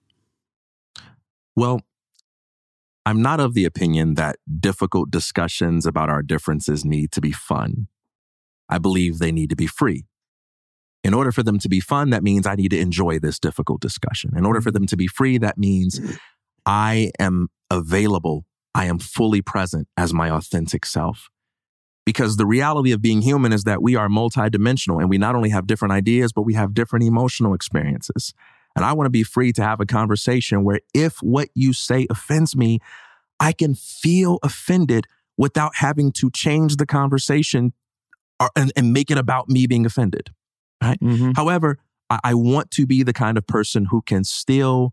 Well, 1.56 1.80
I'm 3.06 3.20
not 3.22 3.40
of 3.40 3.54
the 3.54 3.64
opinion 3.64 4.14
that 4.14 4.36
difficult 4.60 5.10
discussions 5.10 5.86
about 5.86 6.08
our 6.08 6.22
differences 6.22 6.84
need 6.84 7.10
to 7.12 7.20
be 7.20 7.32
fun. 7.32 7.88
I 8.68 8.78
believe 8.78 9.18
they 9.18 9.32
need 9.32 9.50
to 9.50 9.56
be 9.56 9.66
free. 9.66 10.04
In 11.02 11.12
order 11.12 11.30
for 11.30 11.42
them 11.42 11.58
to 11.58 11.68
be 11.68 11.80
fun, 11.80 12.10
that 12.10 12.22
means 12.22 12.46
I 12.46 12.54
need 12.54 12.70
to 12.70 12.78
enjoy 12.78 13.18
this 13.18 13.38
difficult 13.38 13.80
discussion. 13.80 14.32
In 14.36 14.46
order 14.46 14.62
for 14.62 14.70
them 14.70 14.86
to 14.86 14.96
be 14.96 15.06
free, 15.06 15.36
that 15.38 15.58
means 15.58 16.00
I 16.64 17.10
am 17.18 17.48
available. 17.70 18.46
I 18.74 18.86
am 18.86 18.98
fully 18.98 19.42
present 19.42 19.86
as 19.96 20.14
my 20.14 20.30
authentic 20.30 20.86
self. 20.86 21.28
Because 22.06 22.36
the 22.36 22.46
reality 22.46 22.92
of 22.92 23.00
being 23.00 23.22
human 23.22 23.52
is 23.52 23.64
that 23.64 23.82
we 23.82 23.96
are 23.96 24.08
multidimensional 24.08 25.00
and 25.00 25.08
we 25.08 25.18
not 25.18 25.34
only 25.34 25.50
have 25.50 25.66
different 25.66 25.92
ideas, 25.92 26.32
but 26.32 26.42
we 26.42 26.54
have 26.54 26.74
different 26.74 27.04
emotional 27.04 27.54
experiences. 27.54 28.34
And 28.76 28.84
I 28.84 28.92
want 28.92 29.06
to 29.06 29.10
be 29.10 29.22
free 29.22 29.52
to 29.52 29.62
have 29.62 29.80
a 29.80 29.86
conversation 29.86 30.64
where 30.64 30.80
if 30.92 31.18
what 31.22 31.48
you 31.54 31.72
say 31.72 32.06
offends 32.10 32.56
me, 32.56 32.80
I 33.40 33.52
can 33.52 33.74
feel 33.74 34.38
offended 34.42 35.06
without 35.36 35.76
having 35.76 36.12
to 36.12 36.30
change 36.30 36.76
the 36.76 36.86
conversation 36.86 37.72
or, 38.44 38.50
and, 38.56 38.72
and 38.76 38.92
make 38.92 39.10
it 39.10 39.18
about 39.18 39.48
me 39.48 39.66
being 39.66 39.86
offended. 39.86 40.30
Right. 40.82 41.00
Mm-hmm. 41.00 41.32
However, 41.36 41.78
I, 42.10 42.18
I 42.24 42.34
want 42.34 42.70
to 42.72 42.86
be 42.86 43.02
the 43.02 43.12
kind 43.12 43.38
of 43.38 43.46
person 43.46 43.86
who 43.86 44.02
can 44.02 44.24
still 44.24 44.92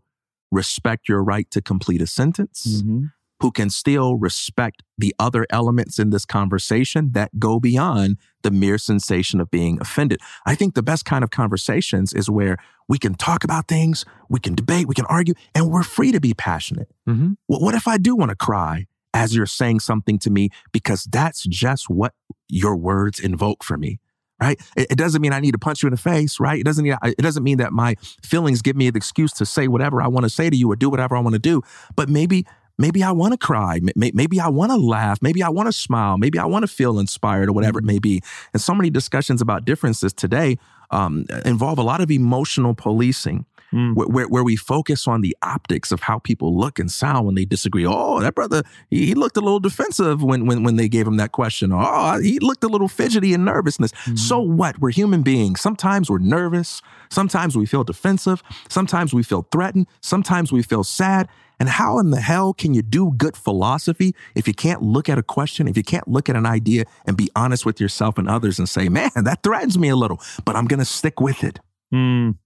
respect 0.50 1.08
your 1.08 1.22
right 1.22 1.50
to 1.50 1.60
complete 1.62 2.02
a 2.02 2.06
sentence, 2.06 2.82
Mm-hmm. 2.82 3.04
who 3.40 3.50
can 3.50 3.70
still 3.70 4.16
respect 4.16 4.82
the 4.96 5.14
other 5.18 5.46
elements 5.50 5.98
in 5.98 6.10
this 6.10 6.24
conversation 6.24 7.10
that 7.12 7.38
go 7.38 7.58
beyond 7.58 8.16
the 8.42 8.50
mere 8.50 8.78
sensation 8.78 9.40
of 9.40 9.50
being 9.50 9.78
offended. 9.80 10.20
I 10.46 10.54
think 10.54 10.74
the 10.74 10.82
best 10.82 11.04
kind 11.04 11.24
of 11.24 11.30
conversations 11.30 12.12
is 12.12 12.30
where 12.30 12.56
we 12.88 12.98
can 12.98 13.14
talk 13.14 13.44
about 13.44 13.66
things, 13.66 14.04
we 14.28 14.38
can 14.40 14.54
debate, 14.54 14.86
we 14.86 14.94
can 14.94 15.06
argue, 15.06 15.34
and 15.54 15.70
we're 15.70 15.82
free 15.82 16.12
to 16.12 16.20
be 16.20 16.34
passionate. 16.34 16.90
Mm-hmm. 17.08 17.32
What, 17.46 17.62
what 17.62 17.74
if 17.74 17.88
I 17.88 17.98
do 17.98 18.14
want 18.14 18.30
to 18.30 18.36
cry 18.36 18.86
as 19.14 19.34
you're 19.34 19.46
saying 19.46 19.80
something 19.80 20.18
to 20.20 20.30
me? 20.30 20.50
Because 20.72 21.04
that's 21.04 21.44
just 21.44 21.88
what 21.88 22.14
your 22.48 22.76
words 22.76 23.18
invoke 23.18 23.64
for 23.64 23.76
me. 23.76 24.00
Right. 24.40 24.60
It, 24.76 24.92
it 24.92 24.98
doesn't 24.98 25.22
mean 25.22 25.32
I 25.32 25.38
need 25.38 25.52
to 25.52 25.58
punch 25.58 25.84
you 25.84 25.86
in 25.86 25.92
the 25.92 25.96
face. 25.96 26.40
Right. 26.40 26.58
It 26.58 26.64
doesn't. 26.64 26.84
It 26.84 27.18
doesn't 27.18 27.44
mean 27.44 27.58
that 27.58 27.72
my 27.72 27.94
feelings 28.24 28.60
give 28.60 28.74
me 28.74 28.90
the 28.90 28.96
excuse 28.96 29.32
to 29.34 29.46
say 29.46 29.68
whatever 29.68 30.02
I 30.02 30.08
want 30.08 30.24
to 30.24 30.30
say 30.30 30.50
to 30.50 30.56
you 30.56 30.70
or 30.70 30.74
do 30.74 30.90
whatever 30.90 31.16
I 31.16 31.20
want 31.20 31.34
to 31.34 31.38
do. 31.38 31.62
But 31.94 32.08
maybe, 32.08 32.44
maybe 32.76 33.04
I 33.04 33.12
want 33.12 33.34
to 33.34 33.38
cry. 33.38 33.78
Maybe 33.94 34.40
I 34.40 34.48
want 34.48 34.72
to 34.72 34.78
laugh. 34.78 35.22
Maybe 35.22 35.44
I 35.44 35.48
want 35.48 35.68
to 35.68 35.72
smile. 35.72 36.18
Maybe 36.18 36.40
I 36.40 36.44
want 36.44 36.64
to 36.64 36.66
feel 36.66 36.98
inspired 36.98 37.48
or 37.48 37.52
whatever 37.52 37.78
it 37.78 37.84
may 37.84 38.00
be. 38.00 38.20
And 38.52 38.60
so 38.60 38.74
many 38.74 38.90
discussions 38.90 39.40
about 39.40 39.64
differences 39.64 40.12
today 40.12 40.58
um, 40.90 41.26
involve 41.44 41.78
a 41.78 41.82
lot 41.84 42.00
of 42.00 42.10
emotional 42.10 42.74
policing 42.74 43.46
Mm. 43.72 43.94
where, 43.94 44.06
where, 44.06 44.28
where 44.28 44.44
we 44.44 44.54
focus 44.54 45.08
on 45.08 45.22
the 45.22 45.34
optics 45.42 45.92
of 45.92 46.00
how 46.00 46.18
people 46.18 46.58
look 46.58 46.78
and 46.78 46.90
sound 46.90 47.24
when 47.24 47.34
they 47.34 47.46
disagree. 47.46 47.86
Oh, 47.86 48.20
that 48.20 48.34
brother, 48.34 48.62
he, 48.90 49.06
he 49.06 49.14
looked 49.14 49.38
a 49.38 49.40
little 49.40 49.60
defensive 49.60 50.22
when, 50.22 50.44
when, 50.44 50.62
when 50.62 50.76
they 50.76 50.88
gave 50.88 51.06
him 51.06 51.16
that 51.16 51.32
question. 51.32 51.72
Oh, 51.72 52.20
he 52.20 52.38
looked 52.38 52.62
a 52.64 52.68
little 52.68 52.88
fidgety 52.88 53.32
and 53.32 53.46
nervousness. 53.46 53.92
So 54.14 54.40
what? 54.40 54.78
We're 54.78 54.90
human 54.90 55.22
beings. 55.22 55.60
Sometimes 55.60 56.10
we're 56.10 56.18
nervous. 56.18 56.82
Sometimes 57.08 57.56
we 57.56 57.64
feel 57.64 57.82
defensive. 57.82 58.42
Sometimes 58.68 59.14
we 59.14 59.22
feel 59.22 59.48
threatened. 59.50 59.86
Sometimes 60.00 60.52
we 60.52 60.62
feel 60.62 60.84
sad. 60.84 61.28
And 61.58 61.68
how 61.68 61.98
in 61.98 62.10
the 62.10 62.20
hell 62.20 62.52
can 62.52 62.74
you 62.74 62.82
do 62.82 63.12
good 63.16 63.36
philosophy 63.36 64.14
if 64.34 64.48
you 64.48 64.54
can't 64.54 64.82
look 64.82 65.08
at 65.08 65.16
a 65.16 65.22
question, 65.22 65.68
if 65.68 65.76
you 65.76 65.84
can't 65.84 66.08
look 66.08 66.28
at 66.28 66.36
an 66.36 66.44
idea 66.44 66.84
and 67.06 67.16
be 67.16 67.30
honest 67.36 67.64
with 67.64 67.80
yourself 67.80 68.18
and 68.18 68.28
others 68.28 68.58
and 68.58 68.68
say, 68.68 68.88
man, 68.88 69.10
that 69.14 69.42
threatens 69.42 69.78
me 69.78 69.88
a 69.88 69.96
little, 69.96 70.20
but 70.44 70.56
I'm 70.56 70.66
going 70.66 70.80
to 70.80 70.84
stick 70.84 71.20
with 71.20 71.44
it. 71.44 71.60
Mm. 71.94 72.36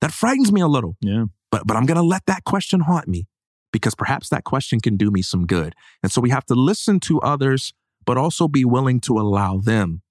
That 0.00 0.12
frightens 0.12 0.52
me 0.52 0.60
a 0.60 0.68
little 0.68 0.96
Yeah. 1.00 1.24
but 1.50 1.66
but 1.66 1.76
I'm 1.76 1.86
going 1.86 1.96
to 1.96 2.02
let 2.02 2.26
that 2.26 2.44
question 2.44 2.80
haunt 2.80 3.08
me 3.08 3.26
because 3.72 3.94
perhaps 3.94 4.28
that 4.30 4.44
question 4.44 4.80
can 4.80 4.96
do 4.96 5.10
me 5.10 5.22
some 5.22 5.46
good. 5.46 5.74
And 6.02 6.10
so 6.12 6.20
we 6.20 6.30
have 6.30 6.44
to 6.46 6.54
listen 6.54 7.00
to 7.00 7.20
others, 7.20 7.72
but 8.04 8.16
also 8.16 8.48
be 8.48 8.64
willing 8.64 9.00
to 9.00 9.18
allow 9.18 9.58
them 9.58 10.02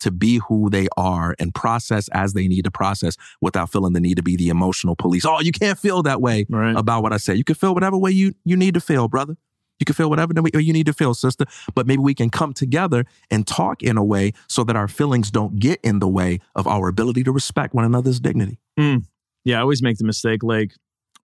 to 0.00 0.10
be 0.10 0.40
who 0.48 0.68
they 0.68 0.88
are 0.96 1.34
and 1.38 1.54
process 1.54 2.08
as 2.08 2.32
they 2.32 2.48
need 2.48 2.64
to 2.64 2.70
process 2.72 3.16
without 3.40 3.70
feeling 3.70 3.92
the 3.92 4.00
need 4.00 4.16
to 4.16 4.22
be 4.22 4.34
the 4.36 4.48
emotional 4.48 4.96
police. 4.96 5.24
Oh, 5.24 5.40
you 5.40 5.52
can't 5.52 5.78
feel 5.78 6.02
that 6.02 6.20
way 6.20 6.44
Right. 6.48 6.74
about 6.76 7.02
what 7.04 7.12
I 7.12 7.18
said. 7.18 7.38
You 7.38 7.44
can 7.44 7.54
feel 7.54 7.72
whatever 7.74 7.96
way 7.96 8.10
you 8.10 8.34
you 8.44 8.56
need 8.56 8.74
to 8.74 8.80
feel, 8.80 9.06
brother. 9.08 9.36
You 9.78 9.84
can 9.84 9.94
feel 9.94 10.10
whatever 10.10 10.32
way 10.40 10.50
you 10.60 10.72
need 10.72 10.86
to 10.86 10.92
feel, 10.92 11.14
sister. 11.14 11.44
But 11.74 11.86
maybe 11.86 12.00
we 12.02 12.14
can 12.14 12.30
come 12.30 12.52
together 12.52 13.04
and 13.30 13.46
talk 13.46 13.82
in 13.82 13.96
a 13.96 14.04
way 14.04 14.32
so 14.48 14.62
that 14.64 14.74
our 14.76 14.88
feelings 14.88 15.30
don't 15.30 15.58
get 15.60 15.78
in 15.82 15.98
the 16.00 16.08
way 16.08 16.40
of 16.56 16.66
our 16.66 16.88
ability 16.88 17.22
to 17.24 17.32
respect 17.32 17.72
one 17.74 17.84
another's 17.84 18.18
dignity. 18.20 18.58
Hmm. 18.78 18.98
Yeah, 19.44 19.58
I 19.58 19.60
always 19.60 19.82
make 19.82 19.98
the 19.98 20.04
mistake. 20.04 20.42
Like, 20.42 20.72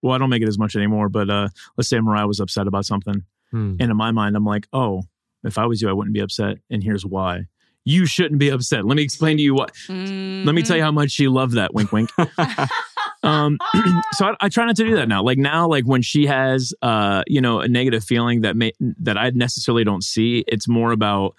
well, 0.01 0.13
I 0.13 0.17
don't 0.17 0.29
make 0.29 0.41
it 0.41 0.47
as 0.47 0.59
much 0.59 0.75
anymore, 0.75 1.09
but 1.09 1.29
uh, 1.29 1.49
let's 1.77 1.89
say 1.89 1.99
Mariah 1.99 2.27
was 2.27 2.39
upset 2.39 2.67
about 2.67 2.85
something. 2.85 3.23
Hmm. 3.51 3.75
And 3.79 3.91
in 3.91 3.97
my 3.97 4.11
mind, 4.11 4.35
I'm 4.35 4.45
like, 4.45 4.67
oh, 4.73 5.03
if 5.43 5.57
I 5.57 5.65
was 5.65 5.81
you, 5.81 5.89
I 5.89 5.93
wouldn't 5.93 6.13
be 6.13 6.19
upset. 6.19 6.57
And 6.69 6.83
here's 6.83 7.05
why. 7.05 7.45
You 7.85 8.05
shouldn't 8.05 8.39
be 8.39 8.49
upset. 8.49 8.85
Let 8.85 8.97
me 8.97 9.03
explain 9.03 9.37
to 9.37 9.43
you 9.43 9.55
what. 9.55 9.71
Let 9.89 10.53
me 10.53 10.61
tell 10.61 10.77
you 10.77 10.83
how 10.83 10.91
much 10.91 11.11
she 11.11 11.27
loved 11.27 11.53
that. 11.53 11.73
Wink, 11.73 11.91
wink. 11.91 12.09
um, 13.23 13.57
so 14.11 14.27
I, 14.27 14.35
I 14.41 14.49
try 14.49 14.65
not 14.65 14.75
to 14.75 14.85
do 14.85 14.95
that 14.97 15.07
now. 15.07 15.23
Like 15.23 15.37
now, 15.37 15.67
like 15.67 15.85
when 15.85 16.01
she 16.01 16.25
has, 16.27 16.73
uh, 16.81 17.23
you 17.25 17.41
know, 17.41 17.61
a 17.61 17.67
negative 17.67 18.03
feeling 18.03 18.41
that 18.41 18.55
may 18.55 18.73
that 18.79 19.17
I 19.17 19.29
necessarily 19.31 19.83
don't 19.83 20.03
see, 20.03 20.43
it's 20.47 20.67
more 20.67 20.91
about 20.91 21.35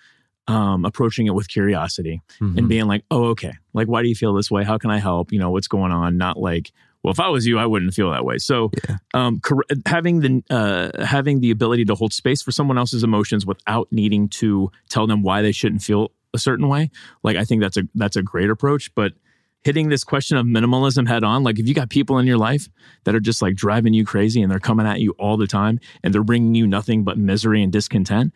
um, 0.49 0.85
approaching 0.85 1.27
it 1.27 1.35
with 1.35 1.49
curiosity 1.49 2.21
Mhm. 2.41 2.59
and 2.59 2.69
being 2.69 2.87
like, 2.87 3.05
oh, 3.11 3.25
okay. 3.27 3.53
Like, 3.73 3.89
why 3.89 4.03
do 4.03 4.09
you 4.09 4.15
feel 4.15 4.35
this 4.35 4.51
way? 4.51 4.65
How 4.65 4.79
can 4.79 4.91
I 4.91 4.99
help? 4.99 5.33
You 5.33 5.39
know, 5.39 5.51
what's 5.51 5.69
going 5.69 5.93
on? 5.93 6.17
Not 6.17 6.39
like, 6.39 6.73
well, 7.03 7.13
if 7.13 7.21
I 7.21 7.29
was 7.29 7.47
you, 7.47 7.59
I 7.59 7.67
wouldn't 7.67 7.95
feel 7.95 8.11
that 8.11 8.25
way. 8.25 8.39
So, 8.39 8.71
um, 9.15 9.41
cor- 9.41 9.65
having 9.87 10.21
the 10.21 10.43
uh, 10.51 11.05
having 11.05 11.41
the 11.41 11.51
ability 11.51 11.85
to 11.87 11.95
hold 11.95 12.13
space 12.13 12.43
for 12.43 12.53
someone 12.53 12.77
else's 12.79 13.03
emotions 13.05 13.47
without 13.47 13.89
needing 13.91 14.29
to 14.41 14.71
tell 14.89 15.07
them 15.07 15.23
why 15.23 15.41
they 15.41 15.53
shouldn't 15.53 15.83
feel 15.83 16.13
a 16.35 16.39
certain 16.39 16.69
way, 16.69 16.91
like 17.23 17.37
I 17.37 17.45
think 17.45 17.61
that's 17.63 17.77
a 17.77 17.85
that's 17.95 18.17
a 18.17 18.23
great 18.23 18.51
approach. 18.51 18.95
But 18.95 19.15
hitting 19.63 19.89
this 19.89 20.05
question 20.05 20.37
of 20.37 20.47
minimalism 20.47 21.07
head 21.09 21.23
on, 21.25 21.43
like 21.43 21.59
if 21.59 21.67
you 21.69 21.75
got 21.75 21.91
people 21.91 22.19
in 22.19 22.27
your 22.27 22.39
life 22.39 22.69
that 23.05 23.15
are 23.15 23.21
just 23.21 23.43
like 23.43 23.55
driving 23.55 23.93
you 23.95 24.05
crazy 24.07 24.41
and 24.43 24.51
they're 24.51 24.59
coming 24.59 24.87
at 24.87 25.01
you 25.01 25.11
all 25.19 25.37
the 25.37 25.47
time 25.47 25.79
and 26.03 26.15
they're 26.15 26.23
bringing 26.23 26.55
you 26.55 26.67
nothing 26.67 27.03
but 27.05 27.19
misery 27.19 27.63
and 27.63 27.71
discontent, 27.73 28.33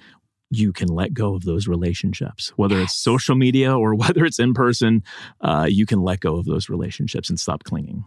you 0.55 0.73
can 0.73 0.89
let 0.89 1.15
go 1.15 1.35
of 1.35 1.45
those 1.45 1.67
relationships, 1.69 2.53
whether 2.57 2.81
it's 2.81 2.95
social 2.95 3.35
media 3.35 3.77
or 3.77 3.95
whether 4.03 4.25
it's 4.25 4.39
in 4.39 4.55
person. 4.55 5.03
Uh, 5.41 5.67
you 5.69 5.87
can 5.87 6.01
let 6.03 6.21
go 6.21 6.37
of 6.37 6.47
those 6.47 6.69
relationships 6.69 7.29
and 7.29 7.39
stop 7.39 7.65
clinging. 7.65 8.05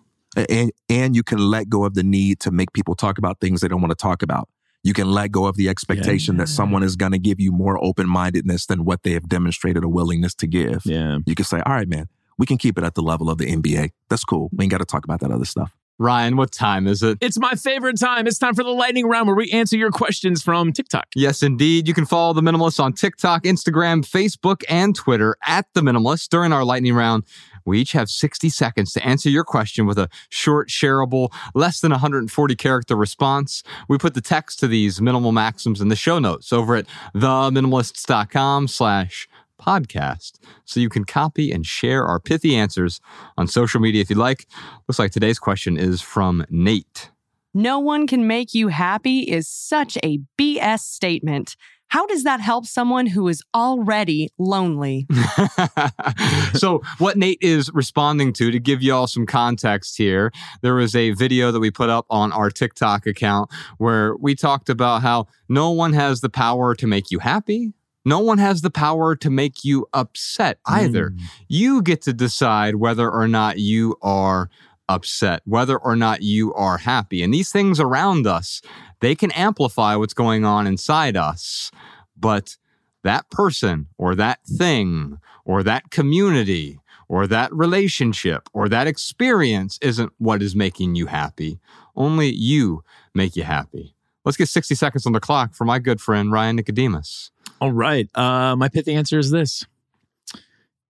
and 0.50 0.72
and 0.90 1.16
you 1.16 1.24
can 1.24 1.40
let 1.40 1.70
go 1.70 1.86
of 1.86 1.94
the 1.94 2.04
need 2.04 2.40
to 2.42 2.52
make 2.52 2.74
people 2.74 2.96
talk 2.96 3.18
about 3.18 3.40
things 3.40 3.62
they 3.62 3.68
don't 3.68 3.82
want 3.82 3.92
to 3.92 3.96
talk 3.96 4.22
about. 4.22 4.50
You 4.84 4.94
can 4.94 5.12
let 5.12 5.32
go 5.32 5.46
of 5.48 5.58
the 5.58 5.68
expectation 5.68 6.38
that 6.38 6.48
someone 6.48 6.84
is 6.84 6.96
going 6.96 7.12
to 7.12 7.20
give 7.20 7.40
you 7.40 7.52
more 7.52 7.84
open 7.84 8.08
mindedness 8.08 8.68
than 8.68 8.86
what 8.86 9.04
they 9.04 9.12
have 9.12 9.28
demonstrated 9.28 9.84
a 9.84 9.90
willingness 9.90 10.34
to 10.36 10.48
give. 10.48 10.84
Yeah. 10.86 11.18
You 11.26 11.36
can 11.36 11.46
say, 11.46 11.62
"All 11.66 11.74
right, 11.74 11.90
man, 11.90 12.08
we 12.38 12.46
can 12.46 12.58
keep 12.58 12.78
it 12.78 12.84
at 12.84 12.96
the 12.96 13.02
level 13.02 13.30
of 13.30 13.38
the 13.38 13.52
NBA. 13.52 13.92
That's 14.10 14.24
cool. 14.24 14.50
We 14.54 14.64
ain't 14.64 14.72
got 14.72 14.78
to 14.78 14.86
talk 14.86 15.04
about 15.04 15.20
that 15.22 15.32
other 15.32 15.46
stuff." 15.46 15.77
Ryan, 16.00 16.38
what 16.38 16.52
time 16.52 16.86
is 16.86 17.02
it? 17.02 17.18
It's 17.22 17.40
my 17.40 17.54
favorite 17.54 18.00
time. 18.00 18.28
It's 18.28 18.38
time 18.38 18.54
for 18.54 18.64
the 18.64 18.70
lightning 18.70 19.08
round 19.08 19.28
where 19.28 19.36
we 19.36 19.50
answer 19.52 19.76
your 19.76 19.90
questions 19.90 20.44
from 20.44 20.72
TikTok. 20.72 21.08
Yes, 21.16 21.42
indeed. 21.42 21.88
You 21.88 21.94
can 21.96 22.06
follow 22.06 22.34
The 22.34 22.42
Minimalist 22.42 22.80
on 22.80 22.94
TikTok, 22.94 23.44
Instagram, 23.44 24.06
Facebook, 24.06 24.64
and 24.70 24.96
Twitter 24.96 25.38
at 25.48 25.66
The 25.74 25.82
Minimalist. 25.82 26.30
During 26.30 26.54
our 26.54 26.64
lightning 26.64 26.94
round, 26.94 27.24
we 27.66 27.80
each 27.80 27.94
have 27.94 28.10
60 28.10 28.50
seconds 28.50 28.94
to 28.94 29.06
answer 29.06 29.30
your 29.30 29.44
question 29.44 29.88
with 29.88 29.98
a 29.98 30.08
short, 30.30 30.70
shareable, 30.70 31.34
less 31.56 31.80
than 31.80 31.92
140 31.92 32.56
character 32.56 32.96
response. 32.96 33.64
We 33.90 33.98
put 33.98 34.14
the 34.14 34.22
text 34.22 34.60
to 34.60 34.68
these 34.68 35.02
minimal 35.02 35.32
maxims 35.32 35.82
in 35.82 35.90
the 35.90 35.96
show 35.96 36.20
notes 36.20 36.54
over 36.54 36.76
at 36.76 36.86
theminimalists.com 37.16 38.68
slash 38.68 39.28
podcast. 39.58 40.34
So 40.66 40.80
you 40.80 40.90
can 40.90 41.04
copy 41.04 41.52
and 41.52 41.66
share 41.66 42.06
our 42.06 42.20
pithy 42.20 42.56
answers 42.56 43.00
on 43.38 43.48
social 43.48 43.80
media 43.80 44.02
if 44.02 44.10
you'd 44.10 44.20
like. 44.20 44.48
Looks 44.88 45.00
like 45.00 45.12
today's 45.12 45.40
question 45.40 45.78
is 45.78 46.02
from 46.02 46.46
Nate. 46.50 47.12
No 47.54 47.80
one 47.80 48.06
can 48.06 48.28
make 48.28 48.54
you 48.54 48.68
happy 48.68 49.22
is 49.22 49.48
such 49.48 49.98
a 50.04 50.20
BS 50.38 50.82
statement. 50.82 51.56
How 51.90 52.06
does 52.06 52.24
that 52.24 52.42
help 52.42 52.66
someone 52.66 53.08
who 53.08 53.28
is 53.30 53.42
already 53.56 54.30
lonely? 54.38 55.08
so 56.54 56.82
what 56.98 57.18
Nate 57.18 57.40
is 57.42 57.72
responding 57.74 58.34
to, 58.34 58.52
to 58.52 58.60
give 58.60 58.84
y'all 58.84 59.08
some 59.08 59.26
context 59.26 59.98
here, 59.98 60.32
there 60.62 60.76
was 60.76 60.96
a 60.96 61.12
video 61.12 61.52
that 61.52 61.60
we 61.60 61.72
put 61.72 61.90
up 61.90 62.06
on 62.10 62.34
our 62.34 62.50
TikTok 62.50 63.08
account 63.08 63.50
where 63.78 64.16
we 64.18 64.36
talked 64.36 64.70
about 64.70 65.02
how 65.02 65.28
no 65.48 65.72
one 65.72 65.94
has 65.94 66.22
the 66.22 66.30
power 66.30 66.76
to 66.76 66.88
make 66.88 67.10
you 67.10 67.20
happy. 67.20 67.74
No 68.08 68.20
one 68.20 68.38
has 68.38 68.62
the 68.62 68.70
power 68.70 69.18
to 69.18 69.30
make 69.30 69.66
you 69.66 69.86
upset 69.94 70.60
either. 70.66 71.10
Hmm. 71.10 71.26
You 71.50 71.82
get 71.82 72.02
to 72.04 72.14
decide 72.14 72.76
whether 72.76 73.12
or 73.12 73.28
not 73.28 73.60
you 73.60 73.98
are 74.02 74.50
upset, 74.88 75.42
whether 75.44 75.78
or 75.78 75.98
not 75.98 76.22
you 76.22 76.54
are 76.54 76.78
happy. 76.78 77.22
And 77.22 77.34
these 77.34 77.52
things 77.52 77.82
around 77.82 78.26
us, 78.26 78.62
they 79.02 79.14
can 79.14 79.32
amplify 79.32 79.98
what's 79.98 80.14
going 80.14 80.46
on 80.46 80.68
inside 80.68 81.18
us. 81.18 81.70
But 82.18 82.56
that 83.04 83.30
person 83.30 83.88
or 83.98 84.16
that 84.16 84.40
thing 84.46 85.18
or 85.44 85.62
that 85.64 85.92
community 85.92 86.80
or 87.10 87.28
that 87.28 87.52
relationship 87.52 88.48
or 88.54 88.70
that 88.70 88.88
experience 88.88 89.78
isn't 89.82 90.14
what 90.18 90.42
is 90.42 90.56
making 90.56 90.96
you 90.96 91.08
happy. 91.08 91.60
Only 91.94 92.30
you 92.30 92.86
make 93.14 93.36
you 93.36 93.44
happy. 93.44 93.97
Let's 94.28 94.36
get 94.36 94.50
60 94.50 94.76
seconds 94.76 95.06
on 95.06 95.14
the 95.14 95.22
clock 95.22 95.54
for 95.54 95.64
my 95.64 95.80
good 95.80 96.02
friend 96.02 96.34
Ryan 96.34 96.58
Nicodemus. 96.58 97.32
All 97.62 97.72
right. 97.72 98.10
Uh, 98.14 98.58
my 98.58 98.68
pithy 98.68 98.94
answer 98.94 99.18
is 99.18 99.32
this 99.32 99.66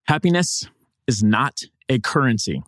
happiness 0.07 0.67
is 1.05 1.21
not 1.21 1.61
a 1.87 1.99
currency. 1.99 2.63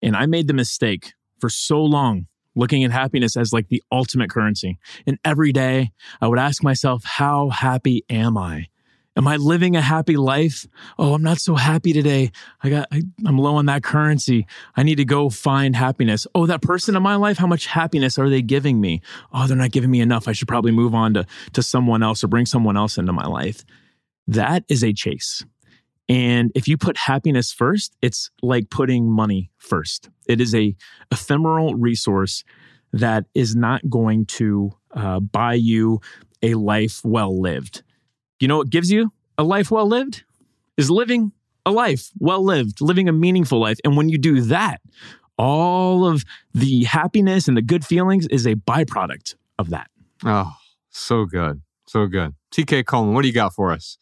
And 0.00 0.14
I 0.14 0.26
made 0.26 0.46
the 0.46 0.54
mistake 0.54 1.14
for 1.40 1.50
so 1.50 1.82
long 1.82 2.28
looking 2.54 2.84
at 2.84 2.92
happiness 2.92 3.36
as 3.36 3.52
like 3.52 3.70
the 3.70 3.82
ultimate 3.90 4.30
currency. 4.30 4.78
And 5.04 5.18
every 5.24 5.50
day 5.50 5.90
I 6.20 6.28
would 6.28 6.38
ask 6.38 6.62
myself, 6.62 7.02
how 7.04 7.48
happy 7.48 8.04
am 8.08 8.38
I? 8.38 8.68
Am 9.18 9.26
I 9.26 9.34
living 9.34 9.74
a 9.74 9.82
happy 9.82 10.16
life? 10.16 10.64
Oh, 10.96 11.12
I'm 11.12 11.24
not 11.24 11.38
so 11.38 11.56
happy 11.56 11.92
today. 11.92 12.30
I 12.62 12.70
got, 12.70 12.86
I, 12.92 13.02
I'm 13.26 13.36
low 13.36 13.56
on 13.56 13.66
that 13.66 13.82
currency. 13.82 14.46
I 14.76 14.84
need 14.84 14.94
to 14.94 15.04
go 15.04 15.28
find 15.28 15.74
happiness. 15.74 16.24
Oh, 16.36 16.46
that 16.46 16.62
person 16.62 16.94
in 16.94 17.02
my 17.02 17.16
life, 17.16 17.36
how 17.36 17.48
much 17.48 17.66
happiness 17.66 18.16
are 18.16 18.30
they 18.30 18.42
giving 18.42 18.80
me? 18.80 19.02
Oh, 19.34 19.48
they're 19.48 19.56
not 19.56 19.72
giving 19.72 19.90
me 19.90 20.00
enough. 20.00 20.28
I 20.28 20.32
should 20.32 20.46
probably 20.46 20.70
move 20.70 20.94
on 20.94 21.14
to, 21.14 21.26
to 21.54 21.64
someone 21.64 22.00
else 22.00 22.22
or 22.22 22.28
bring 22.28 22.46
someone 22.46 22.76
else 22.76 22.96
into 22.96 23.12
my 23.12 23.26
life. 23.26 23.64
That 24.28 24.62
is 24.68 24.84
a 24.84 24.92
chase. 24.92 25.44
And 26.08 26.52
if 26.54 26.68
you 26.68 26.78
put 26.78 26.96
happiness 26.96 27.52
first, 27.52 27.96
it's 28.00 28.30
like 28.40 28.70
putting 28.70 29.10
money 29.10 29.50
first. 29.58 30.10
It 30.28 30.40
is 30.40 30.54
a 30.54 30.76
ephemeral 31.10 31.74
resource 31.74 32.44
that 32.92 33.24
is 33.34 33.56
not 33.56 33.90
going 33.90 34.26
to 34.26 34.70
uh, 34.92 35.18
buy 35.18 35.54
you 35.54 36.00
a 36.40 36.54
life 36.54 37.00
well 37.04 37.38
lived. 37.38 37.82
You 38.40 38.48
know 38.48 38.58
what 38.58 38.70
gives 38.70 38.90
you 38.90 39.12
a 39.36 39.44
life 39.44 39.70
well 39.70 39.86
lived? 39.86 40.24
Is 40.76 40.90
living 40.90 41.32
a 41.66 41.70
life 41.70 42.10
well 42.18 42.42
lived, 42.42 42.80
living 42.80 43.08
a 43.08 43.12
meaningful 43.12 43.60
life. 43.60 43.78
And 43.84 43.96
when 43.96 44.08
you 44.08 44.18
do 44.18 44.40
that, 44.42 44.80
all 45.36 46.06
of 46.06 46.24
the 46.54 46.84
happiness 46.84 47.48
and 47.48 47.56
the 47.56 47.62
good 47.62 47.84
feelings 47.84 48.26
is 48.28 48.46
a 48.46 48.54
byproduct 48.54 49.34
of 49.58 49.70
that. 49.70 49.88
Oh, 50.24 50.56
so 50.90 51.24
good. 51.24 51.62
So 51.86 52.06
good. 52.06 52.34
TK 52.52 52.84
Coleman, 52.86 53.14
what 53.14 53.22
do 53.22 53.28
you 53.28 53.34
got 53.34 53.54
for 53.54 53.72
us? 53.72 53.98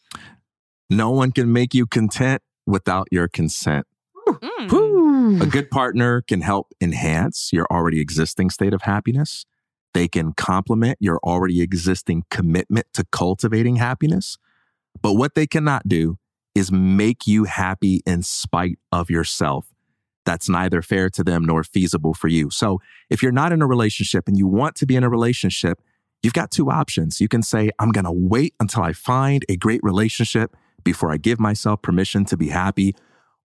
No 0.88 1.10
one 1.10 1.32
can 1.32 1.52
make 1.52 1.74
you 1.74 1.86
content 1.86 2.42
without 2.66 3.08
your 3.10 3.28
consent. 3.28 3.86
Mm. 4.26 5.42
A 5.42 5.46
good 5.46 5.70
partner 5.70 6.22
can 6.22 6.40
help 6.40 6.72
enhance 6.80 7.50
your 7.52 7.66
already 7.70 8.00
existing 8.00 8.50
state 8.50 8.72
of 8.72 8.82
happiness. 8.82 9.44
They 9.96 10.08
can 10.08 10.34
complement 10.34 10.98
your 11.00 11.18
already 11.24 11.62
existing 11.62 12.24
commitment 12.30 12.86
to 12.92 13.04
cultivating 13.12 13.76
happiness. 13.76 14.36
But 15.00 15.14
what 15.14 15.34
they 15.34 15.46
cannot 15.46 15.88
do 15.88 16.18
is 16.54 16.70
make 16.70 17.26
you 17.26 17.44
happy 17.44 18.02
in 18.04 18.22
spite 18.22 18.78
of 18.92 19.08
yourself. 19.08 19.72
That's 20.26 20.50
neither 20.50 20.82
fair 20.82 21.08
to 21.08 21.24
them 21.24 21.46
nor 21.46 21.64
feasible 21.64 22.12
for 22.12 22.28
you. 22.28 22.50
So 22.50 22.78
if 23.08 23.22
you're 23.22 23.32
not 23.32 23.52
in 23.52 23.62
a 23.62 23.66
relationship 23.66 24.28
and 24.28 24.36
you 24.36 24.46
want 24.46 24.74
to 24.74 24.86
be 24.86 24.96
in 24.96 25.02
a 25.02 25.08
relationship, 25.08 25.80
you've 26.22 26.34
got 26.34 26.50
two 26.50 26.70
options. 26.70 27.18
You 27.18 27.28
can 27.28 27.42
say, 27.42 27.70
I'm 27.78 27.90
going 27.90 28.04
to 28.04 28.12
wait 28.12 28.52
until 28.60 28.82
I 28.82 28.92
find 28.92 29.46
a 29.48 29.56
great 29.56 29.80
relationship 29.82 30.54
before 30.84 31.10
I 31.10 31.16
give 31.16 31.40
myself 31.40 31.80
permission 31.80 32.26
to 32.26 32.36
be 32.36 32.48
happy. 32.48 32.94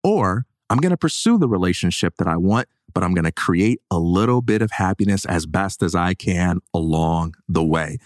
Or 0.02 0.46
I'm 0.70 0.78
going 0.78 0.90
to 0.90 0.96
pursue 0.96 1.36
the 1.36 1.48
relationship 1.48 2.16
that 2.18 2.28
I 2.28 2.36
want, 2.36 2.68
but 2.94 3.02
I'm 3.02 3.12
going 3.12 3.24
to 3.24 3.32
create 3.32 3.80
a 3.90 3.98
little 3.98 4.40
bit 4.40 4.62
of 4.62 4.70
happiness 4.70 5.24
as 5.24 5.44
best 5.44 5.82
as 5.82 5.94
I 5.94 6.14
can 6.14 6.60
along 6.72 7.34
the 7.48 7.64
way. 7.64 7.98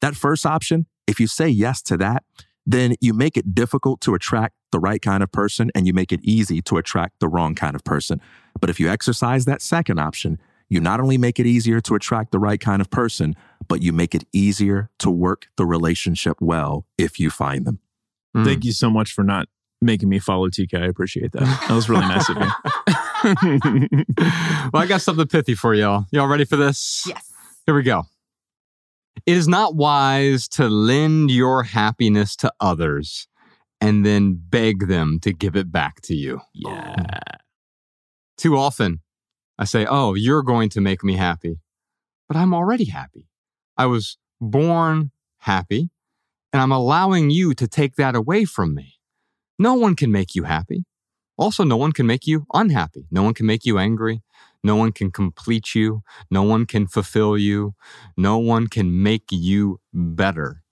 That 0.00 0.16
first 0.16 0.44
option, 0.44 0.86
if 1.06 1.20
you 1.20 1.28
say 1.28 1.48
yes 1.48 1.80
to 1.82 1.96
that, 1.98 2.24
then 2.66 2.94
you 3.00 3.14
make 3.14 3.36
it 3.36 3.54
difficult 3.54 4.00
to 4.02 4.14
attract 4.14 4.54
the 4.72 4.78
right 4.78 5.00
kind 5.00 5.22
of 5.22 5.32
person 5.32 5.70
and 5.74 5.86
you 5.86 5.92
make 5.92 6.12
it 6.12 6.20
easy 6.22 6.60
to 6.62 6.76
attract 6.76 7.20
the 7.20 7.28
wrong 7.28 7.54
kind 7.54 7.74
of 7.74 7.84
person. 7.84 8.20
But 8.60 8.70
if 8.70 8.78
you 8.78 8.88
exercise 8.88 9.44
that 9.46 9.62
second 9.62 9.98
option, 9.98 10.38
you 10.68 10.80
not 10.80 11.00
only 11.00 11.18
make 11.18 11.40
it 11.40 11.46
easier 11.46 11.80
to 11.80 11.94
attract 11.94 12.32
the 12.32 12.38
right 12.38 12.60
kind 12.60 12.80
of 12.80 12.90
person, 12.90 13.34
but 13.66 13.82
you 13.82 13.92
make 13.92 14.14
it 14.14 14.24
easier 14.32 14.90
to 14.98 15.10
work 15.10 15.48
the 15.56 15.66
relationship 15.66 16.36
well 16.40 16.86
if 16.96 17.18
you 17.18 17.30
find 17.30 17.64
them. 17.64 17.80
Mm. 18.36 18.44
Thank 18.44 18.64
you 18.64 18.72
so 18.72 18.90
much 18.90 19.12
for 19.12 19.24
not 19.24 19.48
making 19.80 20.08
me 20.08 20.18
follow 20.18 20.48
TK. 20.48 20.82
I 20.82 20.86
appreciate 20.86 21.32
that. 21.32 21.40
That 21.68 21.74
was 21.74 21.88
really 21.88 22.06
nice 22.06 22.28
of 22.28 22.36
you. 22.36 22.50
well, 24.72 24.82
I 24.82 24.86
got 24.86 25.02
something 25.02 25.26
pithy 25.26 25.54
for 25.54 25.74
y'all. 25.74 26.06
Y'all 26.10 26.26
ready 26.26 26.44
for 26.44 26.56
this? 26.56 27.04
Yes. 27.06 27.32
Here 27.66 27.74
we 27.74 27.82
go. 27.82 28.04
It 29.26 29.36
is 29.36 29.48
not 29.48 29.74
wise 29.74 30.48
to 30.48 30.68
lend 30.68 31.30
your 31.30 31.62
happiness 31.62 32.36
to 32.36 32.52
others 32.60 33.28
and 33.80 34.04
then 34.04 34.40
beg 34.40 34.88
them 34.88 35.18
to 35.20 35.32
give 35.32 35.56
it 35.56 35.72
back 35.72 36.00
to 36.02 36.14
you. 36.14 36.40
Yeah. 36.54 37.06
Too 38.36 38.56
often, 38.56 39.00
I 39.58 39.64
say, 39.64 39.86
Oh, 39.88 40.14
you're 40.14 40.42
going 40.42 40.70
to 40.70 40.80
make 40.80 41.04
me 41.04 41.16
happy. 41.16 41.58
But 42.28 42.36
I'm 42.36 42.54
already 42.54 42.84
happy. 42.84 43.28
I 43.76 43.86
was 43.86 44.16
born 44.40 45.10
happy, 45.38 45.90
and 46.52 46.62
I'm 46.62 46.72
allowing 46.72 47.30
you 47.30 47.54
to 47.54 47.66
take 47.66 47.96
that 47.96 48.14
away 48.14 48.44
from 48.44 48.74
me. 48.74 48.99
No 49.60 49.74
one 49.74 49.94
can 49.94 50.10
make 50.10 50.34
you 50.34 50.44
happy. 50.44 50.86
Also, 51.36 51.64
no 51.64 51.76
one 51.76 51.92
can 51.92 52.06
make 52.06 52.26
you 52.26 52.46
unhappy. 52.54 53.04
No 53.10 53.22
one 53.22 53.34
can 53.34 53.44
make 53.44 53.66
you 53.66 53.78
angry. 53.78 54.22
No 54.64 54.74
one 54.74 54.90
can 54.90 55.10
complete 55.10 55.74
you. 55.74 56.00
No 56.30 56.42
one 56.42 56.64
can 56.64 56.86
fulfill 56.86 57.36
you. 57.36 57.74
No 58.16 58.38
one 58.38 58.68
can 58.68 59.02
make 59.02 59.24
you 59.30 59.78
better. 59.92 60.62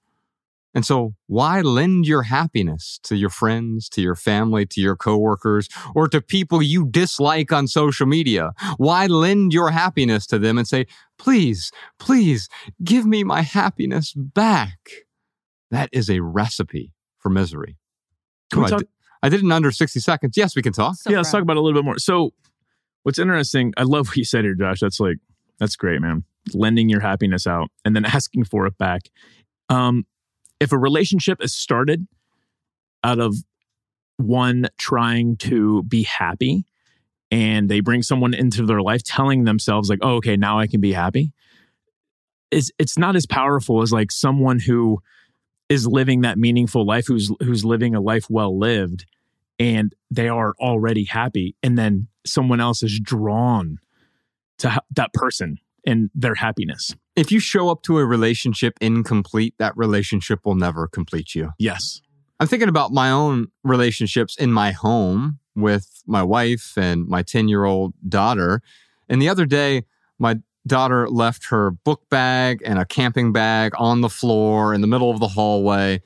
And 0.74 0.86
so, 0.86 1.14
why 1.26 1.60
lend 1.60 2.06
your 2.06 2.22
happiness 2.22 2.98
to 3.02 3.14
your 3.14 3.28
friends, 3.28 3.90
to 3.90 4.00
your 4.00 4.14
family, 4.14 4.64
to 4.64 4.80
your 4.80 4.96
coworkers, 4.96 5.68
or 5.94 6.08
to 6.08 6.22
people 6.22 6.62
you 6.62 6.86
dislike 6.90 7.52
on 7.52 7.66
social 7.66 8.06
media? 8.06 8.52
Why 8.78 9.04
lend 9.06 9.52
your 9.52 9.70
happiness 9.70 10.26
to 10.28 10.38
them 10.38 10.56
and 10.56 10.66
say, 10.66 10.86
please, 11.18 11.70
please 11.98 12.48
give 12.82 13.04
me 13.04 13.22
my 13.22 13.42
happiness 13.42 14.14
back? 14.14 14.78
That 15.70 15.90
is 15.92 16.08
a 16.08 16.20
recipe 16.20 16.94
for 17.18 17.28
misery. 17.28 17.76
Can 18.50 18.60
we 18.60 18.64
Oh, 18.64 18.66
I 18.66 18.70
talk- 18.70 18.82
I 19.22 19.28
did 19.28 19.40
it 19.40 19.44
in 19.44 19.52
under 19.52 19.70
60 19.72 19.98
seconds. 20.00 20.36
Yes, 20.36 20.54
we 20.54 20.62
can 20.62 20.72
talk. 20.72 20.94
So 20.96 21.10
yeah, 21.10 21.16
let's 21.18 21.32
talk 21.32 21.42
about 21.42 21.56
it 21.56 21.58
a 21.58 21.62
little 21.62 21.78
bit 21.80 21.84
more. 21.84 21.98
So, 21.98 22.32
what's 23.02 23.18
interesting, 23.18 23.74
I 23.76 23.82
love 23.82 24.06
what 24.08 24.16
you 24.16 24.24
said 24.24 24.44
here, 24.44 24.54
Josh. 24.54 24.78
That's 24.80 25.00
like, 25.00 25.16
that's 25.58 25.74
great, 25.74 26.00
man. 26.00 26.22
Lending 26.54 26.88
your 26.88 27.00
happiness 27.00 27.46
out 27.46 27.68
and 27.84 27.96
then 27.96 28.04
asking 28.04 28.44
for 28.44 28.66
it 28.66 28.78
back. 28.78 29.02
Um, 29.68 30.06
if 30.60 30.70
a 30.72 30.78
relationship 30.78 31.42
is 31.42 31.52
started 31.54 32.06
out 33.02 33.18
of 33.18 33.34
one 34.18 34.66
trying 34.78 35.36
to 35.38 35.82
be 35.84 36.02
happy 36.04 36.64
and 37.30 37.68
they 37.68 37.80
bring 37.80 38.02
someone 38.02 38.34
into 38.34 38.64
their 38.66 38.80
life 38.82 39.02
telling 39.02 39.44
themselves, 39.44 39.88
like, 39.90 39.98
oh, 40.02 40.14
okay, 40.16 40.36
now 40.36 40.58
I 40.60 40.66
can 40.68 40.80
be 40.80 40.92
happy, 40.92 41.32
it's, 42.50 42.70
it's 42.78 42.96
not 42.96 43.16
as 43.16 43.26
powerful 43.26 43.82
as 43.82 43.92
like 43.92 44.10
someone 44.10 44.58
who 44.60 45.00
is 45.68 45.86
living 45.86 46.22
that 46.22 46.38
meaningful 46.38 46.86
life, 46.86 47.06
who's, 47.06 47.30
who's 47.40 47.64
living 47.64 47.94
a 47.94 48.00
life 48.00 48.26
well 48.30 48.58
lived 48.58 49.06
and 49.58 49.94
they 50.10 50.28
are 50.28 50.54
already 50.60 51.04
happy 51.04 51.56
and 51.62 51.76
then 51.76 52.08
someone 52.24 52.60
else 52.60 52.82
is 52.82 52.98
drawn 53.00 53.78
to 54.58 54.70
ha- 54.70 54.80
that 54.94 55.12
person 55.12 55.58
and 55.86 56.10
their 56.14 56.34
happiness 56.34 56.94
If 57.16 57.32
you 57.32 57.40
show 57.40 57.68
up 57.68 57.82
to 57.82 57.98
a 57.98 58.04
relationship 58.06 58.74
incomplete, 58.80 59.54
that 59.58 59.76
relationship 59.76 60.44
will 60.44 60.54
never 60.54 60.86
complete 60.88 61.34
you. 61.34 61.52
yes 61.58 62.00
I'm 62.40 62.46
thinking 62.46 62.68
about 62.68 62.92
my 62.92 63.10
own 63.10 63.48
relationships 63.64 64.36
in 64.36 64.52
my 64.52 64.70
home 64.70 65.40
with 65.56 66.02
my 66.06 66.22
wife 66.22 66.74
and 66.76 67.08
my 67.08 67.22
10 67.22 67.48
year 67.48 67.64
old 67.64 67.94
daughter. 68.08 68.62
And 69.08 69.20
the 69.20 69.28
other 69.28 69.44
day, 69.44 69.82
my 70.20 70.38
daughter 70.68 71.08
left 71.08 71.46
her 71.46 71.70
book 71.70 72.08
bag 72.08 72.62
and 72.64 72.78
a 72.78 72.84
camping 72.84 73.32
bag 73.32 73.72
on 73.76 74.00
the 74.00 74.08
floor 74.08 74.72
in 74.72 74.80
the 74.80 74.86
middle 74.86 75.10
of 75.10 75.20
the 75.20 75.28
hallway. 75.28 76.02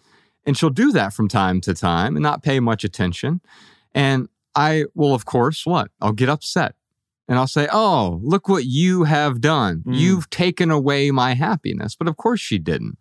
And 0.46 0.56
she'll 0.56 0.70
do 0.70 0.92
that 0.92 1.12
from 1.12 1.28
time 1.28 1.60
to 1.62 1.74
time 1.74 2.16
and 2.16 2.22
not 2.22 2.42
pay 2.42 2.60
much 2.60 2.84
attention. 2.84 3.40
And 3.94 4.28
I 4.54 4.84
will, 4.94 5.14
of 5.14 5.24
course, 5.24 5.66
what? 5.66 5.90
I'll 6.00 6.12
get 6.12 6.28
upset 6.28 6.74
and 7.28 7.38
I'll 7.38 7.46
say, 7.46 7.68
Oh, 7.72 8.20
look 8.22 8.48
what 8.48 8.64
you 8.64 9.04
have 9.04 9.40
done. 9.40 9.82
Mm. 9.86 9.98
You've 9.98 10.30
taken 10.30 10.70
away 10.70 11.10
my 11.10 11.34
happiness. 11.34 11.94
But 11.94 12.08
of 12.08 12.16
course 12.16 12.40
she 12.40 12.58
didn't. 12.58 12.98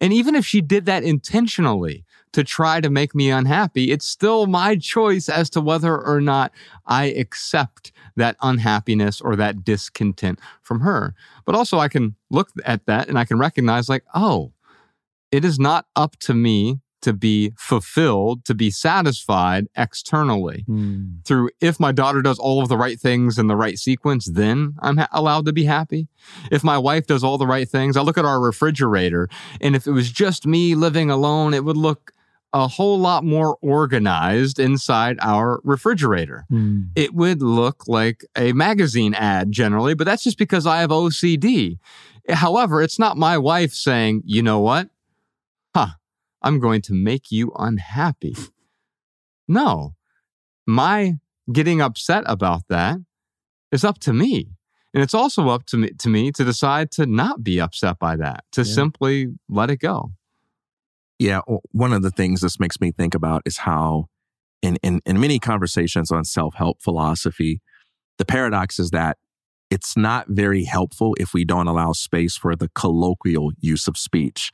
And 0.00 0.12
even 0.12 0.34
if 0.34 0.46
she 0.46 0.60
did 0.60 0.86
that 0.86 1.04
intentionally 1.04 2.04
to 2.32 2.44
try 2.44 2.80
to 2.80 2.90
make 2.90 3.14
me 3.14 3.30
unhappy, 3.30 3.90
it's 3.90 4.06
still 4.06 4.46
my 4.46 4.76
choice 4.76 5.28
as 5.28 5.50
to 5.50 5.60
whether 5.60 5.98
or 5.98 6.20
not 6.20 6.52
I 6.86 7.06
accept 7.06 7.92
that 8.16 8.36
unhappiness 8.42 9.20
or 9.20 9.36
that 9.36 9.64
discontent 9.64 10.38
from 10.62 10.80
her. 10.80 11.14
But 11.44 11.54
also, 11.54 11.78
I 11.78 11.88
can 11.88 12.14
look 12.30 12.50
at 12.64 12.86
that 12.86 13.08
and 13.08 13.18
I 13.18 13.24
can 13.24 13.38
recognize, 13.38 13.88
like, 13.88 14.04
oh, 14.14 14.52
it 15.32 15.44
is 15.44 15.58
not 15.58 15.86
up 15.96 16.16
to 16.20 16.34
me 16.34 16.80
to 17.02 17.12
be 17.12 17.52
fulfilled, 17.56 18.44
to 18.44 18.54
be 18.54 18.70
satisfied 18.70 19.66
externally 19.74 20.64
hmm. 20.66 21.04
through 21.24 21.50
if 21.60 21.80
my 21.80 21.92
daughter 21.92 22.20
does 22.20 22.38
all 22.38 22.62
of 22.62 22.68
the 22.68 22.76
right 22.76 23.00
things 23.00 23.38
in 23.38 23.46
the 23.46 23.56
right 23.56 23.78
sequence, 23.78 24.26
then 24.26 24.74
I'm 24.80 24.98
ha- 24.98 25.08
allowed 25.12 25.46
to 25.46 25.52
be 25.52 25.64
happy. 25.64 26.08
If 26.50 26.62
my 26.62 26.76
wife 26.76 27.06
does 27.06 27.24
all 27.24 27.38
the 27.38 27.46
right 27.46 27.68
things, 27.68 27.96
I 27.96 28.02
look 28.02 28.18
at 28.18 28.24
our 28.24 28.40
refrigerator, 28.40 29.28
and 29.60 29.74
if 29.74 29.86
it 29.86 29.92
was 29.92 30.10
just 30.10 30.46
me 30.46 30.74
living 30.74 31.10
alone, 31.10 31.54
it 31.54 31.64
would 31.64 31.76
look 31.76 32.12
a 32.52 32.66
whole 32.66 32.98
lot 32.98 33.22
more 33.24 33.56
organized 33.62 34.58
inside 34.58 35.16
our 35.20 35.60
refrigerator. 35.62 36.46
Hmm. 36.48 36.82
It 36.96 37.14
would 37.14 37.42
look 37.42 37.86
like 37.86 38.24
a 38.36 38.52
magazine 38.52 39.14
ad 39.14 39.52
generally, 39.52 39.94
but 39.94 40.04
that's 40.04 40.24
just 40.24 40.38
because 40.38 40.66
I 40.66 40.80
have 40.80 40.90
OCD. 40.90 41.78
However, 42.28 42.82
it's 42.82 42.98
not 42.98 43.16
my 43.16 43.38
wife 43.38 43.72
saying, 43.72 44.22
you 44.24 44.42
know 44.42 44.58
what? 44.60 44.88
Huh, 45.74 45.90
I'm 46.42 46.58
going 46.58 46.82
to 46.82 46.92
make 46.94 47.30
you 47.30 47.52
unhappy. 47.56 48.34
No, 49.48 49.94
my 50.66 51.14
getting 51.52 51.80
upset 51.80 52.24
about 52.26 52.62
that 52.68 52.98
is 53.72 53.84
up 53.84 53.98
to 54.00 54.12
me. 54.12 54.50
And 54.92 55.02
it's 55.02 55.14
also 55.14 55.48
up 55.48 55.66
to 55.66 55.76
me 55.76 55.90
to 55.98 56.08
me 56.08 56.32
to 56.32 56.44
decide 56.44 56.90
to 56.92 57.06
not 57.06 57.44
be 57.44 57.60
upset 57.60 57.98
by 58.00 58.16
that, 58.16 58.44
to 58.52 58.62
Yeah. 58.62 58.72
simply 58.74 59.28
let 59.48 59.70
it 59.70 59.76
go. 59.76 60.12
Yeah, 61.20 61.42
one 61.72 61.92
of 61.92 62.00
the 62.00 62.10
things 62.10 62.40
this 62.40 62.58
makes 62.58 62.80
me 62.80 62.92
think 62.92 63.14
about 63.14 63.42
is 63.44 63.58
how, 63.58 64.06
in 64.62 64.76
in, 64.82 65.02
in 65.04 65.20
many 65.20 65.38
conversations 65.38 66.10
on 66.10 66.24
self 66.24 66.54
help 66.54 66.80
philosophy, 66.80 67.60
the 68.16 68.24
paradox 68.24 68.78
is 68.78 68.88
that 68.92 69.18
it's 69.70 69.98
not 69.98 70.28
very 70.28 70.64
helpful 70.64 71.14
if 71.20 71.34
we 71.34 71.44
don't 71.44 71.68
allow 71.68 71.92
space 71.92 72.38
for 72.38 72.56
the 72.56 72.70
colloquial 72.74 73.52
use 73.60 73.86
of 73.86 73.98
speech. 73.98 74.50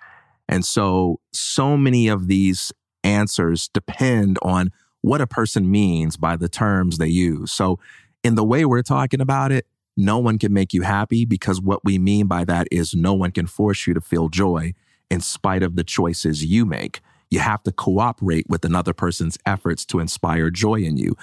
And 0.48 0.64
so, 0.64 1.20
so 1.32 1.76
many 1.76 2.08
of 2.08 2.26
these 2.26 2.72
answers 3.04 3.68
depend 3.72 4.36
on 4.42 4.72
what 5.02 5.20
a 5.20 5.26
person 5.28 5.70
means 5.70 6.16
by 6.16 6.34
the 6.34 6.48
terms 6.48 6.98
they 6.98 7.06
use. 7.06 7.52
So, 7.52 7.78
in 8.24 8.34
the 8.34 8.44
way 8.44 8.64
we're 8.64 8.82
talking 8.82 9.20
about 9.20 9.52
it, 9.52 9.68
no 9.96 10.18
one 10.18 10.36
can 10.36 10.52
make 10.52 10.74
you 10.74 10.82
happy 10.82 11.26
because 11.26 11.60
what 11.60 11.84
we 11.84 11.96
mean 11.96 12.26
by 12.26 12.44
that 12.44 12.66
is 12.72 12.92
no 12.92 13.14
one 13.14 13.30
can 13.30 13.46
force 13.46 13.86
you 13.86 13.94
to 13.94 14.00
feel 14.00 14.28
joy 14.28 14.74
in 15.10 15.20
spite 15.20 15.62
of 15.62 15.76
the 15.76 15.84
choices 15.84 16.44
you 16.44 16.64
make. 16.64 17.00
You 17.30 17.40
have 17.40 17.62
to 17.64 17.72
cooperate 17.72 18.46
with 18.48 18.64
another 18.64 18.92
person's 18.92 19.38
efforts 19.44 19.84
to 19.86 19.98
inspire 19.98 20.50
joy 20.50 20.76
in 20.76 20.96
you. 20.96 21.16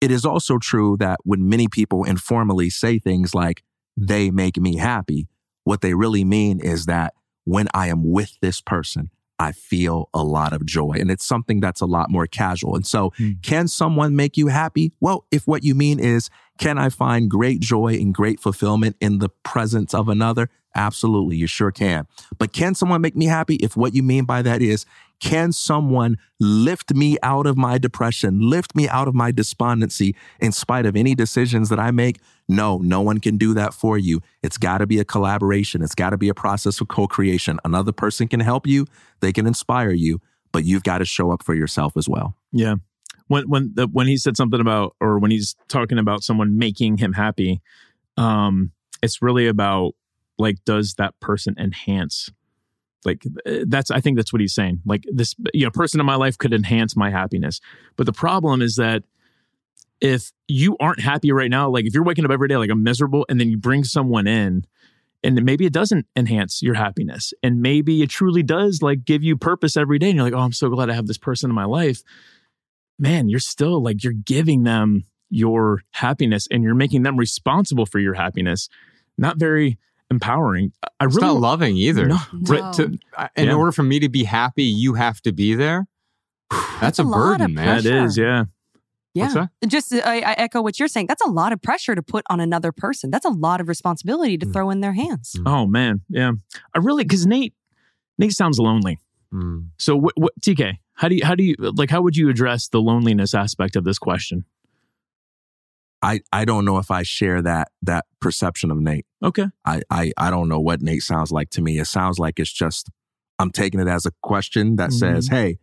It 0.00 0.10
is 0.10 0.24
also 0.24 0.58
true 0.58 0.96
that 0.98 1.20
when 1.24 1.48
many 1.48 1.68
people 1.68 2.04
informally 2.04 2.70
say 2.70 2.98
things 2.98 3.34
like, 3.34 3.62
they 3.96 4.30
make 4.30 4.56
me 4.56 4.76
happy, 4.76 5.28
what 5.64 5.82
they 5.82 5.94
really 5.94 6.24
mean 6.24 6.60
is 6.60 6.86
that 6.86 7.14
when 7.44 7.68
I 7.74 7.88
am 7.88 8.10
with 8.10 8.38
this 8.40 8.60
person, 8.60 9.10
I 9.38 9.52
feel 9.52 10.10
a 10.12 10.22
lot 10.22 10.52
of 10.52 10.66
joy. 10.66 10.96
And 11.00 11.10
it's 11.10 11.24
something 11.24 11.60
that's 11.60 11.80
a 11.80 11.86
lot 11.86 12.10
more 12.10 12.26
casual. 12.26 12.76
And 12.76 12.86
so, 12.86 13.12
hmm. 13.16 13.32
can 13.42 13.68
someone 13.68 14.14
make 14.14 14.36
you 14.36 14.48
happy? 14.48 14.92
Well, 15.00 15.24
if 15.30 15.46
what 15.46 15.64
you 15.64 15.74
mean 15.74 15.98
is, 15.98 16.28
can 16.58 16.76
I 16.76 16.90
find 16.90 17.30
great 17.30 17.60
joy 17.60 17.94
and 17.94 18.14
great 18.14 18.38
fulfillment 18.38 18.96
in 19.00 19.18
the 19.18 19.30
presence 19.42 19.94
of 19.94 20.08
another? 20.08 20.50
Absolutely, 20.74 21.36
you 21.36 21.46
sure 21.46 21.70
can. 21.70 22.06
But 22.38 22.52
can 22.52 22.74
someone 22.74 23.00
make 23.00 23.16
me 23.16 23.26
happy 23.26 23.56
if 23.56 23.76
what 23.76 23.94
you 23.94 24.02
mean 24.02 24.24
by 24.24 24.42
that 24.42 24.62
is, 24.62 24.86
can 25.20 25.52
someone 25.52 26.16
lift 26.38 26.94
me 26.94 27.18
out 27.22 27.46
of 27.46 27.56
my 27.56 27.76
depression, 27.76 28.48
lift 28.48 28.74
me 28.74 28.88
out 28.88 29.06
of 29.06 29.14
my 29.14 29.30
despondency 29.30 30.16
in 30.40 30.50
spite 30.50 30.86
of 30.86 30.96
any 30.96 31.14
decisions 31.14 31.68
that 31.68 31.78
I 31.78 31.90
make? 31.90 32.20
No, 32.48 32.78
no 32.78 33.00
one 33.02 33.18
can 33.18 33.36
do 33.36 33.52
that 33.54 33.74
for 33.74 33.98
you. 33.98 34.22
It's 34.42 34.56
got 34.56 34.78
to 34.78 34.86
be 34.86 34.98
a 34.98 35.04
collaboration. 35.04 35.82
It's 35.82 35.94
got 35.94 36.10
to 36.10 36.16
be 36.16 36.28
a 36.28 36.34
process 36.34 36.80
of 36.80 36.88
co 36.88 37.06
creation. 37.06 37.60
Another 37.64 37.92
person 37.92 38.28
can 38.28 38.40
help 38.40 38.66
you, 38.66 38.86
they 39.20 39.32
can 39.32 39.46
inspire 39.46 39.92
you, 39.92 40.20
but 40.52 40.64
you've 40.64 40.84
got 40.84 40.98
to 40.98 41.04
show 41.04 41.30
up 41.30 41.42
for 41.42 41.54
yourself 41.54 41.96
as 41.96 42.08
well. 42.08 42.34
Yeah. 42.50 42.76
When 43.28 43.48
when 43.48 43.72
the, 43.74 43.86
when 43.86 44.06
he 44.06 44.16
said 44.16 44.36
something 44.36 44.60
about 44.60 44.96
or 45.00 45.18
when 45.18 45.30
he's 45.30 45.54
talking 45.68 45.98
about 45.98 46.24
someone 46.24 46.58
making 46.58 46.96
him 46.96 47.12
happy, 47.12 47.60
um, 48.16 48.72
it's 49.02 49.22
really 49.22 49.46
about 49.46 49.94
like 50.40 50.64
does 50.64 50.94
that 50.94 51.18
person 51.20 51.54
enhance 51.58 52.30
like 53.04 53.24
uh, 53.46 53.64
that's 53.66 53.90
i 53.90 54.00
think 54.00 54.16
that's 54.16 54.32
what 54.32 54.40
he's 54.40 54.54
saying. 54.54 54.80
Like 54.84 55.04
this 55.10 55.34
you 55.54 55.64
know 55.64 55.70
person 55.70 56.00
in 56.00 56.06
my 56.06 56.16
life 56.16 56.36
could 56.36 56.52
enhance 56.52 56.96
my 56.96 57.10
happiness. 57.10 57.60
But 57.96 58.06
the 58.06 58.12
problem 58.12 58.60
is 58.62 58.76
that 58.76 59.04
if 60.00 60.32
you 60.48 60.76
aren't 60.80 61.00
happy 61.00 61.30
right 61.30 61.50
now 61.50 61.68
like 61.68 61.84
if 61.84 61.92
you're 61.92 62.04
waking 62.04 62.24
up 62.24 62.30
every 62.30 62.48
day 62.48 62.56
like 62.56 62.70
i'm 62.70 62.82
miserable 62.82 63.26
and 63.28 63.38
then 63.38 63.50
you 63.50 63.58
bring 63.58 63.84
someone 63.84 64.26
in 64.26 64.64
and 65.22 65.42
maybe 65.44 65.66
it 65.66 65.74
doesn't 65.74 66.06
enhance 66.16 66.62
your 66.62 66.72
happiness 66.72 67.34
and 67.42 67.60
maybe 67.60 68.02
it 68.02 68.08
truly 68.08 68.42
does 68.42 68.80
like 68.80 69.04
give 69.04 69.22
you 69.22 69.36
purpose 69.36 69.76
every 69.76 69.98
day 69.98 70.08
and 70.08 70.16
you're 70.16 70.24
like 70.24 70.32
oh 70.32 70.38
i'm 70.38 70.54
so 70.54 70.70
glad 70.70 70.88
i 70.88 70.94
have 70.94 71.06
this 71.06 71.18
person 71.18 71.50
in 71.50 71.54
my 71.54 71.66
life. 71.66 72.02
Man 72.98 73.28
you're 73.28 73.40
still 73.40 73.82
like 73.82 74.02
you're 74.02 74.14
giving 74.14 74.62
them 74.62 75.04
your 75.30 75.82
happiness 75.92 76.48
and 76.50 76.62
you're 76.62 76.74
making 76.74 77.02
them 77.02 77.16
responsible 77.16 77.86
for 77.86 77.98
your 77.98 78.14
happiness. 78.14 78.68
Not 79.16 79.36
very 79.36 79.78
empowering 80.10 80.72
i 80.98 81.04
It's 81.04 81.16
really 81.16 81.28
not 81.28 81.40
loving 81.40 81.76
either. 81.76 82.06
No. 82.08 82.18
Right, 82.32 82.72
to- 82.74 82.98
uh, 83.16 83.28
in 83.36 83.46
Yeah. 83.46 83.54
order 83.54 83.72
for 83.72 83.82
me 83.82 84.00
to 84.00 84.08
be 84.08 84.24
happy, 84.24 84.64
you 84.64 84.94
have 84.94 85.20
to 85.22 85.32
be 85.32 85.54
there. 85.54 85.86
That's, 86.80 86.98
a, 86.98 87.02
a 87.04 87.10
burden, 87.10 87.42
of 87.46 87.50
man. 87.52 87.82
that 87.82 87.86
is 87.86 88.18
yeah 88.18 88.44
Yeah. 89.14 89.46
Just 89.66 89.92
I, 89.92 90.20
I 90.20 90.32
echo 90.32 90.62
what 90.62 90.78
you're 90.78 90.88
saying. 90.88 91.06
That's 91.06 91.22
a 91.22 91.28
lot 91.30 91.52
of 91.52 91.60
pressure 91.62 91.94
to 91.94 92.02
put 92.02 92.24
on 92.30 92.40
another 92.40 92.72
person. 92.72 93.10
That's 93.10 93.24
a 93.26 93.30
lot 93.30 93.60
of 93.60 93.68
responsibility 93.68 94.36
Mm. 94.36 94.40
to 94.40 94.46
throw 94.52 94.70
in 94.70 94.80
their 94.80 94.92
hands. 94.94 95.36
oh 95.46 95.66
man 95.66 96.00
yeah 96.08 96.32
i 96.74 96.78
really 96.78 97.04
because 97.04 97.26
nate 97.26 97.54
nate 98.18 98.32
sounds 98.32 98.58
lonely 98.58 98.98
Mm. 99.32 99.68
So, 99.78 99.94
what, 99.94 100.14
what, 100.16 100.32
TK, 100.40 100.78
how 100.94 101.06
do 101.08 101.14
you, 101.14 101.24
how 101.24 101.36
do 101.36 101.44
you, 101.44 101.54
like, 101.60 101.88
how 101.88 102.02
would 102.02 102.16
you 102.16 102.28
address 102.30 102.66
the 102.66 102.80
loneliness 102.80 103.32
aspect 103.32 103.76
of 103.76 103.84
this 103.84 103.96
question? 103.96 104.44
I, 106.02 106.20
I 106.32 106.44
don't 106.44 106.64
know 106.64 106.78
if 106.78 106.90
I 106.90 107.02
share 107.02 107.42
that 107.42 107.68
that 107.82 108.06
perception 108.20 108.70
of 108.70 108.78
Nate. 108.78 109.04
Okay. 109.22 109.46
I, 109.66 109.82
I 109.90 110.12
I 110.16 110.30
don't 110.30 110.48
know 110.48 110.60
what 110.60 110.80
Nate 110.80 111.02
sounds 111.02 111.30
like 111.30 111.50
to 111.50 111.60
me. 111.62 111.78
It 111.78 111.86
sounds 111.86 112.18
like 112.18 112.40
it's 112.40 112.52
just 112.52 112.88
I'm 113.38 113.50
taking 113.50 113.80
it 113.80 113.88
as 113.88 114.06
a 114.06 114.12
question 114.22 114.76
that 114.76 114.92
says, 114.92 115.28
"Hey, 115.28 115.58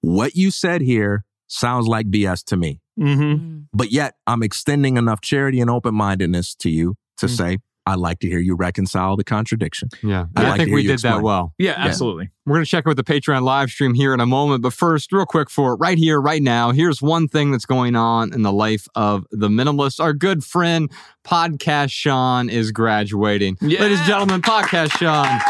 what 0.00 0.34
you 0.36 0.50
said 0.50 0.80
here 0.82 1.24
sounds 1.48 1.86
like 1.88 2.06
BS 2.10 2.44
to 2.44 2.56
me." 2.56 2.80
Mm-hmm. 2.98 3.60
But 3.72 3.90
yet, 3.92 4.14
I'm 4.26 4.42
extending 4.42 4.96
enough 4.96 5.20
charity 5.20 5.60
and 5.60 5.70
open 5.70 5.94
mindedness 5.94 6.54
to 6.56 6.70
you 6.70 6.96
to 7.18 7.26
Mm. 7.26 7.36
say, 7.36 7.58
"I'd 7.86 7.98
like 7.98 8.20
to 8.20 8.28
hear 8.28 8.38
you 8.38 8.54
reconcile 8.54 9.16
the 9.16 9.24
contradiction." 9.24 9.88
Yeah. 10.02 10.22
I'd 10.22 10.28
And 10.36 10.46
I 10.46 10.50
like 10.50 10.58
think 10.58 10.68
we 10.68 10.82
hear 10.82 10.90
you 10.92 10.96
did 10.96 11.02
that 11.02 11.22
well. 11.22 11.54
Yeah, 11.58 11.74
absolutely. 11.76 12.30
We're 12.46 12.56
going 12.56 12.64
to 12.64 12.70
check 12.70 12.84
in 12.84 12.90
with 12.90 12.96
the 12.96 13.04
Patreon 13.04 13.42
live 13.42 13.70
stream 13.70 13.94
here 13.94 14.12
in 14.14 14.20
a 14.20 14.26
moment. 14.26 14.62
But 14.62 14.72
first, 14.72 15.12
real 15.12 15.26
quick 15.26 15.50
for 15.50 15.76
right 15.76 15.98
here, 15.98 16.20
right 16.20 16.42
now, 16.42 16.72
here's 16.72 17.00
one 17.00 17.28
thing 17.28 17.52
that's 17.52 17.66
going 17.66 17.96
on 17.96 18.32
in 18.32 18.42
the 18.42 18.52
life 18.52 18.88
of 18.94 19.26
the 19.30 19.48
minimalist. 19.48 20.00
Our 20.00 20.12
good 20.12 20.44
friend, 20.44 20.90
Podcast 21.24 21.90
Shawn, 21.90 22.48
is 22.48 22.72
graduating. 22.72 23.58
Yeah. 23.60 23.80
Ladies 23.80 23.98
and 23.98 24.08
gentlemen, 24.08 24.42
Podcast 24.42 24.98
Shawn. 24.98 25.40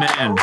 Man, 0.00 0.36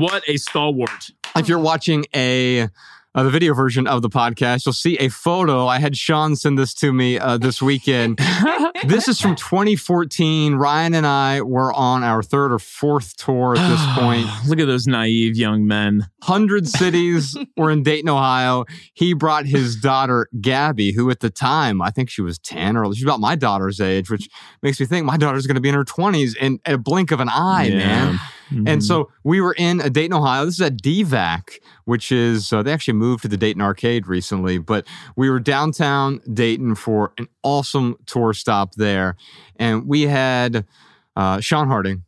what 0.00 0.22
a 0.28 0.36
stalwart. 0.36 1.10
If 1.36 1.48
you're 1.48 1.58
watching 1.58 2.06
a 2.14 2.68
uh, 3.14 3.22
the 3.24 3.30
video 3.30 3.54
version 3.54 3.86
of 3.88 4.02
the 4.02 4.08
podcast, 4.08 4.64
you'll 4.64 4.72
see 4.72 4.96
a 4.98 5.08
photo. 5.08 5.66
I 5.66 5.78
had 5.80 5.96
Shawn 5.96 6.36
send 6.36 6.58
this 6.58 6.72
to 6.74 6.92
me 6.92 7.18
uh, 7.18 7.38
this 7.38 7.60
weekend. 7.60 8.18
this 8.86 9.08
is 9.08 9.20
from 9.20 9.34
2014. 9.36 10.54
Ryan 10.54 10.94
and 10.94 11.06
I 11.06 11.40
were 11.40 11.72
on 11.72 12.04
our 12.04 12.22
third 12.22 12.52
or 12.52 12.58
fourth 12.60 13.16
tour 13.16 13.56
at 13.58 13.68
this 13.68 13.80
point. 13.98 14.26
Look 14.48 14.60
at 14.60 14.66
those 14.66 14.86
naive 14.86 15.36
young 15.36 15.66
men. 15.66 16.08
100 16.24 16.68
cities 16.68 17.36
were 17.56 17.70
in 17.70 17.82
Dayton, 17.82 18.08
Ohio. 18.08 18.64
He 18.94 19.12
brought 19.12 19.46
his 19.46 19.74
daughter, 19.76 20.28
Gabby, 20.40 20.92
who 20.92 21.10
at 21.10 21.18
the 21.20 21.30
time, 21.30 21.82
I 21.82 21.90
think 21.90 22.10
she 22.10 22.22
was 22.22 22.38
10 22.38 22.76
or 22.76 22.94
she's 22.94 23.02
about 23.02 23.20
my 23.20 23.34
daughter's 23.34 23.80
age, 23.80 24.08
which 24.08 24.28
makes 24.62 24.78
me 24.78 24.86
think 24.86 25.04
my 25.04 25.16
daughter's 25.16 25.46
going 25.48 25.56
to 25.56 25.60
be 25.60 25.68
in 25.68 25.74
her 25.74 25.84
20s 25.84 26.36
in 26.36 26.60
a 26.64 26.78
blink 26.78 27.10
of 27.10 27.18
an 27.20 27.28
eye, 27.28 27.64
Yeah. 27.64 27.76
man. 27.78 28.20
Mhm. 28.50 28.68
And 28.68 28.84
so 28.84 29.10
we 29.24 29.40
were 29.40 29.54
in 29.56 29.78
Dayton, 29.78 30.12
Ohio. 30.12 30.44
This 30.44 30.54
is 30.54 30.60
at 30.60 30.76
DVAC, 30.82 31.60
which 31.84 32.10
is, 32.12 32.52
uh, 32.52 32.62
they 32.62 32.72
actually 32.72 32.94
moved 32.94 33.22
to 33.22 33.28
the 33.28 33.36
Dayton 33.36 33.62
Arcade 33.62 34.06
recently, 34.06 34.58
but 34.58 34.86
we 35.16 35.30
were 35.30 35.40
downtown 35.40 36.20
Dayton 36.32 36.74
for 36.74 37.12
an 37.18 37.28
awesome 37.42 37.96
tour 38.06 38.32
stop 38.32 38.74
there. 38.74 39.16
And 39.56 39.86
we 39.86 40.02
had 40.02 40.66
uh, 41.16 41.40
Shawn 41.40 41.68
Harding, 41.68 42.04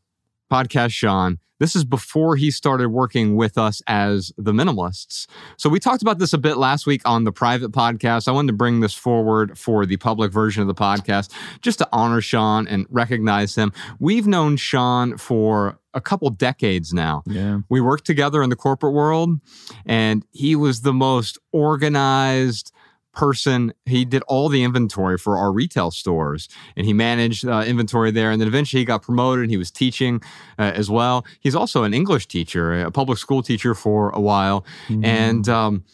podcast 0.50 0.92
Shawn. 0.92 1.38
This 1.62 1.76
is 1.76 1.84
before 1.84 2.34
he 2.34 2.50
started 2.50 2.88
working 2.88 3.36
with 3.36 3.56
us 3.56 3.82
as 3.86 4.32
the 4.36 4.50
minimalists. 4.50 5.28
So 5.56 5.70
we 5.70 5.78
talked 5.78 6.02
about 6.02 6.18
this 6.18 6.32
a 6.32 6.38
bit 6.38 6.56
last 6.56 6.86
week 6.86 7.02
on 7.04 7.22
the 7.22 7.30
private 7.30 7.70
podcast. 7.70 8.26
I 8.26 8.32
wanted 8.32 8.48
to 8.48 8.54
bring 8.54 8.80
this 8.80 8.94
forward 8.94 9.56
for 9.56 9.86
the 9.86 9.96
public 9.96 10.32
version 10.32 10.60
of 10.60 10.66
the 10.66 10.74
podcast 10.74 11.30
just 11.60 11.78
to 11.78 11.88
honor 11.92 12.20
Shawn 12.20 12.66
and 12.66 12.84
recognize 12.90 13.54
him. 13.54 13.72
We've 14.00 14.26
known 14.26 14.56
Shawn 14.56 15.16
for 15.18 15.78
a 15.94 16.00
couple 16.00 16.30
decades 16.30 16.92
now. 16.92 17.22
yeah. 17.26 17.60
We 17.68 17.80
worked 17.80 18.06
together 18.06 18.42
in 18.42 18.50
the 18.50 18.56
corporate 18.56 18.94
world, 18.94 19.38
and 19.86 20.26
he 20.32 20.56
was 20.56 20.80
the 20.80 20.92
most 20.92 21.38
organized 21.52 22.71
person. 23.12 23.72
He 23.86 24.04
did 24.04 24.22
all 24.28 24.48
the 24.48 24.62
inventory 24.62 25.18
for 25.18 25.36
our 25.36 25.52
retail 25.52 25.90
stores, 25.90 26.48
and 26.76 26.86
he 26.86 26.92
managed 26.92 27.46
uh, 27.46 27.64
inventory 27.66 28.10
there. 28.10 28.30
And 28.30 28.40
then 28.40 28.48
eventually 28.48 28.80
he 28.80 28.84
got 28.84 29.02
promoted. 29.02 29.44
and 29.44 29.50
He 29.50 29.56
was 29.56 29.70
teaching 29.70 30.20
uh, 30.58 30.72
as 30.74 30.90
well. 30.90 31.24
He's 31.40 31.54
also 31.54 31.84
an 31.84 31.94
English 31.94 32.26
teacher, 32.26 32.82
a 32.82 32.90
public 32.90 33.18
school 33.18 33.42
teacher 33.42 33.74
for 33.74 34.10
a 34.10 34.20
while. 34.20 34.64
And 35.04 35.48
um, 35.48 35.84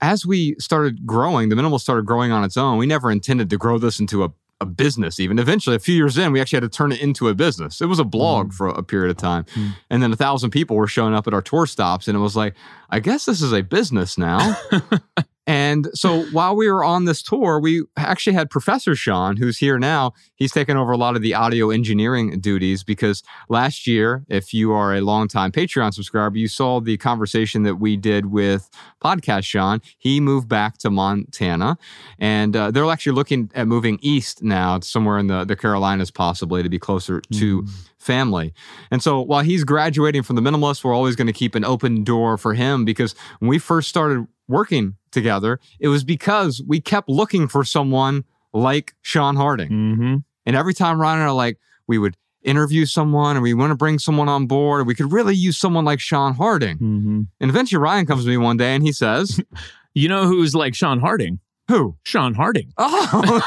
as 0.00 0.24
we 0.24 0.56
started 0.58 1.06
growing, 1.06 1.48
the 1.48 1.56
minimal 1.56 1.78
started 1.78 2.06
growing 2.06 2.32
on 2.32 2.44
its 2.44 2.56
own. 2.56 2.78
We 2.78 2.86
never 2.86 3.10
intended 3.10 3.50
to 3.50 3.56
grow 3.56 3.78
this 3.78 4.00
into 4.00 4.24
a 4.24 4.32
a 4.62 4.66
business 4.66 5.18
even 5.18 5.38
eventually 5.38 5.74
a 5.74 5.78
few 5.78 5.94
years 5.94 6.18
in 6.18 6.32
we 6.32 6.40
actually 6.40 6.58
had 6.58 6.70
to 6.70 6.76
turn 6.76 6.92
it 6.92 7.00
into 7.00 7.28
a 7.28 7.34
business 7.34 7.80
it 7.80 7.86
was 7.86 7.98
a 7.98 8.04
blog 8.04 8.52
for 8.52 8.68
a 8.68 8.82
period 8.82 9.10
of 9.10 9.16
time 9.16 9.46
and 9.88 10.02
then 10.02 10.12
a 10.12 10.16
thousand 10.16 10.50
people 10.50 10.76
were 10.76 10.86
showing 10.86 11.14
up 11.14 11.26
at 11.26 11.32
our 11.32 11.40
tour 11.40 11.64
stops 11.66 12.06
and 12.08 12.14
it 12.14 12.20
was 12.20 12.36
like 12.36 12.54
i 12.90 13.00
guess 13.00 13.24
this 13.24 13.40
is 13.40 13.54
a 13.54 13.62
business 13.62 14.18
now 14.18 14.54
And 15.50 15.88
so 15.94 16.26
while 16.26 16.54
we 16.54 16.70
were 16.70 16.84
on 16.84 17.06
this 17.06 17.24
tour, 17.24 17.58
we 17.58 17.82
actually 17.96 18.34
had 18.34 18.50
Professor 18.50 18.94
Sean, 18.94 19.36
who's 19.36 19.58
here 19.58 19.80
now. 19.80 20.12
He's 20.36 20.52
taken 20.52 20.76
over 20.76 20.92
a 20.92 20.96
lot 20.96 21.16
of 21.16 21.22
the 21.22 21.34
audio 21.34 21.70
engineering 21.70 22.38
duties 22.38 22.84
because 22.84 23.24
last 23.48 23.84
year, 23.84 24.24
if 24.28 24.54
you 24.54 24.70
are 24.70 24.94
a 24.94 25.00
longtime 25.00 25.50
Patreon 25.50 25.92
subscriber, 25.92 26.38
you 26.38 26.46
saw 26.46 26.80
the 26.80 26.96
conversation 26.98 27.64
that 27.64 27.80
we 27.80 27.96
did 27.96 28.26
with 28.26 28.70
Podcast 29.02 29.42
Shawn. 29.42 29.82
He 29.98 30.20
moved 30.20 30.48
back 30.48 30.78
to 30.78 30.90
Montana 30.90 31.78
and 32.20 32.54
uh, 32.54 32.70
they're 32.70 32.88
actually 32.88 33.16
looking 33.16 33.50
at 33.52 33.66
moving 33.66 33.98
east 34.02 34.44
now, 34.44 34.78
somewhere 34.78 35.18
in 35.18 35.26
the, 35.26 35.44
the 35.44 35.56
Carolinas, 35.56 36.12
possibly 36.12 36.62
to 36.62 36.68
be 36.68 36.78
closer 36.78 37.22
to 37.32 37.66
family. 37.98 38.54
And 38.92 39.02
so 39.02 39.20
while 39.20 39.42
he's 39.42 39.64
graduating 39.64 40.22
from 40.22 40.36
the 40.36 40.42
minimalist, 40.42 40.84
we're 40.84 40.94
always 40.94 41.16
going 41.16 41.26
to 41.26 41.32
keep 41.32 41.56
an 41.56 41.64
open 41.64 42.04
door 42.04 42.38
for 42.38 42.54
him 42.54 42.84
because 42.84 43.16
when 43.40 43.48
we 43.48 43.58
first 43.58 43.88
started 43.88 44.28
working 44.46 44.94
together, 45.10 45.58
it 45.78 45.88
was 45.88 46.04
because 46.04 46.62
we 46.66 46.80
kept 46.80 47.08
looking 47.08 47.48
for 47.48 47.64
someone 47.64 48.24
like 48.52 48.94
Shawn 49.02 49.36
Harding. 49.36 49.70
Mm-hmm. 49.70 50.16
And 50.46 50.56
every 50.56 50.74
time 50.74 51.00
Ryan 51.00 51.20
and 51.20 51.28
I 51.28 51.32
like, 51.32 51.58
we 51.86 51.98
would 51.98 52.16
interview 52.42 52.86
someone 52.86 53.36
and 53.36 53.42
we 53.42 53.54
want 53.54 53.70
to 53.70 53.76
bring 53.76 53.98
someone 53.98 54.28
on 54.28 54.46
board, 54.46 54.86
we 54.86 54.94
could 54.94 55.12
really 55.12 55.34
use 55.34 55.58
someone 55.58 55.84
like 55.84 56.00
Shawn 56.00 56.34
Harding. 56.34 56.76
Mm-hmm. 56.78 57.20
And 57.40 57.50
eventually 57.50 57.78
Ryan 57.78 58.06
comes 58.06 58.24
to 58.24 58.30
me 58.30 58.36
one 58.36 58.56
day 58.56 58.74
and 58.74 58.84
he 58.84 58.92
says, 58.92 59.40
You 59.94 60.08
know 60.08 60.26
who's 60.26 60.54
like 60.54 60.74
Shawn 60.74 61.00
Harding? 61.00 61.40
Who? 61.70 61.96
Shawn 62.02 62.34
Harding. 62.34 62.72
Oh. 62.78 63.42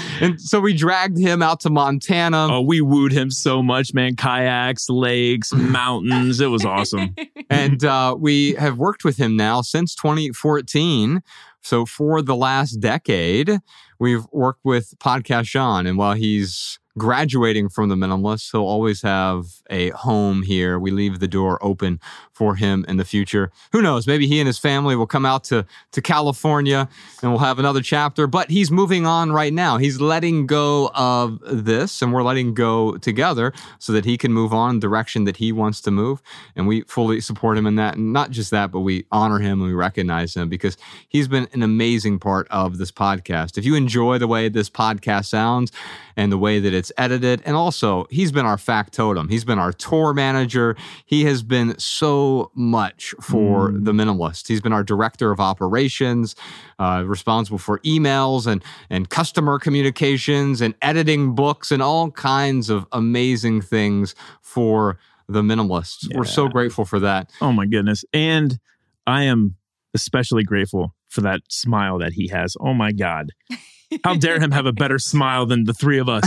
and 0.20 0.40
so 0.40 0.60
we 0.60 0.72
dragged 0.72 1.18
him 1.18 1.42
out 1.42 1.58
to 1.60 1.70
Montana. 1.70 2.46
Oh, 2.52 2.60
we 2.60 2.80
wooed 2.80 3.10
him 3.10 3.32
so 3.32 3.64
much, 3.64 3.92
man. 3.92 4.14
Kayaks, 4.14 4.88
lakes, 4.88 5.52
mountains. 5.56 6.40
It 6.40 6.46
was 6.46 6.64
awesome. 6.64 7.16
and 7.50 7.84
uh, 7.84 8.14
we 8.16 8.52
have 8.54 8.78
worked 8.78 9.02
with 9.04 9.16
him 9.16 9.36
now 9.36 9.60
since 9.60 9.96
2014. 9.96 11.20
So 11.62 11.84
for 11.84 12.22
the 12.22 12.36
last 12.36 12.74
decade, 12.74 13.58
we've 13.98 14.24
worked 14.30 14.64
with 14.64 14.94
Podcast 15.00 15.48
Shawn. 15.48 15.84
And 15.84 15.98
while 15.98 16.14
he's 16.14 16.78
graduating 16.96 17.68
from 17.68 17.88
the 17.88 17.94
minimalist, 17.96 18.52
he'll 18.52 18.62
always 18.62 19.02
have 19.02 19.46
a 19.70 19.90
home 19.90 20.42
here. 20.42 20.78
We 20.78 20.90
leave 20.90 21.18
the 21.18 21.28
door 21.28 21.58
open 21.62 22.00
for 22.32 22.56
him 22.56 22.84
in 22.88 22.96
the 22.96 23.04
future. 23.04 23.50
Who 23.72 23.82
knows? 23.82 24.06
Maybe 24.06 24.26
he 24.26 24.40
and 24.40 24.46
his 24.46 24.58
family 24.58 24.96
will 24.96 25.06
come 25.06 25.24
out 25.24 25.44
to, 25.44 25.66
to 25.92 26.02
California 26.02 26.88
and 27.22 27.30
we'll 27.30 27.40
have 27.40 27.58
another 27.58 27.80
chapter. 27.80 28.26
But 28.26 28.50
he's 28.50 28.70
moving 28.70 29.06
on 29.06 29.32
right 29.32 29.52
now. 29.52 29.78
He's 29.78 30.00
letting 30.00 30.46
go 30.46 30.90
of 30.94 31.40
this 31.44 32.02
and 32.02 32.12
we're 32.12 32.22
letting 32.22 32.54
go 32.54 32.96
together 32.98 33.52
so 33.78 33.92
that 33.92 34.04
he 34.04 34.16
can 34.16 34.32
move 34.32 34.52
on 34.52 34.80
direction 34.80 35.24
that 35.24 35.36
he 35.36 35.52
wants 35.52 35.80
to 35.82 35.90
move. 35.90 36.22
And 36.56 36.66
we 36.66 36.82
fully 36.82 37.20
support 37.20 37.58
him 37.58 37.66
in 37.66 37.76
that. 37.76 37.96
And 37.96 38.12
not 38.12 38.30
just 38.30 38.50
that, 38.50 38.70
but 38.70 38.80
we 38.80 39.06
honor 39.10 39.38
him 39.38 39.60
and 39.60 39.68
we 39.68 39.74
recognize 39.74 40.34
him 40.36 40.48
because 40.48 40.76
he's 41.08 41.28
been 41.28 41.48
an 41.52 41.62
amazing 41.62 42.18
part 42.18 42.46
of 42.50 42.78
this 42.78 42.90
podcast. 42.90 43.58
If 43.58 43.64
you 43.64 43.74
enjoy 43.74 44.18
the 44.18 44.28
way 44.28 44.48
this 44.48 44.70
podcast 44.70 45.26
sounds 45.26 45.72
and 46.16 46.30
the 46.30 46.38
way 46.38 46.58
that 46.60 46.72
it's 46.74 46.83
edited, 46.96 47.42
and 47.44 47.56
also 47.56 48.06
he's 48.10 48.32
been 48.32 48.46
our 48.46 48.56
factotum, 48.56 49.28
he's 49.28 49.44
been 49.44 49.58
our 49.58 49.72
tour 49.72 50.12
manager. 50.12 50.76
He 51.04 51.24
has 51.24 51.42
been 51.42 51.78
so 51.78 52.50
much 52.54 53.14
for 53.20 53.72
the 53.72 53.92
minimalist. 53.92 54.48
He's 54.48 54.60
been 54.60 54.72
our 54.72 54.84
director 54.84 55.30
of 55.30 55.40
operations, 55.40 56.34
uh, 56.78 57.04
responsible 57.06 57.58
for 57.58 57.78
emails 57.80 58.46
and 58.46 58.62
and 58.90 59.08
customer 59.08 59.58
communications 59.58 60.60
and 60.60 60.74
editing 60.82 61.34
books 61.34 61.70
and 61.70 61.82
all 61.82 62.10
kinds 62.10 62.70
of 62.70 62.86
amazing 62.92 63.60
things 63.60 64.14
for 64.40 64.98
the 65.28 65.42
minimalists. 65.42 66.06
We're 66.14 66.24
so 66.24 66.48
grateful 66.48 66.84
for 66.84 67.00
that. 67.00 67.30
Oh 67.40 67.52
my 67.52 67.66
goodness. 67.66 68.04
And 68.12 68.58
I 69.06 69.24
am 69.24 69.56
especially 69.94 70.44
grateful 70.44 70.94
for 71.08 71.20
that 71.22 71.40
smile 71.48 71.98
that 71.98 72.12
he 72.12 72.28
has. 72.28 72.56
Oh 72.60 72.74
my 72.74 72.92
God. 72.92 73.30
How 74.02 74.14
dare 74.14 74.40
him 74.40 74.50
have 74.50 74.66
a 74.66 74.72
better 74.72 74.98
smile 74.98 75.46
than 75.46 75.64
the 75.64 75.74
three 75.74 75.98
of 75.98 76.08
us 76.08 76.24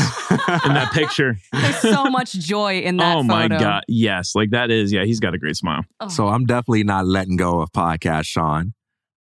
in 0.66 0.74
that 0.74 0.92
picture? 0.94 1.38
There's 1.52 1.78
so 1.80 2.06
much 2.06 2.34
joy 2.34 2.80
in 2.80 2.98
that 2.98 3.18
oh 3.18 3.24
my 3.24 3.44
photo. 3.44 3.60
God. 3.60 3.84
Yes. 3.88 4.36
Like 4.36 4.52
that 4.52 4.72
is, 4.72 4.92
yeah, 4.92 5.04
he's 5.04 5.20
got 5.20 5.34
a 5.34 5.38
great 5.38 5.56
smile. 5.56 5.84
Oh. 6.00 6.08
So 6.08 6.28
I'm 6.28 6.46
definitely 6.46 6.84
not 6.84 7.06
letting 7.06 7.36
go 7.36 7.60
of 7.62 7.72
podcast, 7.72 8.26
Shawn. 8.26 8.74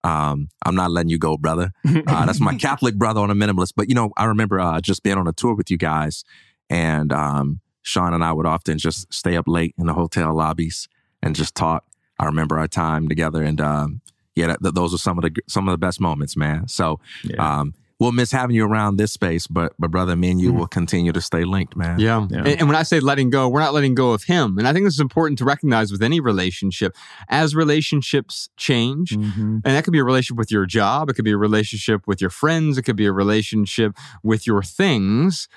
Um, 0.03 0.49
I'm 0.65 0.76
not 0.76 0.91
letting 0.91 1.10
you 1.10 1.18
go, 1.18 1.38
brother. 1.38 1.72
Uh, 1.86 2.26
that's 2.26 2.40
my 2.40 2.56
Catholic 2.60 2.95
brother 2.95 3.19
on 3.19 3.30
a 3.30 3.36
minimalist. 3.36 3.74
But 3.76 3.90
you 3.90 3.95
know, 3.95 4.11
I 4.15 4.26
remember 4.26 4.60
uh, 4.60 4.80
just 4.80 5.03
being 5.03 5.18
on 5.18 5.28
a 5.28 5.34
tour 5.34 5.53
with 5.56 5.69
you 5.69 5.78
guys, 5.78 6.24
and 6.69 7.11
um, 7.11 7.60
Shawn 7.82 8.14
and 8.14 8.24
I 8.24 8.32
would 8.32 8.45
often 8.45 8.78
just 8.78 9.11
stay 9.14 9.36
up 9.36 9.48
late 9.48 9.76
in 9.78 9.86
the 9.88 9.94
hotel 9.94 10.34
lobbies 10.36 10.88
and 11.22 11.36
just 11.36 11.56
talk. 11.56 11.84
I 12.19 12.26
remember 12.26 12.57
our 12.57 12.68
time 12.68 13.10
together, 13.10 13.44
and 13.44 13.60
um, 13.60 14.02
yeah, 14.36 14.56
that, 14.61 14.76
those 14.76 14.94
are 14.94 14.98
some 14.98 15.18
of 15.18 15.24
the 15.24 15.36
some 15.48 15.68
of 15.68 15.74
the 15.74 15.78
best 15.78 15.99
moments, 15.99 16.38
man. 16.38 16.68
So 16.68 16.99
Yeah. 17.24 17.60
um, 17.60 17.74
we'll 17.99 18.11
miss 18.11 18.32
having 18.32 18.56
you 18.56 18.65
around 18.65 18.98
this 18.98 19.11
space, 19.11 19.48
but 19.48 19.74
but 19.80 19.90
brother, 19.91 20.15
me 20.15 20.30
and 20.32 20.40
you 20.40 20.53
will 20.53 20.68
continue 20.68 21.11
to 21.11 21.22
stay 21.22 21.44
linked, 21.44 21.76
man. 21.76 21.99
Yeah. 21.99 22.28
Yeah. 22.30 22.38
And, 22.40 22.48
and 22.48 22.68
when 22.68 22.76
I 22.76 22.84
say 22.84 22.99
letting 22.99 23.30
go, 23.30 23.49
we're 23.49 23.60
not 23.60 23.74
letting 23.74 23.95
go 23.95 24.11
of 24.11 24.24
him. 24.24 24.57
And 24.57 24.68
I 24.68 24.74
think 24.74 24.86
this 24.86 24.94
is 24.94 24.99
important 24.99 25.38
to 25.40 25.45
recognize 25.45 25.91
with 25.91 26.02
any 26.03 26.19
relationship. 26.19 26.95
As 27.30 27.56
relationships 27.56 28.49
change, 28.57 29.11
Mhm. 29.11 29.38
and 29.38 29.64
that 29.64 29.84
could 29.84 29.94
be 29.94 29.99
a 29.99 30.03
relationship 30.03 30.38
with 30.38 30.52
your 30.52 30.65
job, 30.65 31.10
it 31.10 31.14
could 31.14 31.26
be 31.26 31.32
a 31.32 31.38
relationship 31.38 32.02
with 32.07 32.22
your 32.22 32.30
friends, 32.30 32.78
it 32.78 32.84
could 32.84 32.95
be 32.95 33.06
a 33.06 33.11
relationship 33.14 33.95
with 34.24 34.45
your 34.45 34.61
things, 34.61 35.48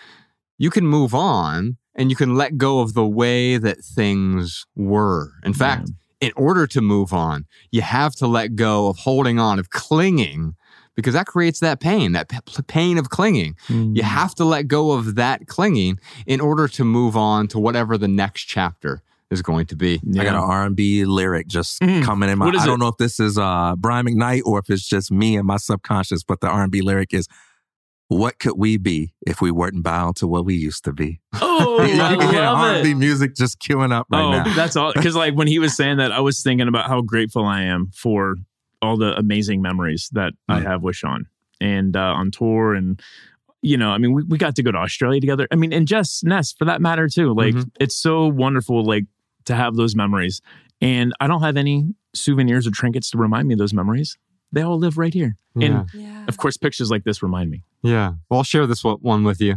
you 0.58 0.70
can 0.70 0.86
move 0.86 1.14
on 1.14 1.76
and 1.94 2.10
you 2.10 2.16
can 2.16 2.34
let 2.36 2.56
go 2.56 2.80
of 2.80 2.94
the 2.94 3.06
way 3.06 3.58
that 3.58 3.78
things 3.84 4.66
were. 4.76 5.32
In 5.44 5.52
fact, 5.52 5.90
in 6.20 6.32
order 6.36 6.66
to 6.66 6.80
move 6.80 7.12
on, 7.12 7.46
you 7.70 7.80
have 7.82 8.14
to 8.16 8.26
let 8.26 8.54
go 8.54 8.88
of 8.88 8.98
holding 8.98 9.38
on, 9.38 9.58
of 9.58 9.70
clinging, 9.70 10.54
because 10.96 11.14
that 11.14 11.26
creates 11.26 11.60
that 11.60 11.80
pain, 11.80 12.12
that 12.12 12.28
p- 12.28 12.38
pain 12.66 12.98
of 12.98 13.08
clinging. 13.10 13.56
You 13.68 14.02
have 14.02 14.34
to 14.36 14.44
let 14.44 14.68
go 14.68 14.92
of 14.92 15.14
that 15.14 15.46
clinging 15.46 15.98
in 16.26 16.40
order 16.40 16.68
to 16.68 16.84
move 16.84 17.16
on 17.16 17.48
to 17.48 17.58
whatever 17.58 17.96
the 17.96 18.08
next 18.08 18.42
chapter 18.44 19.02
is 19.30 19.42
going 19.42 19.64
to 19.66 19.76
be. 19.76 20.00
I 20.18 20.24
got 20.24 20.34
an 20.34 20.42
R&B 20.42 21.04
lyric 21.04 21.46
just 21.46 21.80
Mm. 21.80 22.02
coming 22.04 22.28
in 22.28 22.38
my. 22.38 22.46
What 22.46 22.54
is 22.56 22.62
I 22.62 22.66
don't 22.66 22.74
it? 22.74 22.78
know 22.78 22.88
if 22.88 22.96
this 22.96 23.20
is 23.20 23.38
uh, 23.38 23.74
Brian 23.78 24.06
McKnight 24.06 24.42
or 24.44 24.58
if 24.58 24.68
it's 24.68 24.86
just 24.86 25.10
me 25.12 25.36
and 25.36 25.46
my 25.46 25.56
subconscious, 25.56 26.24
but 26.24 26.40
the 26.40 26.48
R&B 26.48 26.80
lyric 26.82 27.14
is, 27.14 27.28
"What 28.08 28.40
could 28.40 28.54
we 28.58 28.76
be 28.76 29.14
if 29.26 29.40
we 29.40 29.52
weren't 29.52 29.84
bound 29.84 30.16
to 30.16 30.26
what 30.26 30.44
we 30.44 30.54
used 30.56 30.82
to 30.84 30.92
be?" 30.92 31.20
Oh, 31.40 31.78
I 31.82 32.16
can 32.16 32.30
hear 32.32 32.40
love 32.42 32.58
R&B 32.58 32.90
it. 32.90 32.94
music 32.96 33.36
just 33.36 33.60
queuing 33.60 33.92
up 33.92 34.06
right 34.10 34.20
oh, 34.22 34.30
now. 34.32 34.54
that's 34.56 34.74
all. 34.76 34.92
Because 34.92 35.14
like 35.14 35.34
when 35.34 35.46
he 35.46 35.58
was 35.58 35.76
saying 35.76 35.98
that, 35.98 36.10
I 36.10 36.20
was 36.20 36.42
thinking 36.42 36.66
about 36.68 36.88
how 36.88 37.00
grateful 37.02 37.44
I 37.44 37.62
am 37.62 37.90
for 37.94 38.36
all 38.82 38.97
the 38.97 39.16
amazing 39.19 39.61
memories 39.62 40.09
that 40.12 40.32
I 40.48 40.61
Mm. 40.61 40.66
have 40.66 40.82
with 40.82 40.97
Shawn 40.97 41.27
and 41.61 41.97
uh, 41.97 42.01
on 42.01 42.31
tour 42.31 42.74
and. 42.74 43.01
You 43.62 43.77
know, 43.77 43.90
I 43.90 43.98
mean, 43.98 44.15
we, 44.15 44.23
we 44.23 44.39
got 44.39 44.57
to 44.57 44.62
go 44.62 44.73
to 44.73 44.78
Australia 44.78 45.20
together. 45.20 45.47
I 45.51 45.55
mean, 45.57 45.70
and 45.74 45.86
Jess 45.86 46.23
Ness 46.24 46.51
for 46.51 46.65
that 46.65 46.81
matter 46.81 47.09
too. 47.09 47.35
Like, 47.35 47.55
Mhm. 47.55 47.70
it's 47.78 47.94
so 47.94 48.27
wonderful, 48.27 48.82
like 48.86 49.05
to 49.44 49.55
have 49.55 49.74
those 49.77 49.94
memories. 49.94 50.40
And 50.81 51.12
I 51.20 51.27
don't 51.27 51.43
have 51.43 51.59
any 51.59 51.94
souvenirs 52.15 52.66
or 52.66 52.70
trinkets 52.70 53.11
to 53.11 53.19
remind 53.19 53.48
me 53.48 53.52
of 53.52 53.59
those 53.59 53.74
memories. 53.74 54.16
They 54.51 54.62
all 54.62 54.78
live 54.78 54.97
right 54.97 55.12
here. 55.12 55.36
Yeah. 55.55 55.66
And 55.66 55.90
Yeah. 55.93 56.24
of 56.27 56.39
course, 56.39 56.57
pictures 56.57 56.90
like 56.90 57.05
this 57.05 57.23
remind 57.23 57.51
me. 57.51 57.62
Yeah. 57.82 58.15
Well, 58.31 58.39
I'll 58.39 58.44
share 58.44 58.66
this 58.66 58.82
one- 58.82 58.97
one 59.02 59.24
with 59.24 59.43
you. 59.43 59.57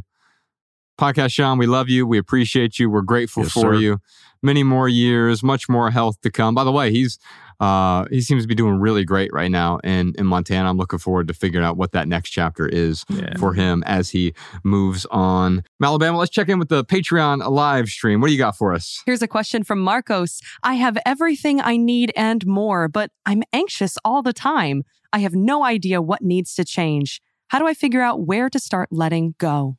Podcast 0.99 1.31
Shawn, 1.31 1.57
we 1.57 1.65
love 1.65 1.87
you. 1.87 2.05
We 2.05 2.17
appreciate 2.17 2.79
you. 2.79 2.89
We're 2.89 3.01
grateful 3.03 3.43
Yes, 3.43 3.53
for 3.53 3.59
sir. 3.61 3.75
you. 3.75 3.99
Many 4.41 4.63
more 4.63 4.89
years, 4.89 5.41
much 5.41 5.69
more 5.69 5.91
health 5.91 6.19
to 6.23 6.29
come. 6.29 6.53
By 6.55 6.65
the 6.65 6.73
way, 6.73 6.91
he's 6.91 7.17
uh 7.59 8.05
he 8.09 8.21
seems 8.21 8.43
to 8.43 8.47
be 8.47 8.55
doing 8.55 8.75
really 8.79 9.03
great 9.03 9.31
right 9.33 9.51
now 9.51 9.77
in 9.83 10.13
in 10.17 10.25
Montana. 10.25 10.69
I'm 10.69 10.77
looking 10.77 10.99
forward 10.99 11.27
to 11.27 11.33
figuring 11.33 11.65
out 11.65 11.77
what 11.77 11.91
that 11.93 12.07
next 12.07 12.29
chapter 12.31 12.67
is 12.67 13.03
Yeah. 13.09 13.37
for 13.37 13.53
him 13.53 13.83
as 13.85 14.09
he 14.09 14.33
moves 14.63 15.05
on. 15.11 15.63
Alabama, 15.81 16.17
let's 16.17 16.31
check 16.31 16.49
in 16.49 16.59
with 16.59 16.69
the 16.69 16.83
Patreon 16.85 17.47
live 17.49 17.89
stream. 17.89 18.21
What 18.21 18.27
do 18.27 18.33
you 18.33 18.39
got 18.39 18.57
for 18.57 18.73
us? 18.73 19.01
Here's 19.05 19.21
a 19.21 19.27
question 19.27 19.63
from 19.63 19.79
Marcos. 19.79 20.39
I 20.63 20.75
have 20.75 20.97
everything 21.05 21.61
I 21.61 21.77
need 21.77 22.11
and 22.15 22.45
more, 22.45 22.87
but 22.87 23.11
I'm 23.25 23.43
anxious 23.53 23.97
all 24.03 24.21
the 24.21 24.33
time. 24.33 24.83
I 25.11 25.19
have 25.19 25.35
no 25.35 25.63
idea 25.63 26.01
what 26.01 26.21
needs 26.21 26.55
to 26.55 26.65
change. 26.65 27.21
How 27.49 27.59
do 27.59 27.67
I 27.67 27.73
figure 27.75 28.01
out 28.01 28.25
where 28.25 28.49
to 28.49 28.59
start 28.59 28.89
letting 28.91 29.35
go? 29.37 29.77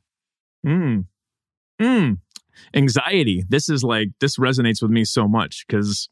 Mm. 0.65 1.07
Mm. 1.81 2.19
Anxiety. 2.75 3.43
This 3.49 3.69
is 3.69 3.83
like, 3.83 4.09
this 4.21 4.39
resonates 4.39 4.81
with 4.81 4.91
me 4.91 5.05
so 5.05 5.27
much 5.27 5.65
because 5.67 6.09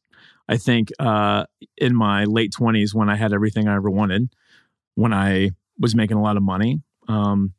I 0.49 0.57
think 0.57 0.91
uh, 0.99 1.45
in 1.77 1.95
my 1.95 2.25
late 2.25 2.53
20s, 2.53 2.95
when 2.95 3.09
I 3.09 3.17
had 3.17 3.33
everything 3.33 3.69
I 3.69 3.77
ever 3.77 3.91
wanted, 3.91 4.29
when 4.95 5.13
I 5.13 5.51
was 5.79 5.95
making 5.95 6.17
a 6.17 6.23
lot 6.23 6.37
of 6.37 6.43
money, 6.43 6.81
um, 7.09 7.55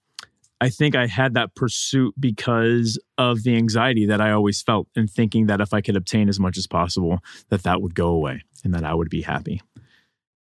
I 0.61 0.69
think 0.69 0.95
I 0.95 1.07
had 1.07 1.33
that 1.33 1.55
pursuit 1.55 2.13
because 2.17 2.97
of 3.17 3.43
the 3.43 3.57
anxiety 3.57 4.05
that 4.05 4.21
I 4.21 4.31
always 4.31 4.61
felt 4.61 4.87
and 4.95 5.09
thinking 5.09 5.47
that 5.47 5.59
if 5.59 5.73
I 5.73 5.81
could 5.81 5.97
obtain 5.97 6.29
as 6.29 6.39
much 6.39 6.57
as 6.57 6.67
possible, 6.67 7.19
that 7.49 7.63
that 7.63 7.81
would 7.81 7.95
go 7.95 8.07
away 8.07 8.43
and 8.63 8.73
that 8.73 8.85
I 8.85 8.93
would 8.93 9.09
be 9.09 9.21
happy. 9.21 9.61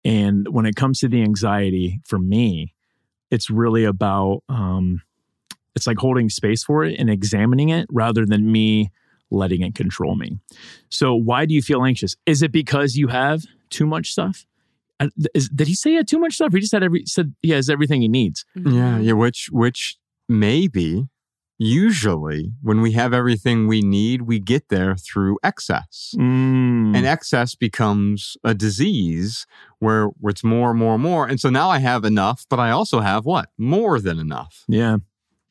And 0.04 0.48
when 0.50 0.66
it 0.66 0.76
comes 0.76 1.00
to 1.00 1.08
the 1.08 1.22
anxiety 1.22 2.02
for 2.06 2.20
me, 2.20 2.74
it's 3.32 3.50
really 3.50 3.86
about 3.86 4.44
um, 4.50 5.02
it's 5.76 5.88
like 5.88 5.98
holding 5.98 6.30
space 6.30 6.64
for 6.64 6.84
it 6.84 7.00
and 7.00 7.10
examining 7.10 7.70
it 7.70 7.88
rather 7.90 8.26
than 8.26 8.52
me 8.52 8.92
letting 9.32 9.62
it 9.62 9.76
control 9.76 10.16
me. 10.16 10.40
So, 10.90 11.16
why 11.16 11.46
do 11.46 11.54
you 11.54 11.62
feel 11.62 11.84
anxious? 11.84 12.16
Is 12.26 12.42
it 12.42 12.52
because 12.52 12.96
you 12.96 13.08
have 13.08 13.44
too 13.70 13.86
much 13.86 14.12
stuff? 14.12 14.46
Is, 15.34 15.50
did 15.50 15.68
he 15.68 15.76
say 15.76 15.92
he 15.92 15.96
had 15.96 16.08
too 16.08 16.20
much 16.20 16.34
stuff? 16.34 16.52
He 16.52 16.60
just 16.60 16.74
had 16.74 16.84
every 16.84 17.06
said 17.06 17.34
he 17.42 17.52
has 17.52 17.70
everything 17.70 18.02
he 18.02 18.08
needs. 18.08 18.46
Yeah, 18.56 19.00
yeah, 19.00 19.14
which 19.14 19.50
which 19.52 19.98
maybe 20.28 21.08
usually 21.60 22.54
when 22.62 22.82
we 22.82 22.94
have 22.94 23.14
everything 23.14 23.68
we 23.68 23.82
need, 23.82 24.24
we 24.24 24.40
get 24.40 24.70
there 24.70 24.96
through 24.96 25.38
excess. 25.44 26.16
Mm. 26.18 26.96
And 26.96 27.06
excess 27.06 27.54
becomes 27.54 28.38
a 28.44 28.54
disease 28.54 29.46
where, 29.80 30.06
where 30.20 30.32
it's 30.32 30.44
more 30.44 30.72
and 30.72 30.80
more 30.80 30.94
and 30.94 31.04
more. 31.04 31.28
And 31.28 31.40
so 31.40 31.50
now 31.50 31.70
I 31.70 31.80
have 31.80 32.06
enough, 32.06 32.46
but 32.50 32.60
I 32.60 32.72
also 32.72 33.02
have 33.02 33.26
what? 33.26 33.50
More 33.58 34.00
than 34.00 34.18
enough. 34.18 34.64
Yeah, 34.68 34.98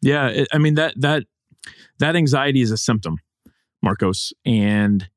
yeah. 0.01 0.29
It, 0.29 0.49
I 0.53 0.59
mean 0.59 0.75
that 0.75 0.95
that 0.97 1.25
that 1.99 2.17
anxiety 2.17 2.63
is 2.63 2.71
a 2.71 2.79
symptom, 2.79 3.19
Marcos, 3.83 4.33
and 4.45 5.09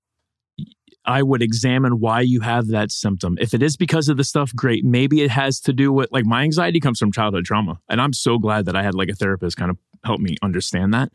I 1.05 1.23
would 1.23 1.41
examine 1.41 1.99
why 1.99 2.21
you 2.21 2.41
have 2.41 2.67
that 2.67 2.91
symptom. 2.91 3.37
If 3.41 3.53
it 3.53 3.63
is 3.63 3.75
because 3.75 4.07
of 4.07 4.17
the 4.17 4.23
stuff, 4.23 4.55
great. 4.55 4.85
Maybe 4.85 5.21
it 5.21 5.31
has 5.31 5.59
to 5.61 5.73
do 5.73 5.91
with 5.91 6.11
like 6.11 6.25
my 6.25 6.43
anxiety 6.43 6.79
comes 6.79 6.99
from 6.99 7.11
childhood 7.11 7.45
trauma. 7.45 7.79
And 7.89 7.99
I'm 7.99 8.13
so 8.13 8.37
glad 8.37 8.65
that 8.65 8.75
I 8.75 8.83
had 8.83 8.93
like 8.93 9.09
a 9.09 9.15
therapist 9.15 9.57
kind 9.57 9.71
of 9.71 9.77
help 10.03 10.19
me 10.19 10.37
understand 10.43 10.93
that. 10.93 11.11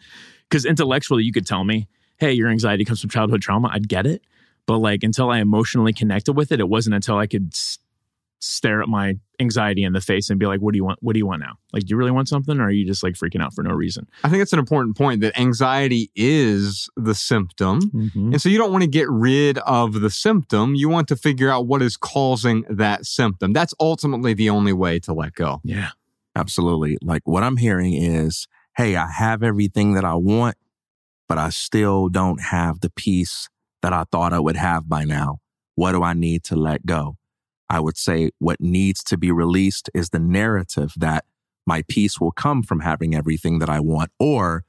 Because 0.49 0.65
intellectually, 0.65 1.23
you 1.23 1.33
could 1.33 1.47
tell 1.47 1.65
me, 1.65 1.89
hey, 2.19 2.33
your 2.33 2.49
anxiety 2.49 2.85
comes 2.85 3.01
from 3.01 3.11
childhood 3.11 3.43
trauma. 3.43 3.69
I'd 3.73 3.89
get 3.89 4.07
it. 4.07 4.23
But 4.67 4.79
like 4.79 5.05
until 5.05 5.31
I 5.31 5.39
emotionally 5.39 5.93
connected 5.93 6.33
with 6.33 6.51
it, 6.51 6.59
it 6.59 6.69
wasn't 6.69 6.97
until 6.97 7.19
I 7.19 7.29
could 7.29 7.53
stare 8.39 8.83
at 8.83 8.89
my 8.89 9.15
anxiety 9.41 9.83
in 9.83 9.93
the 9.93 10.01
face 10.01 10.31
and 10.31 10.39
be 10.39 10.47
like, 10.47 10.61
what 10.61 10.73
do 10.73 10.77
you 10.77 10.85
want? 10.85 10.99
What 11.03 11.15
do 11.15 11.19
you 11.19 11.27
want 11.27 11.41
now? 11.41 11.55
Like, 11.73 11.85
do 11.85 11.91
you 11.91 11.97
really 11.97 12.11
want 12.11 12.29
something 12.29 12.59
or 12.59 12.65
are 12.65 12.71
you 12.71 12.87
just 12.87 13.03
like 13.03 13.15
freaking 13.15 13.43
out 13.43 13.55
for 13.55 13.63
no 13.63 13.71
reason? 13.71 14.07
I 14.25 14.29
think 14.29 14.43
it's 14.43 14.53
an 14.53 14.59
important 14.59 14.97
point 14.97 15.21
that 15.23 15.39
anxiety 15.39 16.11
is 16.15 16.89
the 16.97 17.15
symptom. 17.15 17.81
Mm-hmm. 17.81 18.33
And 18.33 18.43
so 18.43 18.49
you 18.49 18.59
don't 18.59 18.73
want 18.73 18.83
to 18.83 18.91
get 18.91 19.09
rid 19.11 19.59
of 19.59 20.01
the 20.01 20.11
symptom. 20.11 20.75
You 20.75 20.89
want 20.89 21.09
to 21.09 21.17
figure 21.17 21.51
out 21.51 21.67
what 21.67 21.83
is 21.83 21.97
causing 21.97 22.65
that 22.69 23.07
symptom. 23.07 23.53
That's 23.53 23.75
ultimately 23.81 24.35
the 24.35 24.51
only 24.51 24.73
way 24.73 24.99
to 25.01 25.13
let 25.13 25.35
go. 25.35 25.61
Yeah. 25.65 25.91
Absolutely. 26.35 26.99
Like 27.03 27.23
what 27.25 27.43
I'm 27.43 27.57
hearing 27.57 27.95
is, 27.95 28.47
hey, 28.77 28.97
I 28.97 29.11
have 29.11 29.43
everything 29.43 29.95
that 29.95 30.05
I 30.05 30.15
want, 30.15 30.57
but 31.29 31.39
I 31.39 31.49
still 31.49 32.09
don't 32.09 32.41
have 32.41 32.81
the 32.81 32.91
peace 32.91 33.49
that 33.83 33.93
I 33.93 34.05
thought 34.13 34.33
I 34.33 34.41
would 34.41 34.57
have 34.57 34.89
by 34.89 35.05
now. 35.05 35.39
What 35.75 35.93
do 35.93 36.03
I 36.03 36.13
need 36.13 36.45
to 36.45 36.57
let 36.57 36.85
go? 36.85 37.17
I 37.69 37.81
would 37.81 37.97
say 37.97 38.31
what 38.39 38.61
needs 38.61 39.03
to 39.05 39.17
be 39.17 39.31
released 39.31 39.91
is 39.95 40.11
the 40.11 40.19
narrative 40.19 40.93
that 40.97 41.25
my 41.67 41.83
peace 41.89 42.21
will 42.21 42.33
come 42.33 42.63
from 42.63 42.81
having 42.81 43.15
everything 43.15 43.59
that 43.59 43.69
I 43.69 43.81
want, 43.81 44.11
or 44.21 44.65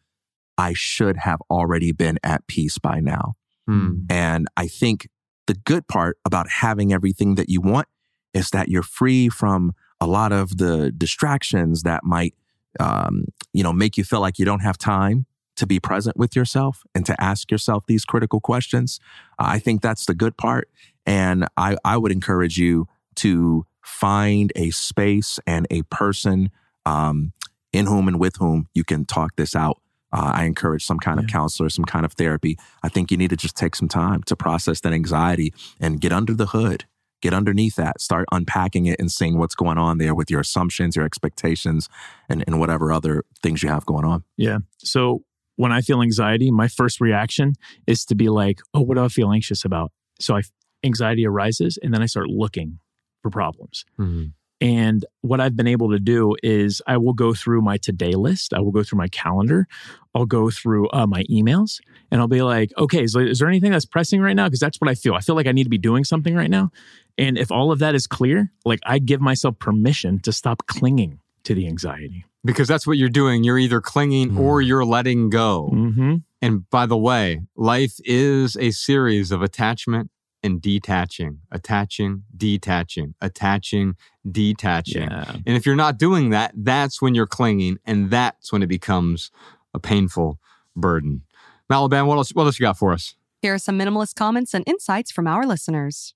I 0.57 0.73
should 0.73 1.17
have 1.17 1.39
already 1.49 1.91
been 1.91 2.17
at 2.23 2.47
peace 2.47 2.79
by 2.79 2.99
now. 2.99 3.35
Hmm. 3.67 3.99
And 4.09 4.47
I 4.57 4.67
think 4.67 5.07
the 5.45 5.53
good 5.53 5.87
part 5.87 6.17
about 6.25 6.49
having 6.49 6.91
everything 6.91 7.35
that 7.35 7.49
you 7.49 7.61
want 7.61 7.87
is 8.33 8.49
that 8.49 8.67
you're 8.67 8.83
free 8.83 9.29
from 9.29 9.73
a 10.01 10.07
lot 10.07 10.31
of 10.31 10.57
the 10.57 10.91
distractions 10.91 11.83
that 11.83 12.03
might, 12.03 12.33
um, 12.79 13.25
you 13.53 13.63
know, 13.63 13.73
make 13.73 13.97
you 13.97 14.03
feel 14.03 14.19
like 14.19 14.39
you 14.39 14.45
don't 14.45 14.61
have 14.61 14.77
time 14.77 15.25
to 15.55 15.65
be 15.65 15.79
present 15.79 16.15
with 16.17 16.35
yourself 16.35 16.83
and 16.93 17.05
to 17.05 17.19
ask 17.21 17.51
yourself 17.51 17.83
these 17.87 18.05
critical 18.05 18.39
questions. 18.39 18.99
I 19.39 19.59
think 19.59 19.81
that's 19.81 20.05
the 20.05 20.13
good 20.13 20.37
part. 20.37 20.69
And 21.07 21.47
I, 21.57 21.77
I 21.83 21.97
would 21.97 22.11
encourage 22.11 22.57
you 22.57 22.87
to 23.15 23.65
find 23.83 24.51
a 24.55 24.69
space 24.71 25.39
and 25.47 25.65
a 25.71 25.81
person 25.83 26.51
um, 26.85 27.31
in 27.73 27.87
whom 27.87 28.07
and 28.07 28.19
with 28.19 28.35
whom 28.37 28.67
you 28.75 28.83
can 28.83 29.05
talk 29.05 29.35
this 29.37 29.55
out. 29.55 29.81
Uh, 30.11 30.31
I 30.35 30.43
encourage 30.45 30.85
some 30.85 30.99
kind 30.99 31.19
of 31.19 31.27
counselor, 31.27 31.69
some 31.69 31.85
kind 31.85 32.05
of 32.05 32.13
therapy. 32.13 32.57
I 32.83 32.89
think 32.89 33.11
you 33.11 33.17
need 33.17 33.29
to 33.29 33.35
just 33.35 33.57
take 33.57 33.75
some 33.75 33.87
time 33.89 34.23
to 34.23 34.35
process 34.35 34.81
that 34.81 34.93
anxiety 34.93 35.53
and 35.79 35.99
get 35.99 36.13
under 36.13 36.33
the 36.33 36.47
hood, 36.47 36.85
get 37.21 37.33
underneath 37.33 37.75
that, 37.75 37.99
start 37.99 38.27
unpacking 38.31 38.85
it 38.85 38.99
and 38.99 39.11
seeing 39.11 39.37
what's 39.37 39.55
going 39.55 39.77
on 39.77 39.97
there 39.97 40.15
with 40.15 40.31
your 40.31 40.39
assumptions, 40.41 40.95
your 40.95 41.05
expectations, 41.05 41.89
and, 42.29 42.43
and 42.47 42.59
whatever 42.59 42.91
other 42.91 43.23
things 43.41 43.63
you 43.63 43.69
have 43.69 43.85
going 43.85 44.05
on. 44.05 44.23
Yeah. 44.37 44.59
So 44.77 45.23
when 45.57 45.71
I 45.71 45.81
feel 45.81 46.01
anxiety, 46.01 46.51
my 46.51 46.67
first 46.69 47.01
reaction 47.01 47.53
is 47.85 48.05
to 48.05 48.15
be 48.15 48.29
like, 48.29 48.59
oh, 48.73 48.81
what 48.81 48.95
do 48.95 49.03
I 49.03 49.09
feel 49.09 49.31
anxious 49.31 49.65
about? 49.65 49.91
So 50.19 50.35
I 50.35 50.41
anxiety 50.83 51.25
arises 51.25 51.77
and 51.81 51.93
then 51.93 52.01
I 52.01 52.05
start 52.05 52.27
looking 52.27 52.79
for 53.21 53.29
problems. 53.29 53.85
Mhm. 53.99 54.33
And 54.59 55.05
what 55.21 55.39
I've 55.39 55.55
been 55.55 55.67
able 55.67 55.91
to 55.91 55.99
do 55.99 56.35
is 56.41 56.81
I 56.87 56.97
will 56.97 57.13
go 57.13 57.33
through 57.33 57.61
my 57.61 57.77
today 57.77 58.13
list. 58.13 58.53
I 58.53 58.59
will 58.59 58.71
go 58.71 58.81
through 58.83 58.97
my 58.97 59.07
calendar. 59.07 59.67
I'll 60.15 60.25
go 60.25 60.49
through 60.49 60.89
uh, 60.89 61.05
my 61.05 61.23
emails 61.25 61.79
and 62.09 62.19
I'll 62.19 62.27
be 62.27 62.41
like, 62.41 62.71
okay, 62.77 63.03
is, 63.03 63.15
is 63.15 63.37
there 63.39 63.47
anything 63.47 63.71
that's 63.71 63.85
pressing 63.85 64.19
right 64.19 64.35
now? 64.35 64.45
Because 64.45 64.59
that's 64.59 64.81
what 64.81 64.89
I 64.89 64.95
feel. 64.95 65.13
I 65.13 65.19
feel 65.19 65.35
like 65.35 65.45
I 65.45 65.51
need 65.51 65.65
to 65.65 65.69
be 65.69 65.77
doing 65.77 66.03
something 66.03 66.33
right 66.33 66.49
now. 66.49 66.71
And 67.19 67.37
if 67.37 67.51
all 67.51 67.71
of 67.71 67.79
that 67.79 67.93
is 67.93 68.07
clear, 68.07 68.51
like 68.65 68.79
I 68.85 68.97
give 68.97 69.21
myself 69.21 69.59
permission 69.59 70.19
to 70.21 70.31
stop 70.31 70.65
clinging 70.65 71.19
to 71.43 71.53
the 71.53 71.67
anxiety. 71.67 72.25
Because 72.43 72.67
that's 72.67 72.87
what 72.87 72.97
you're 72.97 73.09
doing. 73.09 73.43
You're 73.43 73.59
either 73.59 73.81
clinging 73.81 74.37
or 74.37 74.61
you're 74.61 74.85
letting 74.85 75.29
go. 75.29 75.69
Mm-hmm. 75.73 76.15
And 76.41 76.69
by 76.69 76.85
the 76.85 76.97
way, 76.97 77.41
life 77.55 77.95
is 78.05 78.55
a 78.57 78.71
series 78.71 79.31
of 79.31 79.41
attachment 79.41 80.09
and 80.43 80.61
detaching, 80.61 81.39
attaching, 81.51 82.23
detaching, 82.35 83.15
attaching, 83.21 83.95
detaching. 84.29 85.09
Yeah. 85.09 85.31
And 85.31 85.57
if 85.57 85.65
you're 85.65 85.75
not 85.75 85.97
doing 85.97 86.29
that, 86.29 86.53
that's 86.55 87.01
when 87.01 87.15
you're 87.15 87.27
clinging 87.27 87.79
and 87.85 88.09
that's 88.09 88.51
when 88.51 88.63
it 88.63 88.67
becomes 88.67 89.31
a 89.73 89.79
painful 89.79 90.39
burden. 90.75 91.23
Millburn, 91.69 92.07
what 92.07 92.17
else, 92.17 92.33
what 92.33 92.45
else 92.45 92.59
you 92.59 92.65
got 92.65 92.77
for 92.77 92.93
us? 92.93 93.15
Here 93.41 93.53
are 93.53 93.59
some 93.59 93.77
minimalist 93.77 94.15
comments 94.15 94.53
and 94.53 94.63
insights 94.67 95.11
from 95.11 95.27
our 95.27 95.45
listeners. 95.45 96.13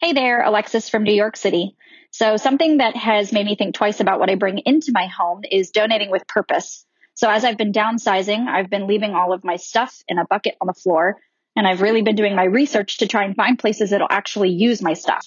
Hey 0.00 0.12
there, 0.12 0.42
Alexis 0.42 0.88
from 0.88 1.02
New 1.02 1.14
York 1.14 1.36
City. 1.36 1.74
So, 2.10 2.36
something 2.36 2.78
that 2.78 2.96
has 2.96 3.32
made 3.32 3.46
me 3.46 3.56
think 3.56 3.74
twice 3.74 4.00
about 4.00 4.18
what 4.20 4.30
I 4.30 4.36
bring 4.36 4.58
into 4.58 4.92
my 4.92 5.06
home 5.06 5.42
is 5.50 5.70
donating 5.70 6.10
with 6.10 6.26
purpose. 6.26 6.86
So, 7.14 7.28
as 7.28 7.44
I've 7.44 7.58
been 7.58 7.72
downsizing, 7.72 8.46
I've 8.46 8.70
been 8.70 8.86
leaving 8.86 9.14
all 9.14 9.32
of 9.32 9.44
my 9.44 9.56
stuff 9.56 10.02
in 10.08 10.18
a 10.18 10.24
bucket 10.24 10.56
on 10.60 10.68
the 10.68 10.72
floor, 10.72 11.16
and 11.58 11.66
I've 11.66 11.82
really 11.82 12.02
been 12.02 12.14
doing 12.14 12.36
my 12.36 12.44
research 12.44 12.98
to 12.98 13.08
try 13.08 13.24
and 13.24 13.34
find 13.34 13.58
places 13.58 13.90
that'll 13.90 14.06
actually 14.08 14.50
use 14.50 14.80
my 14.80 14.94
stuff. 14.94 15.26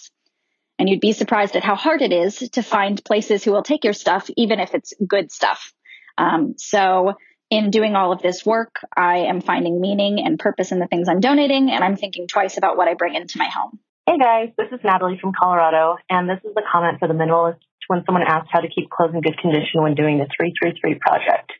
And 0.79 0.87
you'd 0.87 1.01
be 1.01 1.11
surprised 1.11 1.57
at 1.57 1.63
how 1.63 1.75
hard 1.75 2.01
it 2.01 2.13
is 2.13 2.37
to 2.51 2.63
find 2.63 3.03
places 3.03 3.43
who 3.43 3.51
will 3.51 3.63
take 3.63 3.83
your 3.83 3.91
stuff, 3.91 4.29
even 4.37 4.61
if 4.61 4.73
it's 4.73 4.93
good 5.05 5.29
stuff. 5.29 5.73
Um, 6.17 6.55
so, 6.57 7.15
in 7.49 7.69
doing 7.69 7.97
all 7.97 8.13
of 8.13 8.21
this 8.21 8.45
work, 8.45 8.79
I 8.95 9.25
am 9.27 9.41
finding 9.41 9.81
meaning 9.81 10.25
and 10.25 10.39
purpose 10.39 10.71
in 10.71 10.79
the 10.79 10.87
things 10.87 11.09
I'm 11.09 11.19
donating, 11.19 11.69
and 11.69 11.83
I'm 11.83 11.97
thinking 11.97 12.27
twice 12.27 12.57
about 12.57 12.77
what 12.77 12.87
I 12.87 12.93
bring 12.93 13.15
into 13.15 13.37
my 13.37 13.49
home. 13.53 13.79
Hey 14.05 14.17
guys, 14.17 14.53
this 14.57 14.67
is 14.71 14.79
Natalie 14.85 15.19
from 15.19 15.33
Colorado, 15.37 15.97
and 16.09 16.29
this 16.29 16.39
is 16.45 16.55
the 16.55 16.63
comment 16.71 16.99
for 16.99 17.09
the 17.09 17.13
minimalist 17.13 17.59
when 17.87 18.03
someone 18.05 18.23
asked 18.25 18.47
how 18.49 18.61
to 18.61 18.69
keep 18.69 18.89
clothes 18.89 19.11
in 19.13 19.19
good 19.19 19.37
condition 19.37 19.83
when 19.83 19.95
doing 19.95 20.17
the 20.17 20.27
333 20.37 20.95
project. 20.95 21.51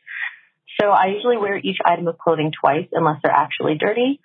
So 0.80 0.88
I 0.88 1.08
usually 1.14 1.36
wear 1.36 1.58
each 1.58 1.76
item 1.84 2.08
of 2.08 2.16
clothing 2.16 2.52
twice 2.58 2.88
unless 2.92 3.20
they're 3.22 3.30
actually 3.30 3.76
dirty. 3.78 4.18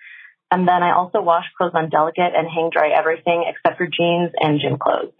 And 0.50 0.66
then 0.66 0.82
I 0.82 0.94
also 0.94 1.20
wash 1.20 1.44
clothes 1.56 1.72
on 1.74 1.90
delicate 1.90 2.32
and 2.34 2.48
hang 2.48 2.70
dry 2.72 2.90
everything 2.96 3.44
except 3.46 3.76
for 3.76 3.86
jeans 3.86 4.32
and 4.40 4.60
gym 4.60 4.78
clothes. 4.78 5.12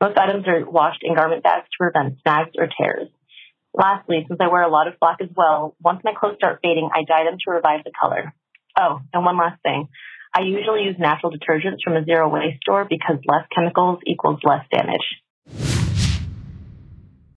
Most 0.00 0.16
items 0.16 0.46
are 0.46 0.64
washed 0.68 1.02
in 1.02 1.14
garment 1.14 1.42
bags 1.42 1.66
to 1.66 1.76
prevent 1.78 2.18
snags 2.22 2.50
or 2.56 2.68
tears. 2.68 3.08
Lastly, 3.74 4.24
since 4.28 4.40
I 4.40 4.48
wear 4.48 4.62
a 4.62 4.70
lot 4.70 4.88
of 4.88 4.94
black 5.00 5.18
as 5.20 5.28
well, 5.36 5.74
once 5.82 6.00
my 6.04 6.12
clothes 6.18 6.36
start 6.36 6.60
fading, 6.62 6.88
I 6.94 7.02
dye 7.04 7.24
them 7.24 7.38
to 7.44 7.50
revive 7.50 7.84
the 7.84 7.90
color. 7.98 8.32
Oh, 8.78 9.00
and 9.12 9.24
one 9.24 9.36
last 9.36 9.60
thing. 9.62 9.88
I 10.34 10.42
usually 10.42 10.82
use 10.84 10.96
natural 10.98 11.32
detergents 11.32 11.78
from 11.82 11.96
a 11.96 12.04
zero 12.04 12.28
waste 12.28 12.60
store 12.62 12.86
because 12.88 13.16
less 13.26 13.46
chemicals 13.54 14.00
equals 14.06 14.40
less 14.44 14.64
damage. 14.70 15.04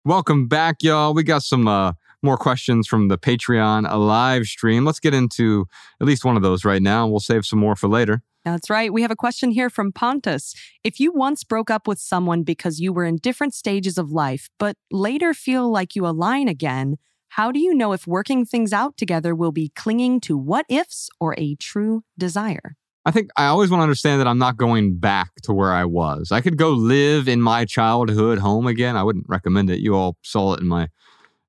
Welcome 0.06 0.48
back, 0.48 0.78
y'all. 0.82 1.14
We 1.14 1.24
got 1.24 1.44
some 1.44 1.68
uh, 1.68 1.94
more 2.22 2.38
questions 2.38 2.88
from 2.88 3.08
the 3.08 3.18
Patreon 3.18 3.90
live 3.98 4.46
stream. 4.46 4.86
Let's 4.86 5.00
get 5.00 5.14
into 5.14 5.66
at 6.02 6.08
least 6.08 6.26
one 6.26 6.36
of 6.36 6.44
those 6.44 6.66
right 6.66 6.82
now, 6.82 7.04
and 7.04 7.12
we'll 7.12 7.20
save 7.20 7.46
some 7.46 7.60
more 7.60 7.76
for 7.76 7.88
later. 7.88 8.22
That's 8.46 8.70
right. 8.70 8.92
We 8.92 9.02
have 9.02 9.12
a 9.12 9.16
question 9.16 9.52
here 9.52 9.70
from 9.70 9.92
Pontus. 9.92 10.54
If 10.84 11.00
you 11.00 11.12
once 11.12 11.44
broke 11.44 11.70
up 11.70 11.88
with 11.88 12.00
someone 12.00 12.44
because 12.44 12.80
you 12.80 12.94
were 12.94 13.06
in 13.06 13.18
different 13.18 13.54
stages 13.54 13.98
of 13.98 14.12
life, 14.12 14.50
but 14.58 14.76
later 14.92 15.34
feel 15.34 15.70
like 15.70 15.96
you 15.96 16.08
align 16.08 16.48
again, 16.48 16.98
how 17.30 17.52
do 17.52 17.60
you 17.60 17.76
know 17.76 17.92
if 17.92 18.08
working 18.08 18.46
things 18.46 18.74
out 18.74 18.98
together 18.98 19.36
will 19.36 19.52
be 19.52 19.72
clinging 19.76 20.20
to 20.22 20.38
what 20.38 20.66
ifs 20.70 21.10
or 21.20 21.36
a 21.38 21.56
true 21.56 22.04
desire? 22.18 22.76
I 23.06 23.12
think 23.12 23.30
I 23.38 23.48
always 23.48 23.70
want 23.70 23.80
to 23.80 23.84
understand 23.84 24.20
that 24.20 24.28
I'm 24.28 24.38
not 24.38 24.58
going 24.58 24.98
back 24.98 25.32
to 25.44 25.54
where 25.54 25.72
I 25.72 25.86
was. 25.86 26.32
I 26.32 26.42
could 26.42 26.58
go 26.58 26.72
live 26.72 27.28
in 27.28 27.42
my 27.42 27.66
childhood 27.66 28.40
home 28.40 28.68
again. 28.68 28.96
I 28.96 29.04
wouldn't 29.04 29.26
recommend 29.28 29.70
it. 29.70 29.80
You 29.80 29.96
all 29.96 30.18
saw 30.24 30.54
it 30.54 30.60
in 30.60 30.68
my 30.68 30.90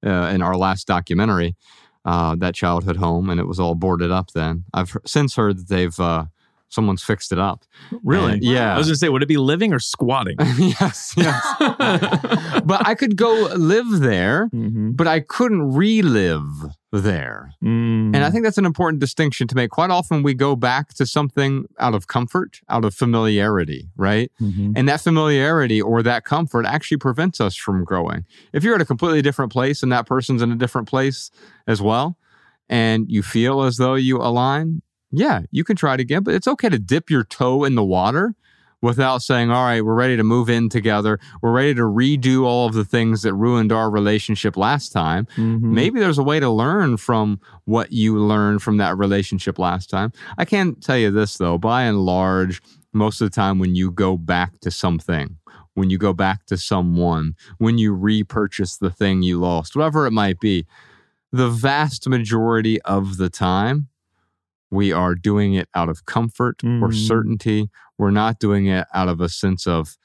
uh, 0.04 0.30
in 0.32 0.42
our 0.42 0.56
last 0.56 0.86
documentary, 0.86 1.56
uh, 2.04 2.34
that 2.36 2.54
childhood 2.54 2.96
home, 2.96 3.30
and 3.30 3.40
it 3.40 3.46
was 3.46 3.60
all 3.60 3.74
boarded 3.74 4.10
up. 4.10 4.30
Then 4.32 4.64
I've 4.72 4.96
since 5.06 5.36
heard 5.36 5.58
that 5.58 5.68
they've 5.68 6.00
uh, 6.00 6.26
someone's 6.70 7.02
fixed 7.02 7.30
it 7.32 7.38
up. 7.38 7.64
Really? 8.02 8.32
And- 8.34 8.42
yeah. 8.42 8.74
I 8.74 8.78
was 8.78 8.86
gonna 8.86 8.96
say, 8.96 9.08
would 9.10 9.22
it 9.22 9.28
be 9.28 9.36
living 9.36 9.72
or 9.74 9.78
squatting? 9.78 10.36
yes, 10.58 11.12
yes. 11.16 11.44
but 12.64 12.86
I 12.86 12.94
could 12.96 13.16
go 13.16 13.32
live 13.56 14.00
there, 14.00 14.48
Mm-hmm. 14.54 14.92
but 14.92 15.06
I 15.06 15.20
couldn't 15.20 15.72
relive 15.74 16.44
there. 16.92 17.52
Mm. 17.62 18.14
And 18.14 18.18
I 18.18 18.30
think 18.30 18.42
that's 18.44 18.58
an 18.58 18.64
important 18.66 19.00
distinction 19.00 19.46
to 19.48 19.54
make. 19.54 19.70
Quite 19.70 19.90
often 19.90 20.22
we 20.22 20.34
go 20.34 20.56
back 20.56 20.94
to 20.94 21.06
something 21.06 21.66
out 21.78 21.94
of 21.94 22.06
comfort, 22.08 22.58
out 22.68 22.84
of 22.84 22.94
familiarity, 22.94 23.88
right? 23.96 24.32
Mhm. 24.40 24.72
And 24.76 24.88
that 24.88 25.00
familiarity 25.00 25.80
or 25.80 26.02
that 26.02 26.24
comfort 26.24 26.66
actually 26.66 26.96
prevents 26.96 27.40
us 27.40 27.54
from 27.54 27.84
growing. 27.84 28.24
If 28.52 28.64
you're 28.64 28.74
at 28.74 28.80
a 28.80 28.84
completely 28.86 29.22
different 29.22 29.52
place 29.52 29.82
and 29.84 29.92
that 29.92 30.06
person's 30.06 30.42
in 30.42 30.50
a 30.50 30.56
different 30.56 30.88
place 30.88 31.30
as 31.68 31.80
well, 31.80 32.16
and 32.68 33.06
you 33.08 33.22
feel 33.22 33.62
as 33.62 33.76
though 33.76 33.94
you 33.94 34.16
align, 34.18 34.82
yeah, 35.10 35.42
you 35.50 35.64
can 35.64 35.76
try 35.76 35.94
it 35.94 36.00
again, 36.00 36.22
but 36.22 36.34
it's 36.34 36.48
okay 36.48 36.68
to 36.68 36.78
dip 36.78 37.10
your 37.10 37.24
toe 37.24 37.64
in 37.64 37.74
the 37.74 37.84
water 37.84 38.34
without 38.82 39.20
saying, 39.20 39.50
all 39.50 39.64
right, 39.64 39.84
we're 39.84 39.94
ready 39.94 40.16
to 40.16 40.24
move 40.24 40.48
in 40.48 40.68
together. 40.70 41.18
We're 41.42 41.52
ready 41.52 41.74
to 41.74 41.82
redo 41.82 42.44
all 42.44 42.66
of 42.66 42.72
the 42.72 42.84
things 42.84 43.20
that 43.22 43.34
ruined 43.34 43.72
our 43.72 43.90
relationship 43.90 44.56
last 44.56 44.90
time. 44.90 45.26
Mhm. 45.36 45.60
Maybe 45.60 46.00
there's 46.00 46.16
a 46.16 46.22
way 46.22 46.40
to 46.40 46.48
learn 46.48 46.96
from 46.96 47.40
what 47.66 47.92
you 47.92 48.18
learned 48.18 48.62
from 48.62 48.78
that 48.78 48.96
relationship 48.96 49.58
last 49.58 49.90
time. 49.90 50.12
I 50.38 50.46
can 50.46 50.76
tell 50.76 50.96
you 50.96 51.10
this 51.10 51.36
though, 51.36 51.58
by 51.58 51.82
and 51.82 51.98
large, 51.98 52.62
most 52.94 53.20
of 53.20 53.30
the 53.30 53.34
time 53.34 53.58
when 53.58 53.74
you 53.74 53.90
go 53.90 54.16
back 54.16 54.60
to 54.60 54.70
something, 54.70 55.36
when 55.74 55.90
you 55.90 55.98
go 55.98 56.14
back 56.14 56.46
to 56.46 56.56
someone, 56.56 57.34
when 57.58 57.76
you 57.76 57.92
repurchase 57.92 58.78
the 58.78 58.90
thing 58.90 59.22
you 59.22 59.38
lost, 59.38 59.76
whatever 59.76 60.06
it 60.06 60.12
might 60.12 60.40
be, 60.40 60.64
the 61.32 61.50
vast 61.50 62.08
majority 62.08 62.80
of 62.82 63.18
the 63.18 63.28
time, 63.28 63.88
we 64.70 64.92
are 64.92 65.14
doing 65.14 65.54
it 65.54 65.68
out 65.74 65.88
of 65.88 66.04
comfort 66.06 66.62
or 66.64 66.88
Mm. 66.90 67.06
certainty. 67.08 67.70
We're 67.98 68.10
not 68.12 68.38
doing 68.38 68.66
it 68.66 68.86
out 68.94 69.08
of 69.08 69.20
a 69.20 69.28
sense 69.28 69.66
of 69.66 69.96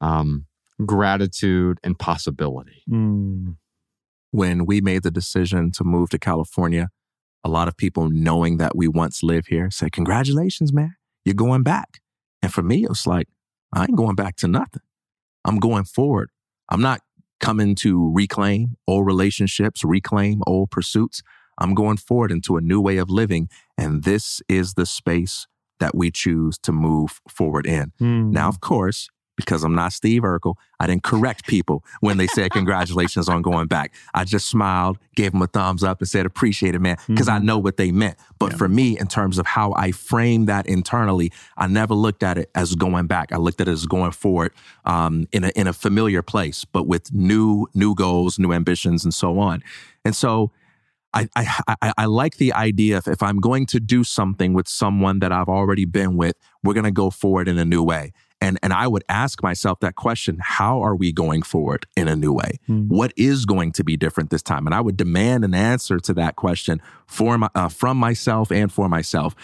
um, 0.00 0.46
gratitude 0.84 1.78
and 1.84 1.98
possibility. 1.98 2.82
Mm. 2.90 3.56
when 4.30 4.66
we 4.66 4.80
made 4.80 5.02
the 5.04 5.10
decision 5.12 5.70
to 5.70 5.84
move 5.84 6.10
to 6.10 6.18
California, 6.18 6.88
a 7.44 7.48
lot 7.48 7.68
of 7.68 7.76
people 7.76 8.10
knowing 8.10 8.56
that 8.56 8.74
we 8.76 8.88
once 8.88 9.22
lived 9.22 9.46
here 9.48 9.70
said, 9.70 9.92
Congratulations, 9.92 10.72
man, 10.72 10.96
you're 11.24 11.34
going 11.34 11.62
back. 11.62 12.00
And 12.42 12.52
for 12.52 12.62
me, 12.62 12.82
it 12.82 12.88
was 12.88 13.06
like, 13.06 13.28
I 13.72 13.82
ain't 13.84 13.96
going 13.96 14.16
back 14.16 14.34
to 14.36 14.48
nothing. 14.48 14.82
I'm 15.44 15.58
going 15.58 15.84
forward. 15.84 16.30
I'm 16.68 16.80
not 16.80 17.00
coming 17.40 17.74
to 17.76 18.10
reclaim 18.12 18.76
old 18.88 19.06
relationships, 19.06 19.84
reclaim 19.84 20.42
old 20.46 20.70
pursuits. 20.72 21.22
I'm 21.58 21.74
going 21.74 21.98
forward 21.98 22.32
into 22.32 22.56
a 22.56 22.60
new 22.60 22.80
way 22.80 22.96
of 22.96 23.08
living. 23.10 23.48
And 23.76 24.04
this 24.04 24.42
is 24.48 24.74
the 24.74 24.86
space 24.86 25.46
that 25.80 25.94
we 25.94 26.10
choose 26.10 26.58
to 26.58 26.72
move 26.72 27.20
forward 27.28 27.66
in. 27.66 27.92
Mm. 28.00 28.30
Now, 28.30 28.48
of 28.48 28.60
course, 28.60 29.10
because 29.36 29.64
I'm 29.64 29.74
not 29.74 29.92
Steve 29.92 30.22
Urkel, 30.22 30.54
I 30.78 30.86
didn't 30.86 31.02
correct 31.02 31.46
people 31.46 31.84
when 32.00 32.18
they 32.18 32.26
said 32.26 32.52
congratulations 32.52 33.28
on 33.28 33.42
going 33.42 33.66
back. 33.66 33.92
I 34.12 34.24
just 34.24 34.48
smiled, 34.48 34.98
gave 35.16 35.32
them 35.32 35.42
a 35.42 35.46
thumbs 35.46 35.82
up, 35.82 36.00
and 36.00 36.08
said 36.08 36.26
appreciate 36.26 36.74
it, 36.74 36.80
man, 36.80 36.98
because 37.08 37.28
I 37.28 37.38
know 37.38 37.58
what 37.58 37.76
they 37.76 37.90
meant. 37.90 38.16
But 38.38 38.54
for 38.54 38.68
me, 38.68 38.98
in 38.98 39.06
terms 39.06 39.38
of 39.38 39.46
how 39.46 39.72
I 39.74 39.90
framed 39.90 40.48
that 40.48 40.66
internally, 40.66 41.32
I 41.56 41.66
never 41.66 41.94
looked 41.94 42.22
at 42.22 42.38
it 42.38 42.50
as 42.54 42.74
going 42.74 43.06
back. 43.06 43.32
I 43.32 43.36
looked 43.36 43.60
at 43.60 43.68
it 43.68 43.72
as 43.72 43.86
going 43.86 44.12
forward 44.12 44.52
um, 44.84 45.26
in 45.32 45.44
a 45.44 45.48
in 45.56 45.66
a 45.66 45.72
familiar 45.72 46.22
place, 46.22 46.64
but 46.64 46.86
with 46.86 47.12
new 47.12 47.66
new 47.74 47.94
goals, 47.94 48.38
new 48.38 48.52
ambitions, 48.52 49.04
and 49.04 49.12
so 49.12 49.38
on. 49.38 49.62
And 50.04 50.14
so. 50.14 50.52
I, 51.14 51.28
I, 51.36 51.76
I, 51.80 51.92
I 51.98 52.04
like 52.06 52.36
the 52.38 52.52
idea 52.52 52.98
of 52.98 53.06
if 53.06 53.22
I'm 53.22 53.38
going 53.38 53.66
to 53.66 53.80
do 53.80 54.02
something 54.04 54.52
with 54.52 54.68
someone 54.68 55.20
that 55.20 55.32
I've 55.32 55.48
already 55.48 55.84
been 55.84 56.16
with, 56.16 56.36
we're 56.62 56.74
going 56.74 56.84
to 56.84 56.90
go 56.90 57.10
forward 57.10 57.48
in 57.48 57.58
a 57.58 57.64
new 57.64 57.82
way. 57.82 58.12
And, 58.40 58.58
and 58.62 58.72
I 58.72 58.88
would 58.88 59.04
ask 59.08 59.42
myself 59.42 59.80
that 59.80 59.94
question 59.94 60.38
how 60.42 60.82
are 60.82 60.94
we 60.94 61.12
going 61.12 61.42
forward 61.42 61.86
in 61.96 62.08
a 62.08 62.16
new 62.16 62.32
way? 62.32 62.58
What 62.88 63.12
is 63.16 63.46
going 63.46 63.72
to 63.72 63.84
be 63.84 63.96
different 63.96 64.30
this 64.30 64.42
time? 64.42 64.66
And 64.66 64.74
I 64.74 64.80
would 64.80 64.96
demand 64.96 65.44
an 65.44 65.54
answer 65.54 65.98
to 65.98 66.12
that 66.14 66.36
question 66.36 66.82
for 67.06 67.38
my, 67.38 67.48
uh, 67.54 67.68
from 67.68 67.96
myself 67.96 68.50
and 68.50 68.70
for 68.70 68.88
myself. 68.88 69.34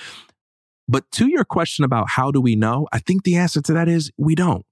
But 0.88 1.10
to 1.12 1.28
your 1.28 1.44
question 1.44 1.84
about 1.84 2.10
how 2.10 2.32
do 2.32 2.40
we 2.40 2.56
know, 2.56 2.88
I 2.92 2.98
think 2.98 3.22
the 3.22 3.36
answer 3.36 3.62
to 3.62 3.72
that 3.74 3.88
is 3.88 4.10
we 4.18 4.34
don't. 4.34 4.66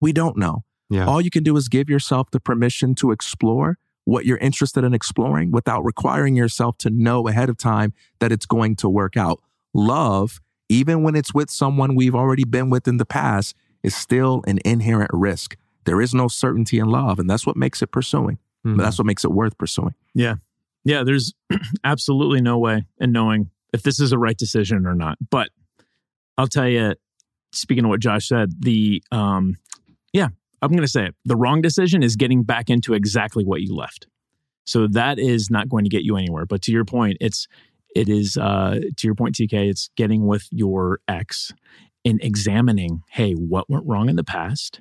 We 0.00 0.12
don't 0.12 0.36
know. 0.36 0.64
Yeah. 0.90 1.06
All 1.06 1.20
you 1.20 1.30
can 1.30 1.42
do 1.42 1.56
is 1.56 1.68
give 1.68 1.88
yourself 1.88 2.30
the 2.30 2.40
permission 2.40 2.94
to 2.96 3.10
explore 3.10 3.78
what 4.04 4.24
you're 4.26 4.38
interested 4.38 4.84
in 4.84 4.94
exploring 4.94 5.50
without 5.52 5.84
requiring 5.84 6.34
yourself 6.36 6.76
to 6.78 6.90
know 6.90 7.28
ahead 7.28 7.48
of 7.48 7.56
time 7.56 7.92
that 8.18 8.32
it's 8.32 8.46
going 8.46 8.76
to 8.76 8.88
work 8.88 9.16
out. 9.16 9.40
Love, 9.74 10.40
even 10.68 11.02
when 11.02 11.14
it's 11.14 11.32
with 11.32 11.50
someone 11.50 11.94
we've 11.94 12.14
already 12.14 12.44
been 12.44 12.68
with 12.70 12.88
in 12.88 12.96
the 12.96 13.06
past, 13.06 13.54
is 13.82 13.94
still 13.94 14.42
an 14.46 14.58
inherent 14.64 15.10
risk. 15.12 15.56
There 15.84 16.00
is 16.00 16.14
no 16.14 16.28
certainty 16.28 16.78
in 16.78 16.86
love, 16.86 17.18
and 17.18 17.28
that's 17.28 17.46
what 17.46 17.56
makes 17.56 17.82
it 17.82 17.88
pursuing. 17.88 18.38
Mhm. 18.64 18.76
But 18.76 18.84
that's 18.84 18.98
what 18.98 19.06
makes 19.06 19.24
it 19.24 19.32
worth 19.32 19.58
pursuing. 19.58 19.94
Yeah. 20.14 20.36
Yeah. 20.84 21.02
There's 21.04 21.34
absolutely 21.84 22.40
no 22.40 22.58
way 22.58 22.86
in 23.00 23.12
knowing 23.12 23.50
if 23.72 23.82
this 23.82 23.98
is 23.98 24.12
a 24.12 24.18
right 24.18 24.36
decision 24.36 24.86
or 24.86 24.94
not. 24.94 25.18
But 25.30 25.50
I'll 26.38 26.46
tell 26.46 26.68
you, 26.68 26.94
speaking 27.52 27.84
of 27.84 27.90
what 27.90 28.00
Josh 28.00 28.28
said, 28.28 28.52
the, 28.60 29.02
um, 29.10 29.56
yeah, 30.12 30.28
I'm 30.62 30.70
going 30.70 30.82
to 30.82 30.88
say 30.88 31.06
it. 31.06 31.14
The 31.24 31.36
wrong 31.36 31.60
decision 31.60 32.02
is 32.02 32.16
getting 32.16 32.44
back 32.44 32.70
into 32.70 32.94
exactly 32.94 33.44
what 33.44 33.60
you 33.60 33.74
left. 33.74 34.06
So 34.64 34.86
that 34.86 35.18
is 35.18 35.50
not 35.50 35.68
going 35.68 35.84
to 35.84 35.90
get 35.90 36.04
you 36.04 36.16
anywhere. 36.16 36.46
But 36.46 36.62
to 36.62 36.72
your 36.72 36.84
point, 36.84 37.16
it's, 37.20 37.48
it 37.96 38.08
is, 38.08 38.36
uh, 38.36 38.78
to 38.96 39.06
your 39.06 39.16
point, 39.16 39.34
TK, 39.34 39.68
it's 39.68 39.90
getting 39.96 40.26
with 40.26 40.46
your 40.50 41.00
ex 41.08 41.52
and 42.04 42.22
examining, 42.22 43.02
hey, 43.10 43.32
what 43.32 43.68
went 43.68 43.84
wrong 43.86 44.08
in 44.08 44.16
the 44.16 44.24
past? 44.24 44.80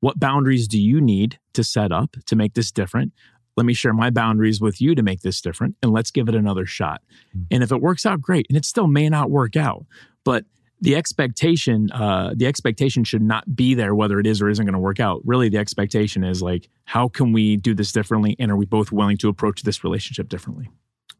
What 0.00 0.20
boundaries 0.20 0.68
do 0.68 0.80
you 0.80 1.00
need 1.00 1.38
to 1.54 1.64
set 1.64 1.90
up 1.90 2.16
to 2.26 2.36
make 2.36 2.54
this 2.54 2.70
different? 2.70 3.12
Let 3.56 3.64
me 3.64 3.72
share 3.72 3.94
my 3.94 4.10
boundaries 4.10 4.60
with 4.60 4.80
you 4.80 4.94
to 4.94 5.02
make 5.02 5.22
this 5.22 5.40
different, 5.40 5.76
and 5.82 5.92
let's 5.92 6.10
give 6.10 6.28
it 6.28 6.34
another 6.34 6.66
shot. 6.66 7.02
And 7.50 7.62
if 7.62 7.70
it 7.70 7.80
works 7.80 8.04
out, 8.04 8.20
great. 8.20 8.46
And 8.48 8.58
it 8.58 8.64
still 8.64 8.88
may 8.88 9.08
not 9.08 9.30
work 9.30 9.56
out, 9.56 9.86
but 10.24 10.44
the 10.80 10.96
expectation, 10.96 11.90
uh, 11.92 12.32
the 12.34 12.46
expectation 12.46 13.04
should 13.04 13.22
not 13.22 13.56
be 13.56 13.74
there 13.74 13.94
whether 13.94 14.18
it 14.18 14.26
is 14.26 14.42
or 14.42 14.48
isn't 14.48 14.64
going 14.64 14.74
to 14.74 14.78
work 14.78 15.00
out. 15.00 15.22
Really, 15.24 15.48
the 15.48 15.58
expectation 15.58 16.24
is 16.24 16.42
like, 16.42 16.68
how 16.84 17.08
can 17.08 17.32
we 17.32 17.56
do 17.56 17.74
this 17.74 17.92
differently, 17.92 18.36
and 18.38 18.50
are 18.50 18.56
we 18.56 18.66
both 18.66 18.92
willing 18.92 19.16
to 19.18 19.28
approach 19.28 19.62
this 19.62 19.84
relationship 19.84 20.28
differently? 20.28 20.70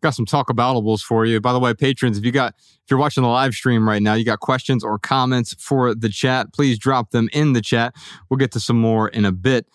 got 0.05 0.14
some 0.14 0.26
talk 0.26 0.48
aboutables 0.48 1.01
for 1.01 1.24
you. 1.24 1.40
By 1.40 1.52
the 1.52 1.59
way, 1.59 1.74
patrons, 1.74 2.18
if 2.18 2.24
you 2.24 2.31
got 2.31 2.55
if 2.59 2.90
you're 2.90 3.01
watching 3.01 3.22
the 3.22 3.28
live 3.28 3.55
stream 3.55 3.89
right 3.89 4.02
now, 4.02 4.14
you 4.14 4.24
got 4.24 4.39
questions 4.39 4.85
or 4.85 4.98
comments 4.98 5.55
for 5.59 5.94
the 5.94 6.09
chat, 6.09 6.52
please 6.52 6.78
drop 6.78 7.10
them 7.10 7.28
in 7.32 7.55
the 7.55 7.62
chat. 7.62 7.94
We'll 8.28 8.39
get 8.39 8.52
to 8.52 8.60
some 8.60 8.78
more 8.78 9.09
in 9.09 9.24
a 9.24 9.32
bit. 9.32 9.66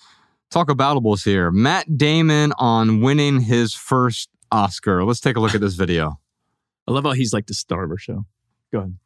Talk 0.51 0.69
aboutables 0.69 1.26
here. 1.26 1.51
Matt 1.51 1.97
Damon 1.97 2.53
on 2.57 3.01
winning 3.01 3.41
his 3.41 3.73
first 3.73 4.30
Oscar. 4.51 5.03
Let's 5.03 5.19
take 5.19 5.35
a 5.35 5.39
look 5.39 5.53
at 5.53 5.61
this 5.61 5.76
video. 5.76 6.19
I 6.88 6.91
love 6.91 7.03
how 7.03 7.11
he's 7.11 7.34
like 7.34 7.47
the 7.47 7.53
star 7.53 7.84
of 7.84 7.91
our 7.91 7.97
show. 7.97 8.26
Go 8.72 8.80
ahead. 8.80 8.97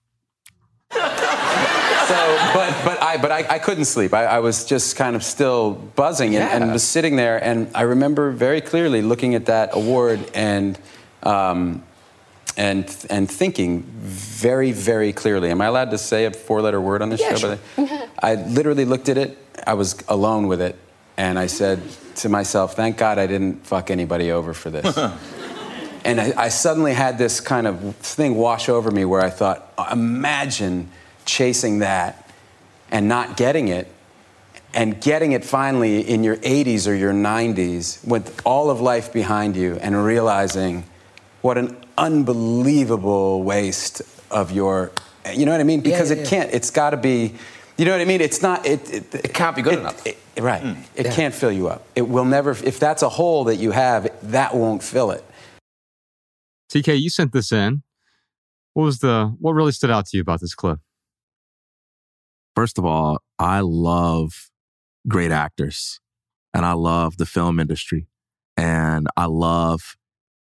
So 2.08 2.52
but 2.54 2.82
but 2.86 3.02
I 3.02 3.18
but 3.18 3.32
I, 3.32 3.46
I 3.56 3.60
couldn't 3.60 3.86
sleep. 3.86 4.14
I, 4.14 4.26
I 4.26 4.40
was 4.40 4.66
just 4.66 4.96
kind 4.96 5.16
of 5.16 5.24
still 5.24 5.72
buzzing 5.74 6.36
and, 6.36 6.64
and 6.64 6.72
was 6.72 6.84
sitting 6.84 7.16
there 7.16 7.44
and 7.44 7.70
I 7.76 7.82
remember 7.84 8.32
very 8.32 8.62
clearly 8.62 9.02
looking 9.02 9.36
at 9.36 9.46
that 9.48 9.70
award 9.74 10.20
and 10.34 10.78
um, 11.24 11.84
and 12.58 12.86
and 13.10 13.30
thinking 13.30 13.84
very 13.84 14.72
very 14.72 15.14
clearly. 15.14 15.50
Am 15.50 15.62
I 15.62 15.66
allowed 15.66 15.92
to 15.92 15.98
say 15.98 16.26
a 16.26 16.32
four 16.32 16.62
letter 16.62 16.80
word 16.82 17.02
on 17.02 17.10
this 17.10 17.22
Yeah, 17.22 17.36
show? 17.36 17.58
sure. 17.76 18.08
I 18.20 18.36
literally 18.36 18.86
looked 18.86 19.10
at 19.10 19.18
it. 19.18 19.38
I 19.66 19.74
was 19.76 19.96
alone 20.08 20.48
with 20.48 20.62
it, 20.62 20.76
and 21.18 21.40
I 21.40 21.48
said 21.48 21.82
to 22.18 22.30
myself, 22.30 22.76
"Thank 22.76 22.98
God 22.98 23.18
I 23.18 23.28
didn't 23.28 23.66
fuck 23.66 23.90
anybody 23.90 24.32
over 24.32 24.54
for 24.54 24.70
this." 24.70 24.98
And 26.06 26.20
I, 26.20 26.34
I 26.38 26.50
suddenly 26.50 26.92
had 26.92 27.18
this 27.18 27.40
kind 27.40 27.66
of 27.66 27.96
thing 27.96 28.36
wash 28.36 28.68
over 28.68 28.92
me 28.92 29.06
where 29.06 29.22
I 29.22 29.30
thought, 29.30 29.72
imagine 29.90 30.90
chasing 31.26 31.80
that 31.80 32.30
and 32.92 33.08
not 33.08 33.38
getting 33.38 33.68
it, 33.70 33.88
and 34.74 35.00
getting 35.02 35.32
it 35.34 35.44
finally 35.46 36.02
in 36.02 36.24
your 36.24 36.38
80s 36.38 36.88
or 36.88 36.94
your 36.96 37.14
90s 37.14 38.06
with 38.08 38.42
all 38.46 38.70
of 38.70 38.82
life 38.82 39.12
behind 39.14 39.56
you, 39.56 39.78
and 39.82 40.04
realizing 40.04 40.84
what 41.42 41.58
an 41.58 41.76
unbelievable 41.98 43.44
waste 43.44 44.02
of 44.32 44.52
your, 44.52 44.92
you 45.34 45.46
know 45.46 45.52
what 45.52 45.60
I 45.62 45.64
mean? 45.64 45.82
Because 45.82 46.10
yeah, 46.10 46.18
it 46.18 46.20
yeah. 46.24 46.30
can't, 46.30 46.54
it's 46.54 46.72
got 46.72 46.92
to 46.92 46.98
be, 46.98 47.34
you 47.78 47.86
know 47.86 47.92
what 47.92 48.02
I 48.02 48.06
mean? 48.06 48.22
It's 48.22 48.42
not, 48.42 48.66
it, 48.66 48.92
it, 48.94 49.16
it 49.16 49.34
can't 49.34 49.56
be 49.56 49.62
good 49.62 49.78
enough. 49.80 50.06
it- 50.08 50.18
right. 50.40 50.64
Mm. 50.64 50.78
It 50.96 51.06
Yeah. 51.08 51.14
can't 51.14 51.34
fill 51.36 51.52
you 51.52 51.68
up. 51.68 51.86
It 51.96 52.08
will 52.10 52.26
never, 52.26 52.52
if 52.52 52.80
that's 52.80 53.04
a 53.04 53.10
hole 53.10 53.44
that 53.46 53.58
you 53.58 53.72
have, 53.72 54.10
that 54.32 54.56
won't 54.56 54.82
fill 54.84 55.12
it. 55.12 55.24
TK, 56.72 57.00
you 57.00 57.10
sent 57.12 57.34
this 57.34 57.52
in. 57.52 57.84
What 58.74 58.86
was 58.86 59.00
the 59.00 59.36
what 59.40 59.52
really 59.52 59.72
stood 59.72 59.92
out 59.92 60.08
to 60.08 60.18
you 60.18 60.22
about 60.22 60.42
this 60.42 60.56
clip? 60.56 60.80
First 62.56 62.78
of 62.78 62.86
all, 62.86 63.20
I 63.40 63.62
love 63.62 64.50
great 65.08 65.32
actors 65.32 66.00
and 66.54 66.66
I 66.66 66.74
love 66.74 67.18
the 67.18 67.26
film 67.26 67.60
industry 67.60 68.08
and 68.56 69.08
I 69.18 69.26
love 69.26 69.96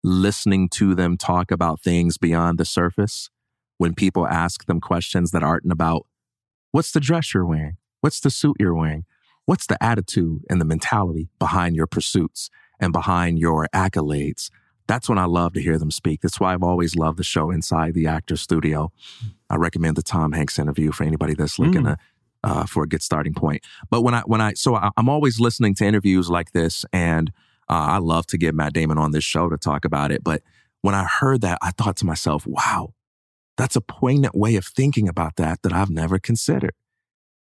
listening 0.03 0.67
to 0.69 0.93
them 0.95 1.17
talk 1.17 1.51
about 1.51 1.81
things 1.81 2.17
beyond 2.17 2.57
the 2.57 2.65
surface 2.65 3.29
when 3.77 3.93
people 3.95 4.27
ask 4.27 4.65
them 4.65 4.81
questions 4.81 5.31
that 5.31 5.43
aren't 5.43 5.71
about 5.71 6.05
what's 6.71 6.91
the 6.91 6.99
dress 6.99 7.33
you're 7.33 7.45
wearing? 7.45 7.77
What's 8.01 8.19
the 8.19 8.29
suit 8.29 8.57
you're 8.59 8.75
wearing? 8.75 9.05
What's 9.45 9.67
the 9.67 9.81
attitude 9.81 10.43
and 10.49 10.59
the 10.59 10.65
mentality 10.65 11.29
behind 11.39 11.75
your 11.75 11.88
pursuits 11.88 12.49
and 12.79 12.91
behind 12.91 13.39
your 13.39 13.67
accolades? 13.73 14.49
That's 14.91 15.07
when 15.07 15.18
I 15.18 15.23
love 15.23 15.53
to 15.53 15.61
hear 15.61 15.77
them 15.77 15.89
speak. 15.89 16.19
That's 16.19 16.38
why 16.38 16.53
I've 16.53 16.63
always 16.63 16.97
loved 16.97 17.18
the 17.18 17.23
show 17.23 17.49
Inside 17.49 17.93
the 17.93 18.07
Actor 18.07 18.35
Studio. 18.35 18.91
I 19.49 19.55
recommend 19.55 19.95
the 19.95 20.01
Tom 20.03 20.34
Hanks 20.34 20.59
interview 20.59 20.91
for 20.91 21.05
anybody 21.05 21.34
that's 21.34 21.57
looking 21.57 21.84
Mm. 21.84 21.95
to, 21.95 21.97
uh, 22.43 22.65
for 22.65 22.84
a 22.84 22.88
good 22.88 23.01
starting 23.01 23.34
point. 23.34 23.63
But 23.89 24.01
when 24.01 24.13
I 24.13 24.19
when 24.26 24.41
I 24.41 24.51
so 24.55 24.76
I, 24.76 24.89
I'm 24.97 25.07
always 25.07 25.39
listening 25.39 25.76
to 25.76 25.85
interviews 25.85 26.30
like 26.30 26.51
this, 26.51 26.84
and 26.91 27.31
uh, 27.69 27.88
I 27.95 27.99
love 27.99 28.27
to 28.27 28.38
get 28.38 28.53
Matt 28.53 28.73
Damon 28.73 28.97
on 28.97 29.11
this 29.11 29.23
show 29.23 29.47
to 29.47 29.55
talk 29.57 29.85
about 29.85 30.11
it. 30.11 30.26
But 30.26 30.43
when 30.81 30.93
I 30.93 31.05
heard 31.05 31.39
that, 31.39 31.57
I 31.61 31.72
thought 31.72 31.95
to 31.97 32.05
myself, 32.05 32.45
"Wow, 32.45 32.93
that's 33.55 33.77
a 33.77 33.81
poignant 33.81 34.35
way 34.35 34.57
of 34.57 34.65
thinking 34.65 35.07
about 35.07 35.38
that 35.38 35.61
that 35.61 35.72
I've 35.72 35.89
never 35.89 36.19
considered." 36.19 36.73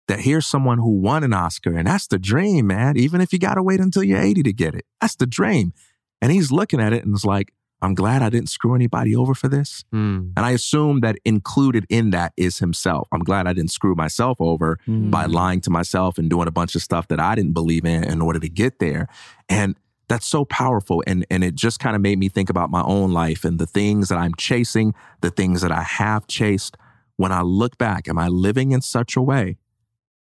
That 0.07 0.21
here's 0.21 0.47
someone 0.47 0.79
who 0.79 1.01
won 1.01 1.25
an 1.25 1.33
Oscar, 1.33 1.77
and 1.77 1.89
that's 1.89 2.07
the 2.07 2.19
dream, 2.21 2.69
man. 2.69 2.97
Even 2.97 3.21
if 3.21 3.33
you 3.33 3.41
got 3.41 3.55
to 3.55 3.63
wait 3.65 3.81
until 3.81 4.05
you're 4.05 4.21
80 4.23 4.45
to 4.45 4.53
get 4.53 4.77
it, 4.77 4.85
that's 5.01 5.17
the 5.17 5.27
dream. 5.27 5.73
And 6.21 6.33
he's 6.33 6.51
looking 6.51 6.81
at 6.81 6.93
it 6.93 7.05
and 7.05 7.15
is 7.15 7.25
like, 7.25 7.53
I'm 7.83 7.95
glad 7.95 8.23
I 8.23 8.29
didn't 8.29 8.51
screw 8.51 8.75
anybody 8.75 9.17
over 9.17 9.35
for 9.35 9.49
this. 9.49 9.85
Hmm. 9.91 10.33
And 10.37 10.45
I 10.45 10.51
assume 10.51 11.01
that 11.01 11.17
included 11.25 11.87
in 11.89 12.11
that 12.11 12.33
is 12.37 12.59
himself. 12.59 13.09
I'm 13.11 13.21
glad 13.21 13.47
I 13.47 13.55
didn't 13.55 13.71
screw 13.71 13.95
myself 13.95 14.37
over 14.39 14.79
by 15.11 15.25
lying 15.25 15.63
to 15.63 15.71
myself 15.71 16.19
and 16.19 16.29
doing 16.29 16.47
a 16.47 16.51
bunch 16.51 16.75
of 16.75 16.83
stuff 16.83 17.09
that 17.09 17.21
I 17.21 17.35
didn't 17.35 17.55
believe 17.55 17.87
in 17.87 18.05
in 18.05 18.21
order 18.21 18.39
to 18.39 18.49
get 18.49 18.81
there. 18.81 19.09
And 19.49 19.77
that's 20.09 20.27
so 20.27 20.45
powerful. 20.45 21.03
And, 21.07 21.25
and 21.31 21.43
it 21.43 21.55
just 21.55 21.79
kind 21.79 21.97
of 21.97 22.03
made 22.03 22.19
me 22.19 22.29
think 22.29 22.51
about 22.51 22.69
my 22.69 22.83
own 22.83 23.13
life 23.13 23.45
and 23.45 23.59
the 23.59 23.67
things 23.67 24.09
that 24.09 24.19
I'm 24.19 24.35
chasing, 24.35 24.93
the 25.21 25.31
things 25.31 25.63
that 25.63 25.73
I 25.73 25.83
have 25.83 26.27
chased. 26.27 26.77
When 27.17 27.33
I 27.33 27.43
look 27.43 27.79
back, 27.79 28.09
am 28.09 28.19
I 28.19 28.29
living 28.29 28.73
in 28.73 28.81
such 28.81 29.17
a 29.17 29.23
way 29.23 29.57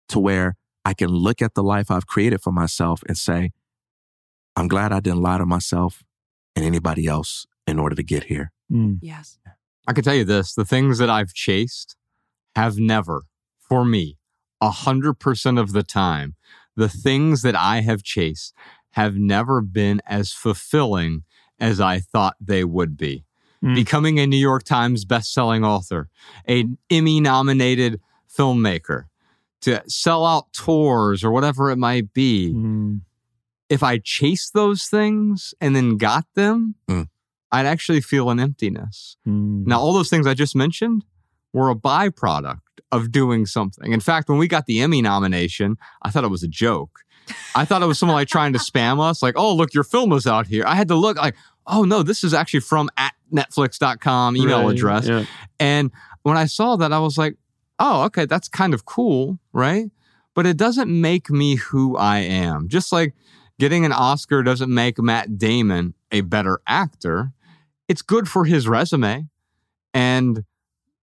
to 0.09 0.19
where 0.19 0.55
I 0.85 0.93
can 0.93 1.09
look 1.09 1.41
at 1.41 1.53
the 1.53 1.63
life 1.63 1.91
I've 1.91 2.07
created 2.07 2.41
for 2.41 2.51
myself 2.51 3.01
and 3.07 3.17
say, 3.17 3.51
I'm 4.55 4.67
glad 4.67 4.91
I 4.91 4.99
didn't 4.99 5.21
lie 5.21 5.37
to 5.37 5.45
myself 5.45 6.03
and 6.55 6.63
anybody 6.65 7.07
else 7.07 7.45
in 7.65 7.79
order 7.79 7.95
to 7.95 8.03
get 8.03 8.25
here. 8.25 8.51
Yes. 9.01 9.37
I 9.87 9.93
can 9.93 10.03
tell 10.03 10.15
you 10.15 10.23
this 10.23 10.53
the 10.53 10.65
things 10.65 10.97
that 10.97 11.09
I've 11.09 11.33
chased 11.33 11.95
have 12.55 12.77
never, 12.77 13.23
for 13.59 13.83
me, 13.83 14.17
a 14.61 14.71
hundred 14.71 15.15
percent 15.15 15.59
of 15.59 15.73
the 15.73 15.83
time, 15.83 16.35
the 16.75 16.89
things 16.89 17.41
that 17.41 17.55
I 17.55 17.81
have 17.81 18.03
chased 18.03 18.53
have 18.91 19.15
never 19.15 19.61
been 19.61 20.01
as 20.05 20.31
fulfilling 20.31 21.23
as 21.59 21.79
I 21.81 21.99
thought 21.99 22.35
they 22.39 22.63
would 22.63 22.95
be. 22.95 23.25
Mm. 23.63 23.75
Becoming 23.75 24.19
a 24.19 24.27
New 24.27 24.37
York 24.37 24.63
Times 24.63 25.05
bestselling 25.05 25.65
author, 25.65 26.09
an 26.45 26.77
Emmy 26.89 27.19
nominated 27.19 27.99
filmmaker, 28.29 29.05
to 29.61 29.81
sell 29.87 30.25
out 30.25 30.51
tours 30.53 31.23
or 31.23 31.31
whatever 31.31 31.71
it 31.71 31.77
might 31.77 32.13
be. 32.13 32.53
Mm. 32.53 33.01
If 33.73 33.81
I 33.83 33.97
chased 33.97 34.53
those 34.53 34.85
things 34.85 35.53
and 35.61 35.75
then 35.75 35.97
got 35.97 36.25
them, 36.35 36.75
Mm. 36.89 37.07
I'd 37.51 37.65
actually 37.67 38.01
feel 38.01 38.29
an 38.29 38.39
emptiness. 38.39 39.15
Mm. 39.27 39.67
Now, 39.67 39.79
all 39.79 39.93
those 39.93 40.09
things 40.09 40.25
I 40.25 40.33
just 40.33 40.55
mentioned 40.55 41.05
were 41.53 41.69
a 41.69 41.75
byproduct 41.75 42.61
of 42.91 43.11
doing 43.11 43.45
something. 43.45 43.93
In 43.93 43.99
fact, 43.99 44.27
when 44.29 44.37
we 44.39 44.47
got 44.47 44.65
the 44.65 44.79
Emmy 44.81 45.01
nomination, 45.01 45.77
I 46.01 46.09
thought 46.09 46.23
it 46.23 46.29
was 46.31 46.43
a 46.43 46.47
joke. 46.47 46.99
I 47.55 47.63
thought 47.65 47.81
it 47.81 47.85
was 47.85 47.99
someone 47.99 48.15
like 48.15 48.27
trying 48.27 48.53
to 48.53 48.59
spam 48.59 48.99
us, 48.99 49.21
like, 49.23 49.35
oh, 49.37 49.53
look, 49.55 49.73
your 49.73 49.83
film 49.83 50.11
is 50.13 50.25
out 50.27 50.47
here. 50.47 50.63
I 50.67 50.75
had 50.75 50.87
to 50.89 50.95
look 50.95 51.15
like, 51.17 51.35
oh, 51.67 51.83
no, 51.83 52.01
this 52.03 52.23
is 52.23 52.33
actually 52.33 52.59
from 52.61 52.89
at 52.97 53.13
netflix.com 53.31 54.35
email 54.35 54.63
Right, 54.65 54.71
address. 54.75 55.07
yeah. 55.07 55.25
And 55.59 55.91
when 56.23 56.37
I 56.37 56.45
saw 56.45 56.75
that, 56.77 56.91
I 56.91 56.99
was 56.99 57.17
like, 57.17 57.35
oh, 57.79 58.03
okay, 58.05 58.25
that's 58.25 58.47
kind 58.49 58.73
of 58.73 58.85
cool, 58.85 59.39
right? 59.53 59.89
But 60.35 60.45
it 60.47 60.57
doesn't 60.57 60.89
make 60.89 61.29
me 61.29 61.55
who 61.55 61.95
I 61.97 62.19
am. 62.19 62.67
Just 62.67 62.91
like 62.91 63.13
getting 63.63 63.85
an 63.85 63.93
Oscar 63.93 64.43
doesn't 64.43 64.73
make 64.73 64.99
Matt 64.99 65.37
Damon 65.37 65.93
a 66.11 66.19
better 66.19 66.59
actor, 66.67 67.31
it's 67.87 68.01
good 68.01 68.27
for 68.27 68.43
his 68.43 68.67
resume. 68.67 69.29
And 69.93 70.43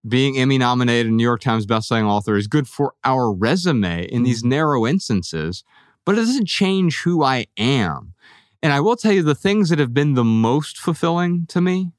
being 0.07 0.37
Emmy 0.37 0.59
nominated 0.59 1.07
and 1.07 1.17
New 1.17 1.23
York 1.23 1.41
Times 1.41 1.65
bestselling 1.65 2.05
author 2.05 2.37
is 2.37 2.49
good 2.49 2.69
for 2.69 2.93
our 3.03 3.33
resume 3.33 4.05
in 4.05 4.25
these 4.25 4.41
mm-hmm. 4.41 4.51
narrow 4.51 4.87
instances, 4.87 5.65
but 6.05 6.17
it 6.17 6.17
doesn't 6.17 6.49
change 6.49 7.01
who 7.01 7.25
I 7.25 7.47
am. 7.57 8.13
And 8.63 8.75
I 8.75 8.81
will 8.81 8.97
tell 8.97 9.13
you 9.13 9.23
the 9.23 9.35
things 9.35 9.71
that 9.71 9.79
have 9.79 9.95
been 9.95 10.13
the 10.13 10.23
most 10.23 10.77
fulfilling 10.77 11.47
to 11.47 11.63
me 11.63 11.93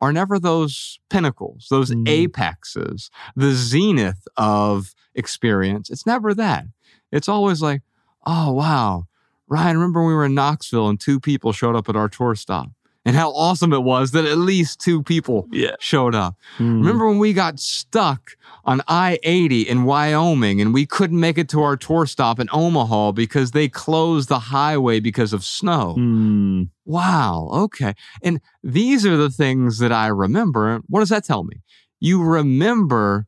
are 0.00 0.14
never 0.14 0.38
those 0.38 0.98
pinnacles, 1.10 1.66
those 1.68 1.90
mm-hmm. 1.90 2.08
apexes, 2.08 3.10
the 3.36 3.52
zenith 3.52 4.26
of 4.38 4.94
experience. 5.14 5.90
It's 5.90 6.06
never 6.06 6.32
that. 6.32 6.64
It's 7.12 7.28
always 7.28 7.60
like, 7.60 7.82
oh, 8.24 8.50
wow. 8.52 9.04
Ryan, 9.50 9.76
remember 9.76 10.00
when 10.00 10.08
we 10.08 10.14
were 10.14 10.24
in 10.24 10.34
Knoxville 10.34 10.88
and 10.88 10.98
two 10.98 11.18
people 11.18 11.52
showed 11.52 11.74
up 11.74 11.88
at 11.88 11.96
our 11.96 12.08
tour 12.08 12.34
stop? 12.36 12.70
And 13.04 13.16
how 13.16 13.30
awesome 13.32 13.72
it 13.72 13.82
was 13.82 14.10
that 14.12 14.26
at 14.26 14.36
least 14.36 14.78
two 14.78 15.02
people 15.02 15.48
showed 15.80 16.14
up. 16.14 16.36
Mm. 16.58 16.80
Remember 16.80 17.08
when 17.08 17.18
we 17.18 17.32
got 17.32 17.58
stuck 17.58 18.32
on 18.64 18.82
I 18.86 19.18
80 19.22 19.62
in 19.62 19.84
Wyoming 19.84 20.60
and 20.60 20.74
we 20.74 20.84
couldn't 20.84 21.18
make 21.18 21.38
it 21.38 21.48
to 21.48 21.62
our 21.62 21.78
tour 21.78 22.04
stop 22.04 22.38
in 22.38 22.48
Omaha 22.52 23.12
because 23.12 23.52
they 23.52 23.68
closed 23.68 24.28
the 24.28 24.38
highway 24.38 25.00
because 25.00 25.32
of 25.32 25.44
snow? 25.44 25.96
Mm. 25.98 26.68
Wow. 26.84 27.48
Okay. 27.50 27.94
And 28.22 28.40
these 28.62 29.06
are 29.06 29.16
the 29.16 29.30
things 29.30 29.78
that 29.78 29.92
I 29.92 30.08
remember. 30.08 30.80
What 30.86 31.00
does 31.00 31.08
that 31.08 31.24
tell 31.24 31.42
me? 31.42 31.62
You 32.00 32.22
remember 32.22 33.26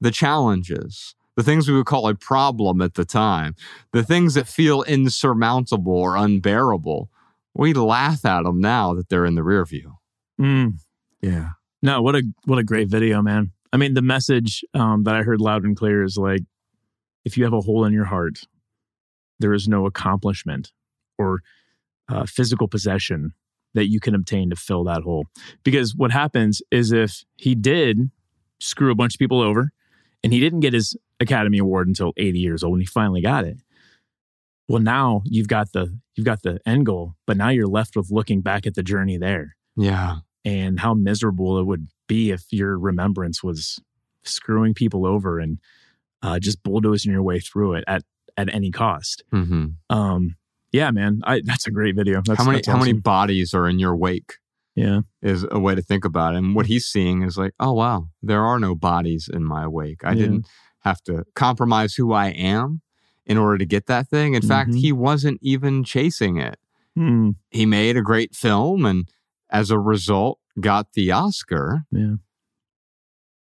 the 0.00 0.10
challenges, 0.10 1.14
the 1.36 1.42
things 1.42 1.68
we 1.68 1.74
would 1.74 1.86
call 1.86 2.08
a 2.08 2.14
problem 2.14 2.80
at 2.80 2.94
the 2.94 3.04
time, 3.04 3.54
the 3.92 4.02
things 4.02 4.34
that 4.34 4.46
feel 4.46 4.82
insurmountable 4.82 5.96
or 5.96 6.16
unbearable. 6.16 7.10
We 7.54 7.74
laugh 7.74 8.24
at 8.24 8.44
them 8.44 8.60
now 8.60 8.94
that 8.94 9.08
they're 9.08 9.26
in 9.26 9.34
the 9.34 9.42
rear 9.42 9.64
view. 9.64 9.96
Mm. 10.40 10.78
Yeah. 11.20 11.50
No, 11.82 12.00
what 12.00 12.14
a 12.14 12.22
what 12.44 12.58
a 12.58 12.64
great 12.64 12.88
video, 12.88 13.20
man. 13.22 13.52
I 13.72 13.76
mean, 13.76 13.94
the 13.94 14.02
message 14.02 14.64
um, 14.74 15.04
that 15.04 15.14
I 15.14 15.22
heard 15.22 15.40
loud 15.40 15.64
and 15.64 15.76
clear 15.76 16.02
is 16.02 16.16
like, 16.16 16.42
if 17.24 17.36
you 17.36 17.44
have 17.44 17.52
a 17.52 17.60
hole 17.60 17.84
in 17.84 17.92
your 17.92 18.04
heart, 18.04 18.40
there 19.38 19.52
is 19.52 19.68
no 19.68 19.86
accomplishment 19.86 20.72
or 21.18 21.42
uh, 22.08 22.26
physical 22.26 22.68
possession 22.68 23.32
that 23.74 23.88
you 23.88 24.00
can 24.00 24.14
obtain 24.14 24.50
to 24.50 24.56
fill 24.56 24.84
that 24.84 25.02
hole. 25.02 25.26
Because 25.62 25.94
what 25.94 26.12
happens 26.12 26.62
is 26.70 26.92
if 26.92 27.24
he 27.36 27.54
did 27.54 28.10
screw 28.60 28.92
a 28.92 28.94
bunch 28.94 29.14
of 29.14 29.18
people 29.18 29.40
over, 29.40 29.72
and 30.24 30.32
he 30.32 30.40
didn't 30.40 30.60
get 30.60 30.72
his 30.72 30.96
Academy 31.20 31.58
Award 31.58 31.88
until 31.88 32.12
80 32.16 32.38
years 32.38 32.62
old, 32.62 32.74
and 32.74 32.82
he 32.82 32.86
finally 32.86 33.20
got 33.22 33.44
it. 33.44 33.58
Well, 34.68 34.80
now 34.82 35.22
you've 35.24 35.48
got 35.48 35.72
the 35.72 35.98
you've 36.14 36.26
got 36.26 36.42
the 36.42 36.60
end 36.66 36.86
goal, 36.86 37.14
but 37.26 37.36
now 37.36 37.48
you're 37.48 37.66
left 37.66 37.96
with 37.96 38.10
looking 38.10 38.40
back 38.40 38.66
at 38.66 38.74
the 38.74 38.82
journey 38.82 39.16
there 39.18 39.56
Yeah. 39.76 40.18
and 40.44 40.78
how 40.80 40.94
miserable 40.94 41.58
it 41.58 41.64
would 41.64 41.88
be 42.06 42.30
if 42.30 42.44
your 42.50 42.78
remembrance 42.78 43.42
was 43.42 43.80
screwing 44.24 44.72
people 44.74 45.06
over 45.06 45.38
and 45.40 45.58
uh, 46.22 46.38
just 46.38 46.62
bulldozing 46.62 47.10
your 47.12 47.22
way 47.22 47.40
through 47.40 47.74
it 47.74 47.84
at 47.86 48.02
at 48.36 48.52
any 48.54 48.70
cost. 48.70 49.24
hmm 49.30 49.66
Um, 49.90 50.36
yeah, 50.70 50.90
man, 50.90 51.20
I, 51.24 51.42
that's 51.44 51.66
a 51.66 51.70
great 51.70 51.94
video. 51.96 52.22
That's, 52.24 52.38
how 52.38 52.46
many 52.50 52.62
how 52.66 52.78
many 52.78 52.92
bodies 52.94 53.52
are 53.52 53.68
in 53.68 53.78
your 53.78 53.94
wake? 53.96 54.34
Yeah. 54.74 55.00
is 55.20 55.44
a 55.50 55.58
way 55.58 55.74
to 55.74 55.82
think 55.82 56.04
about 56.04 56.34
it. 56.34 56.38
And 56.38 56.54
what 56.54 56.66
he's 56.66 56.86
seeing 56.86 57.22
is 57.22 57.36
like, 57.36 57.52
oh 57.60 57.72
wow, 57.72 58.08
there 58.22 58.42
are 58.44 58.58
no 58.58 58.74
bodies 58.74 59.28
in 59.32 59.44
my 59.44 59.66
wake. 59.68 60.02
I 60.04 60.10
Yeah. 60.12 60.22
didn't 60.22 60.46
have 60.80 61.02
to 61.04 61.24
compromise 61.34 61.94
who 61.94 62.12
I 62.12 62.28
am 62.28 62.80
in 63.26 63.36
order 63.38 63.58
to 63.58 63.66
get 63.66 63.86
that 63.86 64.08
thing. 64.08 64.34
In 64.34 64.42
fact, 64.42 64.70
Mhm. 64.70 64.78
he 64.80 64.92
wasn't 64.92 65.38
even 65.42 65.84
chasing 65.84 66.38
it. 66.38 66.58
Hmm. 66.96 67.30
He 67.50 67.66
made 67.66 67.96
a 67.96 68.02
great 68.02 68.34
film 68.34 68.84
and 68.86 69.08
as 69.50 69.70
a 69.70 69.78
result 69.78 70.38
got 70.60 70.92
the 70.94 71.12
Oscar. 71.12 71.84
Yeah. 71.92 72.16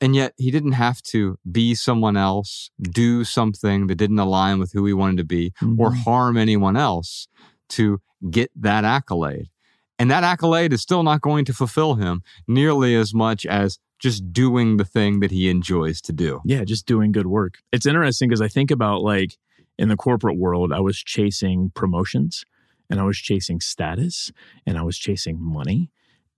And 0.01 0.15
yet 0.15 0.33
he 0.37 0.51
didn't 0.51 0.73
have 0.73 1.01
to 1.03 1.37
be 1.49 1.73
someone 1.75 2.17
else, 2.17 2.69
do 2.81 3.23
something 3.23 3.87
that 3.87 3.95
didn't 3.95 4.19
align 4.19 4.59
with 4.59 4.73
who 4.73 4.85
he 4.85 4.93
wanted 4.93 5.17
to 5.17 5.23
be, 5.23 5.53
or 5.77 5.91
Mhm. 5.91 6.03
harm 6.03 6.37
anyone 6.37 6.75
else 6.75 7.27
to 7.69 8.01
get 8.29 8.51
that 8.55 8.83
accolade. 8.83 9.49
And 9.99 10.09
that 10.09 10.23
accolade 10.23 10.73
is 10.73 10.81
still 10.81 11.03
not 11.03 11.21
going 11.21 11.45
to 11.45 11.53
fulfill 11.53 11.95
him 11.95 12.23
nearly 12.47 12.95
as 12.95 13.13
much 13.13 13.45
as 13.45 13.79
just 13.99 14.33
doing 14.33 14.77
the 14.77 14.85
thing 14.85 15.19
that 15.21 15.31
he 15.31 15.49
enjoys 15.49 16.01
to 16.01 16.11
do. 16.11 16.41
Yeah, 16.43 16.63
just 16.63 16.85
doing 16.85 17.11
good 17.11 17.27
work. 17.27 17.59
It's 17.71 17.85
interesting 17.85 18.27
because 18.27 18.41
I 18.41 18.47
think 18.47 18.71
about 18.71 19.01
like 19.01 19.37
in 19.77 19.89
the 19.89 19.95
corporate 19.95 20.37
world, 20.37 20.73
I 20.73 20.79
was 20.79 20.97
chasing 20.97 21.71
promotions 21.73 22.43
and 22.89 22.99
I 22.99 23.03
was 23.03 23.17
chasing 23.17 23.61
status 23.61 24.31
and 24.65 24.77
I 24.77 24.83
was 24.83 24.97
chasing 24.97 25.41
money. 25.41 25.89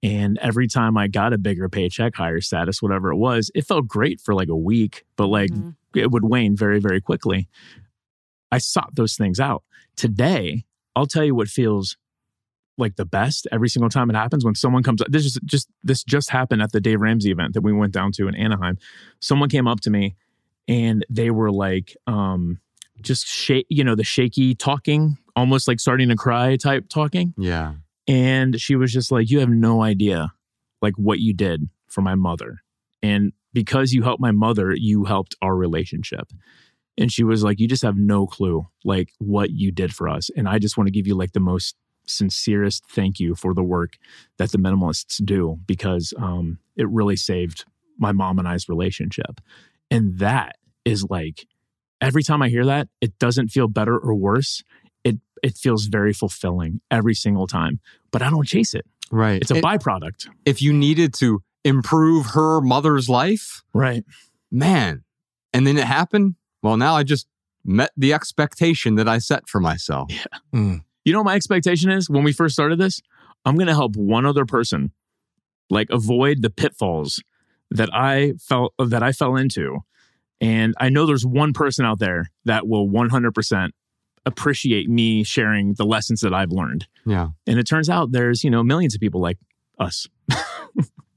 And 0.04 0.38
every 0.40 0.68
time 0.68 0.98
I 0.98 1.08
got 1.08 1.34
a 1.34 1.38
bigger 1.38 1.68
paycheck, 1.68 2.16
higher 2.16 2.42
status, 2.42 2.82
whatever 2.82 3.12
it 3.12 3.18
was, 3.18 3.50
it 3.56 3.66
felt 3.66 3.88
great 3.88 4.22
for 4.22 4.36
like 4.36 4.50
a 4.50 4.56
week, 4.56 5.04
but 5.16 5.28
like 5.28 5.50
mm-hmm. 5.50 5.72
it 5.96 6.12
would 6.12 6.24
wane 6.24 6.56
very, 6.56 6.80
very 6.80 7.02
quickly. 7.02 7.50
I 8.52 8.60
sought 8.60 8.96
those 8.96 9.16
things 9.16 9.40
out. 9.40 9.64
Today, 9.96 10.66
I'll 10.96 11.08
tell 11.08 11.24
you 11.24 11.34
what 11.34 11.48
feels 11.48 11.98
like 12.78 12.96
the 12.96 13.06
best 13.06 13.48
every 13.52 13.70
single 13.70 13.90
time 13.90 14.10
it 14.10 14.16
happens 14.16 14.44
when 14.44 14.56
someone 14.56 14.84
comes 14.84 15.02
up. 15.02 15.08
This 15.10 15.26
is 15.26 15.40
just 15.46 15.70
this 15.84 16.04
just 16.04 16.30
happened 16.30 16.62
at 16.62 16.72
the 16.72 16.82
Dave 16.82 17.02
Ramsey 17.02 17.32
event 17.32 17.54
that 17.54 17.62
we 17.62 17.74
went 17.74 17.94
down 17.94 18.12
to 18.14 18.28
in 18.28 18.36
Anaheim. 18.36 18.78
Someone 19.20 19.50
came 19.50 19.68
up 19.68 19.80
to 19.82 19.90
me 19.90 20.16
and 20.68 21.06
they 21.10 21.32
were 21.32 21.52
like, 21.52 21.96
um, 22.08 22.60
just 23.02 23.28
shake, 23.28 23.68
you 23.70 23.84
know, 23.84 23.96
the 23.96 24.04
shaky 24.04 24.56
talking, 24.56 25.18
almost 25.36 25.68
like 25.68 25.80
starting 25.80 26.10
to 26.10 26.16
cry 26.16 26.56
type 26.56 26.90
talking. 26.90 27.34
Yeah. 27.38 27.74
And 28.08 28.60
she 28.60 28.76
was 28.76 28.92
just 28.92 29.12
like, 29.12 29.30
You 29.30 29.40
have 29.40 29.50
no 29.50 29.82
idea 29.82 30.34
like 30.82 30.94
what 30.98 31.20
you 31.20 31.34
did 31.34 31.70
for 31.88 32.02
my 32.02 32.16
mother. 32.16 32.62
And 33.02 33.34
because 33.54 33.94
you 33.94 34.04
helped 34.04 34.22
my 34.22 34.32
mother, 34.32 34.74
you 34.76 35.06
helped 35.06 35.36
our 35.42 35.56
relationship. 35.56 36.32
And 36.98 37.12
she 37.12 37.24
was 37.24 37.44
like, 37.44 37.60
You 37.60 37.68
just 37.68 37.84
have 37.84 37.98
no 37.98 38.28
clue 38.28 38.68
like 38.84 39.10
what 39.20 39.52
you 39.52 39.72
did 39.72 39.94
for 39.94 40.08
us. 40.08 40.30
And 40.36 40.48
I 40.48 40.60
just 40.60 40.78
want 40.78 40.88
to 40.88 40.92
give 40.92 41.08
you 41.08 41.16
like 41.16 41.34
the 41.34 41.40
most 41.40 41.76
sincerest 42.08 42.84
thank 42.90 43.20
you 43.20 43.36
for 43.36 43.54
the 43.54 43.64
work 43.64 43.98
that 44.38 44.52
the 44.52 44.58
minimalists 44.58 45.24
do 45.24 45.60
because 45.66 46.14
um, 46.18 46.60
it 46.76 46.88
really 46.90 47.16
saved 47.16 47.66
my 47.98 48.12
mom 48.12 48.40
and 48.40 48.48
I's 48.48 48.68
relationship. 48.70 49.40
And 49.90 50.20
that 50.20 50.58
is 50.84 51.06
like 51.10 51.48
every 52.02 52.24
time 52.24 52.42
I 52.42 52.50
hear 52.50 52.66
that, 52.66 52.88
it 53.02 53.18
doesn't 53.20 53.50
feel 53.50 53.68
better 53.68 53.98
or 53.98 54.14
worse. 54.16 54.64
It 55.04 55.18
it 55.44 55.58
feels 55.58 55.86
very 55.86 56.12
fulfilling 56.14 56.82
every 56.92 57.14
single 57.16 57.48
time. 57.48 57.80
But 58.12 58.22
I 58.22 58.30
don't 58.30 58.48
chase 58.48 58.74
it. 58.74 58.86
Right. 59.12 59.42
It's 59.42 59.52
a 59.52 59.58
It- 59.58 59.64
byproduct. 59.64 60.28
If 60.46 60.62
you 60.62 60.74
needed 60.74 61.14
to 61.16 61.42
improve 61.64 62.28
her 62.28 62.62
mother's 62.62 63.08
life, 63.10 63.64
Right. 63.74 64.04
man, 64.52 65.04
and 65.54 65.66
then 65.66 65.78
it 65.78 65.86
happened, 65.86 66.36
well, 66.62 66.78
now 66.78 66.96
I 66.96 67.04
just 67.04 67.28
met 67.64 67.92
the 67.98 68.14
expectation 68.14 68.96
that 68.96 69.08
I 69.08 69.18
set 69.20 69.48
for 69.50 69.60
myself. 69.60 70.12
You 71.06 71.14
know 71.14 71.20
what 71.20 71.26
my 71.26 71.36
expectation 71.36 71.92
is 71.92 72.10
when 72.10 72.24
we 72.24 72.34
first 72.34 72.54
started 72.54 72.80
this? 72.80 73.02
I'm 73.46 73.56
going 73.56 73.68
to 73.68 73.76
help 73.76 73.96
one 73.96 74.26
other 74.26 74.46
person 74.46 74.92
like 75.70 75.90
avoid 75.92 76.42
the 76.42 76.50
pitfalls 76.50 77.22
that 77.72 77.90
I 77.94 78.34
felt 78.40 78.74
that 78.80 79.04
I 79.04 79.12
fell 79.12 79.36
into. 79.36 79.80
And 80.42 80.74
I 80.80 80.90
know 80.90 81.06
there's 81.06 81.26
one 81.26 81.54
person 81.54 81.86
out 81.86 82.00
there 82.00 82.32
that 82.46 82.68
will 82.68 82.90
100% 82.90 83.70
appreciate 84.26 84.90
me 84.90 85.24
sharing 85.24 85.76
the 85.76 85.86
lessons 85.86 86.22
that 86.22 86.34
I've 86.34 86.52
learned. 86.52 86.88
Yeah. 87.06 87.30
And 87.48 87.60
it 87.60 87.64
turns 87.64 87.90
out 87.90 88.12
there's, 88.12 88.44
you 88.44 88.50
know, 88.50 88.64
millions 88.64 88.96
of 88.96 89.00
people 89.00 89.22
like 89.22 89.38
us. 89.80 90.08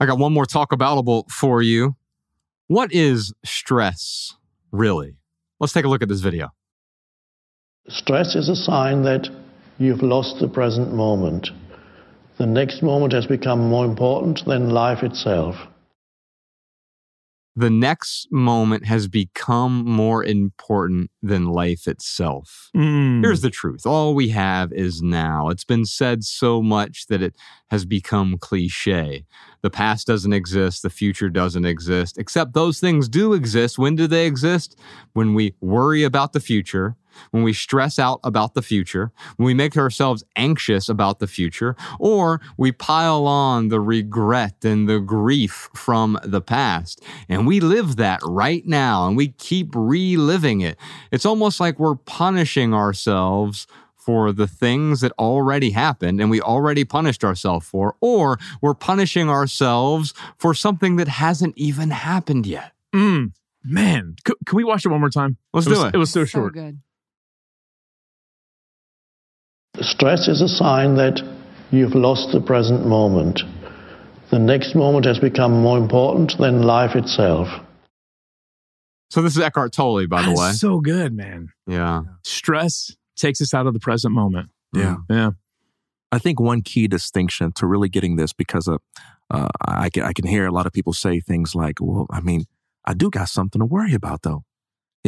I 0.01 0.07
got 0.07 0.19
one 0.19 0.33
more 0.33 0.47
talk 0.47 0.71
aboutable 0.71 1.29
for 1.31 1.63
you. 1.63 1.97
What 2.69 2.93
is 2.93 3.33
stress 3.45 4.35
really? 4.71 5.17
Let's 5.59 5.73
take 5.73 5.87
a 5.87 5.89
look 5.89 6.03
at 6.03 6.09
this 6.09 6.21
video. 6.21 6.51
Stress 7.89 8.35
is 8.35 8.49
a 8.51 8.57
sign 8.57 9.03
that 9.03 9.29
you've 9.79 10.03
lost 10.03 10.41
the 10.41 10.49
present 10.49 10.93
moment. 10.93 11.51
The 12.37 12.47
next 12.47 12.83
moment 12.83 13.13
has 13.13 13.27
become 13.27 13.69
more 13.69 13.85
important 13.85 14.45
than 14.45 14.71
life 14.71 15.03
itself. 15.03 15.57
The 17.57 17.71
next 17.71 18.29
moment 18.31 18.85
has 18.85 19.09
become 19.09 19.85
more 19.85 20.25
important 20.25 21.11
than 21.21 21.47
life 21.47 21.89
itself. 21.89 22.71
Mm. 22.77 23.21
Here's 23.21 23.41
the 23.41 23.51
truth 23.51 23.85
all 23.85 24.15
we 24.15 24.29
have 24.29 24.73
is 24.73 25.03
now. 25.03 25.49
It's 25.49 25.65
been 25.65 25.85
said 25.85 26.23
so 26.23 26.63
much 26.63 27.07
that 27.09 27.21
it 27.21 27.35
has 27.71 27.85
become 27.85 28.39
cliche. 28.39 29.27
The 29.63 29.71
past 29.71 30.07
doesn't 30.07 30.33
exist, 30.33 30.85
the 30.85 30.91
future 30.91 31.29
doesn't 31.29 31.65
exist, 31.65 32.17
except 32.17 32.53
those 32.53 32.79
things 32.79 33.09
do 33.09 33.33
exist. 33.33 33.77
When 33.77 33.97
do 33.97 34.07
they 34.07 34.29
exist? 34.29 34.79
When 35.15 35.35
we 35.35 35.57
worry 35.61 36.05
about 36.05 36.35
the 36.35 36.41
future, 36.41 36.95
when 37.31 37.43
we 37.43 37.53
stress 37.53 37.99
out 37.99 38.21
about 38.25 38.55
the 38.55 38.63
future, 38.63 39.13
when 39.37 39.47
we 39.47 39.55
make 39.55 39.77
ourselves 39.77 40.25
anxious 40.37 40.89
about 40.89 41.19
the 41.19 41.27
future, 41.27 41.77
or 41.99 42.41
we 42.57 42.73
pile 42.73 43.27
on 43.27 43.69
the 43.69 43.81
regret 43.81 44.65
and 44.65 44.89
the 44.89 45.01
grief 45.01 45.69
from 45.75 46.19
the 46.25 46.41
past. 46.41 47.03
And 47.29 47.47
we 47.47 47.61
live 47.61 47.97
that 47.97 48.21
right 48.25 48.67
now 48.67 49.07
and 49.07 49.17
we 49.17 49.29
keep 49.29 49.75
reliving 49.75 50.61
it. 50.61 50.77
It's 51.11 51.27
almost 51.27 51.61
like 51.61 51.79
we're 51.79 51.97
punishing 51.97 52.75
ourselves 52.75 53.67
for 53.97 54.33
the 54.33 54.47
things 54.47 55.03
that 55.03 55.13
already 55.19 55.71
happened 55.71 56.19
and 56.19 56.31
we 56.31 56.41
already 56.41 56.83
punished 56.83 57.25
ourselves 57.25 57.67
for, 57.67 57.95
or 58.01 58.39
we're 58.63 58.73
punishing 58.73 59.29
ourselves 59.29 60.15
for 60.39 60.55
something 60.55 60.97
that 60.97 61.09
hasn't 61.09 61.57
even 61.59 61.91
happened 61.91 62.47
yet. 62.47 62.73
Mm. 62.95 63.33
Man, 63.63 64.17
C- 64.27 64.33
can 64.47 64.57
we 64.57 64.65
watch 64.65 64.87
it 64.87 64.89
one 64.89 65.01
more 65.01 65.11
time? 65.11 65.37
Let's 65.53 65.67
it 65.67 65.71
do 65.71 65.77
was, 65.77 65.85
it. 65.85 65.95
It 65.95 65.99
was 65.99 66.11
so 66.11 66.25
short. 66.25 66.55
good. 66.55 66.79
Stress 69.83 70.29
is 70.29 70.41
a 70.43 70.49
sign 70.49 70.97
that 70.97 71.21
you've 71.71 71.95
lost 71.95 72.33
the 72.33 72.41
present 72.41 72.87
moment. 72.87 73.43
The 74.31 74.39
next 74.39 74.75
moment 74.75 75.07
has 75.07 75.19
become 75.19 75.53
more 75.63 75.79
important 75.79 76.37
than 76.39 76.63
life 76.63 76.97
itself. 76.97 77.49
So 79.11 79.23
this 79.23 79.37
is 79.37 79.43
Eckhart 79.43 79.73
Tolle, 79.73 80.07
by 80.07 80.21
the 80.23 80.29
That's 80.29 80.41
way. 80.41 80.53
so 80.53 80.81
good, 80.81 81.15
man. 81.15 81.49
Yeah. 81.67 82.03
Stress 82.25 82.95
takes 83.17 83.41
us 83.41 83.55
out 83.55 83.67
of 83.67 83.73
the 83.73 83.81
present 83.81 84.13
moment. 84.13 84.51
Yeah. 84.75 84.97
Yeah. 85.09 85.31
I 86.13 86.19
think 86.19 86.41
one 86.41 86.63
key 86.63 86.89
distinction 86.89 87.53
to 87.53 87.67
really 87.67 87.89
getting 87.89 88.17
this 88.17 88.33
because 88.33 88.67
of 88.69 88.81
uh, 89.31 89.49
I 89.67 89.91
can 89.91 90.05
I 90.05 90.13
can 90.13 90.27
hear 90.27 90.47
a 90.47 90.53
lot 90.53 90.67
of 90.67 90.73
people 90.73 90.95
say 90.95 91.21
things 91.21 91.55
like, 91.55 91.81
"Well, 91.81 92.07
I 92.11 92.21
mean, 92.21 92.45
I 92.87 92.95
do 92.95 93.11
got 93.11 93.29
something 93.29 93.61
to 93.61 93.67
worry 93.67 93.93
about, 93.93 94.23
though. 94.23 94.45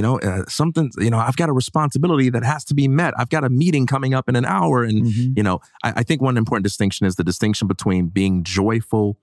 You 0.01 0.03
know, 0.03 0.19
uh, 0.21 0.45
something. 0.49 0.91
You 0.97 1.11
know, 1.11 1.19
I've 1.19 1.37
got 1.37 1.51
a 1.51 1.53
responsibility 1.53 2.31
that 2.31 2.43
has 2.43 2.65
to 2.65 2.75
be 2.75 2.89
met. 2.89 3.13
I've 3.19 3.29
got 3.29 3.45
a 3.45 3.51
meeting 3.51 3.87
coming 3.87 4.15
up 4.15 4.31
in 4.31 4.35
an 4.35 4.47
hour, 4.47 4.83
and 4.83 5.07
you 5.37 5.43
know, 5.43 5.61
I, 5.85 5.93
I 5.97 6.03
think 6.05 6.23
one 6.23 6.39
important 6.39 6.65
distinction 6.65 7.07
is 7.07 7.17
the 7.17 7.23
distinction 7.23 7.69
between 7.69 8.07
being 8.07 8.43
joyful 8.43 9.19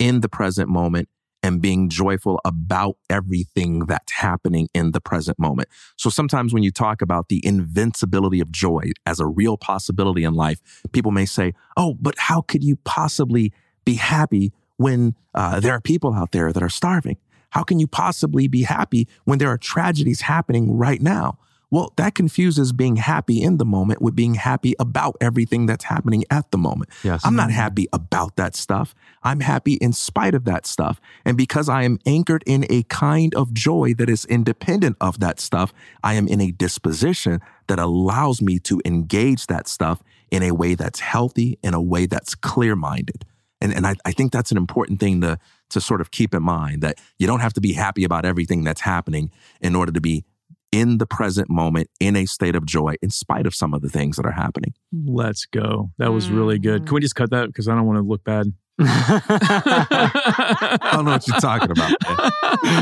in 0.00 0.20
the 0.20 0.28
present 0.28 0.68
moment 0.68 1.08
and 1.44 1.62
being 1.62 1.88
joyful 1.88 2.40
about 2.44 2.96
everything 3.08 3.86
that's 3.86 4.10
happening 4.10 4.68
in 4.74 4.90
the 4.90 5.00
present 5.00 5.38
moment. 5.38 5.68
So 5.96 6.10
sometimes 6.10 6.52
when 6.52 6.64
you 6.64 6.72
talk 6.72 7.00
about 7.02 7.28
the 7.28 7.40
invincibility 7.46 8.40
of 8.40 8.50
joy 8.50 8.90
as 9.06 9.20
a 9.20 9.28
real 9.28 9.56
possibility 9.56 10.24
in 10.24 10.34
life, 10.34 10.60
people 10.90 11.12
may 11.12 11.24
say, 11.24 11.54
oh, 11.76 11.96
but 12.00 12.18
how 12.18 12.40
could 12.40 12.64
you 12.64 12.74
possibly 12.84 13.52
be 13.84 13.94
happy 13.94 14.52
when 14.76 15.14
uh, 15.36 15.60
there 15.60 15.72
are 15.72 15.80
people 15.80 16.14
out 16.14 16.32
there 16.32 16.52
that 16.52 16.64
are 16.64 16.68
starving? 16.68 17.16
How 17.50 17.62
can 17.62 17.78
you 17.78 17.86
possibly 17.86 18.48
be 18.48 18.62
happy 18.62 19.08
when 19.24 19.38
there 19.38 19.48
are 19.48 19.58
tragedies 19.58 20.22
happening 20.22 20.76
right 20.76 21.00
now? 21.00 21.38
Well, 21.72 21.92
that 21.96 22.16
confuses 22.16 22.72
being 22.72 22.96
happy 22.96 23.40
in 23.40 23.58
the 23.58 23.64
moment 23.64 24.02
with 24.02 24.16
being 24.16 24.34
happy 24.34 24.74
about 24.80 25.16
everything 25.20 25.66
that's 25.66 25.84
happening 25.84 26.24
at 26.28 26.50
the 26.50 26.58
moment. 26.58 26.90
Yes. 27.04 27.20
I'm 27.24 27.36
not 27.36 27.52
happy 27.52 27.86
about 27.92 28.34
that 28.36 28.56
stuff. 28.56 28.92
I'm 29.22 29.38
happy 29.38 29.74
in 29.74 29.92
spite 29.92 30.34
of 30.34 30.44
that 30.46 30.66
stuff. 30.66 31.00
And 31.24 31.36
because 31.36 31.68
I 31.68 31.84
am 31.84 32.00
anchored 32.06 32.42
in 32.44 32.66
a 32.68 32.82
kind 32.84 33.34
of 33.36 33.54
joy 33.54 33.94
that 33.94 34.10
is 34.10 34.24
independent 34.24 34.96
of 35.00 35.20
that 35.20 35.38
stuff, 35.38 35.72
I 36.02 36.14
am 36.14 36.26
in 36.26 36.40
a 36.40 36.50
disposition 36.50 37.40
that 37.68 37.78
allows 37.78 38.42
me 38.42 38.58
to 38.60 38.82
engage 38.84 39.46
that 39.46 39.68
stuff 39.68 40.02
in 40.32 40.42
a 40.42 40.52
way 40.52 40.74
that's 40.74 40.98
healthy, 40.98 41.56
in 41.62 41.72
a 41.74 41.80
way 41.80 42.06
that's 42.06 42.34
clear 42.34 42.74
minded. 42.74 43.24
And, 43.60 43.72
and 43.72 43.86
I, 43.86 43.94
I 44.04 44.10
think 44.10 44.32
that's 44.32 44.50
an 44.50 44.56
important 44.56 44.98
thing 44.98 45.20
to, 45.20 45.38
to 45.70 45.80
sort 45.80 46.00
of 46.00 46.10
keep 46.10 46.34
in 46.34 46.42
mind 46.42 46.82
that 46.82 46.98
you 47.18 47.26
don't 47.26 47.40
have 47.40 47.52
to 47.54 47.60
be 47.60 47.72
happy 47.72 48.04
about 48.04 48.24
everything 48.24 48.64
that's 48.64 48.80
happening 48.82 49.30
in 49.60 49.74
order 49.74 49.92
to 49.92 50.00
be 50.00 50.24
in 50.72 50.98
the 50.98 51.06
present 51.06 51.50
moment 51.50 51.88
in 51.98 52.14
a 52.16 52.26
state 52.26 52.54
of 52.54 52.64
joy 52.64 52.94
in 53.02 53.10
spite 53.10 53.46
of 53.46 53.54
some 53.54 53.74
of 53.74 53.82
the 53.82 53.88
things 53.88 54.16
that 54.16 54.26
are 54.26 54.32
happening. 54.32 54.72
Let's 54.92 55.46
go. 55.46 55.90
That 55.98 56.12
was 56.12 56.30
really 56.30 56.58
good. 56.58 56.86
Can 56.86 56.94
we 56.94 57.00
mm. 57.00 57.04
just 57.04 57.14
cut 57.16 57.30
that? 57.30 57.48
Because 57.48 57.68
I 57.68 57.74
don't 57.74 57.86
want 57.86 57.98
to 57.98 58.02
look 58.02 58.22
bad. 58.24 58.52
I 58.82 60.78
don't 60.92 61.04
know 61.04 61.12
what 61.12 61.28
you're 61.28 61.40
talking 61.40 61.70
about. 61.70 61.92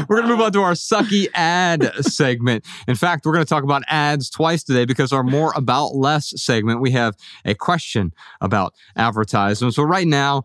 we're 0.09 0.17
going 0.17 0.29
to 0.29 0.29
move 0.29 0.41
on 0.41 0.53
to 0.53 0.61
our 0.61 0.75
sucky 0.75 1.27
ad 1.35 1.91
segment. 2.05 2.65
In 2.87 2.95
fact, 2.95 3.27
we're 3.27 3.33
going 3.33 3.45
to 3.45 3.49
talk 3.49 3.65
about 3.65 3.83
ads 3.89 4.31
twice 4.31 4.63
today 4.63 4.85
because 4.85 5.13
our 5.13 5.25
more 5.25 5.53
about 5.57 5.97
less 5.97 6.33
segment, 6.41 6.81
we 6.81 6.93
have 6.93 7.17
a 7.45 7.55
question 7.55 8.13
about 8.41 8.75
advertising. 8.97 9.71
So 9.71 9.83
right 9.83 10.07
now, 10.07 10.45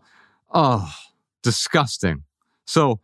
oh, 0.52 0.92
disgusting. 1.42 2.24
So 2.66 3.00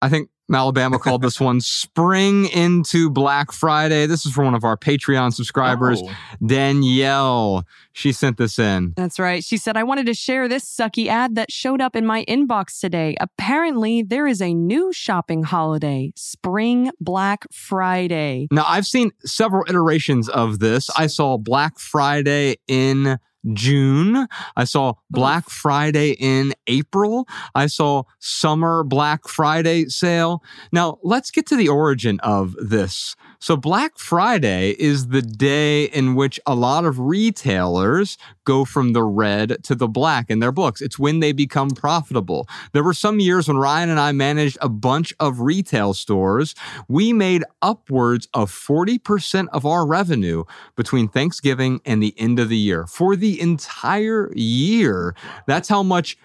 I 0.00 0.08
think 0.08 0.28
Alabama 0.52 0.98
called 0.98 1.22
this 1.22 1.40
one 1.40 1.60
Spring 1.62 2.46
into 2.46 3.08
Black 3.08 3.52
Friday. 3.52 4.04
This 4.06 4.26
is 4.26 4.32
for 4.32 4.44
one 4.44 4.54
of 4.54 4.64
our 4.64 4.76
Patreon 4.76 5.32
subscribers, 5.32 6.02
Oh. 6.04 6.10
Danielle. 6.44 7.64
She 7.92 8.12
sent 8.12 8.36
this 8.36 8.58
in. 8.58 8.92
That's 8.96 9.18
right. 9.18 9.42
She 9.44 9.56
said, 9.56 9.76
I 9.76 9.82
wanted 9.84 10.06
to 10.06 10.14
share 10.14 10.48
this 10.48 10.64
sucky 10.64 11.06
ad 11.06 11.36
that 11.36 11.50
showed 11.50 11.80
up 11.80 11.94
in 11.96 12.04
my 12.04 12.24
inbox 12.26 12.80
today. 12.80 13.16
Apparently, 13.20 14.02
there 14.02 14.26
is 14.26 14.42
a 14.42 14.52
new 14.52 14.92
shopping 14.92 15.42
holiday, 15.44 16.12
Spring 16.16 16.90
Black 17.00 17.46
Friday. 17.52 18.48
Now, 18.50 18.64
I've 18.66 18.86
seen 18.86 19.10
several 19.24 19.64
iterations 19.68 20.28
of 20.28 20.58
this. 20.58 20.90
I 20.96 21.06
saw 21.06 21.36
Black 21.38 21.78
Friday 21.78 22.56
in 22.68 23.18
June. 23.52 24.26
I 24.56 24.64
saw 24.64 24.94
Black 25.10 25.48
Friday 25.48 26.12
in 26.12 26.54
April. 26.66 27.26
I 27.54 27.66
saw 27.66 28.04
Summer 28.18 28.84
Black 28.84 29.28
Friday 29.28 29.86
sale. 29.86 30.42
Now, 30.72 30.98
let's 31.02 31.30
get 31.30 31.46
to 31.46 31.56
the 31.56 31.68
origin 31.68 32.20
of 32.20 32.54
this 32.54 33.16
So 33.42 33.56
Black 33.56 33.98
Friday 33.98 34.76
is 34.78 35.08
the 35.08 35.20
day 35.20 35.86
in 35.86 36.14
which 36.14 36.38
a 36.46 36.54
lot 36.54 36.84
of 36.84 37.00
retailers 37.00 38.16
go 38.44 38.64
from 38.64 38.92
the 38.92 39.02
red 39.02 39.64
to 39.64 39.74
the 39.74 39.88
black 39.88 40.30
in 40.30 40.38
their 40.38 40.52
books. 40.52 40.80
It's 40.80 40.96
when 40.96 41.18
they 41.18 41.32
become 41.32 41.70
profitable. 41.70 42.46
There 42.70 42.84
were 42.84 42.94
some 42.94 43.18
years 43.18 43.48
when 43.48 43.56
Ryan 43.56 43.90
and 43.90 43.98
I 43.98 44.12
managed 44.12 44.58
a 44.60 44.68
bunch 44.68 45.12
of 45.18 45.40
retail 45.40 45.92
stores. 45.92 46.54
We 46.86 47.12
made 47.12 47.42
upwards 47.62 48.28
of 48.32 48.52
40% 48.52 49.48
of 49.52 49.66
our 49.66 49.84
revenue 49.84 50.44
between 50.76 51.08
Thanksgiving 51.08 51.80
and 51.84 52.00
the 52.00 52.14
end 52.16 52.38
of 52.38 52.48
the 52.48 52.56
year 52.56 52.86
for 52.86 53.16
the 53.16 53.40
entire 53.40 54.32
year. 54.36 55.16
That's 55.48 55.68
how 55.68 55.82
much 55.82 56.16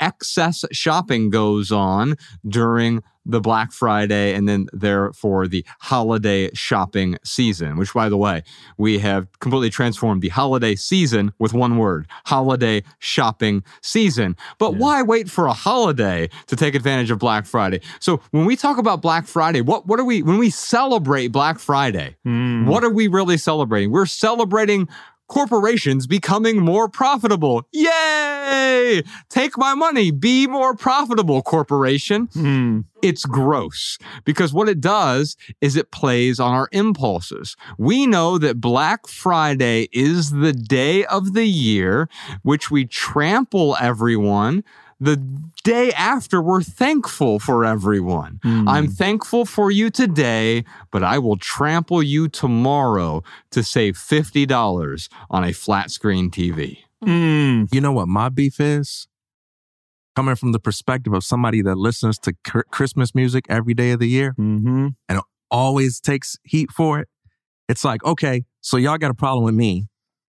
excess 0.00 0.64
shopping 0.72 1.30
goes 1.30 1.72
on 1.72 2.16
during 2.46 3.02
the 3.26 3.40
Black 3.40 3.72
Friday 3.72 4.34
and 4.34 4.48
then 4.48 4.68
therefore 4.72 5.48
the 5.48 5.66
holiday 5.80 6.48
shopping 6.54 7.18
season, 7.24 7.76
which 7.76 7.92
by 7.92 8.08
the 8.08 8.16
way, 8.16 8.42
we 8.78 8.98
have 9.00 9.26
completely 9.40 9.68
transformed 9.68 10.22
the 10.22 10.28
holiday 10.28 10.76
season 10.76 11.32
with 11.38 11.52
one 11.52 11.76
word, 11.76 12.06
holiday 12.24 12.82
shopping 13.00 13.64
season. 13.82 14.36
But 14.58 14.72
yeah. 14.72 14.78
why 14.78 15.02
wait 15.02 15.28
for 15.28 15.46
a 15.46 15.52
holiday 15.52 16.30
to 16.46 16.56
take 16.56 16.74
advantage 16.74 17.10
of 17.10 17.18
Black 17.18 17.46
Friday? 17.46 17.80
So 17.98 18.20
when 18.30 18.44
we 18.44 18.56
talk 18.56 18.78
about 18.78 19.02
Black 19.02 19.26
Friday, 19.26 19.60
what, 19.60 19.86
what 19.86 19.98
are 19.98 20.04
we, 20.04 20.22
when 20.22 20.38
we 20.38 20.50
celebrate 20.50 21.28
Black 21.28 21.58
Friday, 21.58 22.16
mm. 22.24 22.66
what 22.66 22.84
are 22.84 22.92
we 22.92 23.08
really 23.08 23.36
celebrating? 23.36 23.90
We're 23.90 24.06
celebrating 24.06 24.88
corporations 25.28 26.06
becoming 26.06 26.58
more 26.58 26.88
profitable. 26.88 27.66
Yay! 27.72 29.02
Take 29.28 29.58
my 29.58 29.74
money, 29.74 30.10
be 30.10 30.46
more 30.46 30.74
profitable, 30.74 31.42
corporation. 31.42 32.28
Mm. 32.28 32.84
It's 33.02 33.24
gross 33.24 33.98
because 34.24 34.52
what 34.52 34.68
it 34.68 34.80
does 34.80 35.36
is 35.60 35.76
it 35.76 35.90
plays 35.90 36.40
on 36.40 36.54
our 36.54 36.68
impulses. 36.72 37.56
We 37.78 38.06
know 38.06 38.38
that 38.38 38.60
Black 38.60 39.06
Friday 39.06 39.88
is 39.92 40.30
the 40.30 40.52
day 40.52 41.04
of 41.06 41.34
the 41.34 41.46
year 41.46 42.08
which 42.42 42.70
we 42.70 42.84
trample 42.84 43.76
everyone 43.80 44.64
the 44.98 45.16
day 45.62 45.92
after, 45.92 46.40
we're 46.40 46.62
thankful 46.62 47.38
for 47.38 47.64
everyone. 47.64 48.40
Mm. 48.44 48.68
I'm 48.68 48.88
thankful 48.88 49.44
for 49.44 49.70
you 49.70 49.90
today, 49.90 50.64
but 50.90 51.02
I 51.02 51.18
will 51.18 51.36
trample 51.36 52.02
you 52.02 52.28
tomorrow 52.28 53.22
to 53.50 53.62
save 53.62 53.96
$50 53.96 55.08
on 55.30 55.44
a 55.44 55.52
flat 55.52 55.90
screen 55.90 56.30
TV. 56.30 56.78
Mm. 57.04 57.72
You 57.72 57.80
know 57.80 57.92
what 57.92 58.08
my 58.08 58.30
beef 58.30 58.58
is? 58.58 59.06
Coming 60.14 60.34
from 60.34 60.52
the 60.52 60.60
perspective 60.60 61.12
of 61.12 61.24
somebody 61.24 61.60
that 61.60 61.76
listens 61.76 62.18
to 62.20 62.32
Christmas 62.70 63.14
music 63.14 63.44
every 63.50 63.74
day 63.74 63.90
of 63.90 64.00
the 64.00 64.08
year 64.08 64.34
mm-hmm. 64.38 64.88
and 65.10 65.20
always 65.50 66.00
takes 66.00 66.38
heat 66.42 66.70
for 66.70 67.00
it. 67.00 67.08
It's 67.68 67.84
like, 67.84 68.02
okay, 68.02 68.44
so 68.62 68.78
y'all 68.78 68.96
got 68.96 69.10
a 69.10 69.14
problem 69.14 69.44
with 69.44 69.54
me 69.54 69.88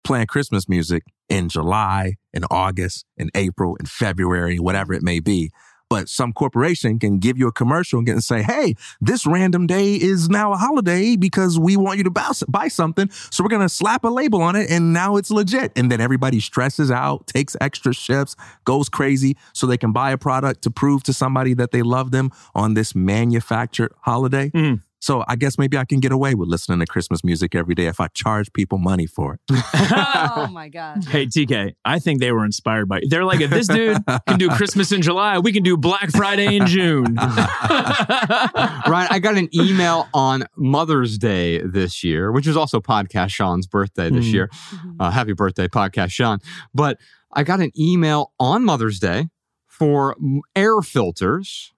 playing 0.03 0.27
Christmas 0.27 0.67
music 0.67 1.03
in 1.29 1.49
July, 1.49 2.15
in 2.33 2.43
August, 2.51 3.05
in 3.17 3.29
April, 3.35 3.75
in 3.77 3.85
February, 3.85 4.59
whatever 4.59 4.93
it 4.93 5.03
may 5.03 5.19
be. 5.19 5.51
But 5.89 6.07
some 6.07 6.33
corporation 6.33 6.99
can 6.99 7.17
give 7.17 7.37
you 7.37 7.47
a 7.47 7.51
commercial 7.51 7.99
and 7.99 8.23
say, 8.23 8.43
hey, 8.43 8.75
this 9.01 9.25
random 9.25 9.65
day 9.65 9.95
is 9.95 10.29
now 10.29 10.53
a 10.53 10.55
holiday 10.55 11.15
because 11.15 11.57
we 11.57 11.75
want 11.77 11.97
you 11.97 12.03
to 12.03 12.11
buy, 12.11 12.31
buy 12.47 12.67
something. 12.67 13.09
So 13.31 13.43
we're 13.43 13.49
going 13.49 13.63
to 13.63 13.69
slap 13.69 14.03
a 14.03 14.07
label 14.07 14.43
on 14.43 14.55
it 14.55 14.69
and 14.69 14.93
now 14.93 15.17
it's 15.17 15.31
legit. 15.31 15.71
And 15.75 15.91
then 15.91 15.99
everybody 15.99 16.39
stresses 16.39 16.91
out, 16.91 17.25
takes 17.25 17.57
extra 17.59 17.93
shifts, 17.93 18.35
goes 18.65 18.87
crazy 18.87 19.35
so 19.53 19.65
they 19.65 19.77
can 19.77 19.91
buy 19.91 20.11
a 20.11 20.17
product 20.17 20.61
to 20.63 20.71
prove 20.71 21.01
to 21.03 21.13
somebody 21.13 21.55
that 21.55 21.71
they 21.71 21.81
love 21.81 22.11
them 22.11 22.29
on 22.53 22.75
this 22.75 22.93
manufactured 22.93 23.91
holiday. 24.01 24.51
Mm. 24.51 24.83
So 24.99 25.23
I 25.27 25.35
guess 25.37 25.57
maybe 25.57 25.77
I 25.77 25.85
can 25.85 25.99
get 25.99 26.11
away 26.11 26.35
with 26.35 26.49
listening 26.49 26.79
to 26.79 26.85
Christmas 26.85 27.23
music 27.23 27.55
every 27.55 27.73
day 27.73 27.87
if 27.87 27.99
I 28.01 28.07
charge 28.09 28.51
people 28.51 28.77
money 28.77 29.07
for 29.07 29.35
it. 29.35 29.39
oh 29.51 30.49
my 30.51 30.67
God. 30.67 31.05
Hey, 31.05 31.25
TK, 31.25 31.73
I 31.85 31.99
think 31.99 32.19
they 32.19 32.31
were 32.31 32.43
inspired 32.43 32.89
by 32.89 33.01
They're 33.07 33.23
like, 33.23 33.39
if 33.39 33.49
this 33.49 33.67
dude 33.67 33.97
can 34.27 34.37
do 34.37 34.49
Christmas 34.49 34.91
in 34.91 35.01
July, 35.01 35.39
we 35.39 35.53
can 35.53 35.63
do 35.63 35.77
Black 35.77 36.11
Friday 36.11 36.55
in 36.57 36.67
June. 36.67 37.15
Ryan, 37.15 39.07
I 39.09 39.19
got 39.21 39.37
an 39.37 39.47
email 39.55 40.07
on 40.13 40.43
Mother's 40.57 41.17
Day 41.17 41.61
this 41.61 42.03
year, 42.03 42.31
which 42.31 42.47
is 42.47 42.57
also 42.57 42.81
Podcast 42.81 43.29
Shawn's 43.29 43.67
birthday 43.67 44.09
this 44.09 44.25
mm. 44.25 44.33
year. 44.33 44.47
Mm-hmm. 44.47 45.01
Uh, 45.01 45.11
happy 45.11 45.33
birthday, 45.33 45.67
Podcast 45.67 46.11
Shawn. 46.11 46.39
But 46.73 46.97
I 47.31 47.43
got 47.43 47.61
an 47.61 47.71
email 47.79 48.33
on 48.39 48.65
Mother's 48.65 48.99
Day 48.99 49.29
for 49.67 50.17
air 50.55 50.81
filters 50.81 51.73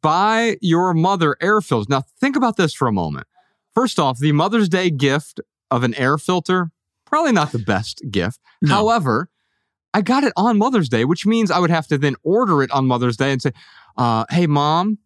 buy 0.00 0.56
your 0.60 0.94
mother 0.94 1.36
air 1.40 1.60
filters. 1.60 1.88
Now, 1.88 2.04
think 2.20 2.36
about 2.36 2.56
this 2.56 2.74
for 2.74 2.88
a 2.88 2.92
moment. 2.92 3.26
First 3.74 3.98
off, 3.98 4.18
the 4.18 4.32
Mother's 4.32 4.68
Day 4.68 4.90
gift 4.90 5.40
of 5.70 5.82
an 5.82 5.94
air 5.94 6.18
filter, 6.18 6.70
probably 7.06 7.32
not 7.32 7.52
the 7.52 7.58
best 7.58 8.02
gift. 8.10 8.38
No. 8.60 8.74
However, 8.74 9.30
I 9.94 10.02
got 10.02 10.24
it 10.24 10.32
on 10.36 10.58
Mother's 10.58 10.88
Day, 10.88 11.04
which 11.04 11.26
means 11.26 11.50
I 11.50 11.58
would 11.58 11.70
have 11.70 11.86
to 11.88 11.98
then 11.98 12.16
order 12.22 12.62
it 12.62 12.70
on 12.70 12.86
Mother's 12.86 13.16
Day 13.16 13.32
and 13.32 13.40
say, 13.40 13.52
uh, 13.96 14.24
hey, 14.30 14.46
mom, 14.46 14.98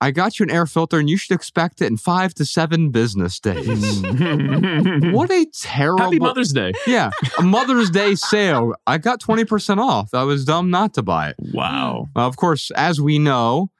I 0.00 0.10
got 0.10 0.38
you 0.38 0.44
an 0.44 0.50
air 0.50 0.66
filter 0.66 0.98
and 0.98 1.08
you 1.08 1.16
should 1.16 1.34
expect 1.34 1.80
it 1.80 1.86
in 1.86 1.96
five 1.96 2.34
to 2.34 2.44
seven 2.44 2.90
business 2.90 3.40
days. 3.40 4.02
what 5.12 5.30
a 5.30 5.46
terrible. 5.54 6.04
Happy 6.04 6.18
Mother's 6.18 6.52
Day. 6.52 6.72
Yeah. 6.86 7.10
A 7.38 7.42
Mother's 7.42 7.90
Day 7.90 8.14
sale. 8.14 8.74
I 8.86 8.98
got 8.98 9.20
20% 9.20 9.78
off. 9.78 10.12
I 10.12 10.24
was 10.24 10.44
dumb 10.44 10.70
not 10.70 10.94
to 10.94 11.02
buy 11.02 11.30
it. 11.30 11.36
Wow. 11.38 12.08
Well, 12.14 12.26
of 12.26 12.36
course, 12.36 12.70
as 12.72 13.00
we 13.00 13.18
know, 13.18 13.70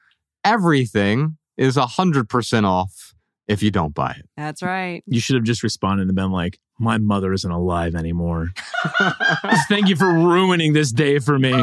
everything 0.45 1.37
is 1.57 1.75
100% 1.75 2.63
off 2.63 3.13
if 3.47 3.61
you 3.61 3.71
don't 3.71 3.93
buy 3.93 4.11
it. 4.11 4.29
That's 4.37 4.63
right. 4.63 5.03
You 5.07 5.19
should 5.19 5.35
have 5.35 5.43
just 5.43 5.63
responded 5.63 6.07
and 6.07 6.15
been 6.15 6.31
like, 6.31 6.59
my 6.79 6.97
mother 6.97 7.33
isn't 7.33 7.49
alive 7.51 7.95
anymore. 7.95 8.51
Thank 9.69 9.87
you 9.87 9.95
for 9.95 10.07
ruining 10.07 10.73
this 10.73 10.91
day 10.91 11.19
for 11.19 11.39
me. 11.39 11.53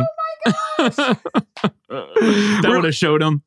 Oh 0.79 0.89
that 1.89 2.65
would 2.65 2.85
have 2.85 2.95
showed 2.95 3.23
him. 3.23 3.43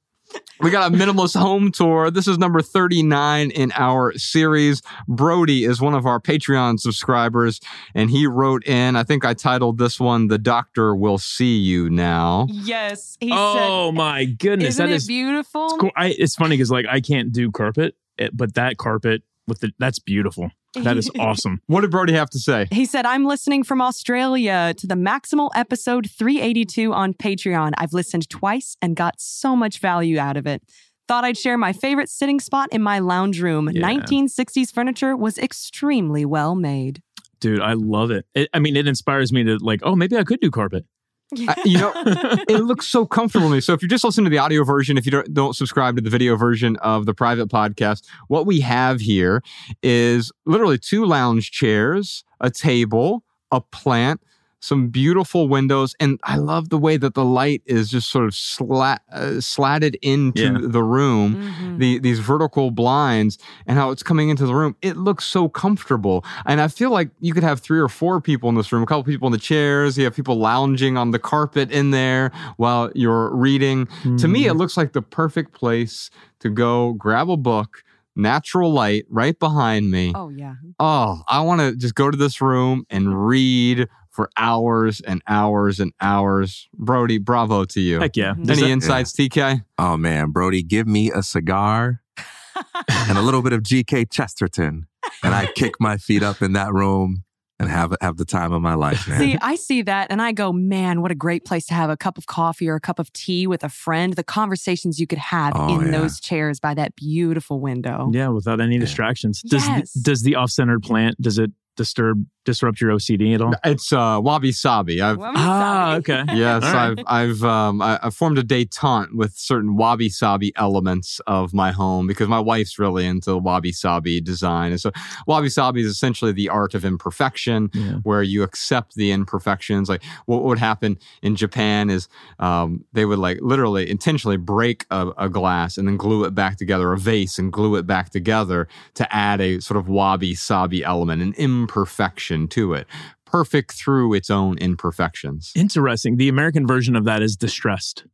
We 0.62 0.72
got 0.72 0.92
a 0.92 0.96
minimalist 0.96 1.40
home 1.40 1.72
tour. 1.72 2.10
This 2.10 2.28
is 2.28 2.38
number 2.38 2.62
39 2.62 3.52
in 3.52 3.72
our 3.76 4.14
series. 4.14 4.82
Brody 5.08 5.66
is 5.66 5.82
one 5.82 5.94
of 5.94 6.06
our 6.06 6.20
Patreon 6.20 6.80
subscribers, 6.80 7.60
and 7.94 8.10
he 8.10 8.26
wrote 8.26 8.66
in, 8.66 8.96
I 8.96 9.04
think 9.04 9.26
I 9.26 9.34
titled 9.34 9.78
this 9.78 10.00
one, 10.00 10.28
The 10.28 10.38
Doctor 10.38 10.96
Will 10.96 11.18
See 11.18 11.58
You 11.58 11.90
Now. 11.90 12.48
Yes. 12.50 13.18
oh 13.24 13.90
said, 13.90 13.96
my 13.96 14.26
goodness. 14.26 14.70
Isn't 14.70 14.86
that 14.88 14.94
it 14.94 14.96
is 14.96 15.08
beautiful? 15.08 15.66
It's, 15.66 15.78
cool. 15.78 15.92
I, 15.96 16.16
it's 16.18 16.36
funny 16.36 16.56
because 16.56 16.72
like 16.72 16.86
I 16.90 17.02
can't 17.02 17.34
do 17.34 17.52
carpet, 17.52 17.96
eh, 18.18 18.30
but 18.34 18.54
that 18.56 18.78
carpet 18.78 19.24
with 19.48 19.60
the 19.60 19.72
that's 19.78 20.00
beautiful. 20.00 20.52
That 20.84 20.98
is 20.98 21.10
awesome. 21.20 21.62
what 21.68 21.82
did 21.82 21.92
Brody 21.92 22.14
have 22.14 22.30
to 22.32 22.40
say? 22.40 22.68
He 22.72 22.86
said, 22.86 23.06
I'm 23.06 23.26
listening 23.26 23.64
from 23.64 23.82
Australia 23.82 24.74
to 24.78 24.88
the 24.88 24.96
Maximal 24.96 25.50
episode 25.56 26.10
382 26.10 26.94
on 26.94 27.14
Patreon. 27.14 27.74
I've 27.78 27.94
listened 27.94 28.30
twice 28.30 28.76
and 28.82 28.96
got 28.96 29.20
so 29.20 29.56
much 29.56 29.80
value 29.80 30.20
out 30.20 30.38
of 30.38 30.48
it. 30.48 30.62
Thought 31.08 31.24
I'd 31.24 31.38
share 31.38 31.58
my 31.58 31.72
favorite 31.72 32.10
sitting 32.10 32.40
spot 32.40 32.70
in 32.72 32.82
my 32.82 33.00
lounge 33.00 33.42
room. 33.42 33.70
Yeah. 33.72 33.88
1960s 33.88 34.74
furniture 34.74 35.16
was 35.16 35.38
extremely 35.38 36.26
well 36.26 36.56
made. 36.56 37.02
Dude, 37.40 37.62
I 37.62 37.74
love 37.74 38.12
it. 38.12 38.26
it. 38.34 38.50
I 38.54 38.60
mean, 38.60 38.76
it 38.76 38.88
inspires 38.88 39.32
me 39.32 39.44
to 39.44 39.58
like, 39.62 39.82
oh, 39.84 39.96
maybe 39.96 40.18
I 40.18 40.24
could 40.24 40.40
do 40.40 40.50
carpet. 40.50 40.86
I, 41.34 41.56
you 41.66 41.78
know, 41.80 41.92
it 42.48 42.64
looks 42.64 42.88
so 42.88 43.06
comfortable 43.06 43.48
to 43.50 43.56
me. 43.56 43.62
So 43.62 43.74
if 43.74 43.82
you're 43.82 43.90
just 43.90 44.04
listening 44.04 44.26
to 44.26 44.30
the 44.30 44.38
audio 44.38 44.64
version, 44.64 44.98
if 44.98 45.06
you 45.06 45.12
don't, 45.12 45.34
don't 45.34 45.56
subscribe 45.56 45.96
to 45.96 46.02
the 46.02 46.10
video 46.10 46.36
version 46.36 46.78
of 46.78 47.06
the 47.06 47.14
private 47.14 47.50
podcast, 47.50 48.04
what 48.28 48.46
we 48.46 48.60
have 48.62 49.02
here 49.02 49.42
is 49.82 50.32
literally 50.46 50.78
two 50.78 51.06
lounge 51.06 51.52
chairs, 51.52 52.24
a 52.42 52.52
table, 52.52 53.24
a 53.52 53.62
plant, 53.62 54.22
some 54.66 54.88
beautiful 54.88 55.48
windows, 55.48 55.96
and 56.00 56.20
I 56.24 56.38
love 56.38 56.70
the 56.70 56.78
way 56.78 56.98
that 56.98 57.14
the 57.14 57.24
light 57.24 57.62
is 57.66 57.90
just 57.90 58.10
sort 58.10 58.26
of 58.26 58.34
slat, 58.34 59.02
uh, 59.12 59.40
slatted 59.40 59.98
into 60.02 60.44
yeah. 60.44 60.58
the 60.60 60.84
room. 60.84 61.36
Mm-hmm. 61.36 61.78
The 61.78 62.00
these 62.00 62.20
vertical 62.20 62.72
blinds 62.72 63.38
and 63.68 63.78
how 63.78 63.92
it's 63.92 64.04
coming 64.04 64.30
into 64.30 64.46
the 64.46 64.56
room. 64.56 64.76
It 64.82 64.98
looks 64.98 65.26
so 65.26 65.48
comfortable, 65.48 66.26
and 66.46 66.60
I 66.60 66.68
feel 66.68 66.90
like 66.90 67.10
you 67.20 67.34
could 67.34 67.44
have 67.44 67.60
three 67.60 67.80
or 67.80 67.90
four 67.90 68.20
people 68.20 68.50
in 68.50 68.56
this 68.56 68.72
room. 68.72 68.84
A 68.84 68.86
couple 68.86 69.04
people 69.04 69.28
in 69.28 69.32
the 69.32 69.38
chairs. 69.38 69.98
You 69.98 70.06
have 70.06 70.16
people 70.16 70.36
lounging 70.36 70.98
on 70.98 71.12
the 71.12 71.20
carpet 71.20 71.72
in 71.72 71.92
there 71.92 72.32
while 72.58 72.92
you're 72.96 73.36
reading. 73.36 73.86
Mm-hmm. 73.86 74.18
To 74.18 74.28
me, 74.28 74.46
it 74.46 74.50
mm-hmm. 74.50 74.58
looks 74.58 74.78
like 74.78 74.94
the 74.94 75.02
perfect 75.02 75.54
place 75.54 76.10
to 76.40 76.50
go 76.50 76.94
grab 76.94 77.30
a 77.30 77.38
book 77.38 77.84
natural 78.16 78.72
light 78.72 79.06
right 79.10 79.38
behind 79.40 79.92
me. 79.92 80.14
Oh, 80.16 80.30
yeah. 80.30 80.56
Oh, 80.80 81.22
I 81.28 81.42
want 81.42 81.62
to 81.62 81.76
just 81.76 81.96
go 81.96 82.10
to 82.10 82.18
this 82.18 82.42
room 82.42 82.86
and 82.90 83.28
read 83.28 83.88
for 84.16 84.30
hours 84.38 85.02
and 85.02 85.22
hours 85.28 85.80
and 85.80 85.92
hours. 86.02 86.68
Brody, 86.74 87.18
bravo 87.18 87.66
to 87.66 87.82
you. 87.82 88.00
Heck 88.00 88.16
yeah. 88.16 88.32
Any 88.38 88.46
that, 88.46 88.60
insights, 88.62 89.14
yeah. 89.20 89.26
TK? 89.28 89.66
Oh 89.78 89.98
man, 89.98 90.32
Brody, 90.32 90.64
give 90.64 90.88
me 90.88 91.12
a 91.12 91.22
cigar 91.22 92.02
and 93.08 93.18
a 93.18 93.22
little 93.22 93.42
bit 93.42 93.54
of 93.54 93.62
GK 93.62 94.10
Chesterton. 94.12 94.88
And 95.24 95.36
I 95.36 95.48
kick 95.48 95.74
my 95.80 95.98
feet 95.98 96.24
up 96.24 96.42
in 96.42 96.54
that 96.54 96.74
room 96.74 97.24
and 97.60 97.70
have 97.70 97.96
have 98.02 98.18
the 98.18 98.26
time 98.26 98.52
of 98.52 98.62
my 98.62 98.74
life, 98.74 99.08
man. 99.08 99.20
See, 99.20 99.38
I 99.42 99.56
see 99.56 99.82
that 99.84 100.08
and 100.12 100.22
I 100.22 100.32
go, 100.32 100.52
man, 100.52 101.02
what 101.02 101.12
a 101.12 101.16
great 101.16 101.46
place 101.46 101.66
to 101.68 101.74
have 101.74 101.90
a 101.90 101.96
cup 101.98 102.18
of 102.18 102.26
coffee 102.26 102.68
or 102.68 102.76
a 102.76 102.80
cup 102.82 103.00
of 103.00 103.12
tea 103.14 103.48
with 103.48 103.64
a 103.64 103.70
friend. 103.70 104.14
The 104.14 104.24
conversations 104.24 105.00
you 105.00 105.08
could 105.08 105.20
have 105.20 105.54
Oh, 105.56 105.80
in 105.80 105.86
yeah. 105.86 106.00
those 106.00 106.20
chairs 106.20 106.60
by 106.60 106.74
that 106.74 106.96
beautiful 106.96 107.60
window. 107.60 108.10
Yeah, 108.14 108.30
without 108.30 108.60
any 108.62 108.78
distractions. 108.78 109.42
Does 109.42 109.66
Yes. 109.68 109.92
does 109.94 110.22
the 110.24 110.36
off-centered 110.36 110.84
plant 110.84 111.22
does 111.22 111.38
it 111.38 111.52
disturb 111.78 112.26
disrupt 112.46 112.80
your 112.80 112.92
OCD 112.92 113.36
at 113.36 113.42
all? 113.42 113.54
It's 113.64 113.92
uh, 113.92 114.20
wabi 114.24 114.52
sabi. 114.52 115.02
I've 115.02 115.18
Ah, 115.22 115.96
okay. 115.96 116.24
Yes, 116.34 116.64
All 116.64 116.74
right. 116.74 117.00
I've 117.08 117.36
I've 117.36 117.44
um, 117.44 117.82
I, 117.82 118.00
I 118.04 118.10
formed 118.10 118.38
a 118.38 118.44
détente 118.44 119.14
with 119.14 119.34
certain 119.36 119.76
wabi 119.76 120.10
sabi 120.10 120.52
elements 120.56 121.20
of 121.28 121.54
my 121.54 121.72
home 121.72 122.08
because 122.08 122.28
my 122.28 122.40
wife's 122.40 122.78
really 122.80 123.06
into 123.06 123.38
wabi 123.38 123.72
sabi 123.72 124.22
design, 124.22 124.72
and 124.72 124.80
so 124.80 124.92
wabi 125.28 125.50
sabi 125.50 125.82
is 125.82 125.88
essentially 125.88 126.32
the 126.32 126.50
art 126.50 126.74
of 126.74 126.86
imperfection, 126.86 127.70
Yeah. 127.74 127.94
where 128.04 128.24
you 128.24 128.44
accept 128.44 128.96
the 128.96 129.12
imperfections. 129.12 129.90
Like 129.90 130.04
what 130.26 130.44
would 130.44 130.60
happen 130.60 130.98
in 131.22 131.36
Japan 131.36 131.90
is 131.90 132.08
um, 132.40 132.86
they 132.94 133.06
would 133.06 133.20
like 133.20 133.40
literally 133.42 133.90
intentionally 133.90 134.38
break 134.38 134.86
a, 134.92 135.12
a 135.18 135.30
glass 135.30 135.78
and 135.78 135.88
then 135.88 135.98
glue 135.98 136.24
it 136.26 136.36
back 136.36 136.58
together, 136.58 136.94
a 136.94 136.98
vase 136.98 137.40
and 137.40 137.52
glue 137.52 137.76
it 137.76 137.88
back 137.88 138.10
together 138.12 138.68
to 138.94 139.16
add 139.16 139.42
a 139.42 139.60
sort 139.60 139.78
of 139.78 139.88
wabi 139.90 140.36
sabi 140.36 140.84
element, 140.84 141.22
an 141.22 141.34
imperfection 141.38 142.35
to 142.50 142.74
it, 142.74 142.88
perfect 143.26 143.74
through 143.74 144.14
its 144.14 144.30
own 144.30 144.58
imperfections. 144.58 145.52
Interesting. 145.56 146.18
The 146.18 146.30
American 146.30 146.68
version 146.68 146.96
of 146.96 147.06
that 147.06 147.22
is 147.22 147.36
distressed. 147.36 148.06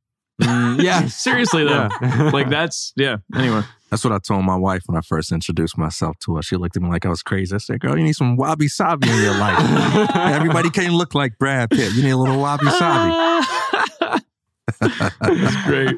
Mm, 0.42 0.82
yeah. 0.82 1.06
Seriously 1.08 1.64
though. 1.64 1.90
Yeah. 2.02 2.30
like 2.34 2.50
that's 2.50 2.94
yeah. 2.96 3.18
Anyway. 3.36 3.62
That's 3.92 4.06
what 4.06 4.14
I 4.14 4.20
told 4.20 4.46
my 4.46 4.56
wife 4.56 4.84
when 4.86 4.98
I 4.98 5.02
first 5.02 5.34
introduced 5.34 5.78
myself 5.78 6.18
to 6.20 6.38
her. 6.38 6.42
She 6.42 6.56
looked 6.56 6.78
at 6.78 6.82
me 6.82 6.88
like 6.88 7.06
I 7.06 7.10
was 7.10 7.22
crazy. 7.22 7.54
I 7.54 7.58
said, 7.58 7.82
"Girl, 7.82 7.98
you 7.98 8.06
need 8.06 8.16
some 8.16 8.38
wabi 8.38 8.70
sabi 8.70 9.10
in 9.10 9.22
your 9.22 9.38
life. 9.38 9.60
Everybody 10.16 10.70
can't 10.70 10.94
look 10.94 11.14
like 11.14 11.38
Brad 11.38 11.70
Pitt. 11.70 11.92
You 11.92 12.04
need 12.04 12.12
a 12.12 12.18
little 12.18 12.40
wabi 12.40 12.70
sabi." 12.70 13.46
That's 14.80 15.66
great. 15.66 15.98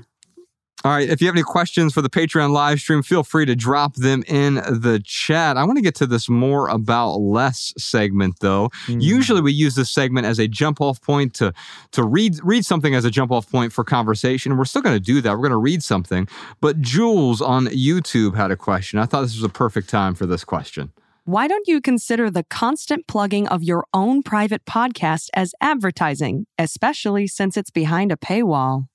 All 0.86 0.92
right. 0.92 1.10
If 1.10 1.22
you 1.22 1.28
have 1.28 1.36
any 1.36 1.44
questions 1.44 1.94
for 1.94 2.02
the 2.02 2.10
Patreon 2.10 2.52
live 2.52 2.80
stream, 2.82 3.04
feel 3.04 3.24
free 3.24 3.46
to 3.46 3.56
drop 3.56 3.96
them 3.96 4.22
in 4.28 4.56
the 4.56 5.02
chat. 5.06 5.56
I 5.56 5.64
want 5.64 5.78
to 5.78 5.82
get 5.82 5.96
to 5.96 6.06
this 6.06 6.28
more 6.28 6.68
about 6.68 7.22
less 7.22 7.74
segment, 7.78 8.40
though. 8.42 8.70
Mm. 8.88 9.02
Usually, 9.02 9.40
we 9.40 9.54
use 9.54 9.76
this 9.76 9.90
segment 9.90 10.28
as 10.28 10.40
a 10.40 10.48
jump 10.48 10.82
off 10.82 11.02
point 11.02 11.34
to 11.36 11.54
to 11.92 12.04
read 12.04 12.38
read 12.44 12.66
something 12.66 12.96
as 12.96 13.06
a 13.06 13.12
jump 13.12 13.32
off 13.32 13.50
point 13.50 13.72
for 13.72 13.86
conversation. 13.86 14.58
We're 14.58 14.66
still 14.66 14.82
going 14.82 14.96
to 14.96 15.00
do 15.00 15.22
that. 15.22 15.32
We're 15.32 15.38
going 15.38 15.52
to 15.52 15.58
read 15.58 15.84
something. 15.84 16.28
But 16.60 16.82
Jules 16.82 17.42
on 17.42 17.68
YouTube 17.68 18.36
had 18.36 18.52
a 18.52 18.58
question. 18.58 19.00
I 19.00 19.06
thought 19.06 19.22
this 19.22 19.36
was 19.36 19.44
a 19.46 19.50
perfect 19.50 19.90
time 19.90 20.16
for 20.16 20.26
this 20.26 20.44
question. 20.44 20.92
Why 21.24 21.48
don't 21.48 21.66
you 21.66 21.80
consider 21.80 22.30
the 22.30 22.44
constant 22.44 23.08
plugging 23.08 23.48
of 23.48 23.64
your 23.64 23.86
own 23.94 24.22
private 24.22 24.66
podcast 24.66 25.30
as 25.34 25.56
advertising, 25.62 26.46
especially 26.60 27.28
since 27.28 27.56
it's 27.56 27.72
behind 27.72 28.12
a 28.12 28.18
paywall? 28.18 28.88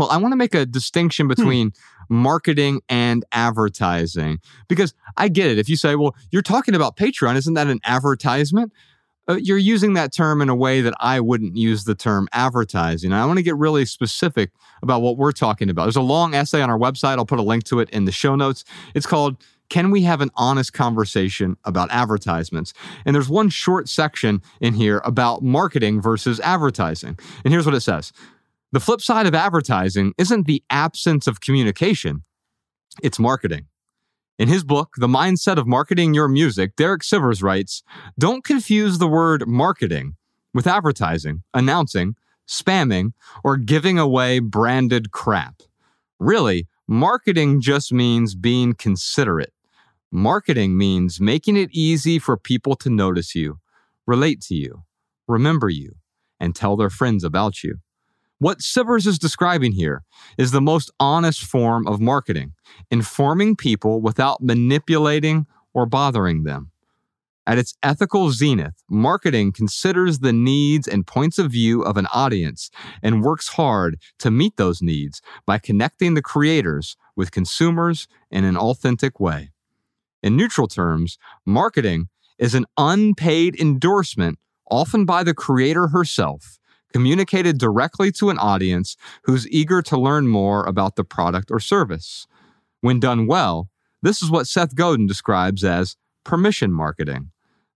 Well, 0.00 0.08
I 0.08 0.16
want 0.16 0.32
to 0.32 0.36
make 0.36 0.54
a 0.54 0.64
distinction 0.64 1.28
between 1.28 1.74
marketing 2.08 2.80
and 2.88 3.22
advertising 3.32 4.38
because 4.66 4.94
I 5.18 5.28
get 5.28 5.50
it. 5.50 5.58
If 5.58 5.68
you 5.68 5.76
say, 5.76 5.94
well, 5.94 6.16
you're 6.30 6.40
talking 6.40 6.74
about 6.74 6.96
Patreon, 6.96 7.36
isn't 7.36 7.52
that 7.52 7.66
an 7.66 7.80
advertisement? 7.84 8.72
Uh, 9.28 9.34
you're 9.34 9.58
using 9.58 9.92
that 9.92 10.10
term 10.14 10.40
in 10.40 10.48
a 10.48 10.54
way 10.54 10.80
that 10.80 10.94
I 11.00 11.20
wouldn't 11.20 11.54
use 11.54 11.84
the 11.84 11.94
term 11.94 12.28
advertising. 12.32 13.12
I 13.12 13.26
want 13.26 13.40
to 13.40 13.42
get 13.42 13.56
really 13.56 13.84
specific 13.84 14.52
about 14.82 15.02
what 15.02 15.18
we're 15.18 15.32
talking 15.32 15.68
about. 15.68 15.82
There's 15.82 15.96
a 15.96 16.00
long 16.00 16.32
essay 16.32 16.62
on 16.62 16.70
our 16.70 16.78
website. 16.78 17.18
I'll 17.18 17.26
put 17.26 17.38
a 17.38 17.42
link 17.42 17.64
to 17.64 17.80
it 17.80 17.90
in 17.90 18.06
the 18.06 18.12
show 18.12 18.34
notes. 18.34 18.64
It's 18.94 19.04
called 19.04 19.36
Can 19.68 19.90
We 19.90 20.00
Have 20.04 20.22
an 20.22 20.30
Honest 20.34 20.72
Conversation 20.72 21.58
About 21.66 21.90
Advertisements? 21.90 22.72
And 23.04 23.14
there's 23.14 23.28
one 23.28 23.50
short 23.50 23.86
section 23.86 24.40
in 24.62 24.72
here 24.72 25.02
about 25.04 25.42
marketing 25.42 26.00
versus 26.00 26.40
advertising. 26.40 27.18
And 27.44 27.52
here's 27.52 27.66
what 27.66 27.74
it 27.74 27.80
says 27.80 28.14
The 28.72 28.80
flip 28.80 29.00
side 29.00 29.26
of 29.26 29.34
advertising 29.34 30.14
isn't 30.16 30.46
the 30.46 30.62
absence 30.70 31.26
of 31.26 31.40
communication, 31.40 32.22
it's 33.02 33.18
marketing. 33.18 33.66
In 34.38 34.46
his 34.46 34.62
book, 34.62 34.94
The 34.96 35.08
Mindset 35.08 35.56
of 35.56 35.66
Marketing 35.66 36.14
Your 36.14 36.28
Music, 36.28 36.76
Derek 36.76 37.02
Sivers 37.02 37.42
writes 37.42 37.82
Don't 38.16 38.44
confuse 38.44 38.98
the 38.98 39.08
word 39.08 39.48
marketing 39.48 40.14
with 40.54 40.68
advertising, 40.68 41.42
announcing, 41.52 42.14
spamming, 42.46 43.12
or 43.42 43.56
giving 43.56 43.98
away 43.98 44.38
branded 44.38 45.10
crap. 45.10 45.62
Really, 46.20 46.68
marketing 46.86 47.60
just 47.60 47.92
means 47.92 48.36
being 48.36 48.74
considerate. 48.74 49.52
Marketing 50.12 50.78
means 50.78 51.20
making 51.20 51.56
it 51.56 51.70
easy 51.72 52.20
for 52.20 52.36
people 52.36 52.76
to 52.76 52.88
notice 52.88 53.34
you, 53.34 53.58
relate 54.06 54.40
to 54.42 54.54
you, 54.54 54.84
remember 55.26 55.68
you, 55.68 55.96
and 56.38 56.54
tell 56.54 56.76
their 56.76 56.90
friends 56.90 57.24
about 57.24 57.64
you. 57.64 57.80
What 58.40 58.60
Sivers 58.60 59.06
is 59.06 59.18
describing 59.18 59.72
here 59.72 60.02
is 60.38 60.50
the 60.50 60.62
most 60.62 60.90
honest 60.98 61.42
form 61.44 61.86
of 61.86 62.00
marketing, 62.00 62.54
informing 62.90 63.54
people 63.54 64.00
without 64.00 64.42
manipulating 64.42 65.44
or 65.74 65.84
bothering 65.84 66.44
them. 66.44 66.70
At 67.46 67.58
its 67.58 67.74
ethical 67.82 68.30
zenith, 68.30 68.82
marketing 68.88 69.52
considers 69.52 70.20
the 70.20 70.32
needs 70.32 70.88
and 70.88 71.06
points 71.06 71.38
of 71.38 71.52
view 71.52 71.82
of 71.82 71.98
an 71.98 72.06
audience 72.14 72.70
and 73.02 73.22
works 73.22 73.48
hard 73.48 73.98
to 74.20 74.30
meet 74.30 74.56
those 74.56 74.80
needs 74.80 75.20
by 75.44 75.58
connecting 75.58 76.14
the 76.14 76.22
creators 76.22 76.96
with 77.14 77.32
consumers 77.32 78.08
in 78.30 78.44
an 78.44 78.56
authentic 78.56 79.20
way. 79.20 79.50
In 80.22 80.34
neutral 80.34 80.66
terms, 80.66 81.18
marketing 81.44 82.08
is 82.38 82.54
an 82.54 82.64
unpaid 82.78 83.60
endorsement, 83.60 84.38
often 84.70 85.04
by 85.04 85.24
the 85.24 85.34
creator 85.34 85.88
herself, 85.88 86.58
communicated 86.92 87.58
directly 87.58 88.10
to 88.12 88.30
an 88.30 88.38
audience 88.38 88.96
who's 89.24 89.48
eager 89.48 89.82
to 89.82 89.98
learn 89.98 90.28
more 90.28 90.64
about 90.64 90.96
the 90.96 91.04
product 91.04 91.50
or 91.50 91.60
service. 91.60 92.26
When 92.80 93.00
done 93.00 93.26
well, 93.26 93.68
this 94.02 94.22
is 94.22 94.30
what 94.30 94.46
Seth 94.46 94.74
Godin 94.74 95.06
describes 95.06 95.64
as 95.64 95.96
permission 96.24 96.72
marketing 96.72 97.30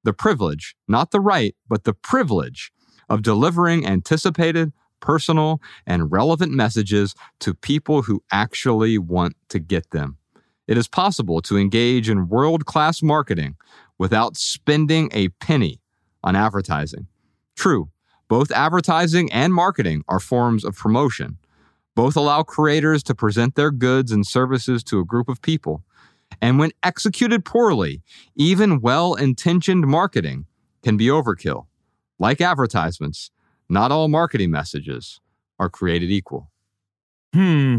the 0.04 0.12
privilege, 0.12 0.76
not 0.86 1.10
the 1.12 1.20
right, 1.20 1.56
but 1.66 1.84
the 1.84 1.94
privilege 1.94 2.70
of 3.08 3.22
delivering 3.22 3.86
anticipated, 3.86 4.70
personal, 5.00 5.62
and 5.86 6.12
relevant 6.12 6.52
messages 6.52 7.14
to 7.40 7.54
people 7.54 8.02
who 8.02 8.22
actually 8.30 8.98
want 8.98 9.34
to 9.48 9.58
get 9.58 9.90
them. 9.90 10.18
It 10.66 10.76
is 10.78 10.88
possible 10.88 11.40
to 11.42 11.58
engage 11.58 12.08
in 12.08 12.28
world 12.28 12.66
class 12.66 13.02
marketing 13.02 13.56
without 13.98 14.36
spending 14.36 15.10
a 15.12 15.28
penny 15.28 15.80
on 16.22 16.36
advertising. 16.36 17.06
True, 17.56 17.90
both 18.28 18.51
advertising 18.51 19.30
and 19.32 19.52
marketing 19.52 20.05
are 20.09 20.20
forms 20.20 20.64
of 20.64 20.76
promotion. 20.76 21.38
Both 21.94 22.16
allow 22.16 22.42
creators 22.42 23.02
to 23.05 23.14
present 23.14 23.55
their 23.55 23.70
goods 23.70 24.10
and 24.10 24.26
services 24.26 24.82
to 24.84 24.98
a 24.98 25.05
group 25.05 25.28
of 25.28 25.40
people. 25.42 25.84
And 26.40 26.59
when 26.59 26.72
executed 26.82 27.44
poorly, 27.44 28.02
even 28.34 28.80
well 28.80 29.14
intentioned 29.14 29.86
marketing 29.86 30.46
can 30.82 30.96
be 30.96 31.06
overkill. 31.06 31.66
Like 32.18 32.40
advertisements, 32.40 33.30
not 33.68 33.92
all 33.92 34.09
marketing 34.09 34.51
messages 34.51 35.20
are 35.59 35.68
created 35.68 36.10
equal. 36.10 36.51
Hmm. 37.32 37.78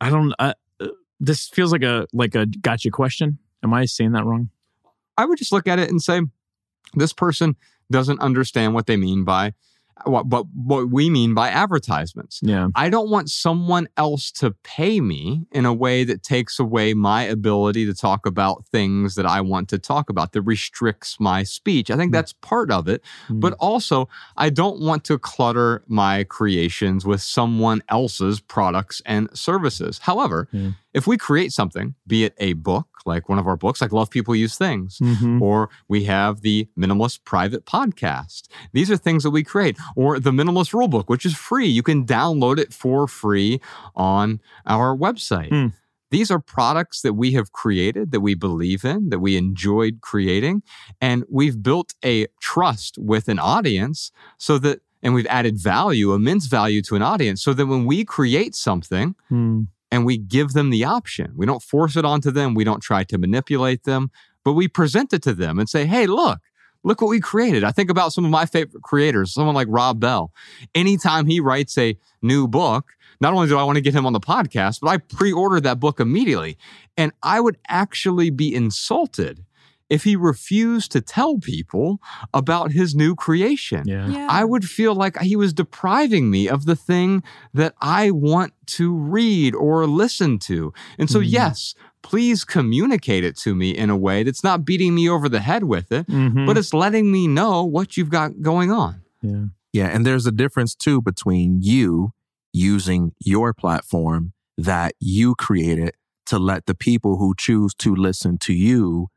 I 0.00 0.10
don't. 0.10 0.34
Uh, 0.38 0.54
uh, 0.80 0.88
this 1.20 1.48
feels 1.48 1.72
like 1.72 1.82
a 1.82 2.06
like 2.12 2.34
a 2.34 2.46
gotcha 2.46 2.90
question. 2.90 3.38
Am 3.62 3.72
I 3.72 3.86
saying 3.86 4.12
that 4.12 4.24
wrong? 4.24 4.50
I 5.16 5.24
would 5.24 5.38
just 5.38 5.52
look 5.52 5.66
at 5.66 5.78
it 5.78 5.88
and 5.88 6.02
say, 6.02 6.20
this 6.94 7.12
person 7.12 7.56
doesn't 7.90 8.20
understand 8.20 8.74
what 8.74 8.86
they 8.86 8.96
mean 8.96 9.24
by 9.24 9.54
what, 10.06 10.28
but 10.28 10.46
what 10.52 10.90
we 10.90 11.08
mean 11.08 11.34
by 11.34 11.48
advertisements. 11.48 12.40
Yeah. 12.42 12.68
I 12.74 12.88
don't 12.88 13.10
want 13.10 13.30
someone 13.30 13.88
else 13.96 14.30
to 14.32 14.50
pay 14.62 15.00
me 15.00 15.46
in 15.52 15.64
a 15.64 15.72
way 15.72 16.04
that 16.04 16.22
takes 16.22 16.58
away 16.58 16.94
my 16.94 17.22
ability 17.22 17.86
to 17.86 17.94
talk 17.94 18.26
about 18.26 18.66
things 18.66 19.14
that 19.14 19.26
I 19.26 19.40
want 19.40 19.68
to 19.70 19.78
talk 19.78 20.10
about, 20.10 20.32
that 20.32 20.42
restricts 20.42 21.18
my 21.20 21.42
speech. 21.42 21.90
I 21.90 21.96
think 21.96 22.10
mm. 22.10 22.14
that's 22.14 22.32
part 22.32 22.70
of 22.70 22.88
it. 22.88 23.02
Mm. 23.28 23.40
But 23.40 23.54
also, 23.54 24.08
I 24.36 24.50
don't 24.50 24.80
want 24.80 25.04
to 25.04 25.18
clutter 25.18 25.84
my 25.86 26.24
creations 26.24 27.06
with 27.06 27.22
someone 27.22 27.82
else's 27.88 28.40
products 28.40 29.00
and 29.06 29.28
services. 29.36 29.98
However, 29.98 30.48
if 30.92 31.06
we 31.06 31.16
create 31.16 31.52
something, 31.52 31.94
be 32.06 32.24
it 32.24 32.34
a 32.38 32.54
book, 32.54 32.88
like 33.06 33.28
one 33.28 33.38
of 33.38 33.46
our 33.46 33.56
books, 33.56 33.80
like 33.80 33.92
Love 33.92 34.10
People 34.10 34.34
Use 34.34 34.56
Things, 34.56 34.98
Mhm. 35.02 35.40
or 35.40 35.68
we 35.88 36.04
have 36.04 36.40
the 36.40 36.68
Minimalist 36.78 37.24
Private 37.24 37.64
Podcast. 37.66 38.44
These 38.72 38.90
are 38.90 38.96
things 38.96 39.22
that 39.22 39.30
we 39.30 39.42
create, 39.42 39.76
or 39.96 40.18
the 40.18 40.30
Minimalist 40.30 40.72
Rulebook, 40.72 41.04
which 41.08 41.26
is 41.26 41.34
free. 41.34 41.66
You 41.68 41.82
can 41.82 42.04
download 42.06 42.58
it 42.58 42.72
for 42.72 43.06
free 43.06 43.60
on 43.94 44.40
our 44.66 44.96
website. 44.96 45.48
Hmm. 45.50 45.68
These 46.10 46.30
are 46.30 46.38
products 46.38 47.02
that 47.02 47.14
we 47.14 47.32
have 47.32 47.50
created, 47.52 48.12
that 48.12 48.20
we 48.20 48.34
believe 48.34 48.84
in, 48.84 49.08
that 49.08 49.18
we 49.18 49.36
enjoyed 49.36 50.00
creating, 50.00 50.62
and 51.00 51.24
we've 51.28 51.60
built 51.62 51.94
a 52.04 52.26
trust 52.40 52.96
with 52.98 53.28
an 53.28 53.38
audience 53.40 54.12
so 54.38 54.58
that, 54.58 54.80
and 55.02 55.12
we've 55.12 55.26
added 55.26 55.58
value, 55.58 56.14
immense 56.14 56.46
value 56.46 56.82
to 56.82 56.94
an 56.94 57.02
audience, 57.02 57.42
so 57.42 57.52
that 57.52 57.66
when 57.66 57.84
we 57.84 58.04
create 58.04 58.54
something, 58.54 59.14
Hmm. 59.28 59.62
And 59.94 60.04
we 60.04 60.18
give 60.18 60.54
them 60.54 60.70
the 60.70 60.84
option. 60.84 61.32
We 61.36 61.46
don't 61.46 61.62
force 61.62 61.94
it 61.94 62.04
onto 62.04 62.32
them. 62.32 62.54
We 62.54 62.64
don't 62.64 62.82
try 62.82 63.04
to 63.04 63.16
manipulate 63.16 63.84
them, 63.84 64.10
but 64.42 64.54
we 64.54 64.66
present 64.66 65.12
it 65.12 65.22
to 65.22 65.32
them 65.32 65.56
and 65.60 65.68
say, 65.68 65.86
hey, 65.86 66.08
look, 66.08 66.40
look 66.82 67.00
what 67.00 67.10
we 67.10 67.20
created. 67.20 67.62
I 67.62 67.70
think 67.70 67.90
about 67.90 68.12
some 68.12 68.24
of 68.24 68.30
my 68.32 68.44
favorite 68.44 68.82
creators, 68.82 69.32
someone 69.32 69.54
like 69.54 69.68
Rob 69.70 70.00
Bell. 70.00 70.32
Anytime 70.74 71.26
he 71.26 71.38
writes 71.38 71.78
a 71.78 71.96
new 72.22 72.48
book, 72.48 72.94
not 73.20 73.34
only 73.34 73.46
do 73.46 73.56
I 73.56 73.62
want 73.62 73.76
to 73.76 73.82
get 73.82 73.94
him 73.94 74.04
on 74.04 74.12
the 74.12 74.18
podcast, 74.18 74.80
but 74.82 74.88
I 74.88 74.96
pre 74.96 75.32
ordered 75.32 75.62
that 75.62 75.78
book 75.78 76.00
immediately. 76.00 76.58
And 76.96 77.12
I 77.22 77.38
would 77.38 77.56
actually 77.68 78.30
be 78.30 78.52
insulted 78.52 79.44
if 79.90 80.04
he 80.04 80.16
refused 80.16 80.90
to 80.92 81.00
tell 81.00 81.38
people 81.38 82.00
about 82.32 82.72
his 82.72 82.94
new 82.94 83.14
creation. 83.14 83.82
Yeah. 83.86 84.26
I 84.30 84.44
would 84.44 84.64
feel 84.68 84.94
like 84.94 85.18
he 85.20 85.36
was 85.36 85.52
depriving 85.52 86.30
me 86.30 86.48
of 86.48 86.64
the 86.64 86.76
thing 86.76 87.22
that 87.52 87.74
I 87.80 88.10
want 88.10 88.52
to 88.66 88.94
read 88.94 89.54
or 89.54 89.86
listen 89.86 90.38
to. 90.40 90.72
And 90.98 91.10
so, 91.10 91.20
Mhm. 91.20 91.30
yes, 91.30 91.74
please 92.02 92.44
communicate 92.44 93.24
it 93.24 93.36
to 93.38 93.54
me 93.54 93.70
in 93.70 93.90
a 93.90 93.96
way 93.96 94.22
that's 94.22 94.42
not 94.44 94.64
beating 94.64 94.94
me 94.94 95.08
over 95.08 95.28
the 95.28 95.40
head 95.40 95.64
with 95.64 95.92
it, 95.92 96.06
Mhm. 96.06 96.46
but 96.46 96.56
it's 96.58 96.72
letting 96.74 97.10
me 97.12 97.26
know 97.28 97.64
what 97.64 97.96
you've 97.96 98.10
got 98.10 98.40
going 98.42 98.70
on. 98.70 99.02
Yeah. 99.22 99.44
Yeah. 99.72 99.86
And 99.88 100.04
there's 100.06 100.26
a 100.26 100.32
difference 100.32 100.74
too 100.74 101.02
between 101.02 101.60
you 101.62 102.12
using 102.52 103.12
your 103.20 103.52
platform 103.52 104.32
that 104.56 104.94
you 105.00 105.34
created 105.34 105.92
to 106.26 106.38
let 106.38 106.66
the 106.66 106.74
people 106.74 107.18
who 107.18 107.34
choose 107.36 107.74
to 107.74 107.94
listen 107.94 108.38
to 108.38 108.52
you 108.54 109.08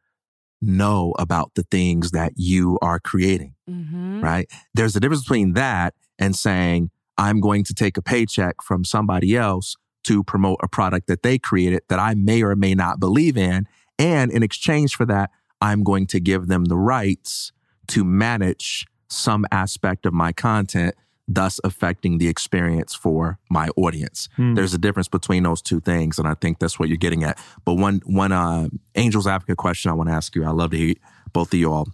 know 0.61 1.13
about 1.19 1.51
the 1.55 1.63
things 1.63 2.11
that 2.11 2.33
you 2.35 2.77
are 2.81 2.99
creating, 2.99 3.53
Mm-hmm. 3.69 4.21
right? 4.21 4.49
There's 4.73 4.95
a 4.95 4.99
difference 4.99 5.23
between 5.23 5.53
that 5.53 5.93
and 6.17 6.35
saying, 6.35 6.89
I'm 7.17 7.41
going 7.41 7.63
to 7.65 7.73
take 7.73 7.97
a 7.97 8.01
paycheck 8.01 8.61
from 8.63 8.85
somebody 8.85 9.35
else 9.35 9.75
to 10.05 10.23
promote 10.23 10.59
a 10.63 10.67
product 10.67 11.07
that 11.07 11.21
they 11.21 11.37
created 11.37 11.81
that 11.89 11.99
I 11.99 12.13
may 12.15 12.41
or 12.43 12.55
may 12.55 12.73
not 12.75 12.99
believe 12.99 13.35
in. 13.35 13.67
And 13.99 14.31
in 14.31 14.41
exchange 14.41 14.95
for 14.95 15.05
that, 15.05 15.31
I'm 15.59 15.83
going 15.83 16.07
to 16.07 16.19
give 16.19 16.47
them 16.47 16.65
the 16.65 16.77
rights 16.77 17.51
to 17.87 18.03
manage 18.05 18.85
some 19.09 19.45
aspect 19.51 20.05
of 20.05 20.13
my 20.13 20.31
content, 20.31 20.95
thus 21.27 21.59
affecting 21.63 22.17
the 22.19 22.27
experience 22.29 22.95
for 22.95 23.37
my 23.49 23.67
audience. 23.75 24.29
Hmm. 24.37 24.53
There's 24.53 24.73
a 24.73 24.77
difference 24.77 25.07
between 25.09 25.43
those 25.43 25.61
two 25.61 25.79
things, 25.81 26.17
and 26.19 26.27
I 26.27 26.33
think 26.35 26.59
that's 26.59 26.79
what 26.79 26.87
you're 26.89 26.97
getting 26.97 27.23
at. 27.23 27.37
But 27.65 27.75
one 27.75 28.01
one 28.05 28.31
uh, 28.31 28.69
Angel's 28.95 29.27
Advocate 29.27 29.57
question 29.57 29.91
I 29.91 29.93
want 29.93 30.09
to 30.09 30.13
ask 30.15 30.35
you, 30.35 30.43
I 30.45 30.51
love 30.51 30.71
to 30.71 30.77
hear 30.77 30.93
both 31.33 31.53
of 31.53 31.59
you 31.59 31.71
all 31.71 31.87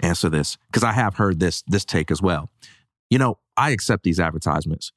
answer 0.00 0.28
this 0.28 0.56
because 0.66 0.82
I 0.82 0.92
have 0.92 1.14
heard 1.16 1.38
this 1.40 1.62
this 1.68 1.84
take 1.84 2.10
as 2.10 2.20
well. 2.20 2.50
You 3.10 3.18
know, 3.18 3.38
I 3.56 3.70
accept 3.70 4.02
these 4.02 4.18
advertisements 4.20 4.92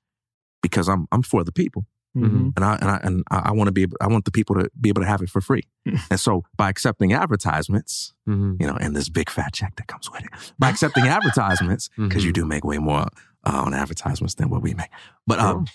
because 0.62 0.88
I'm 0.90 1.08
I'm 1.12 1.22
for 1.24 1.44
the 1.44 1.52
people 1.52 1.86
Mhm. 2.16 2.54
and 2.56 2.64
I 2.64 2.76
and 2.76 2.90
I 2.92 3.00
and 3.04 3.24
I, 3.32 3.38
I 3.46 3.52
want 3.54 3.68
to 3.70 3.72
be 3.72 3.82
able, 3.84 3.98
I 4.00 4.06
want 4.08 4.26
the 4.26 4.32
people 4.32 4.56
to 4.56 4.70
be 4.80 4.90
able 4.90 5.02
to 5.02 5.08
have 5.08 5.22
it 5.24 5.30
for 5.32 5.42
free. 5.42 5.64
and 6.12 6.20
so 6.20 6.44
by 6.58 6.70
accepting 6.70 7.12
advertisements, 7.14 8.14
Mm-hmm. 8.30 8.62
you 8.62 8.68
know, 8.68 8.78
and 8.80 8.96
this 8.96 9.10
big 9.10 9.30
fat 9.30 9.52
check 9.54 9.76
that 9.76 9.88
comes 9.88 10.10
with 10.10 10.24
it, 10.24 10.30
by 10.58 10.70
accepting 10.70 11.04
advertisements, 11.08 11.90
because 11.98 12.24
you 12.24 12.32
do 12.32 12.46
make 12.46 12.64
way 12.64 12.78
more 12.78 13.08
uh, 13.46 13.64
on 13.66 13.74
advertisements 13.74 14.36
than 14.36 14.50
what 14.50 14.62
we 14.62 14.74
make. 14.74 14.90
But 15.28 15.40
um, 15.40 15.66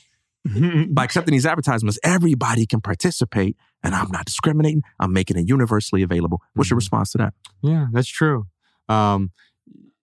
by 0.95 1.05
accepting 1.05 1.33
these 1.33 1.47
advertisements, 1.47 1.99
everybody 2.03 2.67
can 2.67 2.81
participate, 2.81 3.57
and 3.83 3.95
I'm 3.95 4.11
not 4.11 4.25
discriminating. 4.27 4.83
I'm 4.99 5.13
making 5.13 5.37
it 5.39 5.49
universally 5.49 6.03
available. 6.03 6.41
What's 6.55 6.71
your 6.71 6.77
response 6.77 7.13
to 7.13 7.19
that? 7.19 7.35
Yeah, 7.63 7.87
that's 7.93 8.09
true. 8.09 8.47
Um, 8.89 9.33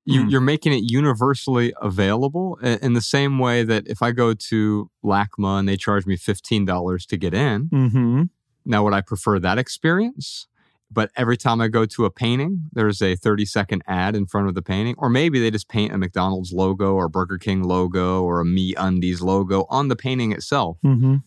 you, 0.08 0.22
Hmm. 0.24 0.30
You're 0.30 0.42
making 0.42 0.72
it 0.74 0.84
universally 0.92 1.74
available 1.82 2.58
in 2.62 2.94
the 2.94 3.02
same 3.02 3.40
way 3.40 3.64
that 3.64 3.88
if 3.88 4.04
I 4.04 4.12
go 4.12 4.36
to 4.36 4.92
LACMA 5.04 5.58
and 5.60 5.68
they 5.68 5.78
charge 5.78 6.06
me 6.06 6.16
$15 6.16 7.08
to 7.08 7.18
get 7.18 7.34
in, 7.34 7.70
Mm-hmm. 7.74 8.24
now 8.66 8.84
would 8.84 8.94
I 8.94 9.02
prefer 9.02 9.40
that 9.40 9.58
experience? 9.58 10.48
But 10.92 11.12
every 11.16 11.36
time 11.36 11.62
I 11.62 11.68
go 11.68 11.86
to 11.86 12.06
a 12.06 12.12
painting, 12.12 12.70
there's 12.72 13.02
a 13.02 13.16
30 13.16 13.46
second 13.46 13.84
ad 13.88 14.16
in 14.16 14.28
front 14.28 14.48
of 14.48 14.56
the 14.56 14.62
painting. 14.62 14.96
Or 14.98 15.10
maybe 15.10 15.40
they 15.40 15.52
just 15.52 15.68
paint 15.68 15.94
a 15.94 15.98
McDonald's 15.98 16.54
logo 16.54 16.94
or 16.94 17.10
Burger 17.10 17.38
King 17.38 17.64
logo 17.64 18.24
or 18.24 18.42
a 18.42 18.46
MeUndies 18.46 19.22
logo 19.22 19.66
on 19.70 19.88
the 19.88 19.96
painting 19.96 20.32
itself. 20.32 20.78
Mm-hmm. 20.86 21.18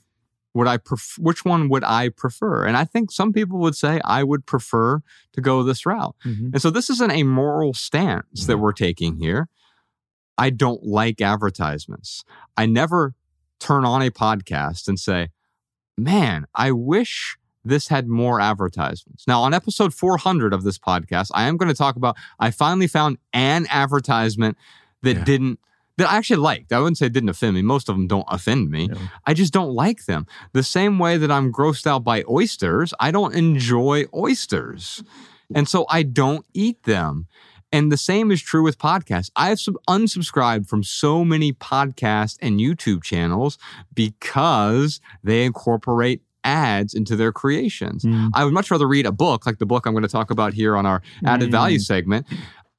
Would 0.55 0.67
I 0.67 0.77
pref- 0.77 1.17
which 1.19 1.45
one 1.45 1.69
would 1.69 1.85
I 1.85 2.09
prefer? 2.09 2.65
And 2.65 2.77
I 2.77 2.85
think 2.85 3.11
some 3.11 3.33
people 3.33 3.59
would 3.59 3.77
say 3.77 4.01
I 4.05 4.25
would 4.25 4.47
prefer 4.47 5.03
to 5.33 5.41
go 5.41 5.63
this 5.63 5.85
route. 5.85 6.17
Mhm. 6.25 6.53
And 6.55 6.63
so 6.63 6.71
this 6.71 6.89
isn't 6.91 7.11
a 7.13 7.23
moral 7.23 7.75
stance 7.75 8.47
that 8.47 8.59
we're 8.59 8.73
taking 8.73 9.19
here. 9.19 9.49
I 10.39 10.51
don't 10.51 10.85
like 10.85 11.21
advertisements. 11.21 12.25
I 12.57 12.67
never 12.67 13.15
turn 13.59 13.85
on 13.85 14.03
a 14.03 14.11
podcast 14.11 14.89
and 14.89 14.99
say, 14.99 15.29
man, 15.97 16.47
I 16.55 16.71
wish 16.71 17.37
this 17.65 17.89
had 17.89 18.09
more 18.09 18.41
advertisements. 18.41 19.27
Now, 19.27 19.43
on 19.43 19.53
episode 19.55 19.93
400 19.95 20.53
of 20.53 20.63
this 20.63 20.79
podcast, 20.79 21.31
I 21.35 21.49
am 21.49 21.57
going 21.57 21.69
to 21.69 21.75
talk 21.75 21.97
about, 21.97 22.17
I 22.39 22.51
finally 22.51 22.87
found 22.87 23.19
an 23.33 23.67
advertisement 23.71 24.57
that 25.03 25.25
didn't, 25.25 25.59
that 25.97 26.09
I 26.09 26.17
actually 26.17 26.37
liked. 26.37 26.73
I 26.73 26.79
wouldn't 26.79 26.99
say 26.99 27.07
it 27.07 27.13
didn't 27.13 27.29
offend 27.29 27.55
me. 27.55 27.63
Most 27.63 27.89
of 27.89 27.97
them 27.97 28.07
don't 28.07 28.27
offend 28.29 28.71
me. 28.71 28.89
I 29.27 29.35
just 29.35 29.53
don't 29.53 29.73
like 29.75 30.07
them. 30.07 30.27
The 30.53 30.63
same 30.63 30.99
way 30.99 31.17
that 31.17 31.31
I'm 31.31 31.53
grossed 31.53 31.87
out 31.87 32.05
by 32.05 32.25
oysters, 32.29 32.95
I 33.01 33.11
don't 33.11 33.35
enjoy 33.35 34.05
oysters. 34.15 35.03
And 35.55 35.69
so 35.69 35.87
I 35.89 36.03
don't 36.05 36.47
eat 36.55 36.83
them. 36.85 37.27
And 37.71 37.93
the 37.93 37.97
same 37.99 38.31
is 38.31 38.41
true 38.41 38.63
with 38.63 38.79
podcasts. 38.79 39.31
I 39.37 39.51
have 39.51 39.61
sub- 39.61 39.77
unsubscribed 39.89 40.69
from 40.69 40.83
so 40.83 41.25
many 41.25 41.53
podcast 41.53 42.39
and 42.41 42.61
YouTube 42.61 43.03
channels 43.03 43.59
because 43.93 45.01
they 45.23 45.45
incorporate 45.45 46.23
ads 46.45 46.95
into 46.95 47.17
their 47.17 47.33
creations. 47.33 48.05
I 48.35 48.45
would 48.45 48.53
much 48.55 48.71
rather 48.71 48.87
read 48.89 49.07
a 49.07 49.13
book 49.13 49.47
like 49.47 49.59
the 49.59 49.67
book 49.67 49.87
I'm 49.87 49.93
going 49.93 50.03
to 50.03 50.09
talk 50.09 50.31
about 50.31 50.55
here 50.55 50.77
on 50.77 50.87
our 50.87 51.03
added 51.25 51.51
value 51.51 51.79
Mm. 51.79 51.83
segment. 51.83 52.27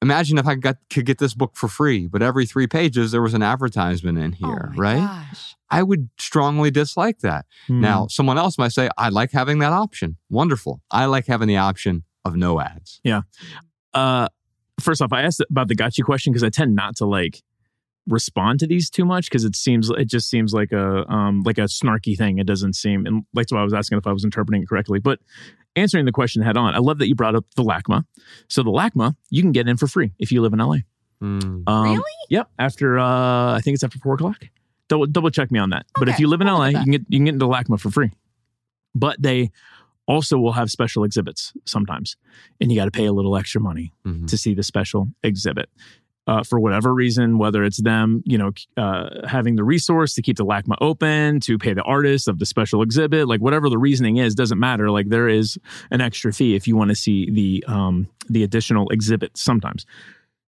Imagine 0.01 0.37
if 0.37 0.47
I 0.47 0.55
got 0.55 0.77
could 0.89 1.05
get 1.05 1.17
this 1.17 1.33
book 1.33 1.51
for 1.55 1.67
free, 1.67 2.07
but 2.07 2.21
every 2.21 2.45
three 2.45 2.67
pages 2.67 3.11
there 3.11 3.21
was 3.21 3.33
an 3.33 3.43
advertisement 3.43 4.17
in 4.17 4.31
here, 4.31 4.71
right? 4.77 5.25
I 5.69 5.83
would 5.83 6.09
strongly 6.17 6.71
dislike 6.71 7.19
that. 7.19 7.45
Hmm. 7.67 7.81
Now, 7.81 8.07
someone 8.07 8.37
else 8.37 8.57
might 8.57 8.71
say, 8.71 8.89
I 8.97 9.09
like 9.09 9.31
having 9.33 9.59
that 9.59 9.73
option. 9.73 10.15
Wonderful. 10.29 10.81
I 10.89 11.05
like 11.05 11.27
having 11.27 11.49
the 11.49 11.57
option 11.57 12.03
of 12.23 12.37
no 12.37 12.61
ads. 12.61 13.01
Yeah. 13.03 13.21
Uh, 13.93 14.29
first 14.79 15.01
off, 15.01 15.11
I 15.11 15.23
asked 15.23 15.43
about 15.49 15.67
the 15.67 15.75
gotcha 15.75 16.01
question 16.03 16.31
because 16.31 16.43
I 16.43 16.49
tend 16.49 16.75
not 16.75 16.95
to 16.97 17.05
like 17.05 17.41
respond 18.09 18.59
to 18.59 18.67
these 18.67 18.89
too 18.89 19.05
much 19.05 19.29
because 19.29 19.45
it 19.45 19.55
seems 19.55 19.89
it 19.89 20.05
just 20.05 20.29
seems 20.29 20.53
like 20.53 20.71
a 20.71 21.09
um 21.11 21.41
like 21.45 21.57
a 21.57 21.63
snarky 21.63 22.17
thing. 22.17 22.37
It 22.39 22.47
doesn't 22.47 22.73
seem 22.73 23.05
and 23.05 23.23
that's 23.33 23.51
why 23.51 23.59
I 23.61 23.63
was 23.63 23.73
asking 23.73 23.97
if 23.99 24.07
I 24.07 24.11
was 24.11 24.23
interpreting 24.23 24.63
it 24.63 24.67
correctly. 24.69 24.99
But 24.99 25.19
answering 25.75 26.05
the 26.05 26.11
question 26.11 26.41
head 26.41 26.57
on, 26.57 26.73
I 26.75 26.79
love 26.79 26.97
that 26.99 27.07
you 27.07 27.15
brought 27.15 27.35
up 27.35 27.45
the 27.55 27.63
LACMA. 27.63 28.03
So 28.47 28.63
the 28.63 28.71
LACMA 28.71 29.15
you 29.29 29.41
can 29.41 29.51
get 29.51 29.67
in 29.67 29.77
for 29.77 29.87
free 29.87 30.11
if 30.19 30.31
you 30.31 30.41
live 30.41 30.53
in 30.53 30.59
LA. 30.59 30.77
Um, 31.21 31.63
really? 31.67 32.03
Yep. 32.29 32.49
After 32.57 32.97
uh, 32.99 33.53
I 33.55 33.61
think 33.63 33.75
it's 33.75 33.83
after 33.83 33.99
four 33.99 34.15
o'clock. 34.15 34.37
Double 34.87 35.05
double 35.05 35.29
check 35.29 35.51
me 35.51 35.59
on 35.59 35.69
that. 35.69 35.85
but 35.95 36.09
if 36.09 36.19
you 36.19 36.27
live 36.27 36.41
in 36.41 36.47
LA, 36.47 36.67
you 36.67 36.77
can 36.79 36.91
get 36.91 37.01
you 37.09 37.19
can 37.19 37.25
get 37.25 37.33
into 37.35 37.45
LACMA 37.45 37.79
for 37.79 37.91
free. 37.91 38.11
But 38.95 39.21
they 39.21 39.51
also 40.07 40.39
will 40.39 40.53
have 40.53 40.71
special 40.71 41.03
exhibits 41.03 41.53
sometimes, 41.65 42.17
and 42.59 42.71
you 42.71 42.77
got 42.79 42.85
to 42.85 42.91
pay 42.91 43.05
a 43.05 43.11
little 43.13 43.37
extra 43.37 43.61
money 43.61 43.93
to 44.25 44.37
see 44.37 44.55
the 44.55 44.63
special 44.63 45.09
exhibit. 45.23 45.69
Uh, 46.27 46.43
for 46.43 46.59
whatever 46.59 46.93
reason, 46.93 47.39
whether 47.39 47.63
it's 47.63 47.81
them, 47.81 48.21
you 48.23 48.37
know, 48.37 48.51
uh, 48.77 49.09
having 49.27 49.55
the 49.55 49.63
resource 49.63 50.13
to 50.13 50.21
keep 50.21 50.37
the 50.37 50.45
LACMA 50.45 50.75
open, 50.79 51.39
to 51.39 51.57
pay 51.57 51.73
the 51.73 51.81
artist 51.81 52.27
of 52.27 52.37
the 52.37 52.45
special 52.45 52.83
exhibit, 52.83 53.27
like 53.27 53.41
whatever 53.41 53.67
the 53.67 53.79
reasoning 53.79 54.17
is, 54.17 54.35
doesn't 54.35 54.59
matter. 54.59 54.91
Like 54.91 55.09
there 55.09 55.27
is 55.27 55.57
an 55.89 56.01
extra 56.01 56.31
fee 56.31 56.55
if 56.55 56.67
you 56.67 56.75
want 56.75 56.89
to 56.89 56.95
see 56.95 57.31
the 57.31 57.63
um, 57.67 58.07
the 58.29 58.43
additional 58.43 58.87
exhibit 58.89 59.35
sometimes. 59.35 59.87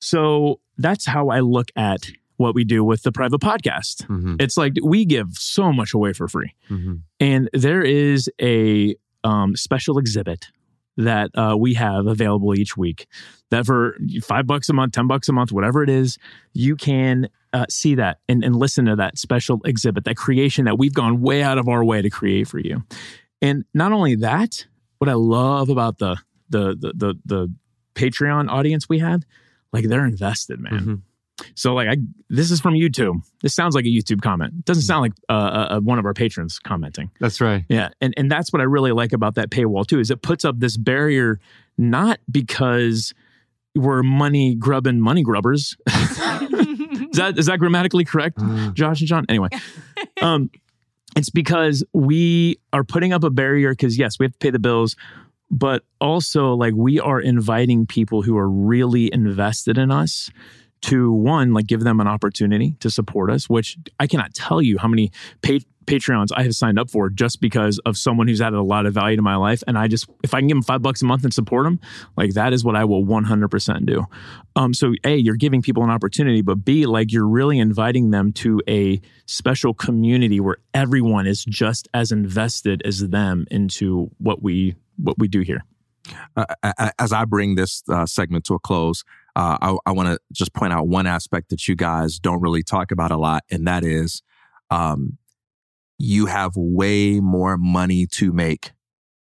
So 0.02 0.60
that's 0.78 1.06
how 1.06 1.30
I 1.30 1.40
look 1.40 1.70
at 1.78 2.10
what 2.36 2.56
we 2.56 2.66
do 2.66 2.84
with 2.84 3.04
the 3.04 3.12
private 3.14 3.40
podcast. 3.40 4.06
It's 4.42 4.58
like 4.58 4.74
we 4.84 5.06
give 5.06 5.30
so 5.34 5.72
much 5.72 5.94
away 5.94 6.12
for 6.12 6.28
free. 6.28 6.54
And 7.22 7.50
there 7.54 7.82
is 7.82 8.30
a 8.42 8.96
um, 9.24 9.56
special 9.56 9.98
exhibit 9.98 10.48
that 11.00 11.32
uh, 11.36 11.56
we 11.58 11.74
have 11.76 12.08
available 12.08 12.54
each 12.54 12.76
week 12.76 13.08
that 13.52 13.66
for 13.66 13.98
five 14.22 14.46
bucks 14.46 14.70
a 14.70 14.74
month, 14.74 14.94
10 14.94 15.08
bucks 15.08 15.30
a 15.30 15.34
month, 15.34 15.52
whatever 15.52 15.82
it 15.82 15.90
is, 15.90 16.18
you 16.54 16.76
can 16.76 17.30
uh, 17.54 17.66
see 17.70 17.96
that 17.96 18.20
and, 18.28 18.44
and 18.44 18.56
listen 18.56 18.86
to 18.86 18.96
that 18.96 19.18
special 19.18 19.60
exhibit, 19.66 20.04
that 20.04 20.18
creation 20.18 20.66
that 20.66 20.78
we've 20.78 20.94
gone 20.94 21.22
way 21.22 21.42
out 21.42 21.58
of 21.58 21.68
our 21.68 21.84
way 21.84 22.02
to 22.02 22.10
create 22.10 22.48
for 22.48 22.60
you. 22.60 22.84
And 23.42 23.66
not 23.74 23.92
only 23.92 24.16
that, 24.16 24.68
what 25.00 25.10
I 25.10 25.14
love 25.14 25.70
about 25.70 25.98
the 25.98 26.18
the 26.50 26.76
the 26.76 26.94
the, 26.96 27.20
the 27.26 27.54
Patreon 27.96 28.50
audience 28.50 28.90
we 28.90 29.00
have, 29.00 29.24
like 29.72 29.88
they're 29.88 30.06
invested, 30.06 30.60
man. 30.60 31.04
So 31.56 31.74
like 31.74 31.88
I 31.88 31.98
this 32.30 32.52
is 32.52 32.60
from 32.60 32.74
YouTube. 32.74 33.22
This 33.42 33.54
sounds 33.54 33.76
like 33.76 33.86
a 33.86 33.90
YouTube 33.90 34.22
comment. 34.22 34.54
It 34.60 34.66
doesn't 34.66 34.84
sound 34.84 35.02
like 35.02 35.14
uh, 35.30 35.34
uh, 35.34 35.68
uh, 35.72 35.80
one 35.80 36.00
of 36.00 36.06
our 36.06 36.14
patrons 36.14 36.60
commenting. 36.60 37.12
That's 37.20 37.42
right. 37.42 37.66
Yeah, 37.70 37.90
and 38.02 38.14
and 38.18 38.32
that's 38.32 38.52
what 38.52 38.62
I 38.62 38.66
really 38.66 38.92
like 38.92 39.14
about 39.14 39.36
that 39.36 39.50
paywall 39.50 39.86
too. 39.86 40.00
Is 40.00 40.12
it 40.12 40.22
puts 40.22 40.46
up 40.46 40.60
this 40.60 40.78
barrier 40.78 41.40
not 41.78 42.20
because 42.30 43.14
we're 43.76 44.04
money 44.04 44.56
grubbing 44.56 45.00
money 45.00 45.24
grubbers. 45.24 45.78
is 45.88 47.18
that 47.18 47.36
is 47.38 47.46
that 47.48 47.60
grammatically 47.60 48.06
correct, 48.06 48.40
Josh 48.74 49.02
and 49.02 49.08
John? 49.08 49.26
Anyway, 49.30 49.50
um, 50.22 50.50
it's 51.16 51.30
because 51.30 51.84
we 51.94 52.60
are 52.74 52.84
putting 52.84 53.14
up 53.14 53.24
a 53.24 53.30
barrier 53.30 53.72
because 53.72 53.98
yes, 53.98 54.20
we 54.20 54.26
have 54.26 54.34
to 54.34 54.40
pay 54.40 54.50
the 54.50 54.60
bills, 54.60 54.96
but 55.50 55.84
also 56.02 56.54
like 56.54 56.74
we 56.76 57.00
are 57.00 57.20
inviting 57.20 57.86
people 57.86 58.22
who 58.22 58.38
are 58.38 58.50
really 58.50 59.12
invested 59.14 59.78
in 59.78 59.92
us 59.92 60.30
to 60.82 61.12
one 61.12 61.54
like 61.54 61.68
give 61.68 61.82
them 61.82 62.00
an 62.00 62.08
opportunity 62.08 62.76
to 62.80 62.90
support 62.90 63.30
us 63.30 63.50
which 63.50 63.78
i 64.00 64.08
cannot 64.08 64.34
tell 64.34 64.62
you 64.62 64.78
how 64.78 64.88
many 64.88 65.12
pa- 65.42 65.58
patreons 65.86 66.28
i 66.36 66.44
have 66.44 66.56
signed 66.56 66.78
up 66.78 66.90
for 66.90 67.10
just 67.10 67.42
because 67.42 67.80
of 67.80 67.98
someone 67.98 68.28
who's 68.28 68.42
added 68.42 68.58
a 68.58 68.64
lot 68.64 68.86
of 68.86 68.94
value 68.94 69.16
to 69.16 69.22
my 69.22 69.36
life. 69.36 69.64
And 69.66 69.78
i 69.78 69.88
just 69.88 70.08
if 70.24 70.34
i 70.34 70.40
can 70.40 70.48
give 70.48 70.56
them 70.56 70.64
five 70.64 70.82
bucks 70.82 71.02
a 71.02 71.06
month 71.06 71.24
and 71.24 71.34
support 71.34 71.66
them 71.66 71.80
like 72.16 72.34
that 72.34 72.54
is 72.54 72.64
what 72.64 72.76
i 72.76 72.86
will 72.86 73.04
100% 73.04 73.86
do. 73.86 74.06
Um 74.56 74.74
so 74.74 74.94
a 75.04 75.16
you're 75.16 75.36
giving 75.36 75.62
people 75.62 75.84
an 75.84 75.90
opportunity 75.90 76.42
but 76.42 76.64
b 76.64 76.86
like 76.86 77.12
you're 77.12 77.28
really 77.28 77.60
inviting 77.60 78.12
them 78.12 78.32
to 78.34 78.62
a 78.70 79.02
special 79.26 79.74
community 79.74 80.40
where 80.40 80.58
everyone 80.74 81.26
is 81.26 81.44
just 81.44 81.88
as 81.94 82.12
invested 82.12 82.82
as 82.86 83.10
them 83.10 83.46
into 83.50 84.12
what 84.20 84.44
we 84.44 84.76
what 84.98 85.18
we 85.18 85.28
do 85.28 85.42
here. 85.42 85.64
Uh, 86.36 86.46
as 86.98 87.12
I 87.14 87.26
bring 87.26 87.56
this 87.56 87.84
uh, 87.90 88.06
segment 88.06 88.46
to 88.46 88.56
a 88.56 88.60
close, 88.60 89.04
uh, 89.40 89.58
I, 89.62 89.78
I 89.86 89.92
want 89.94 90.10
to 90.10 90.20
just 90.34 90.54
point 90.54 90.74
out 90.74 90.90
one 90.90 91.08
aspect 91.08 91.50
that 91.50 91.66
you 91.66 91.74
guys 91.74 92.20
don't 92.20 92.42
really 92.42 92.62
talk 92.62 92.92
about 92.92 93.10
a 93.10 93.18
lot, 93.18 93.44
and 93.50 93.66
that 93.68 93.86
is 93.86 94.22
um, 94.70 95.18
you 95.98 96.26
have 96.26 96.52
way 96.58 97.22
more 97.22 97.58
money 97.58 98.06
to 98.16 98.34
make 98.34 98.72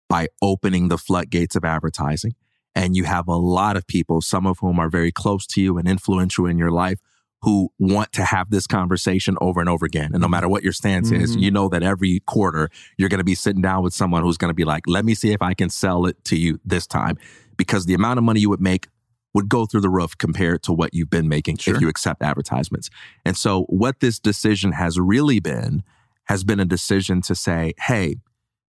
by 0.08 0.26
opening 0.42 0.88
the 0.88 0.98
floodgates 0.98 1.54
of 1.54 1.64
advertising. 1.64 2.34
And 2.74 2.96
you 2.96 3.04
have 3.04 3.28
a 3.28 3.36
lot 3.36 3.76
of 3.76 3.86
people, 3.86 4.20
some 4.20 4.44
of 4.44 4.58
whom 4.58 4.80
are 4.80 4.90
very 4.90 5.12
close 5.12 5.46
to 5.48 5.60
you 5.60 5.78
and 5.78 5.86
influential 5.86 6.46
in 6.46 6.58
your 6.58 6.72
life, 6.72 6.98
who 7.42 7.70
want 7.78 8.12
to 8.14 8.24
have 8.24 8.50
this 8.50 8.66
conversation 8.66 9.36
over 9.40 9.60
and 9.60 9.68
over 9.68 9.86
again. 9.86 10.10
And 10.14 10.20
no 10.20 10.26
matter 10.26 10.48
what 10.48 10.64
your 10.64 10.72
stance 10.72 11.12
mm-hmm. 11.12 11.22
is, 11.22 11.36
you 11.36 11.52
know 11.52 11.68
that 11.68 11.84
every 11.84 12.20
quarter 12.26 12.70
you're 12.98 13.08
going 13.08 13.18
to 13.18 13.24
be 13.24 13.36
sitting 13.36 13.62
down 13.62 13.84
with 13.84 13.94
someone 13.94 14.24
who's 14.24 14.36
going 14.36 14.50
to 14.50 14.54
be 14.54 14.64
like, 14.64 14.82
let 14.88 15.04
me 15.04 15.14
see 15.14 15.30
if 15.32 15.42
I 15.42 15.54
can 15.54 15.70
sell 15.70 16.06
it 16.06 16.24
to 16.24 16.36
you 16.36 16.58
this 16.64 16.88
time. 16.88 17.18
Because 17.56 17.86
the 17.86 17.94
amount 17.94 18.18
of 18.18 18.24
money 18.24 18.40
you 18.40 18.50
would 18.50 18.60
make 18.60 18.88
would 19.34 19.48
go 19.48 19.66
through 19.66 19.80
the 19.80 19.90
roof 19.90 20.16
compared 20.18 20.62
to 20.64 20.72
what 20.72 20.92
you've 20.92 21.10
been 21.10 21.28
making 21.28 21.56
sure. 21.56 21.74
if 21.74 21.80
you 21.80 21.88
accept 21.88 22.22
advertisements. 22.22 22.90
And 23.24 23.36
so 23.36 23.62
what 23.64 24.00
this 24.00 24.18
decision 24.18 24.72
has 24.72 24.98
really 24.98 25.40
been 25.40 25.82
has 26.24 26.44
been 26.44 26.60
a 26.60 26.64
decision 26.64 27.20
to 27.22 27.34
say, 27.34 27.74
hey, 27.78 28.16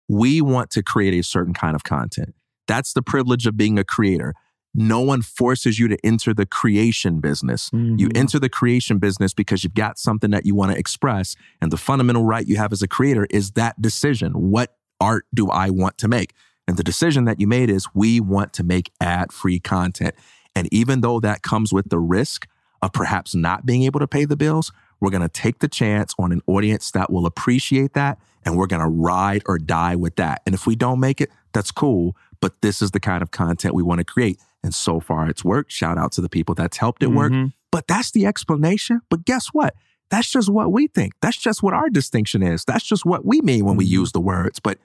we 0.08 0.42
want 0.42 0.70
to 0.72 0.84
create 0.84 1.14
a 1.14 1.24
certain 1.24 1.54
kind 1.54 1.76
of 1.76 1.84
content. 1.84 2.36
That's 2.68 2.94
the 2.94 3.02
privilege 3.02 3.46
of 3.46 3.58
being 3.58 3.78
a 3.78 3.84
creator. 3.84 4.34
No 4.74 5.00
one 5.00 5.22
forces 5.22 5.80
you 5.80 5.88
to 5.88 5.98
enter 6.04 6.34
the 6.34 6.46
creation 6.46 7.22
business. 7.22 7.70
Mm-hmm. 7.70 7.96
You 7.98 8.10
enter 8.14 8.40
the 8.40 8.50
creation 8.50 8.98
business 8.98 9.34
because 9.34 9.64
you've 9.64 9.74
got 9.74 9.98
something 9.98 10.32
that 10.32 10.46
you 10.46 10.54
want 10.54 10.74
to 10.74 10.78
express. 10.78 11.36
And 11.62 11.72
the 11.72 11.78
fundamental 11.78 12.26
right 12.26 12.46
you 12.46 12.58
have 12.58 12.74
as 12.74 12.82
a 12.82 12.88
creator 12.88 13.26
is 13.30 13.52
that 13.52 13.82
decision. 13.82 14.34
What 14.34 14.76
art 15.00 15.26
do 15.34 15.50
I 15.50 15.70
want 15.70 15.98
to 16.00 16.08
make? 16.08 16.34
And 16.68 16.78
the 16.78 16.84
decision 16.84 17.26
that 17.26 17.40
you 17.40 17.48
made 17.48 17.70
is 17.70 17.88
we 17.94 18.20
want 18.20 18.52
to 18.54 18.64
make 18.64 18.92
ad 19.00 19.32
free 19.32 19.60
content. 19.60 20.16
And 20.56 20.68
even 20.72 21.02
though 21.02 21.20
that 21.20 21.42
comes 21.42 21.74
with 21.74 21.90
the 21.90 22.00
risk 22.00 22.48
of 22.82 22.94
perhaps 22.94 23.36
not 23.36 23.66
being 23.66 23.84
able 23.84 24.00
to 24.00 24.08
pay 24.08 24.26
the 24.26 24.38
bills, 24.38 24.72
we're 25.00 25.12
going 25.12 25.22
to 25.22 25.30
take 25.30 25.60
the 25.60 25.68
chance 25.68 26.14
on 26.18 26.32
an 26.32 26.42
audience 26.48 26.92
that 26.92 27.12
will 27.12 27.26
appreciate 27.26 27.94
that. 27.94 28.18
And 28.46 28.58
we're 28.58 28.68
going 28.68 28.82
to 28.82 28.88
ride 28.88 29.44
or 29.48 29.58
die 29.58 29.96
with 29.96 30.16
that. 30.18 30.42
And 30.46 30.54
if 30.54 30.68
we 30.68 30.76
don't 30.76 31.00
make 31.00 31.20
it, 31.20 31.30
that's 31.52 31.72
cool. 31.72 32.16
But 32.42 32.62
this 32.62 32.82
is 32.82 32.92
the 32.92 33.00
kind 33.00 33.22
of 33.22 33.32
content 33.32 33.74
we 33.74 33.84
want 33.84 34.00
to 34.00 34.06
create. 34.06 34.40
And 34.64 34.74
so 34.74 35.00
far 35.00 35.28
it's 35.28 35.44
worked. 35.44 35.72
Shout 35.72 35.98
out 35.98 36.12
to 36.14 36.22
the 36.22 36.30
people 36.30 36.56
that's 36.56 36.78
helped 36.78 37.04
it 37.04 37.08
work. 37.08 37.32
Mm-hmm. 37.32 37.50
But 37.72 37.88
that's 37.88 38.12
the 38.12 38.26
explanation. 38.26 39.02
But 39.10 39.26
guess 39.26 39.48
what? 39.48 39.76
That's 40.10 40.32
just 40.32 40.50
what 40.50 40.72
we 40.72 40.88
think. 40.88 41.14
That's 41.22 41.38
just 41.38 41.64
what 41.64 41.74
our 41.74 41.90
distinction 41.90 42.44
is. 42.44 42.64
That's 42.64 42.86
just 42.86 43.06
what 43.06 43.26
we 43.26 43.42
mean 43.42 43.66
when 43.66 43.74
mm-hmm. 43.74 43.80
we 43.80 43.86
use 43.86 44.12
the 44.12 44.22
words. 44.22 44.60
But 44.60 44.78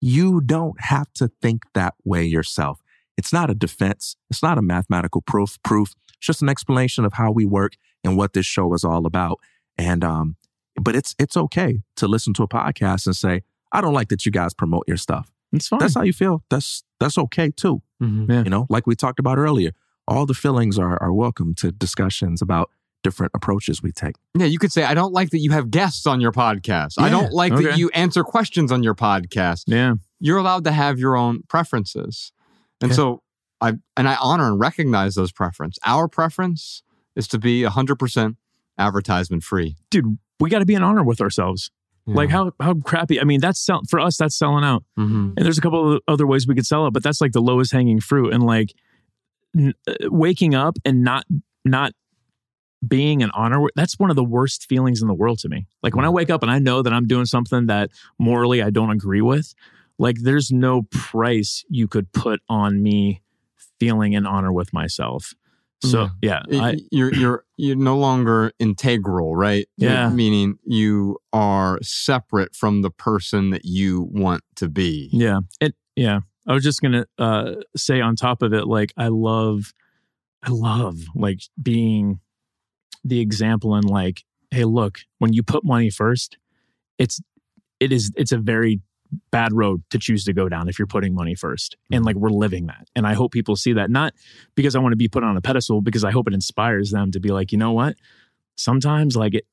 you 0.00 0.40
don't 0.40 0.80
have 0.80 1.12
to 1.14 1.28
think 1.42 1.64
that 1.74 1.94
way 2.04 2.24
yourself. 2.24 2.82
It's 3.16 3.32
not 3.32 3.50
a 3.50 3.54
defense. 3.54 4.16
It's 4.30 4.42
not 4.42 4.58
a 4.58 4.62
mathematical 4.62 5.22
proof. 5.22 5.58
Proof. 5.62 5.94
It's 6.16 6.26
just 6.26 6.42
an 6.42 6.48
explanation 6.48 7.04
of 7.04 7.14
how 7.14 7.30
we 7.30 7.44
work 7.44 7.74
and 8.04 8.16
what 8.16 8.32
this 8.32 8.46
show 8.46 8.72
is 8.74 8.84
all 8.84 9.06
about. 9.06 9.38
And 9.76 10.04
um, 10.04 10.36
but 10.80 10.96
it's 10.96 11.14
it's 11.18 11.36
okay 11.36 11.80
to 11.96 12.08
listen 12.08 12.34
to 12.34 12.42
a 12.42 12.48
podcast 12.48 13.06
and 13.06 13.16
say, 13.16 13.42
I 13.72 13.80
don't 13.80 13.94
like 13.94 14.08
that 14.08 14.24
you 14.26 14.32
guys 14.32 14.54
promote 14.54 14.84
your 14.86 14.96
stuff. 14.96 15.32
It's 15.52 15.68
fine. 15.68 15.80
That's 15.80 15.94
how 15.94 16.02
you 16.02 16.12
feel. 16.12 16.44
That's 16.50 16.84
that's 16.98 17.18
okay 17.18 17.50
too. 17.50 17.82
Mm-hmm. 18.02 18.30
Yeah. 18.30 18.44
You 18.44 18.50
know, 18.50 18.66
like 18.68 18.86
we 18.86 18.94
talked 18.94 19.18
about 19.18 19.38
earlier, 19.38 19.72
all 20.06 20.26
the 20.26 20.34
feelings 20.34 20.78
are 20.78 21.00
are 21.02 21.12
welcome 21.12 21.54
to 21.56 21.72
discussions 21.72 22.40
about 22.40 22.70
different 23.02 23.32
approaches 23.34 23.82
we 23.82 23.92
take. 23.92 24.16
Yeah, 24.36 24.46
you 24.46 24.58
could 24.58 24.72
say, 24.72 24.84
I 24.84 24.94
don't 24.94 25.12
like 25.12 25.30
that 25.30 25.38
you 25.38 25.52
have 25.52 25.70
guests 25.70 26.06
on 26.06 26.20
your 26.20 26.32
podcast. 26.32 26.94
Yeah. 26.98 27.04
I 27.04 27.08
don't 27.08 27.32
like 27.32 27.52
okay. 27.52 27.64
that 27.64 27.78
you 27.78 27.88
answer 27.90 28.22
questions 28.22 28.70
on 28.70 28.82
your 28.82 28.94
podcast. 28.94 29.64
Yeah. 29.66 29.94
You're 30.18 30.38
allowed 30.38 30.64
to 30.64 30.72
have 30.72 30.98
your 30.98 31.16
own 31.16 31.42
preferences. 31.48 32.32
And 32.80 32.90
yeah. 32.90 32.96
so 32.96 33.22
I 33.60 33.74
and 33.96 34.08
I 34.08 34.16
honor 34.20 34.48
and 34.48 34.58
recognize 34.58 35.14
those 35.14 35.32
preference. 35.32 35.78
Our 35.84 36.08
preference 36.08 36.82
is 37.16 37.28
to 37.28 37.38
be 37.38 37.62
100% 37.62 38.36
advertisement 38.78 39.42
free. 39.42 39.76
Dude, 39.90 40.18
we 40.38 40.48
got 40.48 40.60
to 40.60 40.66
be 40.66 40.74
in 40.74 40.82
honor 40.82 41.02
with 41.02 41.20
ourselves. 41.20 41.70
Yeah. 42.06 42.14
Like 42.14 42.30
how 42.30 42.52
how 42.60 42.74
crappy. 42.74 43.20
I 43.20 43.24
mean, 43.24 43.40
that's 43.40 43.60
sell, 43.60 43.82
for 43.88 44.00
us. 44.00 44.16
That's 44.16 44.36
selling 44.36 44.64
out. 44.64 44.84
Mm-hmm. 44.98 45.32
And 45.36 45.44
there's 45.44 45.58
a 45.58 45.60
couple 45.60 45.96
of 45.96 46.00
other 46.08 46.26
ways 46.26 46.46
we 46.46 46.54
could 46.54 46.66
sell 46.66 46.86
it, 46.86 46.92
but 46.92 47.02
that's 47.02 47.20
like 47.20 47.32
the 47.32 47.42
lowest 47.42 47.72
hanging 47.72 48.00
fruit. 48.00 48.32
And 48.32 48.42
like 48.42 48.72
n- 49.56 49.74
uh, 49.86 49.94
waking 50.04 50.54
up 50.54 50.78
and 50.84 51.02
not 51.02 51.24
not 51.64 51.92
being 52.86 53.22
an 53.22 53.30
honor 53.34 53.66
that's 53.76 53.98
one 53.98 54.08
of 54.08 54.16
the 54.16 54.24
worst 54.24 54.64
feelings 54.66 55.02
in 55.02 55.08
the 55.08 55.12
world 55.12 55.38
to 55.38 55.50
me 55.50 55.66
like 55.82 55.94
when 55.94 56.06
i 56.06 56.08
wake 56.08 56.30
up 56.30 56.42
and 56.42 56.50
i 56.50 56.58
know 56.58 56.80
that 56.80 56.94
i'm 56.94 57.06
doing 57.06 57.26
something 57.26 57.66
that 57.66 57.90
morally 58.18 58.62
i 58.62 58.70
don't 58.70 58.88
agree 58.88 59.20
with 59.20 59.54
like 60.00 60.16
there's 60.22 60.50
no 60.50 60.82
price 60.90 61.64
you 61.68 61.86
could 61.86 62.10
put 62.12 62.40
on 62.48 62.82
me 62.82 63.22
feeling 63.78 64.14
in 64.14 64.26
honor 64.26 64.52
with 64.52 64.72
myself 64.72 65.34
so 65.82 66.10
yeah, 66.20 66.42
yeah 66.48 66.62
I, 66.62 66.76
you're 66.90 67.12
you're 67.14 67.44
you're 67.56 67.76
no 67.76 67.96
longer 67.96 68.52
integral, 68.58 69.34
right? 69.34 69.66
Yeah, 69.76 70.08
you're, 70.08 70.16
meaning 70.16 70.58
you 70.64 71.18
are 71.32 71.78
separate 71.82 72.54
from 72.54 72.82
the 72.82 72.90
person 72.90 73.50
that 73.50 73.64
you 73.64 74.06
want 74.10 74.42
to 74.56 74.68
be. 74.68 75.08
Yeah, 75.12 75.40
it 75.60 75.74
yeah. 75.96 76.20
I 76.46 76.52
was 76.52 76.64
just 76.64 76.82
gonna 76.82 77.06
uh, 77.18 77.54
say 77.76 78.00
on 78.00 78.14
top 78.14 78.42
of 78.42 78.52
it, 78.52 78.66
like 78.66 78.92
I 78.98 79.08
love, 79.08 79.72
I 80.42 80.50
love 80.50 80.98
like 81.14 81.40
being 81.60 82.20
the 83.02 83.20
example 83.20 83.74
and 83.74 83.88
like, 83.88 84.24
hey, 84.50 84.64
look, 84.64 84.98
when 85.18 85.32
you 85.32 85.42
put 85.42 85.64
money 85.64 85.88
first, 85.88 86.36
it's 86.98 87.22
it 87.78 87.90
is 87.90 88.12
it's 88.16 88.32
a 88.32 88.38
very 88.38 88.80
bad 89.30 89.52
road 89.52 89.82
to 89.90 89.98
choose 89.98 90.24
to 90.24 90.32
go 90.32 90.48
down 90.48 90.68
if 90.68 90.78
you're 90.78 90.86
putting 90.86 91.14
money 91.14 91.34
first. 91.34 91.76
And 91.90 92.04
like 92.04 92.16
we're 92.16 92.30
living 92.30 92.66
that. 92.66 92.88
And 92.94 93.06
I 93.06 93.14
hope 93.14 93.32
people 93.32 93.56
see 93.56 93.72
that, 93.74 93.90
not 93.90 94.14
because 94.54 94.76
I 94.76 94.78
want 94.78 94.92
to 94.92 94.96
be 94.96 95.08
put 95.08 95.24
on 95.24 95.36
a 95.36 95.40
pedestal, 95.40 95.80
because 95.80 96.04
I 96.04 96.10
hope 96.10 96.28
it 96.28 96.34
inspires 96.34 96.90
them 96.90 97.10
to 97.12 97.20
be 97.20 97.30
like, 97.30 97.52
you 97.52 97.58
know 97.58 97.72
what? 97.72 97.96
Sometimes 98.56 99.16
like 99.16 99.34
it, 99.34 99.46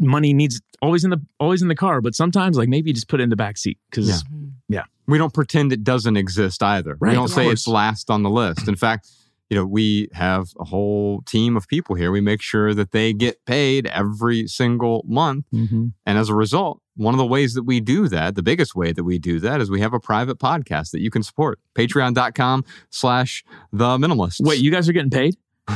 money 0.00 0.32
needs 0.32 0.60
always 0.82 1.04
in 1.04 1.10
the 1.10 1.20
always 1.38 1.62
in 1.62 1.68
the 1.68 1.74
car, 1.74 2.00
but 2.00 2.14
sometimes 2.14 2.56
like 2.56 2.68
maybe 2.68 2.90
you 2.90 2.94
just 2.94 3.08
put 3.08 3.20
it 3.20 3.24
in 3.24 3.30
the 3.30 3.36
back 3.36 3.56
seat 3.56 3.78
because 3.90 4.08
yeah. 4.08 4.38
yeah. 4.68 4.84
we 5.06 5.18
don't 5.18 5.34
pretend 5.34 5.72
it 5.72 5.84
doesn't 5.84 6.16
exist 6.16 6.62
either. 6.62 6.96
Right, 7.00 7.10
we 7.10 7.14
don't 7.14 7.28
say 7.28 7.48
it's 7.48 7.68
last 7.68 8.10
on 8.10 8.22
the 8.22 8.30
list. 8.30 8.68
In 8.68 8.76
fact, 8.76 9.08
you 9.50 9.56
know, 9.56 9.66
we 9.66 10.08
have 10.12 10.48
a 10.58 10.64
whole 10.64 11.22
team 11.22 11.56
of 11.56 11.66
people 11.66 11.96
here. 11.96 12.12
We 12.12 12.20
make 12.20 12.40
sure 12.40 12.72
that 12.72 12.92
they 12.92 13.12
get 13.12 13.44
paid 13.44 13.86
every 13.88 14.46
single 14.46 15.04
month. 15.08 15.44
Mm-hmm. 15.52 15.88
And 16.06 16.18
as 16.18 16.28
a 16.28 16.34
result, 16.34 16.80
one 17.00 17.14
of 17.14 17.18
the 17.18 17.26
ways 17.26 17.54
that 17.54 17.62
we 17.62 17.80
do 17.80 18.08
that, 18.08 18.34
the 18.34 18.42
biggest 18.42 18.76
way 18.76 18.92
that 18.92 19.04
we 19.04 19.18
do 19.18 19.40
that 19.40 19.62
is 19.62 19.70
we 19.70 19.80
have 19.80 19.94
a 19.94 20.00
private 20.00 20.38
podcast 20.38 20.90
that 20.90 21.00
you 21.00 21.10
can 21.10 21.22
support. 21.22 21.58
Patreon.com 21.74 22.62
slash 22.90 23.42
the 23.72 23.96
minimalist. 23.96 24.40
Wait, 24.40 24.60
you 24.60 24.70
guys 24.70 24.86
are 24.86 24.92
getting 24.92 25.10
paid? 25.10 25.36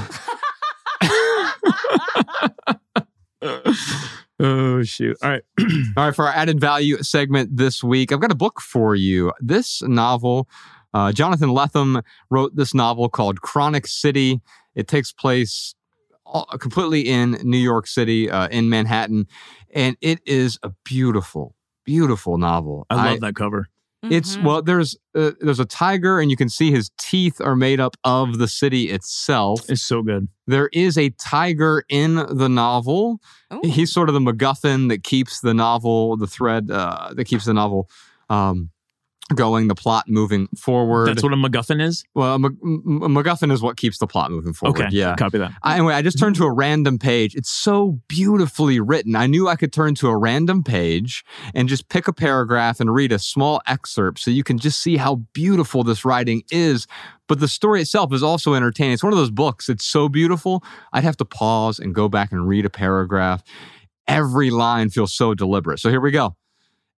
oh 4.39 4.83
shoot. 4.83 5.17
All 5.23 5.31
right. 5.31 5.43
All 5.97 6.05
right, 6.05 6.15
for 6.15 6.27
our 6.27 6.33
added 6.33 6.61
value 6.61 7.03
segment 7.03 7.57
this 7.57 7.83
week, 7.83 8.13
I've 8.13 8.21
got 8.21 8.31
a 8.31 8.37
book 8.37 8.61
for 8.61 8.95
you. 8.95 9.33
This 9.41 9.81
novel 9.83 10.47
uh, 10.93 11.11
Jonathan 11.13 11.49
Lethem 11.49 12.03
wrote 12.31 12.55
this 12.55 12.73
novel 12.75 13.09
called 13.09 13.41
Chronic 13.41 13.87
City. 13.87 14.41
It 14.75 14.89
takes 14.89 15.11
place 15.11 15.75
all, 16.27 16.47
completely 16.59 17.03
in 17.03 17.33
New 17.43 17.59
York 17.59 17.87
City, 17.87 18.31
uh, 18.31 18.49
in 18.49 18.69
Manhattan, 18.69 19.27
and 19.73 19.97
it 20.01 20.21
is 20.27 20.59
a 20.63 20.71
beautiful, 20.85 21.55
beautiful 21.85 22.39
novel. 22.39 22.87
I 22.91 22.95
love 22.97 23.07
I, 23.07 23.19
that 23.27 23.37
cover. 23.37 23.69
It's 24.11 24.37
mm-hmm. 24.37 24.47
well, 24.47 24.63
there's 24.63 24.97
uh, 25.15 25.33
there's 25.41 25.61
a 25.61 25.65
tiger, 25.65 26.21
and 26.21 26.31
you 26.31 26.37
can 26.37 26.49
see 26.49 26.71
his 26.71 26.91
teeth 26.99 27.41
are 27.41 27.57
made 27.57 27.81
up 27.81 27.97
of 28.05 28.39
the 28.39 28.49
city 28.49 28.91
itself. 28.91 29.69
It's 29.69 29.83
so 29.83 30.03
good. 30.03 30.29
There 30.47 30.69
is 30.73 30.99
a 30.99 31.11
tiger 31.11 31.85
in 31.89 32.17
the 32.17 32.49
novel. 32.49 33.21
Ooh. 33.53 33.61
He's 33.65 33.93
sort 33.93 34.11
of 34.11 34.15
the 34.15 34.21
MacGuffin 34.21 34.91
that 34.91 35.05
keeps 35.05 35.41
the 35.41 35.55
novel, 35.55 36.17
the 36.17 36.27
thread 36.27 36.71
uh, 36.71 37.15
that 37.15 37.25
keeps 37.25 37.47
the 37.47 37.55
novel 37.55 37.89
um, 38.29 38.71
going, 39.35 39.69
the 39.69 39.75
plot 39.75 40.05
moving 40.07 40.49
forward. 40.49 41.09
That's 41.09 41.23
what 41.23 41.33
a 41.33 41.37
MacGuffin 41.37 41.81
is. 41.81 42.05
Well, 42.15 42.35
a 42.35 42.39
Mac- 42.39 42.53
M- 42.63 42.83
MacGuffin 42.85 43.51
is 43.51 43.63
what 43.63 43.77
keeps 43.77 43.99
the 43.99 44.07
plot 44.07 44.31
moving 44.31 44.53
forward. 44.53 44.81
Okay, 44.81 44.89
yeah, 44.95 45.15
copy 45.17 45.39
that. 45.39 45.53
I, 45.63 45.75
anyway, 45.77 45.95
I 45.95 46.03
just 46.03 46.19
turned 46.19 46.37
to 46.37 46.45
a 46.45 46.53
random 46.53 46.99
page. 46.99 47.35
It's 47.35 47.51
so 47.51 48.01
beautifully 48.09 48.81
written. 48.81 49.17
I 49.17 49.27
knew 49.27 49.49
I 49.49 49.57
could 49.57 49.73
turn 49.73 49.95
to 49.97 50.09
a 50.09 50.17
random 50.17 50.63
page 50.63 51.25
and 51.55 51.69
just 51.69 51.89
pick 51.89 52.07
a 52.07 52.13
paragraph 52.13 52.81
and 52.81 52.93
read 52.93 53.13
a 53.13 53.19
small 53.19 53.63
excerpt 53.67 54.19
so 54.21 54.31
you 54.31 54.45
can 54.45 54.59
just 54.59 54.81
see 54.81 54.97
how 54.97 55.17
beautiful 55.33 55.85
this 55.85 56.05
writing 56.05 56.43
is. 56.51 56.87
But 57.27 57.41
the 57.41 57.49
story 57.49 57.81
itself 57.81 58.13
is 58.13 58.23
also 58.23 58.53
entertaining. 58.53 58.93
It's 58.93 59.03
one 59.03 59.15
of 59.15 59.19
those 59.19 59.31
books. 59.31 59.71
It's 59.71 59.87
so 59.87 60.11
beautiful. 60.11 60.63
I'd 60.93 61.05
have 61.05 61.17
to 61.17 61.25
pause 61.25 61.79
and 61.79 61.95
go 61.95 62.09
back 62.09 62.33
and 62.33 62.47
read 62.47 62.67
a 62.67 62.71
paragraph. 62.71 63.43
Every 64.07 64.51
line 64.51 64.91
feels 64.91 65.15
so 65.15 65.33
deliberate. 65.33 65.79
So 65.81 65.89
here 65.89 66.01
we 66.03 66.11
go. 66.11 66.37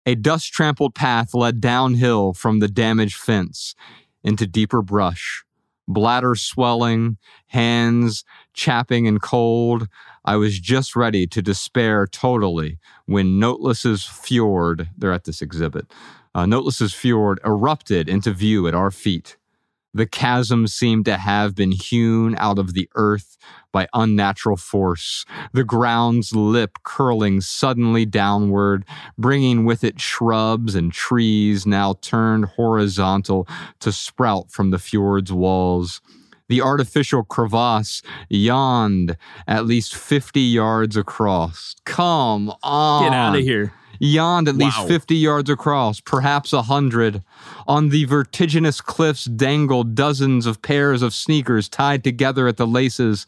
A 0.07 0.15
dust 0.15 0.53
trampled 0.53 0.95
path 0.95 1.33
led 1.33 1.59
downhill 1.59 2.31
from 2.31 2.59
the 2.59 2.69
damaged 2.69 3.17
fence 3.17 3.75
into 4.23 4.47
deeper 4.47 4.81
brush. 4.81 5.43
Bladder 5.85 6.33
swelling, 6.33 7.17
hands 7.47 8.23
chapping 8.53 9.05
and 9.05 9.21
cold. 9.21 9.89
I 10.23 10.37
was 10.37 10.61
just 10.61 10.95
ready 10.95 11.27
to 11.27 11.41
despair 11.41 12.07
totally 12.07 12.79
when 13.05 13.37
Noteless's 13.37 14.05
fjord, 14.05 14.89
they're 14.97 15.11
at 15.11 15.25
this 15.25 15.41
exhibit, 15.41 15.91
uh, 16.33 16.45
Noteless's 16.45 16.93
fjord 16.93 17.41
erupted 17.43 18.07
into 18.07 18.31
view 18.31 18.65
at 18.65 18.73
our 18.73 18.91
feet. 18.91 19.35
The 19.93 20.05
chasm 20.05 20.67
seemed 20.67 21.05
to 21.05 21.17
have 21.17 21.55
been 21.55 21.71
hewn 21.71 22.35
out 22.37 22.59
of 22.59 22.73
the 22.73 22.89
earth 22.95 23.37
by 23.71 23.87
unnatural 23.93 24.57
force, 24.57 25.25
the 25.53 25.63
ground's 25.63 26.35
lip 26.35 26.79
curling 26.83 27.41
suddenly 27.41 28.05
downward, 28.05 28.85
bringing 29.17 29.65
with 29.65 29.83
it 29.83 29.99
shrubs 29.99 30.75
and 30.75 30.91
trees 30.91 31.65
now 31.65 31.93
turned 32.01 32.45
horizontal 32.45 33.47
to 33.79 33.91
sprout 33.91 34.51
from 34.51 34.71
the 34.71 34.79
fjord's 34.79 35.31
walls. 35.31 36.01
The 36.49 36.61
artificial 36.61 37.23
crevasse 37.23 38.01
yawned 38.29 39.17
at 39.47 39.65
least 39.65 39.95
50 39.95 40.39
yards 40.39 40.95
across. 40.95 41.75
Come 41.85 42.53
on. 42.63 43.03
Get 43.03 43.13
out 43.13 43.35
of 43.35 43.43
here. 43.43 43.73
Yawned 43.99 44.47
at 44.47 44.55
least 44.55 44.77
50 44.87 45.15
yards 45.15 45.49
across, 45.49 45.99
perhaps 45.99 46.53
a 46.53 46.63
hundred. 46.63 47.23
On 47.67 47.89
the 47.89 48.05
vertiginous 48.05 48.81
cliffs 48.81 49.25
dangled 49.25 49.95
dozens 49.95 50.45
of 50.45 50.61
pairs 50.61 51.01
of 51.01 51.13
sneakers 51.13 51.69
tied 51.69 52.03
together 52.03 52.47
at 52.47 52.57
the 52.57 52.67
laces, 52.67 53.25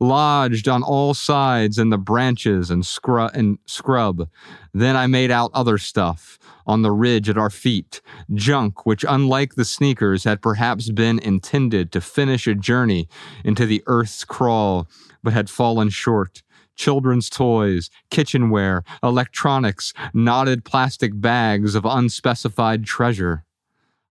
lodged 0.00 0.68
on 0.68 0.82
all 0.82 1.14
sides 1.14 1.78
in 1.78 1.90
the 1.90 1.98
branches 1.98 2.70
and, 2.70 2.82
scru- 2.82 3.32
and 3.32 3.58
scrub. 3.66 4.28
Then 4.74 4.96
I 4.96 5.06
made 5.06 5.30
out 5.30 5.50
other 5.54 5.78
stuff 5.78 6.38
on 6.66 6.82
the 6.82 6.92
ridge 6.92 7.28
at 7.28 7.38
our 7.38 7.50
feet, 7.50 8.00
junk 8.32 8.84
which, 8.86 9.04
unlike 9.08 9.54
the 9.54 9.64
sneakers, 9.64 10.24
had 10.24 10.42
perhaps 10.42 10.90
been 10.90 11.18
intended 11.18 11.92
to 11.92 12.00
finish 12.00 12.46
a 12.46 12.54
journey 12.54 13.08
into 13.44 13.66
the 13.66 13.82
earth's 13.86 14.24
crawl, 14.24 14.88
but 15.22 15.32
had 15.32 15.50
fallen 15.50 15.88
short 15.88 16.42
children's 16.74 17.28
toys, 17.28 17.90
kitchenware, 18.10 18.82
electronics, 19.02 19.92
knotted 20.14 20.64
plastic 20.64 21.12
bags 21.20 21.74
of 21.74 21.84
unspecified 21.84 22.84
treasure. 22.84 23.44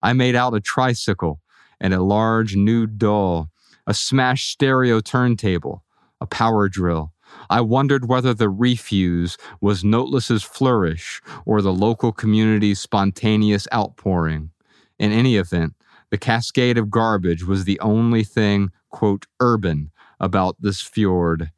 I 0.02 0.14
made 0.14 0.36
out 0.36 0.56
a 0.56 0.60
tricycle 0.60 1.42
and 1.80 1.94
a 1.94 2.04
large 2.04 2.56
nude 2.56 2.98
doll, 2.98 3.50
a 3.88 3.94
smashed 3.94 4.50
stereo 4.50 5.00
turntable, 5.00 5.84
a 6.20 6.28
power 6.28 6.70
drill. 6.70 7.14
I 7.50 7.62
wondered 7.62 8.08
whether 8.08 8.34
the 8.34 8.50
refuse 8.50 9.38
was 9.62 9.84
Noteless's 9.84 10.44
flourish 10.44 11.22
or 11.46 11.62
the 11.62 11.74
local 11.74 12.12
community's 12.12 12.80
spontaneous 12.80 13.68
outpouring. 13.74 14.52
In 15.00 15.12
any 15.12 15.38
event, 15.38 15.74
the 16.10 16.18
cascade 16.18 16.78
of 16.78 16.92
garbage 16.92 17.44
was 17.44 17.64
the 17.64 17.80
only 17.80 18.24
thing, 18.24 18.72
quote, 18.90 19.28
urban 19.40 19.92
about 20.20 20.58
this 20.60 20.82
fjord 20.82 21.52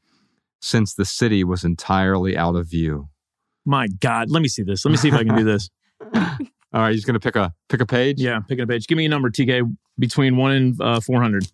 since 0.63 0.93
the 0.93 1.03
city 1.03 1.43
was 1.43 1.65
entirely 1.65 2.37
out 2.37 2.55
of 2.55 2.67
view. 2.69 3.09
My 3.65 3.87
God, 3.87 4.31
let 4.31 4.41
me 4.41 4.47
see 4.47 4.63
this. 4.63 4.85
Let 4.85 4.91
me 4.91 4.97
see 4.97 5.09
if 5.09 5.13
I 5.13 5.23
can 5.25 5.35
do 5.35 5.43
this. 5.43 5.69
All 6.15 6.81
right, 6.81 6.93
he's 6.93 7.03
going 7.05 7.15
to 7.15 7.19
pick 7.19 7.35
a 7.35 7.53
pick 7.69 7.81
a 7.81 7.85
page. 7.85 8.19
Yeah, 8.19 8.39
picking 8.39 8.63
a 8.63 8.67
page. 8.67 8.87
Give 8.87 8.97
me 8.97 9.05
a 9.05 9.09
number, 9.09 9.29
TK, 9.29 9.75
between 9.99 10.37
one 10.37 10.51
and 10.53 10.81
uh, 10.81 10.99
400. 11.01 11.45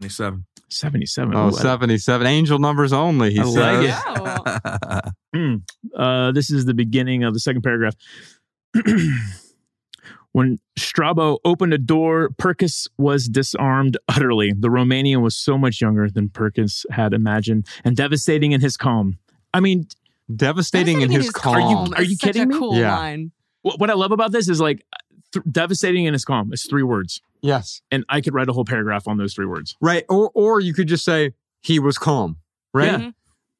77. 0.00 0.44
77. 0.68 1.34
Oh, 1.34 1.46
Ooh, 1.46 1.48
I- 1.48 1.50
77. 1.50 2.26
Angel 2.26 2.58
numbers 2.58 2.92
only, 2.92 3.32
he 3.32 3.40
I 3.40 3.44
says. 3.44 3.54
like 3.56 5.04
it. 5.04 5.12
Hmm. 5.34 5.54
Uh, 5.96 6.32
this 6.32 6.50
is 6.50 6.64
the 6.64 6.74
beginning 6.74 7.22
of 7.24 7.34
the 7.34 7.40
second 7.40 7.62
paragraph. 7.62 7.94
when 10.32 10.58
Strabo 10.78 11.38
opened 11.44 11.72
a 11.74 11.78
door, 11.78 12.30
Perkus 12.40 12.86
was 12.98 13.26
disarmed 13.28 13.96
utterly. 14.08 14.52
The 14.52 14.68
Romanian 14.68 15.22
was 15.22 15.36
so 15.36 15.58
much 15.58 15.80
younger 15.80 16.08
than 16.08 16.28
Perkus 16.28 16.84
had 16.90 17.12
imagined 17.12 17.66
and 17.84 17.96
devastating 17.96 18.52
in 18.52 18.60
his 18.60 18.76
calm. 18.76 19.18
I 19.52 19.60
mean, 19.60 19.86
devastating 20.34 21.00
in 21.00 21.10
his 21.10 21.30
calm. 21.30 21.56
Are 21.56 21.60
you, 21.60 21.94
are 21.96 22.02
you 22.02 22.16
Such 22.16 22.28
kidding 22.28 22.42
a 22.42 22.46
me? 22.46 22.56
cool 22.58 22.76
Yeah. 22.76 22.96
line. 22.96 23.32
What, 23.62 23.80
what 23.80 23.90
I 23.90 23.94
love 23.94 24.12
about 24.12 24.30
this 24.32 24.48
is 24.48 24.60
like 24.60 24.84
th- 25.32 25.44
devastating 25.50 26.04
in 26.04 26.12
his 26.12 26.24
calm. 26.24 26.52
It's 26.52 26.66
three 26.68 26.82
words. 26.84 27.20
Yes. 27.42 27.82
And 27.90 28.04
I 28.08 28.20
could 28.20 28.32
write 28.34 28.48
a 28.48 28.52
whole 28.52 28.64
paragraph 28.64 29.08
on 29.08 29.16
those 29.18 29.34
three 29.34 29.46
words. 29.46 29.76
Right. 29.80 30.04
Or 30.08 30.30
or 30.34 30.60
you 30.60 30.72
could 30.74 30.86
just 30.88 31.04
say 31.04 31.32
he 31.60 31.78
was 31.78 31.98
calm, 31.98 32.36
right? 32.72 32.86
Yeah. 32.86 32.98
Mm-hmm. 32.98 33.08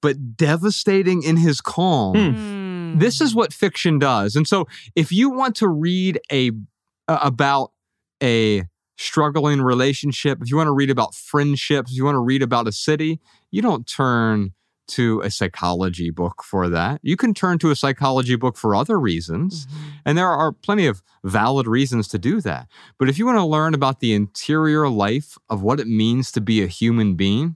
But 0.02 0.36
devastating 0.36 1.22
in 1.22 1.36
his 1.36 1.60
calm. 1.60 2.16
Hmm. 2.16 2.30
Hmm. 2.38 2.59
Hmm. 2.92 2.98
This 2.98 3.20
is 3.20 3.34
what 3.34 3.52
fiction 3.52 3.98
does. 3.98 4.36
And 4.36 4.46
so 4.46 4.66
if 4.96 5.10
you 5.12 5.30
want 5.30 5.56
to 5.56 5.68
read 5.68 6.20
a 6.30 6.50
uh, 7.08 7.18
about 7.22 7.72
a 8.22 8.64
struggling 8.98 9.62
relationship, 9.62 10.38
if 10.42 10.50
you 10.50 10.56
want 10.56 10.68
to 10.68 10.72
read 10.72 10.90
about 10.90 11.14
friendships, 11.14 11.90
if 11.90 11.96
you 11.96 12.04
want 12.04 12.14
to 12.16 12.20
read 12.20 12.42
about 12.42 12.68
a 12.68 12.72
city, 12.72 13.18
you 13.50 13.62
don't 13.62 13.86
turn 13.86 14.52
to 14.88 15.20
a 15.20 15.30
psychology 15.30 16.10
book 16.10 16.42
for 16.42 16.68
that. 16.68 17.00
You 17.02 17.16
can 17.16 17.32
turn 17.32 17.58
to 17.60 17.70
a 17.70 17.76
psychology 17.76 18.34
book 18.36 18.56
for 18.56 18.74
other 18.74 18.98
reasons. 18.98 19.68
And 20.04 20.18
there 20.18 20.28
are 20.28 20.50
plenty 20.52 20.86
of 20.86 21.00
valid 21.24 21.68
reasons 21.68 22.08
to 22.08 22.18
do 22.18 22.40
that. 22.40 22.66
But 22.98 23.08
if 23.08 23.16
you 23.16 23.24
want 23.24 23.38
to 23.38 23.44
learn 23.44 23.72
about 23.72 24.00
the 24.00 24.12
interior 24.14 24.88
life 24.88 25.38
of 25.48 25.62
what 25.62 25.78
it 25.78 25.86
means 25.86 26.32
to 26.32 26.40
be 26.40 26.60
a 26.62 26.66
human 26.66 27.14
being, 27.14 27.54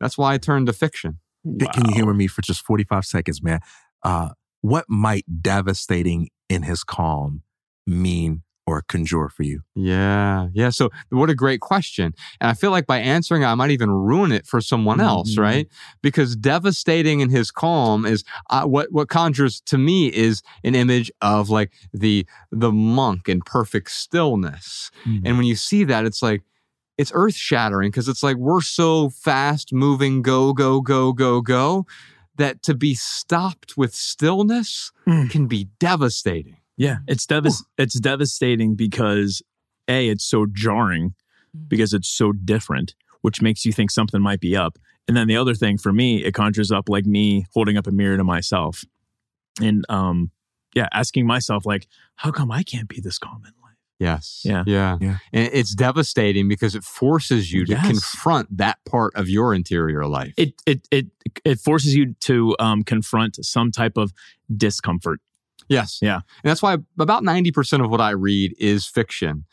that's 0.00 0.16
why 0.16 0.32
I 0.34 0.38
turned 0.38 0.66
to 0.68 0.72
fiction. 0.72 1.18
Can- 1.44 1.68
Can 1.68 1.84
you 1.88 1.94
humor 1.94 2.14
me 2.14 2.26
for 2.26 2.40
just 2.40 2.64
45 2.64 3.04
seconds, 3.04 3.42
man? 3.42 3.60
Uh, 4.02 4.30
what 4.60 4.84
might 4.88 5.24
devastating 5.42 6.28
in 6.48 6.62
his 6.62 6.84
calm 6.84 7.42
mean 7.86 8.42
or 8.66 8.82
conjure 8.82 9.28
for 9.28 9.42
you? 9.42 9.62
Yeah. 9.74 10.48
Yeah. 10.52 10.68
So, 10.70 10.90
what 11.08 11.28
a 11.30 11.34
great 11.34 11.60
question. 11.60 12.14
And 12.40 12.50
I 12.50 12.54
feel 12.54 12.70
like 12.70 12.86
by 12.86 12.98
answering, 12.98 13.44
I 13.44 13.54
might 13.54 13.70
even 13.70 13.90
ruin 13.90 14.30
it 14.32 14.46
for 14.46 14.60
someone 14.60 15.00
else, 15.00 15.34
Mhm. 15.34 15.38
right? 15.42 15.68
Because 16.02 16.36
devastating 16.36 17.20
in 17.20 17.30
his 17.30 17.50
calm 17.50 18.04
is 18.06 18.22
uh, 18.50 18.64
what 18.64 18.92
what 18.92 19.08
conjures 19.08 19.60
to 19.62 19.78
me 19.78 20.08
is 20.12 20.42
an 20.62 20.74
image 20.74 21.10
of 21.20 21.50
like 21.50 21.72
the 21.92 22.26
the 22.52 22.70
monk 22.70 23.28
in 23.28 23.40
perfect 23.40 23.90
stillness. 23.90 24.90
Mhm. 25.04 25.22
And 25.24 25.36
when 25.36 25.46
you 25.46 25.56
see 25.56 25.82
that, 25.84 26.04
it's 26.04 26.22
like 26.22 26.42
it's 26.98 27.10
earth 27.14 27.34
shattering 27.34 27.90
because 27.90 28.08
it's 28.08 28.22
like 28.22 28.36
we're 28.36 28.60
so 28.60 29.08
fast 29.08 29.72
moving, 29.72 30.20
go 30.22 30.52
go 30.52 30.80
go 30.80 31.12
go 31.12 31.40
go, 31.40 31.86
that 32.40 32.62
to 32.64 32.74
be 32.74 32.94
stopped 32.94 33.76
with 33.76 33.94
stillness 33.94 34.90
Mm. 35.06 35.30
can 35.30 35.46
be 35.46 35.68
devastating. 35.78 36.56
Yeah, 36.76 36.98
it's 37.06 37.26
devas- 37.26 37.64
it's 37.78 37.98
devastating 38.00 38.74
because 38.74 39.42
a 39.88 40.08
it's 40.08 40.24
so 40.24 40.46
jarring 40.50 41.14
because 41.68 41.92
it's 41.94 42.08
so 42.08 42.32
different, 42.32 42.94
which 43.22 43.42
makes 43.42 43.64
you 43.64 43.72
think 43.72 43.90
something 43.90 44.20
might 44.22 44.40
be 44.40 44.56
up. 44.56 44.78
And 45.08 45.16
then 45.16 45.26
the 45.28 45.36
other 45.36 45.54
thing 45.54 45.78
for 45.78 45.92
me, 45.92 46.24
it 46.24 46.32
conjures 46.34 46.70
up 46.70 46.88
like 46.88 47.04
me 47.06 47.44
holding 47.54 47.76
up 47.76 47.86
a 47.86 47.90
mirror 47.90 48.16
to 48.16 48.24
myself, 48.24 48.84
and 49.60 49.84
um, 49.88 50.30
yeah, 50.74 50.88
asking 50.92 51.26
myself 51.26 51.66
like, 51.66 51.86
how 52.16 52.30
come 52.30 52.50
I 52.52 52.62
can't 52.62 52.88
be 52.88 53.00
this 53.00 53.18
calm 53.18 53.42
in 53.44 53.52
life? 53.59 53.59
Yes. 54.00 54.40
Yeah. 54.44 54.64
Yeah. 54.66 54.96
Yeah. 55.00 55.18
And 55.32 55.50
it's 55.52 55.74
devastating 55.74 56.48
because 56.48 56.74
it 56.74 56.82
forces 56.82 57.52
you 57.52 57.66
to 57.66 57.72
Yes. 57.72 57.86
confront 57.86 58.56
that 58.56 58.78
part 58.86 59.14
of 59.14 59.28
your 59.28 59.54
interior 59.54 60.06
life. 60.06 60.32
It 60.38 60.54
it 60.66 60.88
it 60.90 61.06
it 61.44 61.60
forces 61.60 61.94
you 61.94 62.14
to 62.20 62.56
um, 62.58 62.82
confront 62.82 63.44
some 63.44 63.70
type 63.70 63.96
of 63.98 64.12
discomfort. 64.56 65.20
Yes. 65.70 65.98
Yeah. 66.02 66.16
And 66.16 66.50
that's 66.50 66.60
why 66.60 66.76
about 66.98 67.22
90% 67.22 67.82
of 67.82 67.90
what 67.90 68.00
I 68.02 68.10
read 68.10 68.54
is 68.58 68.84
fiction 68.86 69.46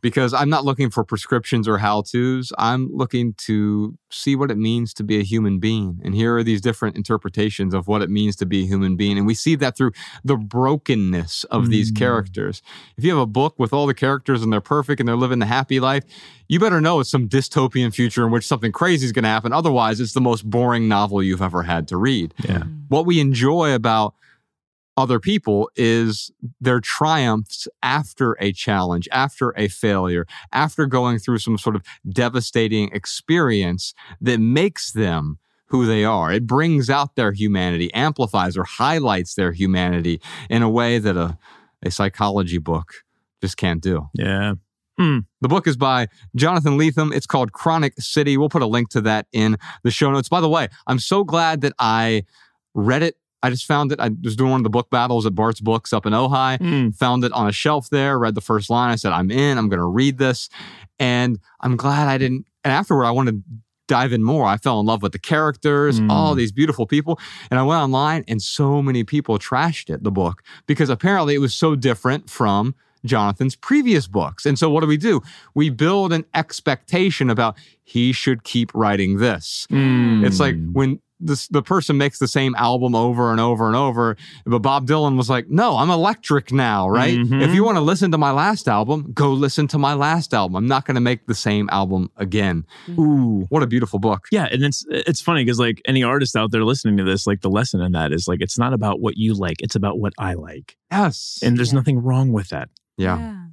because 0.00 0.32
I'm 0.32 0.48
not 0.48 0.64
looking 0.64 0.88
for 0.88 1.04
prescriptions 1.04 1.68
or 1.68 1.76
how 1.78 2.00
to's. 2.02 2.50
I'm 2.58 2.88
looking 2.90 3.34
to 3.48 3.98
see 4.10 4.36
what 4.36 4.50
it 4.50 4.56
means 4.56 4.94
to 4.94 5.02
be 5.04 5.18
a 5.18 5.22
human 5.22 5.58
being. 5.58 6.00
And 6.04 6.14
here 6.14 6.36
are 6.36 6.42
these 6.42 6.60
different 6.62 6.96
interpretations 6.96 7.74
of 7.74 7.88
what 7.88 8.00
it 8.00 8.08
means 8.08 8.36
to 8.36 8.46
be 8.46 8.62
a 8.62 8.66
human 8.66 8.96
being. 8.96 9.18
And 9.18 9.26
we 9.26 9.34
see 9.34 9.56
that 9.56 9.76
through 9.76 9.90
the 10.24 10.36
brokenness 10.36 11.44
of 11.44 11.68
these 11.70 11.90
Mm. 11.92 11.96
characters. 11.96 12.62
If 12.96 13.04
you 13.04 13.10
have 13.10 13.18
a 13.20 13.26
book 13.26 13.54
with 13.58 13.72
all 13.72 13.86
the 13.86 13.94
characters 13.94 14.42
and 14.42 14.52
they're 14.52 14.60
perfect 14.60 15.00
and 15.00 15.08
they're 15.08 15.16
living 15.16 15.40
the 15.40 15.46
happy 15.46 15.80
life, 15.80 16.04
you 16.48 16.60
better 16.60 16.80
know 16.80 17.00
it's 17.00 17.10
some 17.10 17.28
dystopian 17.28 17.92
future 17.92 18.24
in 18.24 18.30
which 18.30 18.46
something 18.46 18.70
crazy 18.72 19.04
is 19.06 19.12
going 19.12 19.24
to 19.24 19.28
happen. 19.28 19.52
Otherwise, 19.52 20.00
it's 20.00 20.12
the 20.12 20.20
most 20.20 20.48
boring 20.48 20.88
novel 20.88 21.22
you've 21.22 21.42
ever 21.42 21.62
had 21.64 21.88
to 21.88 21.96
read. 21.96 22.32
Yeah. 22.44 22.62
What 22.88 23.06
we 23.06 23.18
enjoy 23.20 23.74
about 23.74 24.14
other 24.96 25.18
people 25.18 25.70
is 25.76 26.30
their 26.60 26.80
triumphs 26.80 27.66
after 27.82 28.36
a 28.40 28.52
challenge, 28.52 29.08
after 29.10 29.52
a 29.56 29.68
failure, 29.68 30.26
after 30.52 30.86
going 30.86 31.18
through 31.18 31.38
some 31.38 31.58
sort 31.58 31.76
of 31.76 31.82
devastating 32.08 32.90
experience 32.92 33.94
that 34.20 34.38
makes 34.38 34.92
them 34.92 35.38
who 35.66 35.86
they 35.86 36.04
are. 36.04 36.32
It 36.32 36.46
brings 36.46 36.88
out 36.88 37.16
their 37.16 37.32
humanity, 37.32 37.92
amplifies 37.94 38.56
or 38.56 38.64
highlights 38.64 39.34
their 39.34 39.52
humanity 39.52 40.20
in 40.48 40.62
a 40.62 40.70
way 40.70 40.98
that 40.98 41.16
a, 41.16 41.36
a 41.82 41.90
psychology 41.90 42.58
book 42.58 42.92
just 43.40 43.56
can't 43.56 43.82
do. 43.82 44.08
Yeah. 44.14 44.54
Hmm. 44.96 45.20
The 45.40 45.48
book 45.48 45.66
is 45.66 45.76
by 45.76 46.06
Jonathan 46.36 46.78
Lethem. 46.78 47.12
It's 47.12 47.26
called 47.26 47.52
Chronic 47.52 47.94
City. 47.98 48.36
We'll 48.36 48.48
put 48.48 48.62
a 48.62 48.66
link 48.66 48.90
to 48.90 49.00
that 49.00 49.26
in 49.32 49.56
the 49.82 49.90
show 49.90 50.10
notes. 50.12 50.28
By 50.28 50.40
the 50.40 50.48
way, 50.48 50.68
I'm 50.86 51.00
so 51.00 51.24
glad 51.24 51.62
that 51.62 51.72
I 51.80 52.24
read 52.74 53.02
it. 53.02 53.16
I 53.44 53.50
just 53.50 53.66
found 53.66 53.92
it. 53.92 54.00
I 54.00 54.10
was 54.22 54.36
doing 54.36 54.52
one 54.52 54.60
of 54.60 54.64
the 54.64 54.70
book 54.70 54.88
battles 54.88 55.26
at 55.26 55.34
Bart's 55.34 55.60
Books 55.60 55.92
up 55.92 56.06
in 56.06 56.14
Ojai, 56.14 56.58
hmm. 56.58 56.90
found 56.90 57.24
it 57.24 57.32
on 57.32 57.46
a 57.46 57.52
shelf 57.52 57.90
there, 57.90 58.18
read 58.18 58.34
the 58.34 58.40
first 58.40 58.70
line. 58.70 58.90
I 58.90 58.96
said, 58.96 59.12
I'm 59.12 59.30
in, 59.30 59.58
I'm 59.58 59.68
going 59.68 59.80
to 59.80 59.86
read 59.86 60.16
this. 60.16 60.48
And 60.98 61.38
I'm 61.60 61.76
glad 61.76 62.08
I 62.08 62.16
didn't. 62.16 62.46
And 62.64 62.72
afterward, 62.72 63.04
I 63.04 63.10
wanted 63.10 63.32
to 63.32 63.42
dive 63.86 64.14
in 64.14 64.22
more. 64.22 64.46
I 64.46 64.56
fell 64.56 64.80
in 64.80 64.86
love 64.86 65.02
with 65.02 65.12
the 65.12 65.18
characters, 65.18 65.98
hmm. 65.98 66.10
all 66.10 66.34
these 66.34 66.52
beautiful 66.52 66.86
people. 66.86 67.20
And 67.50 67.60
I 67.60 67.62
went 67.64 67.82
online 67.82 68.24
and 68.28 68.40
so 68.40 68.80
many 68.80 69.04
people 69.04 69.38
trashed 69.38 69.92
it, 69.92 70.02
the 70.02 70.10
book, 70.10 70.42
because 70.66 70.88
apparently 70.88 71.34
it 71.34 71.40
was 71.40 71.52
so 71.52 71.74
different 71.74 72.30
from 72.30 72.74
Jonathan's 73.04 73.56
previous 73.56 74.06
books. 74.06 74.46
And 74.46 74.58
so 74.58 74.70
what 74.70 74.80
do 74.80 74.86
we 74.86 74.96
do? 74.96 75.20
We 75.54 75.68
build 75.68 76.14
an 76.14 76.24
expectation 76.32 77.28
about 77.28 77.58
he 77.82 78.12
should 78.12 78.42
keep 78.44 78.74
writing 78.74 79.18
this. 79.18 79.66
Hmm. 79.68 80.24
It's 80.24 80.40
like 80.40 80.56
when 80.72 81.00
this, 81.24 81.48
the 81.48 81.62
person 81.62 81.96
makes 81.96 82.18
the 82.18 82.28
same 82.28 82.54
album 82.56 82.94
over 82.94 83.30
and 83.30 83.40
over 83.40 83.66
and 83.66 83.76
over, 83.76 84.16
but 84.44 84.60
Bob 84.60 84.86
Dylan 84.86 85.16
was 85.16 85.28
like, 85.30 85.48
no, 85.48 85.76
I'm 85.76 85.90
electric 85.90 86.52
now, 86.52 86.88
right? 86.88 87.18
Mhm. 87.18 87.42
If 87.42 87.54
you 87.54 87.64
want 87.64 87.76
to 87.76 87.80
listen 87.80 88.10
to 88.12 88.18
my 88.18 88.30
last 88.30 88.68
album, 88.68 89.10
go 89.14 89.32
listen 89.32 89.66
to 89.68 89.78
my 89.78 89.94
last 89.94 90.34
album. 90.34 90.56
I'm 90.56 90.66
not 90.66 90.84
going 90.84 90.94
to 90.96 91.00
make 91.00 91.26
the 91.26 91.34
same 91.34 91.68
album 91.72 92.10
again. 92.16 92.64
Ooh. 92.90 93.46
What 93.48 93.62
a 93.62 93.66
beautiful 93.66 93.98
book. 93.98 94.26
Yeah, 94.30 94.48
and 94.50 94.62
it's 94.62 94.84
it's 94.88 95.20
funny 95.20 95.44
because 95.44 95.58
like 95.58 95.80
any 95.86 96.02
artist 96.02 96.36
out 96.36 96.50
there 96.50 96.64
listening 96.64 96.96
to 96.98 97.04
this, 97.04 97.26
like 97.26 97.40
the 97.40 97.50
lesson 97.50 97.80
in 97.80 97.92
that 97.92 98.12
is 98.12 98.28
like 98.28 98.40
it's 98.40 98.58
not 98.58 98.72
about 98.72 99.00
what 99.00 99.16
you 99.16 99.34
like, 99.34 99.60
it's 99.60 99.74
about 99.74 99.98
what 99.98 100.12
I 100.18 100.34
like. 100.34 100.76
Yes. 100.90 101.40
And 101.42 101.56
there's 101.56 101.72
nothing 101.72 102.02
wrong 102.02 102.32
with 102.32 102.48
that. 102.50 102.68
Yeah. 102.96 103.43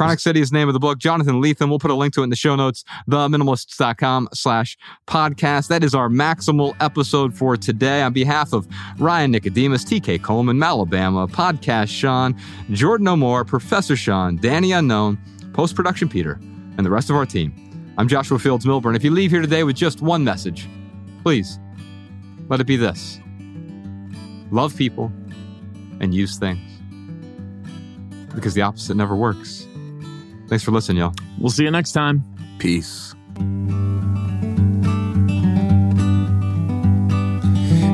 Chronic 0.00 0.18
City 0.18 0.40
is 0.40 0.48
the 0.48 0.56
name 0.56 0.66
of 0.66 0.72
the 0.72 0.80
book. 0.80 0.96
Jonathan 0.98 1.42
Lethem. 1.42 1.68
We'll 1.68 1.78
put 1.78 1.90
a 1.90 1.94
link 1.94 2.14
to 2.14 2.22
it 2.22 2.24
in 2.24 2.30
the 2.30 2.34
show 2.34 2.56
notes. 2.56 2.84
Theminimalists.com 3.10 4.30
slash 4.32 4.78
podcast. 5.06 5.68
That 5.68 5.84
is 5.84 5.94
our 5.94 6.08
maximal 6.08 6.74
episode 6.80 7.34
for 7.34 7.54
today. 7.58 8.00
On 8.00 8.10
behalf 8.10 8.54
of 8.54 8.66
Ryan 8.98 9.30
Nicodemus, 9.30 9.84
TK 9.84 10.22
Coleman, 10.22 10.56
Malabama, 10.56 11.30
Podcast 11.30 11.88
Shawn, 11.88 12.34
Jordan 12.70 13.08
O'More, 13.08 13.44
Professor 13.44 13.94
Sean, 13.94 14.36
Danny 14.36 14.72
Unknown, 14.72 15.18
Post 15.52 15.76
Production 15.76 16.08
Peter, 16.08 16.40
and 16.78 16.86
the 16.86 16.90
rest 16.90 17.10
of 17.10 17.16
our 17.16 17.26
team. 17.26 17.52
I'm 17.98 18.08
Joshua 18.08 18.38
Fields 18.38 18.64
Millburn. 18.64 18.96
If 18.96 19.04
you 19.04 19.10
leave 19.10 19.30
here 19.30 19.42
today 19.42 19.64
with 19.64 19.76
just 19.76 20.00
one 20.00 20.24
message, 20.24 20.66
please 21.22 21.58
let 22.48 22.58
it 22.58 22.66
be 22.66 22.76
this 22.76 23.20
love 24.50 24.74
people 24.74 25.12
and 26.00 26.14
use 26.14 26.38
things 26.38 26.58
because 28.34 28.54
the 28.54 28.62
opposite 28.62 28.96
never 28.96 29.14
works. 29.14 29.66
Thanks 30.50 30.64
for 30.64 30.72
listening, 30.72 30.98
y'all. 30.98 31.14
We'll 31.38 31.50
see 31.50 31.62
you 31.62 31.70
next 31.70 31.92
time. 31.92 32.24
Peace. 32.58 33.14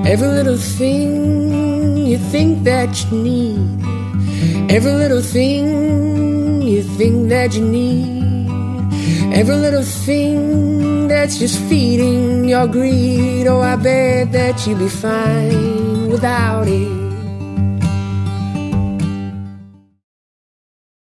Every 0.09 0.29
little 0.29 0.57
thing 0.57 2.07
you 2.07 2.17
think 2.17 2.65
that 2.65 3.05
you 3.05 3.19
need. 3.19 4.71
Every 4.71 4.93
little 4.93 5.21
thing 5.21 6.63
you 6.63 6.83
think 6.83 7.29
that 7.29 7.55
you 7.55 7.63
need. 7.63 8.25
Every 9.35 9.57
little 9.57 9.83
thing 9.83 11.09
that's 11.09 11.39
just 11.39 11.61
feeding 11.69 12.49
your 12.49 12.67
greed. 12.69 13.49
Oh, 13.49 13.61
I 13.61 13.77
bet 13.77 14.33
that 14.33 14.67
you'd 14.67 14.79
be 14.79 14.89
fine 14.89 16.09
without 16.09 16.69
it. 16.69 17.06